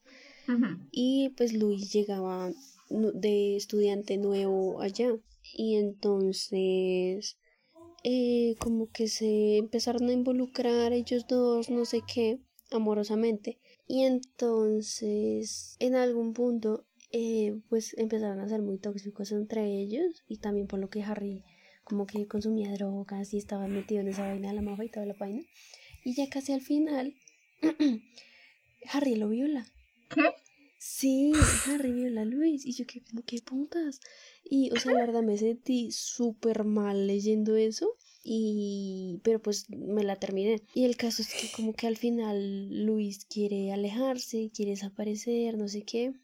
Y 0.91 1.31
pues 1.37 1.53
Luis 1.53 1.93
llegaba 1.93 2.51
de 2.91 3.57
estudiante 3.57 4.17
nuevo 4.17 4.81
allá. 4.81 5.09
Y 5.55 5.77
entonces 5.77 7.39
eh, 8.05 8.57
como 8.59 8.91
que 8.91 9.07
se 9.09 9.59
empezaron 9.59 10.09
a 10.09 10.13
involucrar 10.13 10.93
ellos 10.93 11.27
dos, 11.29 11.71
no 11.71 11.85
sé 11.85 12.03
qué, 12.07 12.41
amorosamente. 12.71 13.59
Y 13.87 14.03
entonces, 14.05 15.77
en 15.79 15.95
algún 15.95 16.33
punto, 16.33 16.85
eh, 17.13 17.61
pues 17.69 17.95
empezaron 17.99 18.41
a 18.41 18.49
ser 18.49 18.63
muy 18.63 18.79
tóxicos 18.79 19.33
entre 19.33 19.67
ellos 19.67 20.25
y 20.29 20.39
también 20.39 20.67
por 20.67 20.81
lo 20.81 20.89
que 20.89 21.03
Harry 21.03 21.45
como 21.85 22.07
que 22.07 22.27
consumía 22.27 22.73
drogas 22.73 23.35
y 23.35 23.39
estaba 23.39 23.67
metido 23.69 24.01
en 24.01 24.09
esa 24.09 24.27
vaina 24.27 24.49
de 24.49 24.55
la 24.55 24.63
mafa 24.63 24.85
y 24.85 24.89
toda 24.89 25.07
la 25.07 25.15
vaina. 25.15 25.43
Y 26.05 26.15
ya 26.15 26.29
casi 26.29 26.53
al 26.53 26.61
final, 26.61 27.15
Harry 28.93 29.15
lo 29.17 29.29
viola. 29.29 29.67
¿Qué? 30.09 30.23
Sí, 30.85 31.31
Harry 31.69 31.93
viola 31.93 32.23
a 32.23 32.25
Luis. 32.25 32.67
Y 32.67 32.73
yo, 32.73 32.87
¿qué, 32.89 33.05
qué 33.25 33.41
puntas? 33.41 34.01
Y, 34.43 34.73
o 34.73 34.81
sea, 34.81 34.93
la 34.93 35.07
verdad 35.07 35.23
me 35.23 35.39
sentí 35.39 35.93
súper 35.93 36.65
mal 36.65 37.07
leyendo 37.07 37.55
eso. 37.55 37.97
Y, 38.25 39.21
pero 39.23 39.41
pues 39.41 39.71
me 39.71 40.03
la 40.03 40.17
terminé. 40.17 40.61
Y 40.75 40.85
el 40.85 40.97
caso 40.97 41.23
es 41.23 41.33
que 41.33 41.53
como 41.55 41.73
que 41.73 41.87
al 41.87 41.97
final 41.97 42.85
Luis 42.85 43.27
quiere 43.27 43.73
alejarse, 43.73 44.51
quiere 44.53 44.73
desaparecer, 44.73 45.57
no 45.57 45.69
sé 45.69 45.85
qué. 45.85 46.15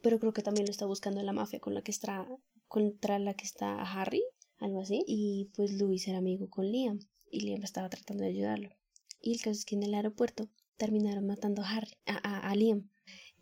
Pero 0.00 0.20
creo 0.20 0.32
que 0.32 0.42
también 0.42 0.66
lo 0.66 0.70
está 0.70 0.86
buscando 0.86 1.20
la 1.20 1.32
mafia 1.32 1.58
con 1.58 1.74
la 1.74 1.82
que 1.82 1.90
está, 1.90 2.28
contra 2.68 3.18
la 3.18 3.34
que 3.34 3.44
está 3.44 3.82
Harry, 3.82 4.22
algo 4.58 4.80
así. 4.80 5.02
Y 5.08 5.50
pues 5.56 5.72
Luis 5.72 6.06
era 6.06 6.18
amigo 6.18 6.48
con 6.48 6.70
Liam. 6.70 7.00
Y 7.32 7.40
Liam 7.40 7.64
estaba 7.64 7.88
tratando 7.88 8.22
de 8.22 8.30
ayudarlo. 8.30 8.70
Y 9.20 9.32
el 9.32 9.38
caso 9.38 9.58
es 9.58 9.64
que 9.64 9.74
en 9.74 9.82
el 9.82 9.94
aeropuerto 9.94 10.48
terminaron 10.76 11.26
matando 11.26 11.62
a 11.62 11.68
Harry, 11.68 11.96
a, 12.06 12.48
a, 12.48 12.54
Liam. 12.54 12.90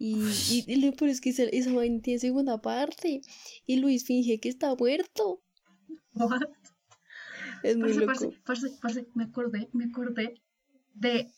Y, 0.05 0.65
y, 0.67 0.85
lo 0.85 0.93
peor 0.97 1.11
es 1.11 1.21
que 1.21 1.31
esa, 1.31 1.45
esa 1.45 1.73
vaina 1.73 2.03
tiene 2.03 2.19
segunda 2.19 2.61
parte. 2.61 3.21
Y 3.67 3.77
Luis 3.77 4.05
finge 4.05 4.41
que 4.41 4.49
está 4.49 4.75
muerto. 4.75 5.45
What? 6.15 6.43
Es 7.63 7.77
muy 7.77 7.95
Parce, 8.05 8.25
loco. 8.25 8.37
parce, 8.45 8.69
parce, 8.83 9.07
me 9.15 9.25
acordé, 9.25 9.69
me 9.73 9.85
acordé 9.85 10.43
de. 10.95 11.31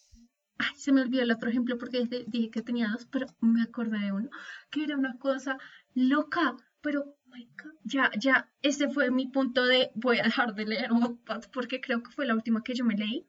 Ay, 0.57 0.75
se 0.77 0.93
me 0.93 1.03
olvidó 1.03 1.25
el 1.25 1.33
otro 1.33 1.51
ejemplo 1.51 1.77
porque 1.77 2.09
dije 2.27 2.51
que 2.51 2.63
tenía 2.63 2.89
dos, 2.89 3.07
pero 3.11 3.27
me 3.41 3.61
acordé 3.61 3.99
de 3.99 4.13
uno, 4.13 4.31
que 4.71 4.85
era 4.85 4.97
una 4.97 5.19
cosa 5.19 5.59
loca, 5.93 6.57
pero, 6.81 7.17
my 7.27 7.45
God, 7.63 7.75
ya, 7.85 8.11
ya, 8.19 8.51
ese 8.63 8.89
fue 8.89 9.11
mi 9.11 9.27
punto 9.27 9.67
de 9.67 9.91
voy 9.95 10.21
a 10.21 10.23
dejar 10.23 10.55
de 10.55 10.65
leer 10.65 10.91
Wattpad 10.93 11.51
porque 11.53 11.83
creo 11.83 12.03
que 12.03 12.13
fue 12.13 12.25
la 12.25 12.35
última 12.35 12.63
que 12.63 12.75
yo 12.75 12.85
me 12.87 12.97
leí, 12.97 13.27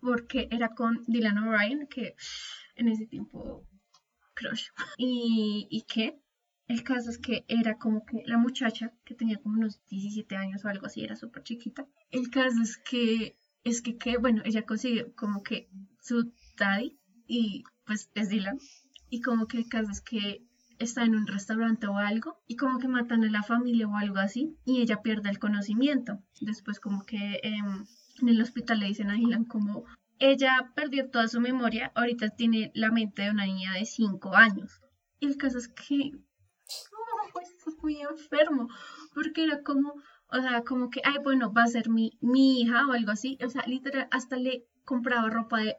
porque 0.00 0.48
era 0.50 0.70
con 0.74 1.04
Dylan 1.06 1.36
O'Brien, 1.36 1.86
que 1.88 2.14
en 2.76 2.88
ese 2.88 3.06
tiempo, 3.06 3.66
Y, 4.96 5.66
y 5.70 5.82
que 5.82 6.22
el 6.68 6.84
caso 6.84 7.10
es 7.10 7.18
que 7.18 7.44
era 7.48 7.76
como 7.76 8.04
que 8.06 8.22
la 8.24 8.38
muchacha, 8.38 8.92
que 9.04 9.14
tenía 9.14 9.36
como 9.38 9.56
unos 9.56 9.84
17 9.88 10.36
años 10.36 10.64
o 10.64 10.68
algo 10.68 10.86
así, 10.86 11.02
era 11.02 11.16
súper 11.16 11.42
chiquita. 11.42 11.86
El 12.10 12.30
caso 12.30 12.62
es 12.62 12.78
que, 12.78 13.36
es 13.64 13.82
que, 13.82 13.98
que, 13.98 14.16
bueno, 14.16 14.42
ella 14.44 14.64
consiguió 14.64 15.14
como 15.14 15.42
que 15.42 15.68
su 16.00 16.32
daddy, 16.56 16.98
y 17.26 17.64
pues 17.84 18.10
es 18.14 18.28
Dylan, 18.28 18.58
y 19.10 19.20
como 19.20 19.46
que 19.46 19.58
el 19.58 19.68
caso 19.68 19.90
es 19.90 20.00
que 20.00 20.46
está 20.78 21.04
en 21.04 21.14
un 21.14 21.26
restaurante 21.26 21.86
o 21.86 21.98
algo, 21.98 22.42
y 22.46 22.56
como 22.56 22.78
que 22.78 22.88
matan 22.88 23.24
a 23.24 23.30
la 23.30 23.42
familia 23.42 23.88
o 23.88 23.96
algo 23.96 24.18
así, 24.18 24.56
y 24.64 24.80
ella 24.80 25.02
pierde 25.02 25.30
el 25.30 25.38
conocimiento. 25.38 26.22
Después 26.40 26.80
como 26.80 27.04
que 27.04 27.40
em, 27.42 27.86
en 28.20 28.28
el 28.28 28.40
hospital 28.40 28.80
le 28.80 28.86
dicen 28.86 29.10
a 29.10 29.14
Dylan 29.14 29.44
como, 29.44 29.84
ella 30.30 30.72
perdió 30.76 31.10
toda 31.10 31.26
su 31.28 31.40
memoria, 31.40 31.90
ahorita 31.94 32.30
tiene 32.30 32.70
la 32.74 32.90
mente 32.90 33.22
de 33.22 33.30
una 33.30 33.46
niña 33.46 33.74
de 33.74 33.84
5 33.84 34.34
años. 34.34 34.80
Y 35.18 35.26
el 35.26 35.36
caso 35.36 35.58
es 35.58 35.68
que 35.68 36.12
no, 36.12 37.32
pues 37.32 37.48
fue 37.58 37.74
muy 37.82 38.00
enfermo, 38.00 38.68
porque 39.14 39.44
era 39.44 39.62
como, 39.62 39.94
o 40.28 40.40
sea, 40.40 40.62
como 40.62 40.90
que, 40.90 41.00
ay, 41.04 41.16
bueno, 41.22 41.52
va 41.52 41.64
a 41.64 41.66
ser 41.68 41.88
mi, 41.88 42.18
mi 42.20 42.60
hija 42.60 42.86
o 42.86 42.92
algo 42.92 43.10
así, 43.10 43.38
o 43.44 43.50
sea, 43.50 43.64
literal, 43.66 44.08
hasta 44.10 44.36
le 44.36 44.66
compraba 44.84 45.28
ropa 45.28 45.58
de, 45.58 45.76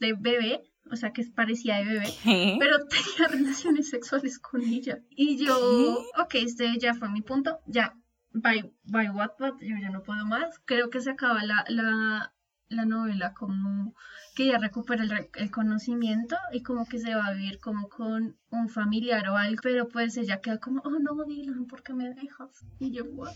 de 0.00 0.12
bebé, 0.12 0.62
o 0.90 0.96
sea, 0.96 1.12
que 1.12 1.24
parecía 1.24 1.78
de 1.78 1.84
bebé, 1.84 2.08
¿Qué? 2.22 2.56
pero 2.58 2.76
tenía 2.88 3.28
relaciones 3.28 3.88
sexuales 3.88 4.38
con 4.38 4.62
ella. 4.62 5.02
Y 5.10 5.44
yo, 5.44 5.98
ok, 6.18 6.34
este 6.34 6.78
ya 6.78 6.94
fue 6.94 7.08
mi 7.08 7.22
punto, 7.22 7.58
ya, 7.66 7.94
bye, 8.32 8.72
bye 8.84 9.10
Wattpad, 9.10 9.54
yo 9.60 9.76
ya 9.80 9.90
no 9.90 10.02
puedo 10.02 10.24
más. 10.26 10.58
Creo 10.64 10.90
que 10.90 11.00
se 11.00 11.10
acaba 11.10 11.42
la, 11.44 11.64
la, 11.68 12.32
la 12.68 12.84
novela 12.84 13.32
como 13.34 13.94
que 14.34 14.44
ella 14.44 14.58
recupera 14.58 15.02
el, 15.02 15.10
re- 15.10 15.30
el 15.36 15.50
conocimiento 15.50 16.36
y 16.52 16.62
como 16.62 16.86
que 16.86 16.98
se 16.98 17.14
va 17.14 17.26
a 17.26 17.32
vivir 17.34 17.58
como 17.60 17.88
con 17.88 18.36
un 18.50 18.68
familiar 18.68 19.28
o 19.28 19.36
algo, 19.36 19.60
pero 19.62 19.88
pues 19.88 20.16
ella 20.16 20.40
queda 20.40 20.58
como, 20.58 20.82
oh 20.84 20.98
no, 20.98 21.24
Dylan, 21.24 21.66
¿por 21.66 21.82
qué 21.82 21.94
me 21.94 22.12
dejas? 22.14 22.64
Y 22.78 22.92
yo, 22.92 23.04
what? 23.06 23.34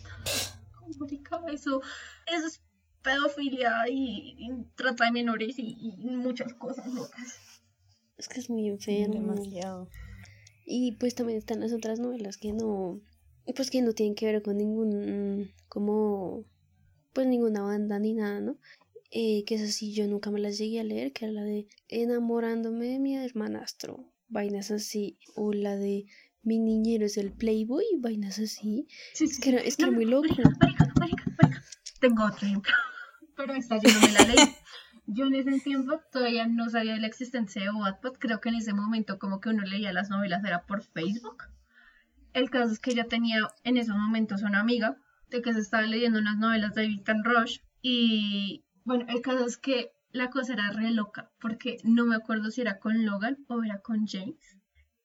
Oh, 0.85 1.49
eso, 1.49 1.81
eso 2.27 2.47
es 2.47 2.63
pedofilia 3.03 3.89
y, 3.89 4.37
y 4.39 4.51
trata 4.75 5.07
de 5.07 5.13
menores 5.13 5.59
y, 5.59 5.77
y 5.81 6.17
muchas 6.17 6.55
cosas 6.55 6.87
locas. 6.93 7.39
Es 8.17 8.29
que 8.29 8.41
es 8.41 8.51
muy 8.51 8.69
enfermo. 8.69 9.15
Demasiado. 9.15 9.89
Y 10.67 10.93
pues 10.93 11.15
también 11.15 11.39
están 11.39 11.61
las 11.61 11.73
otras 11.73 11.99
novelas 11.99 12.37
que 12.37 12.53
no, 12.53 13.01
pues 13.57 13.71
que 13.71 13.83
no 13.83 13.93
tienen 13.93 14.15
que 14.15 14.27
ver 14.27 14.43
con 14.43 14.59
ningún, 14.59 15.51
como, 15.69 16.45
pues 17.13 17.27
ninguna 17.27 17.63
banda 17.63 17.99
ni 17.99 18.15
nada, 18.15 18.41
¿no? 18.41 18.57
Eh, 19.15 19.45
que 19.47 19.57
es 19.57 19.63
así, 19.63 19.93
yo 19.93 20.09
nunca 20.09 20.31
me 20.31 20.41
las 20.41 20.57
llegué 20.57 20.81
a 20.81 20.85
leer, 20.85 21.13
que 21.13 21.27
era 21.27 21.35
la 21.35 21.43
de 21.43 21.69
Enamorándome 21.89 22.87
de 22.87 22.99
mi 22.99 23.15
hermanastro, 23.15 24.11
vainas 24.29 24.71
así, 24.71 25.19
o 25.35 25.53
la 25.53 25.77
de 25.77 26.07
Mi 26.43 26.59
niñero 26.59 27.05
es 27.05 27.19
el 27.19 27.31
Playboy, 27.31 27.85
vainas 28.01 28.39
así. 28.39 28.89
Sí, 29.13 29.25
Es 29.25 29.39
que 29.39 29.51
era, 29.51 29.61
es 29.61 29.77
que 29.77 29.83
era 29.83 29.93
muy 29.93 30.07
loco. 30.07 30.29
Marica, 30.59 30.91
marica, 30.99 31.25
marica. 31.43 31.63
Tengo 32.01 32.25
otro 32.25 32.47
ejemplo, 32.47 32.73
pero 33.37 33.53
esta 33.53 33.77
yo 33.77 33.93
no 33.93 34.01
me 34.01 34.13
la 34.13 34.23
leí. 34.23 34.55
Yo 35.07 35.27
en 35.27 35.35
ese 35.35 35.61
tiempo 35.61 36.01
todavía 36.11 36.47
no 36.47 36.71
sabía 36.71 36.95
de 36.95 37.01
la 37.01 37.07
existencia 37.07 37.61
de 37.61 37.71
Wattpad. 37.71 38.15
Creo 38.15 38.41
que 38.41 38.49
en 38.49 38.55
ese 38.55 38.73
momento 38.73 39.19
como 39.19 39.41
que 39.41 39.51
uno 39.51 39.63
leía 39.63 39.93
las 39.93 40.09
novelas 40.09 40.43
era 40.43 40.65
por 40.65 40.83
Facebook. 40.83 41.43
El 42.33 42.49
caso 42.49 42.73
es 42.73 42.79
que 42.79 42.95
yo 42.95 43.07
tenía 43.07 43.41
en 43.63 43.77
esos 43.77 43.95
momentos 43.95 44.43
una 44.43 44.61
amiga 44.61 44.97
de 45.29 45.43
que 45.43 45.53
se 45.53 45.61
estaba 45.61 45.83
leyendo 45.83 46.19
unas 46.19 46.39
novelas 46.39 46.75
de 46.75 46.87
Victor 46.87 47.17
Rush 47.25 47.59
y 47.83 48.65
bueno, 48.85 49.07
el 49.09 49.21
caso 49.21 49.45
es 49.45 49.57
que 49.57 49.93
la 50.13 50.31
cosa 50.31 50.53
era 50.53 50.71
re 50.71 50.91
loca 50.91 51.31
porque 51.41 51.79
no 51.85 52.05
me 52.05 52.17
acuerdo 52.17 52.51
si 52.51 52.61
era 52.61 52.79
con 52.79 53.05
Logan 53.05 53.39
o 53.49 53.63
era 53.63 53.81
con 53.81 54.07
James. 54.07 54.59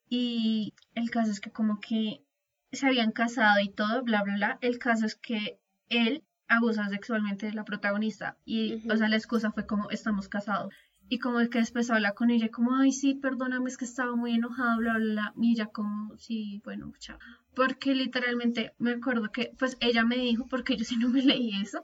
Y 0.10 0.74
el 0.96 1.10
caso 1.10 1.32
es 1.32 1.40
que 1.40 1.52
como 1.52 1.80
que 1.80 2.24
se 2.72 2.88
habían 2.88 3.12
casado 3.12 3.60
y 3.62 3.70
todo, 3.70 4.04
bla, 4.04 4.24
bla, 4.24 4.36
bla. 4.36 4.58
El 4.62 4.80
caso 4.80 5.06
es 5.06 5.16
que 5.16 5.60
él 5.90 6.24
abusa 6.48 6.88
sexualmente 6.90 7.46
de 7.48 7.54
la 7.54 7.66
protagonista 7.66 8.38
y, 8.46 8.90
o 8.90 8.96
sea, 8.96 9.10
la 9.10 9.18
excusa 9.18 9.52
fue 9.52 9.66
como, 9.66 9.90
estamos 9.90 10.30
casados. 10.30 10.74
Y 11.10 11.20
como 11.20 11.40
el 11.40 11.50
que 11.50 11.60
después 11.60 11.90
habla 11.90 12.12
con 12.14 12.32
ella, 12.32 12.50
como, 12.50 12.76
ay, 12.76 12.92
sí, 12.92 13.16
perdóname, 13.16 13.70
es 13.70 13.78
que 13.78 13.86
estaba 13.86 14.16
muy 14.16 14.34
enojada, 14.34 14.76
bla, 14.76 14.98
bla, 14.98 15.14
bla. 15.14 15.34
Y 15.42 15.54
ella 15.54 15.68
como, 15.68 16.18
sí, 16.18 16.62
bueno, 16.66 16.92
chao. 17.00 17.18
Porque 17.56 17.96
literalmente 17.96 18.74
me 18.78 18.92
acuerdo 18.92 19.32
que, 19.32 19.54
pues, 19.58 19.78
ella 19.80 20.04
me 20.04 20.18
dijo, 20.18 20.48
porque 20.48 20.76
yo 20.76 20.84
sí 20.84 20.98
no 20.98 21.08
me 21.08 21.22
leí 21.22 21.62
eso, 21.62 21.82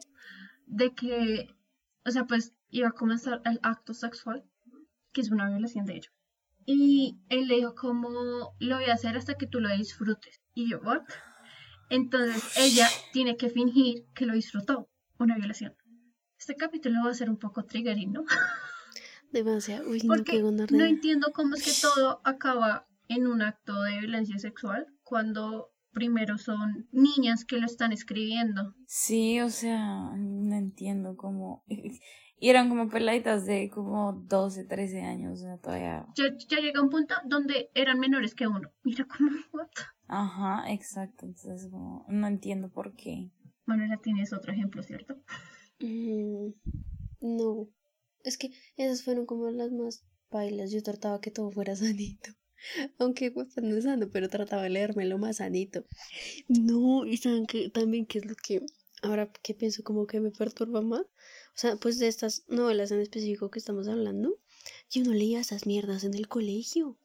de 0.65 0.94
que, 0.94 1.56
o 2.05 2.11
sea, 2.11 2.25
pues, 2.25 2.53
iba 2.69 2.89
a 2.89 2.93
comenzar 2.93 3.41
el 3.45 3.59
acto 3.63 3.93
sexual, 3.93 4.43
que 5.11 5.21
es 5.21 5.31
una 5.31 5.49
violación 5.49 5.85
de 5.85 5.97
hecho. 5.97 6.11
Y 6.65 7.19
él 7.30 7.47
le 7.47 7.55
dijo 7.55 7.75
como, 7.75 8.55
lo 8.59 8.75
voy 8.75 8.85
a 8.85 8.93
hacer 8.93 9.17
hasta 9.17 9.35
que 9.35 9.47
tú 9.47 9.59
lo 9.59 9.69
disfrutes. 9.69 10.41
Y 10.53 10.69
yo, 10.69 10.80
¿what? 10.80 11.01
Entonces 11.89 12.57
ella 12.57 12.88
tiene 13.11 13.38
que 13.38 13.49
fingir 13.49 14.05
que 14.15 14.25
lo 14.25 14.34
disfrutó. 14.34 14.89
Una 15.19 15.35
violación. 15.35 15.75
Este 16.38 16.55
capítulo 16.55 17.03
va 17.05 17.11
a 17.11 17.13
ser 17.13 17.30
un 17.30 17.38
poco 17.38 17.63
triggering, 17.63 18.13
¿no? 18.13 18.23
Demasiado. 19.31 19.89
Uy, 19.89 20.01
no, 20.01 20.13
Porque 20.15 20.39
no 20.39 20.45
gonorrea. 20.45 20.88
entiendo 20.88 21.31
cómo 21.34 21.55
es 21.55 21.63
que 21.63 21.71
todo 21.81 22.21
acaba 22.23 22.88
en 23.07 23.27
un 23.27 23.41
acto 23.41 23.81
de 23.81 23.99
violencia 23.99 24.38
sexual 24.39 24.88
cuando 25.03 25.73
primero 25.94 26.38
son 26.38 26.88
niñas 26.91 27.45
que 27.45 27.57
lo 27.57 27.65
están 27.65 27.91
escribiendo. 27.91 28.76
Sí, 28.88 29.40
o 29.41 29.49
sea, 29.49 30.11
no 30.15 30.56
entiendo 30.56 31.15
cómo. 31.15 31.64
Y 31.68 32.49
eran 32.49 32.68
como 32.68 32.90
peladitas 32.90 33.45
de 33.45 33.70
como 33.70 34.11
12, 34.14 34.65
13 34.65 35.02
años, 35.02 35.40
o 35.40 35.44
sea, 35.44 35.57
todavía. 35.60 36.06
Ya, 36.15 36.26
ya 36.49 36.60
llega 36.60 36.82
un 36.82 36.90
punto 36.90 37.15
donde 37.26 37.70
eran 37.74 37.99
menores 37.99 38.36
que 38.36 38.48
uno. 38.48 38.70
Mira 38.84 39.07
cómo... 39.07 39.30
Ajá, 40.07 40.70
exacto. 40.72 41.26
Entonces, 41.26 41.70
como, 41.72 42.06
no 42.10 42.28
entiendo 42.28 42.70
por 42.70 42.95
qué. 42.95 43.32
Manuela, 43.65 43.98
tienes 44.03 44.34
otro 44.34 44.52
ejemplo, 44.52 44.84
¿cierto? 44.84 45.15
Mm, 45.80 46.49
no. 47.22 47.70
Es 48.24 48.38
que 48.38 48.49
esas 48.76 49.03
fueron 49.03 49.26
como 49.26 49.49
las 49.49 49.72
más 49.72 50.06
bailas. 50.30 50.72
Yo 50.72 50.84
trataba 50.84 51.22
que 51.22 51.32
todo 51.32 51.49
fuera 51.52 51.76
sanito. 51.78 52.32
Aunque 52.99 53.31
pues, 53.31 53.56
no 53.57 53.76
es 53.76 53.84
sano, 53.84 54.10
pero 54.11 54.30
trataba 54.30 54.64
de 54.64 54.69
leerme 54.69 55.06
lo 55.06 55.18
más 55.18 55.38
sanito. 55.38 55.85
No, 56.48 57.06
y 57.06 57.18
saben 57.18 57.45
que 57.45 57.69
también 57.69 58.06
que 58.06 58.19
es 58.19 58.26
lo 58.26 58.35
que 58.35 58.65
ahora 59.02 59.30
que 59.44 59.53
pienso 59.53 59.84
como 59.84 60.07
que 60.07 60.19
me 60.19 60.31
perturba 60.31 60.81
más. 60.81 61.02
O 61.02 61.56
sea, 61.56 61.76
pues 61.76 61.99
de 61.99 62.07
estas 62.07 62.44
novelas 62.48 62.91
en 62.91 62.99
específico 63.02 63.52
que 63.52 63.60
estamos 63.60 63.88
hablando, 63.88 64.40
yo 64.90 65.03
no 65.03 65.14
leía 65.14 65.40
esas 65.41 65.65
mierdas 65.68 66.03
en 66.03 66.14
el 66.14 66.27
colegio. 66.27 66.98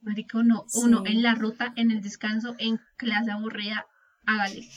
Marica, 0.00 0.38
uno, 0.38 0.66
uno 0.74 1.02
Sí. 1.04 1.12
en 1.12 1.22
la 1.22 1.34
ruta, 1.34 1.72
en 1.76 1.90
el 1.90 2.02
descanso, 2.02 2.54
en 2.58 2.78
clase 2.96 3.30
aburrida, 3.30 3.86
hágale. 4.26 4.68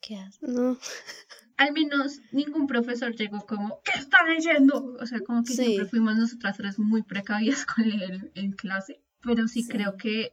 ¿Qué 0.00 0.16
haces? 0.16 0.42
No. 0.42 0.78
Al 1.56 1.72
menos 1.72 2.18
ningún 2.32 2.66
profesor 2.66 3.14
llegó 3.14 3.46
como, 3.46 3.80
¿qué 3.84 3.92
está 3.98 4.24
leyendo? 4.24 4.96
O 5.00 5.06
sea, 5.06 5.20
como 5.20 5.44
que 5.44 5.52
Sí. 5.52 5.64
siempre 5.64 5.86
fuimos 5.86 6.16
nosotras 6.16 6.56
tres 6.56 6.78
muy 6.80 7.02
precavidas 7.02 7.64
con 7.76 7.88
leer 7.88 8.32
en 8.34 8.52
clase. 8.52 9.00
Pero 9.24 9.48
sí, 9.48 9.62
Sí. 9.62 9.70
creo 9.70 9.96
que 9.96 10.32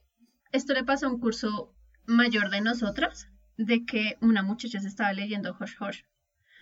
esto 0.52 0.74
le 0.74 0.84
pasó 0.84 1.06
a 1.06 1.10
un 1.10 1.18
curso 1.20 1.74
mayor 2.06 2.50
de 2.50 2.60
nosotras, 2.60 3.28
de 3.56 3.84
que 3.84 4.16
una 4.20 4.42
muchacha 4.42 4.80
se 4.80 4.88
estaba 4.88 5.12
leyendo 5.12 5.56
Hush. 5.58 6.02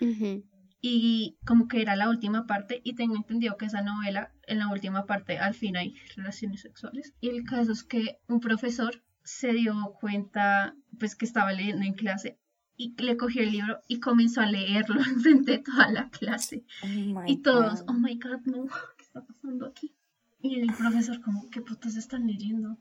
Ujú. 0.00 0.44
y 0.82 1.36
como 1.44 1.68
que 1.68 1.82
era 1.82 1.94
la 1.94 2.08
última 2.08 2.46
parte 2.46 2.80
y 2.84 2.94
tengo 2.94 3.14
entendido 3.14 3.58
que 3.58 3.66
esa 3.66 3.82
novela 3.82 4.32
en 4.46 4.60
la 4.60 4.68
última 4.68 5.04
parte 5.04 5.36
al 5.38 5.52
fin 5.54 5.76
hay 5.76 5.94
relaciones 6.16 6.62
sexuales 6.62 7.12
y 7.20 7.28
el 7.28 7.44
caso 7.44 7.72
es 7.72 7.82
que 7.84 8.18
un 8.28 8.40
profesor 8.40 9.02
se 9.22 9.52
dio 9.52 9.74
cuenta 10.00 10.74
pues 10.98 11.14
que 11.16 11.26
estaba 11.26 11.52
leyendo 11.52 11.84
en 11.84 11.92
clase 11.92 12.38
y 12.78 12.94
le 13.02 13.18
cogió 13.18 13.42
el 13.42 13.52
libro 13.52 13.80
y 13.88 14.00
comenzó 14.00 14.40
a 14.40 14.46
leerlo 14.46 15.00
enfrente 15.06 15.52
de 15.52 15.58
toda 15.58 15.90
la 15.92 16.08
clase 16.08 16.64
Oh 16.82 17.24
y 17.26 17.36
todos 17.42 17.84
oh 17.86 17.92
my 17.92 18.14
god 18.18 18.40
no 18.46 18.64
qué 18.96 19.02
está 19.04 19.22
pasando 19.22 19.66
aquí 19.66 19.94
y 20.42 20.60
el 20.60 20.74
profesor 20.74 21.20
como 21.20 21.48
qué 21.50 21.60
putas 21.60 21.96
están 21.96 22.26
leyendo 22.26 22.78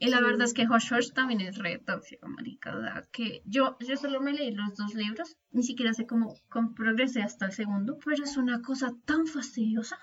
y 0.00 0.08
la 0.08 0.20
verdad 0.20 0.46
es 0.46 0.54
que 0.54 0.66
Hush 0.68 0.92
Hush 0.92 1.12
también 1.12 1.40
es 1.40 1.58
re 1.58 1.78
tóxico, 1.78 2.28
marica. 2.28 2.76
O 2.76 2.80
sea, 2.80 3.08
que 3.10 3.42
yo, 3.44 3.76
yo 3.80 3.96
solo 3.96 4.20
me 4.20 4.32
leí 4.32 4.52
los 4.52 4.74
dos 4.76 4.94
libros, 4.94 5.36
ni 5.50 5.62
siquiera 5.62 5.92
sé 5.92 6.06
cómo, 6.06 6.34
cómo 6.48 6.74
progresé 6.74 7.22
hasta 7.22 7.46
el 7.46 7.52
segundo, 7.52 7.98
pero 8.04 8.22
es 8.22 8.36
una 8.36 8.62
cosa 8.62 8.94
tan 9.04 9.26
fastidiosa, 9.26 9.98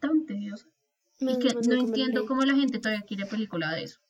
tan 0.00 0.26
tediosa, 0.26 0.66
Me 1.20 1.32
y 1.32 1.38
que 1.38 1.54
no 1.54 1.74
entiendo 1.74 2.26
cómo 2.26 2.42
la 2.42 2.54
gente 2.54 2.78
todavía 2.78 3.04
quiere 3.06 3.26
película 3.26 3.72
de 3.74 3.84
eso, 3.84 4.00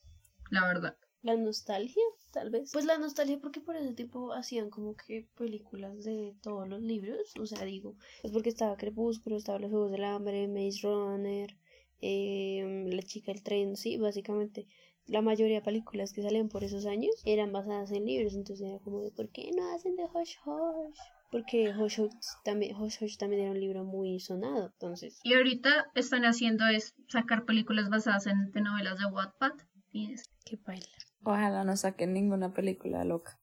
la 0.51 0.64
verdad. 0.64 0.97
La 1.22 1.36
nostalgia, 1.36 2.02
tal 2.32 2.48
vez. 2.48 2.70
Pues 2.72 2.86
la 2.86 2.97
nostalgia 2.97 3.39
porque 3.40 3.60
por 3.60 3.77
ese 3.77 3.93
tiempo 3.93 4.32
hacían 4.32 4.70
como 4.70 4.97
que 4.97 5.28
películas 5.36 6.02
de 6.02 6.35
todos 6.40 6.66
los 6.66 6.81
libros. 6.81 7.35
O 7.39 7.44
sea, 7.44 7.62
digo, 7.66 7.94
es 8.22 8.31
porque 8.32 8.48
estaba 8.48 8.78
Crepúsculo, 8.78 9.36
estaba 9.36 9.59
Los 9.59 9.70
Juegos 9.70 9.93
del 9.93 10.05
Hambre, 10.05 10.48
Maze 10.48 10.81
Runner, 10.82 11.55
eh, 12.01 12.86
La 12.89 13.02
Chica 13.02 13.32
del 13.32 13.43
Tren, 13.43 13.77
sí, 13.77 13.97
básicamente. 13.97 14.66
La 15.06 15.22
mayoría 15.22 15.56
de 15.56 15.64
películas 15.64 16.12
que 16.12 16.22
salían 16.22 16.48
por 16.48 16.62
esos 16.62 16.86
años 16.86 17.14
eran 17.24 17.52
basadas 17.52 17.90
en 17.90 18.05
libros, 18.05 18.35
entonces 18.35 18.68
era 18.68 18.78
como 18.78 19.01
de 19.01 19.10
¿por 19.10 19.28
qué 19.31 19.51
no 19.56 19.74
hacen 19.74 19.97
de 19.97 20.05
Hush 20.05 20.36
Hush? 20.44 20.98
Porque 21.32 21.74
Hush 21.74 22.01
Hush 22.01 22.12
también, 22.44 22.77
Hush 22.77 23.02
Hush 23.02 23.16
también 23.16 23.43
era 23.43 23.51
un 23.51 23.60
libro 23.60 23.85
muy 23.85 24.20
sonado, 24.20 24.66
entonces 24.72 25.18
Y 25.24 25.35
ahorita 25.35 25.90
están 25.94 26.24
haciendo 26.24 26.66
es 26.66 26.94
sacar 27.09 27.44
películas 27.44 27.89
basadas 27.89 28.27
en 28.27 28.52
de 28.52 28.60
novelas 28.60 28.98
de 28.98 29.06
Wattpad, 29.06 29.52
y 29.90 30.12
es, 30.12 30.31
qué 30.44 30.59
baila. 30.64 30.86
Ojalá 31.24 31.64
no 31.64 31.77
saquen 31.77 32.12
ninguna 32.12 32.55
película 32.55 33.05
loca. 33.05 33.40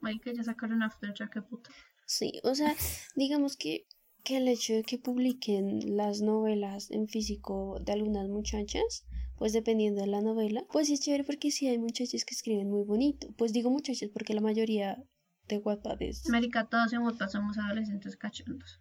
marica, 0.00 0.32
ya 0.32 0.42
sacaron 0.42 0.82
Aftershock, 0.82 1.32
qué 1.32 1.42
puta. 1.42 1.70
Sí, 2.06 2.40
o 2.44 2.54
sea, 2.54 2.74
digamos 3.16 3.56
que, 3.56 3.86
que 4.26 4.38
el 4.38 4.48
hecho 4.48 4.74
de 4.74 4.82
que 4.82 4.98
publiquen 4.98 5.96
las 5.96 6.20
novelas 6.20 6.90
en 6.90 7.06
físico 7.06 7.78
de 7.80 7.92
algunas 7.92 8.28
muchachas, 8.28 9.06
pues 9.36 9.52
dependiendo 9.52 10.00
de 10.00 10.08
la 10.08 10.20
novela, 10.20 10.66
pues 10.72 10.88
sí 10.88 10.94
es 10.94 11.00
chévere 11.00 11.22
porque 11.22 11.52
sí 11.52 11.68
hay 11.68 11.78
muchachas 11.78 12.24
que 12.24 12.34
escriben 12.34 12.68
muy 12.68 12.82
bonito. 12.82 13.32
Pues 13.38 13.52
digo 13.52 13.70
muchachas 13.70 14.10
porque 14.12 14.34
la 14.34 14.40
mayoría 14.40 15.00
de 15.46 15.58
Wattpad 15.58 16.02
es... 16.02 16.28
Marica, 16.28 16.68
todos 16.68 16.92
en 16.92 17.02
Wattpad 17.02 17.28
somos 17.28 17.56
adolescentes 17.56 18.16
cachondos. 18.16 18.80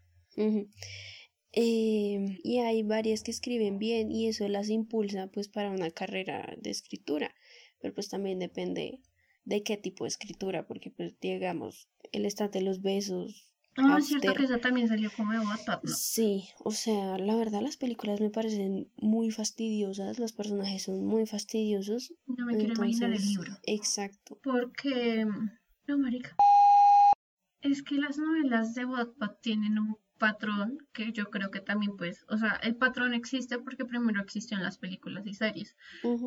Eh, 1.52 2.40
y 2.44 2.58
hay 2.58 2.82
varias 2.82 3.22
que 3.22 3.30
escriben 3.30 3.78
bien 3.78 4.12
y 4.12 4.28
eso 4.28 4.48
las 4.48 4.70
impulsa 4.70 5.28
pues 5.28 5.48
para 5.48 5.70
una 5.70 5.92
carrera 5.92 6.56
de 6.60 6.72
escritura. 6.72 7.36
Pero 7.80 7.94
pues 7.94 8.10
también 8.10 8.40
depende 8.40 9.00
de 9.44 9.62
qué 9.62 9.78
tipo 9.78 10.06
de 10.06 10.10
escritura, 10.10 10.66
porque 10.66 10.90
pues 10.90 11.14
digamos, 11.22 11.88
el 12.12 12.26
estante 12.26 12.58
de 12.58 12.66
los 12.66 12.82
besos 12.82 13.55
Ah, 13.78 13.98
es 14.00 14.08
cierto 14.08 14.34
que 14.34 14.44
esa 14.44 14.60
también 14.60 14.88
salió 14.88 15.12
como 15.12 15.34
de 15.34 15.40
Wattpad, 15.40 15.84
¿no? 15.84 15.94
Sí, 15.94 16.50
o 16.60 16.72
sea, 16.72 17.18
la 17.18 17.36
verdad 17.36 17.62
las 17.62 17.78
películas 17.78 18.22
me 18.22 18.30
parecen 18.30 18.90
muy 18.98 19.32
fastidiosas, 19.32 20.18
los 20.18 20.32
personajes 20.32 20.84
son 20.84 21.06
muy 21.06 21.26
fastidiosos. 21.26 22.14
No 22.26 22.46
me 22.46 22.56
quiero 22.56 22.74
imaginar 22.74 23.12
el 23.12 23.22
libro. 23.22 23.52
Exacto. 23.64 24.40
Porque, 24.42 25.26
no, 25.88 25.98
marica. 25.98 26.40
Es 27.62 27.84
que 27.84 27.96
las 27.96 28.18
novelas 28.18 28.76
de 28.76 28.86
Wattpad 28.86 29.32
tienen 29.42 29.80
un 29.80 29.98
patrón 30.18 30.78
que 30.94 31.12
yo 31.12 31.30
creo 31.30 31.52
que 31.52 31.60
también, 31.60 31.98
pues, 31.98 32.26
o 32.30 32.38
sea, 32.38 32.54
el 32.64 32.76
patrón 32.76 33.14
existe 33.14 33.60
porque 33.60 33.86
primero 33.86 34.22
existían 34.22 34.64
las 34.64 34.78
películas 34.78 35.26
y 35.28 35.34
series, 35.34 35.76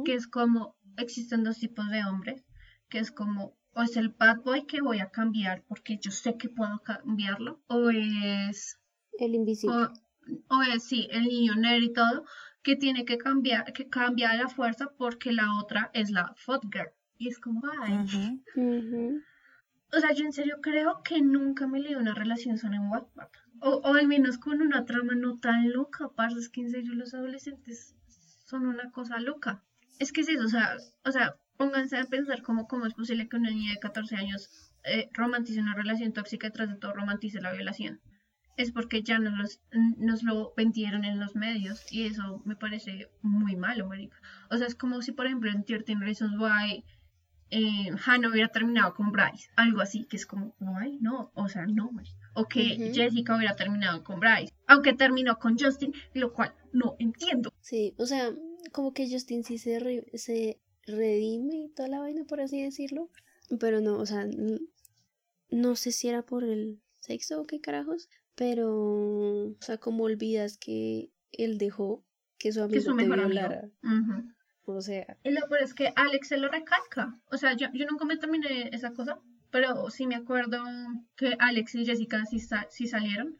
que 0.04 0.14
es 0.14 0.26
como, 0.26 0.76
existen 0.96 1.44
dos 1.44 1.58
tipos 1.58 1.88
de 1.88 2.04
hombres, 2.04 2.44
que 2.88 2.98
es 2.98 3.10
como, 3.10 3.57
o 3.72 3.82
es 3.82 3.96
el 3.96 4.10
bad 4.10 4.38
boy 4.42 4.66
que 4.66 4.80
voy 4.80 5.00
a 5.00 5.10
cambiar 5.10 5.62
porque 5.68 5.98
yo 5.98 6.10
sé 6.10 6.36
que 6.36 6.48
puedo 6.48 6.80
cambiarlo, 6.82 7.60
o 7.66 7.90
es 7.90 8.78
El 9.18 9.34
invisible. 9.34 9.76
o, 9.76 10.56
o 10.56 10.62
es 10.62 10.84
sí, 10.84 11.08
el 11.10 11.24
niño 11.24 11.54
nerd 11.54 11.82
y 11.82 11.92
todo, 11.92 12.24
que 12.62 12.76
tiene 12.76 13.04
que 13.04 13.18
cambiar, 13.18 13.72
que 13.72 13.88
cambia 13.88 14.34
la 14.34 14.48
fuerza 14.48 14.90
porque 14.96 15.32
la 15.32 15.58
otra 15.58 15.90
es 15.94 16.10
la 16.10 16.34
Fot 16.36 16.62
Girl. 16.72 16.90
Y 17.16 17.28
es 17.28 17.40
como, 17.40 17.62
ay. 17.80 18.40
O 19.90 20.00
sea, 20.00 20.12
yo 20.12 20.24
en 20.24 20.32
serio 20.32 20.58
creo 20.60 21.02
que 21.02 21.20
nunca 21.20 21.66
me 21.66 21.80
leí 21.80 21.94
una 21.94 22.14
relación 22.14 22.58
sana 22.58 22.76
en 22.76 22.90
Wattpad. 22.90 23.28
O, 23.60 23.76
o 23.76 23.94
al 23.94 24.06
menos 24.06 24.38
con 24.38 24.60
una 24.60 24.84
trama 24.84 25.14
no 25.14 25.38
tan 25.38 25.72
loca, 25.72 26.10
parce, 26.14 26.38
es 26.38 26.48
que 26.48 26.60
en 26.60 26.70
serio 26.70 26.94
los 26.94 27.14
adolescentes 27.14 27.96
son 28.44 28.66
una 28.66 28.90
cosa 28.92 29.18
loca. 29.18 29.64
Es 29.98 30.12
que 30.12 30.20
es 30.20 30.28
eso, 30.28 30.44
o 30.44 30.48
sea, 30.48 30.76
o 31.04 31.10
sea, 31.10 31.36
pónganse 31.58 31.98
a 31.98 32.04
pensar 32.04 32.42
cómo, 32.42 32.66
cómo 32.66 32.86
es 32.86 32.94
posible 32.94 33.28
que 33.28 33.36
una 33.36 33.50
niña 33.50 33.72
de 33.72 33.78
14 33.80 34.16
años 34.16 34.48
eh, 34.84 35.10
romantice 35.12 35.60
una 35.60 35.74
relación 35.74 36.12
tóxica 36.14 36.46
y 36.46 36.50
tras 36.52 36.68
de 36.70 36.76
todo 36.76 36.94
romantice 36.94 37.40
la 37.40 37.52
violación. 37.52 38.00
Es 38.56 38.72
porque 38.72 39.02
ya 39.02 39.18
nos, 39.18 39.36
los, 39.38 39.60
nos 39.98 40.22
lo 40.22 40.52
vendieron 40.56 41.04
en 41.04 41.20
los 41.20 41.36
medios 41.36 41.84
y 41.92 42.06
eso 42.06 42.42
me 42.44 42.56
parece 42.56 43.08
muy 43.22 43.54
malo, 43.56 43.86
marica. 43.86 44.16
O 44.50 44.56
sea, 44.56 44.66
es 44.66 44.74
como 44.74 45.02
si, 45.02 45.12
por 45.12 45.26
ejemplo, 45.26 45.50
en 45.50 45.64
13 45.64 45.94
Reasons 45.96 46.36
Why 46.40 46.84
eh, 47.50 47.90
Hannah 48.04 48.28
hubiera 48.28 48.48
terminado 48.48 48.94
con 48.94 49.10
Bryce, 49.10 49.48
algo 49.56 49.80
así, 49.80 50.04
que 50.04 50.16
es 50.16 50.26
como, 50.26 50.54
ay, 50.80 50.98
no, 51.00 51.30
o 51.34 51.48
sea, 51.48 51.66
no, 51.66 51.90
marica. 51.92 52.16
O 52.34 52.46
que 52.46 52.76
Ujú. 52.78 52.94
Jessica 52.94 53.36
hubiera 53.36 53.56
terminado 53.56 54.04
con 54.04 54.20
Bryce, 54.20 54.52
aunque 54.66 54.92
terminó 54.92 55.38
con 55.38 55.56
Justin, 55.58 55.92
lo 56.14 56.32
cual 56.32 56.52
no 56.72 56.96
entiendo. 56.98 57.52
Sí, 57.60 57.94
o 57.98 58.06
sea, 58.06 58.30
como 58.72 58.92
que 58.92 59.08
Justin 59.10 59.44
sí 59.44 59.56
se, 59.58 59.78
re- 59.80 60.04
se 60.14 60.60
redime 60.88 61.56
y 61.56 61.68
toda 61.68 61.88
la 61.88 62.00
vaina, 62.00 62.24
por 62.24 62.40
así 62.40 62.62
decirlo. 62.62 63.10
Pero 63.60 63.80
no, 63.80 63.98
o 63.98 64.06
sea, 64.06 64.26
no 65.50 65.76
sé 65.76 65.92
si 65.92 66.08
era 66.08 66.22
por 66.22 66.44
el 66.44 66.80
sexo 67.00 67.40
o 67.40 67.44
qué 67.46 67.60
carajos, 67.60 68.08
pero, 68.34 69.48
o 69.50 69.56
sea, 69.60 69.78
como 69.78 70.04
olvidas 70.04 70.58
que 70.58 71.10
él 71.32 71.58
dejó 71.58 72.04
que 72.38 72.52
su 72.52 72.58
Que 72.60 72.64
amigo 72.64 72.82
su 72.82 72.88
te 72.90 72.94
mejor 72.94 73.20
amigo. 73.20 73.48
O 74.66 74.82
sea, 74.82 75.16
Y 75.24 75.30
lo 75.30 75.48
peor 75.48 75.62
es 75.62 75.72
que 75.72 75.92
Alex 75.96 76.28
se 76.28 76.36
lo 76.36 76.48
recalca. 76.50 77.18
O 77.30 77.38
sea, 77.38 77.56
yo, 77.56 77.68
yo 77.72 77.86
nunca 77.86 78.04
me 78.04 78.18
terminé 78.18 78.68
esa 78.72 78.92
cosa, 78.92 79.18
pero 79.50 79.88
sí 79.90 80.06
me 80.06 80.14
acuerdo 80.14 80.62
que 81.16 81.36
Alex 81.38 81.74
y 81.74 81.86
Jessica 81.86 82.24
sí, 82.26 82.38
sa- 82.38 82.66
sí 82.70 82.86
salieron. 82.86 83.38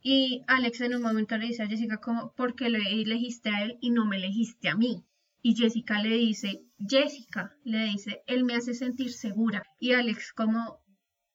Y 0.00 0.42
Alex 0.46 0.80
en 0.82 0.94
un 0.94 1.02
momento 1.02 1.36
le 1.36 1.46
dice 1.46 1.64
a 1.64 1.66
Jessica 1.66 1.96
como, 1.98 2.32
¿por 2.34 2.54
qué 2.54 2.70
le 2.70 2.78
elegiste 3.02 3.50
a 3.50 3.64
él 3.64 3.78
y 3.80 3.90
no 3.90 4.06
me 4.06 4.16
elegiste 4.16 4.68
a 4.68 4.76
mí? 4.76 5.04
Y 5.42 5.54
Jessica 5.56 6.00
le 6.02 6.10
dice, 6.16 6.62
Jessica, 6.78 7.54
le 7.64 7.84
dice, 7.84 8.22
él 8.26 8.44
me 8.44 8.54
hace 8.54 8.74
sentir 8.74 9.10
segura. 9.12 9.62
Y 9.78 9.92
Alex 9.92 10.32
como, 10.32 10.80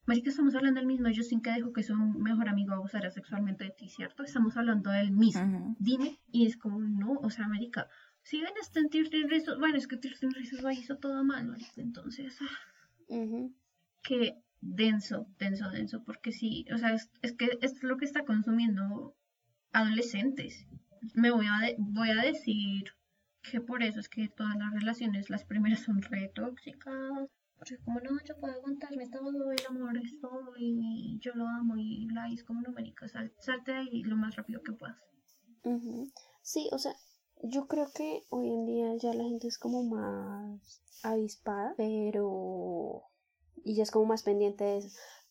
Marica, 0.06 0.30
estamos 0.30 0.54
hablando 0.56 0.80
del 0.80 0.88
mismo 0.88 1.08
Justin 1.16 1.42
que 1.42 1.52
dijo 1.54 1.74
que 1.74 1.82
su 1.84 1.96
mejor 1.96 2.48
amigo 2.50 2.74
abusara 2.74 3.10
sexualmente 3.10 3.64
de 3.64 3.72
ti, 3.72 3.90
¿cierto? 3.90 4.24
Estamos 4.24 4.56
hablando 4.58 4.92
del 4.92 5.12
mismo 5.12 5.42
dime, 5.80 6.20
y 6.32 6.46
es 6.46 6.58
como, 6.58 6.80
no, 6.80 7.14
o 7.24 7.30
sea, 7.32 7.46
América, 7.46 7.88
si 8.22 8.42
ven 8.42 8.54
hasta 8.62 8.80
en 8.80 8.90
Tirtin 8.90 9.30
Rizos, 9.30 9.58
bueno, 9.60 9.78
es 9.78 9.88
que 9.88 9.98
Tirtin 9.98 10.32
Rizos 10.34 10.62
lo 10.62 10.72
hizo 10.72 10.98
todo 10.98 11.24
mal, 11.24 11.48
marica, 11.48 11.82
entonces, 11.82 12.38
ah, 12.42 12.48
que 14.04 14.36
denso, 14.62 15.28
denso, 15.40 15.70
denso, 15.72 16.04
porque 16.04 16.32
sí, 16.32 16.66
o 16.74 16.78
sea, 16.78 16.94
es, 16.94 17.10
es 17.24 17.34
que 17.34 17.46
esto 17.62 17.78
es 17.78 17.84
lo 17.84 17.98
que 17.98 18.06
está 18.06 18.24
consumiendo 18.26 19.16
adolescentes. 19.72 20.66
Me 21.14 21.32
voy 21.32 21.46
a, 21.48 21.60
de- 21.66 21.76
voy 21.80 22.10
a 22.12 22.22
decir 22.22 22.84
que 23.52 23.62
por 23.62 23.84
eso 23.84 24.00
es 24.00 24.10
que 24.10 24.28
todas 24.30 24.56
las 24.58 24.74
relaciones, 24.74 25.30
las 25.30 25.44
primeras 25.44 25.82
son 25.82 26.02
re 26.02 26.30
tóxicas, 26.34 27.30
porque 27.58 27.78
como 27.80 28.00
no, 28.02 28.12
yo 28.24 28.38
puedo 28.40 28.54
aguantarme 28.54 29.08
todo, 29.10 29.52
el 29.52 29.66
amor 29.70 29.98
es 29.98 30.20
todo, 30.20 30.54
y 30.58 31.18
yo 31.20 31.34
lo 31.36 31.48
amo, 31.48 31.76
y 31.78 32.08
la 32.10 32.30
es 32.30 32.44
como 32.44 32.62
no, 32.62 32.72
marica, 32.72 33.08
sal- 33.08 33.34
salte 33.40 33.72
de 33.72 33.78
ahí 33.78 34.04
lo 34.04 34.16
más 34.18 34.36
rápido 34.36 34.62
que 34.62 34.74
puedas. 34.74 34.98
ujú. 35.64 36.12
Sí, 36.42 36.70
o 36.72 36.78
sea, 36.78 36.94
yo 37.44 37.68
creo 37.68 37.88
que 37.94 38.22
hoy 38.30 38.50
en 38.50 38.66
día 38.66 38.96
ya 38.98 39.14
la 39.14 39.24
gente 39.24 39.48
es 39.48 39.58
como 39.58 39.84
más 39.84 40.82
avispada, 41.04 41.74
pero... 41.78 43.04
Y 43.64 43.76
ya 43.76 43.84
es 43.84 43.92
como 43.92 44.06
más 44.06 44.22
pendiente 44.24 44.64
de 44.64 44.78
eso. 44.78 44.90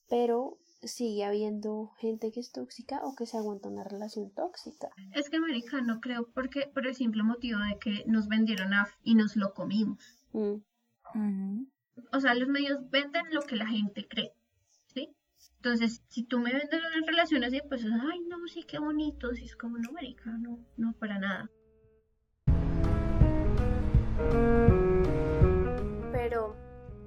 Pero 0.09 0.59
sigue 0.87 1.25
habiendo 1.25 1.93
gente 1.99 2.31
que 2.33 2.41
es 2.41 2.53
tóxica 2.53 3.01
o 3.05 3.15
que 3.15 3.27
se 3.27 3.37
aguanta 3.37 3.69
una 3.69 3.85
relación 3.85 4.31
tóxica. 4.31 4.89
Es 5.13 5.31
que 5.31 5.41
marica 5.41 5.81
no 5.81 6.01
creo 6.01 6.29
porque 6.33 6.71
por 6.73 6.87
el 6.87 6.95
simple 6.95 7.23
motivo 7.23 7.59
de 7.61 7.79
que 7.79 8.05
nos 8.07 8.29
vendieron 8.29 8.75
AF 8.75 8.93
y 9.03 9.15
nos 9.15 9.37
lo 9.37 9.55
comimos. 9.55 10.27
Mm. 10.33 10.57
O 12.13 12.21
sea, 12.21 12.35
los 12.35 12.49
medios 12.49 12.91
venden 12.91 13.33
lo 13.33 13.43
que 13.43 13.57
la 13.57 13.67
gente 13.67 14.07
cree, 14.09 14.33
¿sí? 14.87 15.15
Entonces, 15.57 16.03
si 16.09 16.25
tú 16.25 16.41
me 16.41 16.53
vendes 16.53 16.81
una 16.81 17.07
relación 17.07 17.45
así, 17.45 17.61
pues, 17.69 17.85
ay, 17.85 18.21
no, 18.29 18.47
sí, 18.49 18.65
qué 18.65 18.79
bonito, 18.79 19.33
sí, 19.35 19.45
es 19.45 19.57
como, 19.57 19.79
no, 19.79 19.93
marica, 19.93 20.31
no, 20.39 20.59
no, 20.77 20.93
para 20.95 21.19
nada. 21.19 21.51
Pero, 26.13 26.57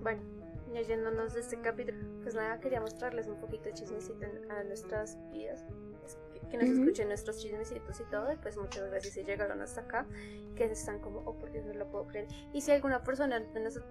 bueno, 0.02 0.36
ya 0.78 0.88
yéndonos 0.88 1.34
de 1.34 1.40
este 1.40 1.60
capítulo, 1.60 1.98
pues 2.22 2.36
nada, 2.36 2.60
quería 2.60 2.80
mostrarles 2.80 3.28
un 3.28 3.40
poquito 3.40 3.66
de 3.66 3.74
chismecito 3.74 4.26
a 4.49 4.64
nuestras 4.64 5.18
vidas, 5.32 5.66
que, 6.49 6.58
nos 6.58 6.70
escuchen 6.70 7.08
nuestros 7.08 7.40
chismecitos 7.40 7.99
y 7.99 8.04
todo, 8.06 8.32
y 8.32 8.38
pues 8.38 8.58
muchas 8.58 8.90
gracias 8.90 9.14
si 9.16 9.24
llegaron 9.24 9.62
hasta 9.62 9.82
acá, 9.82 10.06
que 10.56 10.66
están 10.66 10.99
como, 10.99 11.20
oh, 11.20 11.38
por 11.38 11.52
Dios, 11.52 11.66
no 11.66 11.74
lo 11.74 11.90
puedo 11.90 12.08
creer. 12.08 12.28
Y 12.54 12.62
si 12.62 12.72
alguna 12.72 13.04
persona 13.04 13.40
nos 13.40 13.82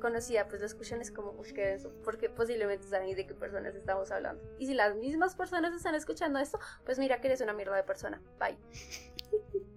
conocida, 0.00 0.46
pues 0.48 0.60
lo 0.60 0.66
escuchan 0.66 1.00
es 1.00 1.10
como, 1.10 1.30
uff, 1.32 1.52
qué 1.52 1.72
eso, 1.72 1.92
porque 2.04 2.28
posiblemente 2.28 2.86
saben 2.86 3.14
de 3.16 3.26
qué 3.26 3.34
personas 3.34 3.74
estamos 3.74 4.10
hablando. 4.10 4.42
Y 4.58 4.66
si 4.66 4.74
las 4.74 4.94
mismas 4.96 5.34
personas 5.34 5.74
están 5.74 5.94
escuchando 5.94 6.38
esto, 6.38 6.58
pues 6.84 6.98
mira 6.98 7.20
que 7.20 7.28
eres 7.28 7.40
una 7.40 7.52
mierda 7.52 7.76
de 7.76 7.84
persona. 7.84 8.20
Bye. 8.38 8.58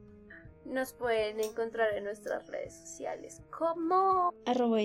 Nos 0.67 0.91
pueden 0.91 1.39
encontrar 1.39 1.95
en 1.95 2.03
nuestras 2.03 2.45
redes 2.47 2.73
sociales 2.73 3.41
como 3.57 4.33
arroba 4.45 4.79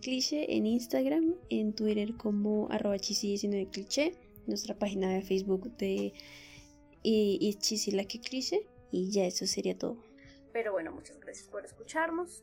cliché 0.00 0.56
en 0.56 0.66
Instagram, 0.66 1.34
en 1.50 1.74
Twitter 1.74 2.16
como 2.16 2.68
arroba 2.70 2.96
19 2.96 3.68
cliché, 3.70 4.14
nuestra 4.46 4.74
página 4.78 5.10
de 5.10 5.20
Facebook 5.20 5.76
de 5.76 6.14
y, 7.02 7.54
cliché 8.22 8.66
y 8.90 9.10
ya 9.10 9.26
eso 9.26 9.46
sería 9.46 9.76
todo. 9.76 9.98
Pero 10.52 10.72
bueno, 10.72 10.90
muchas 10.92 11.20
gracias 11.20 11.48
por 11.48 11.64
escucharnos. 11.66 12.42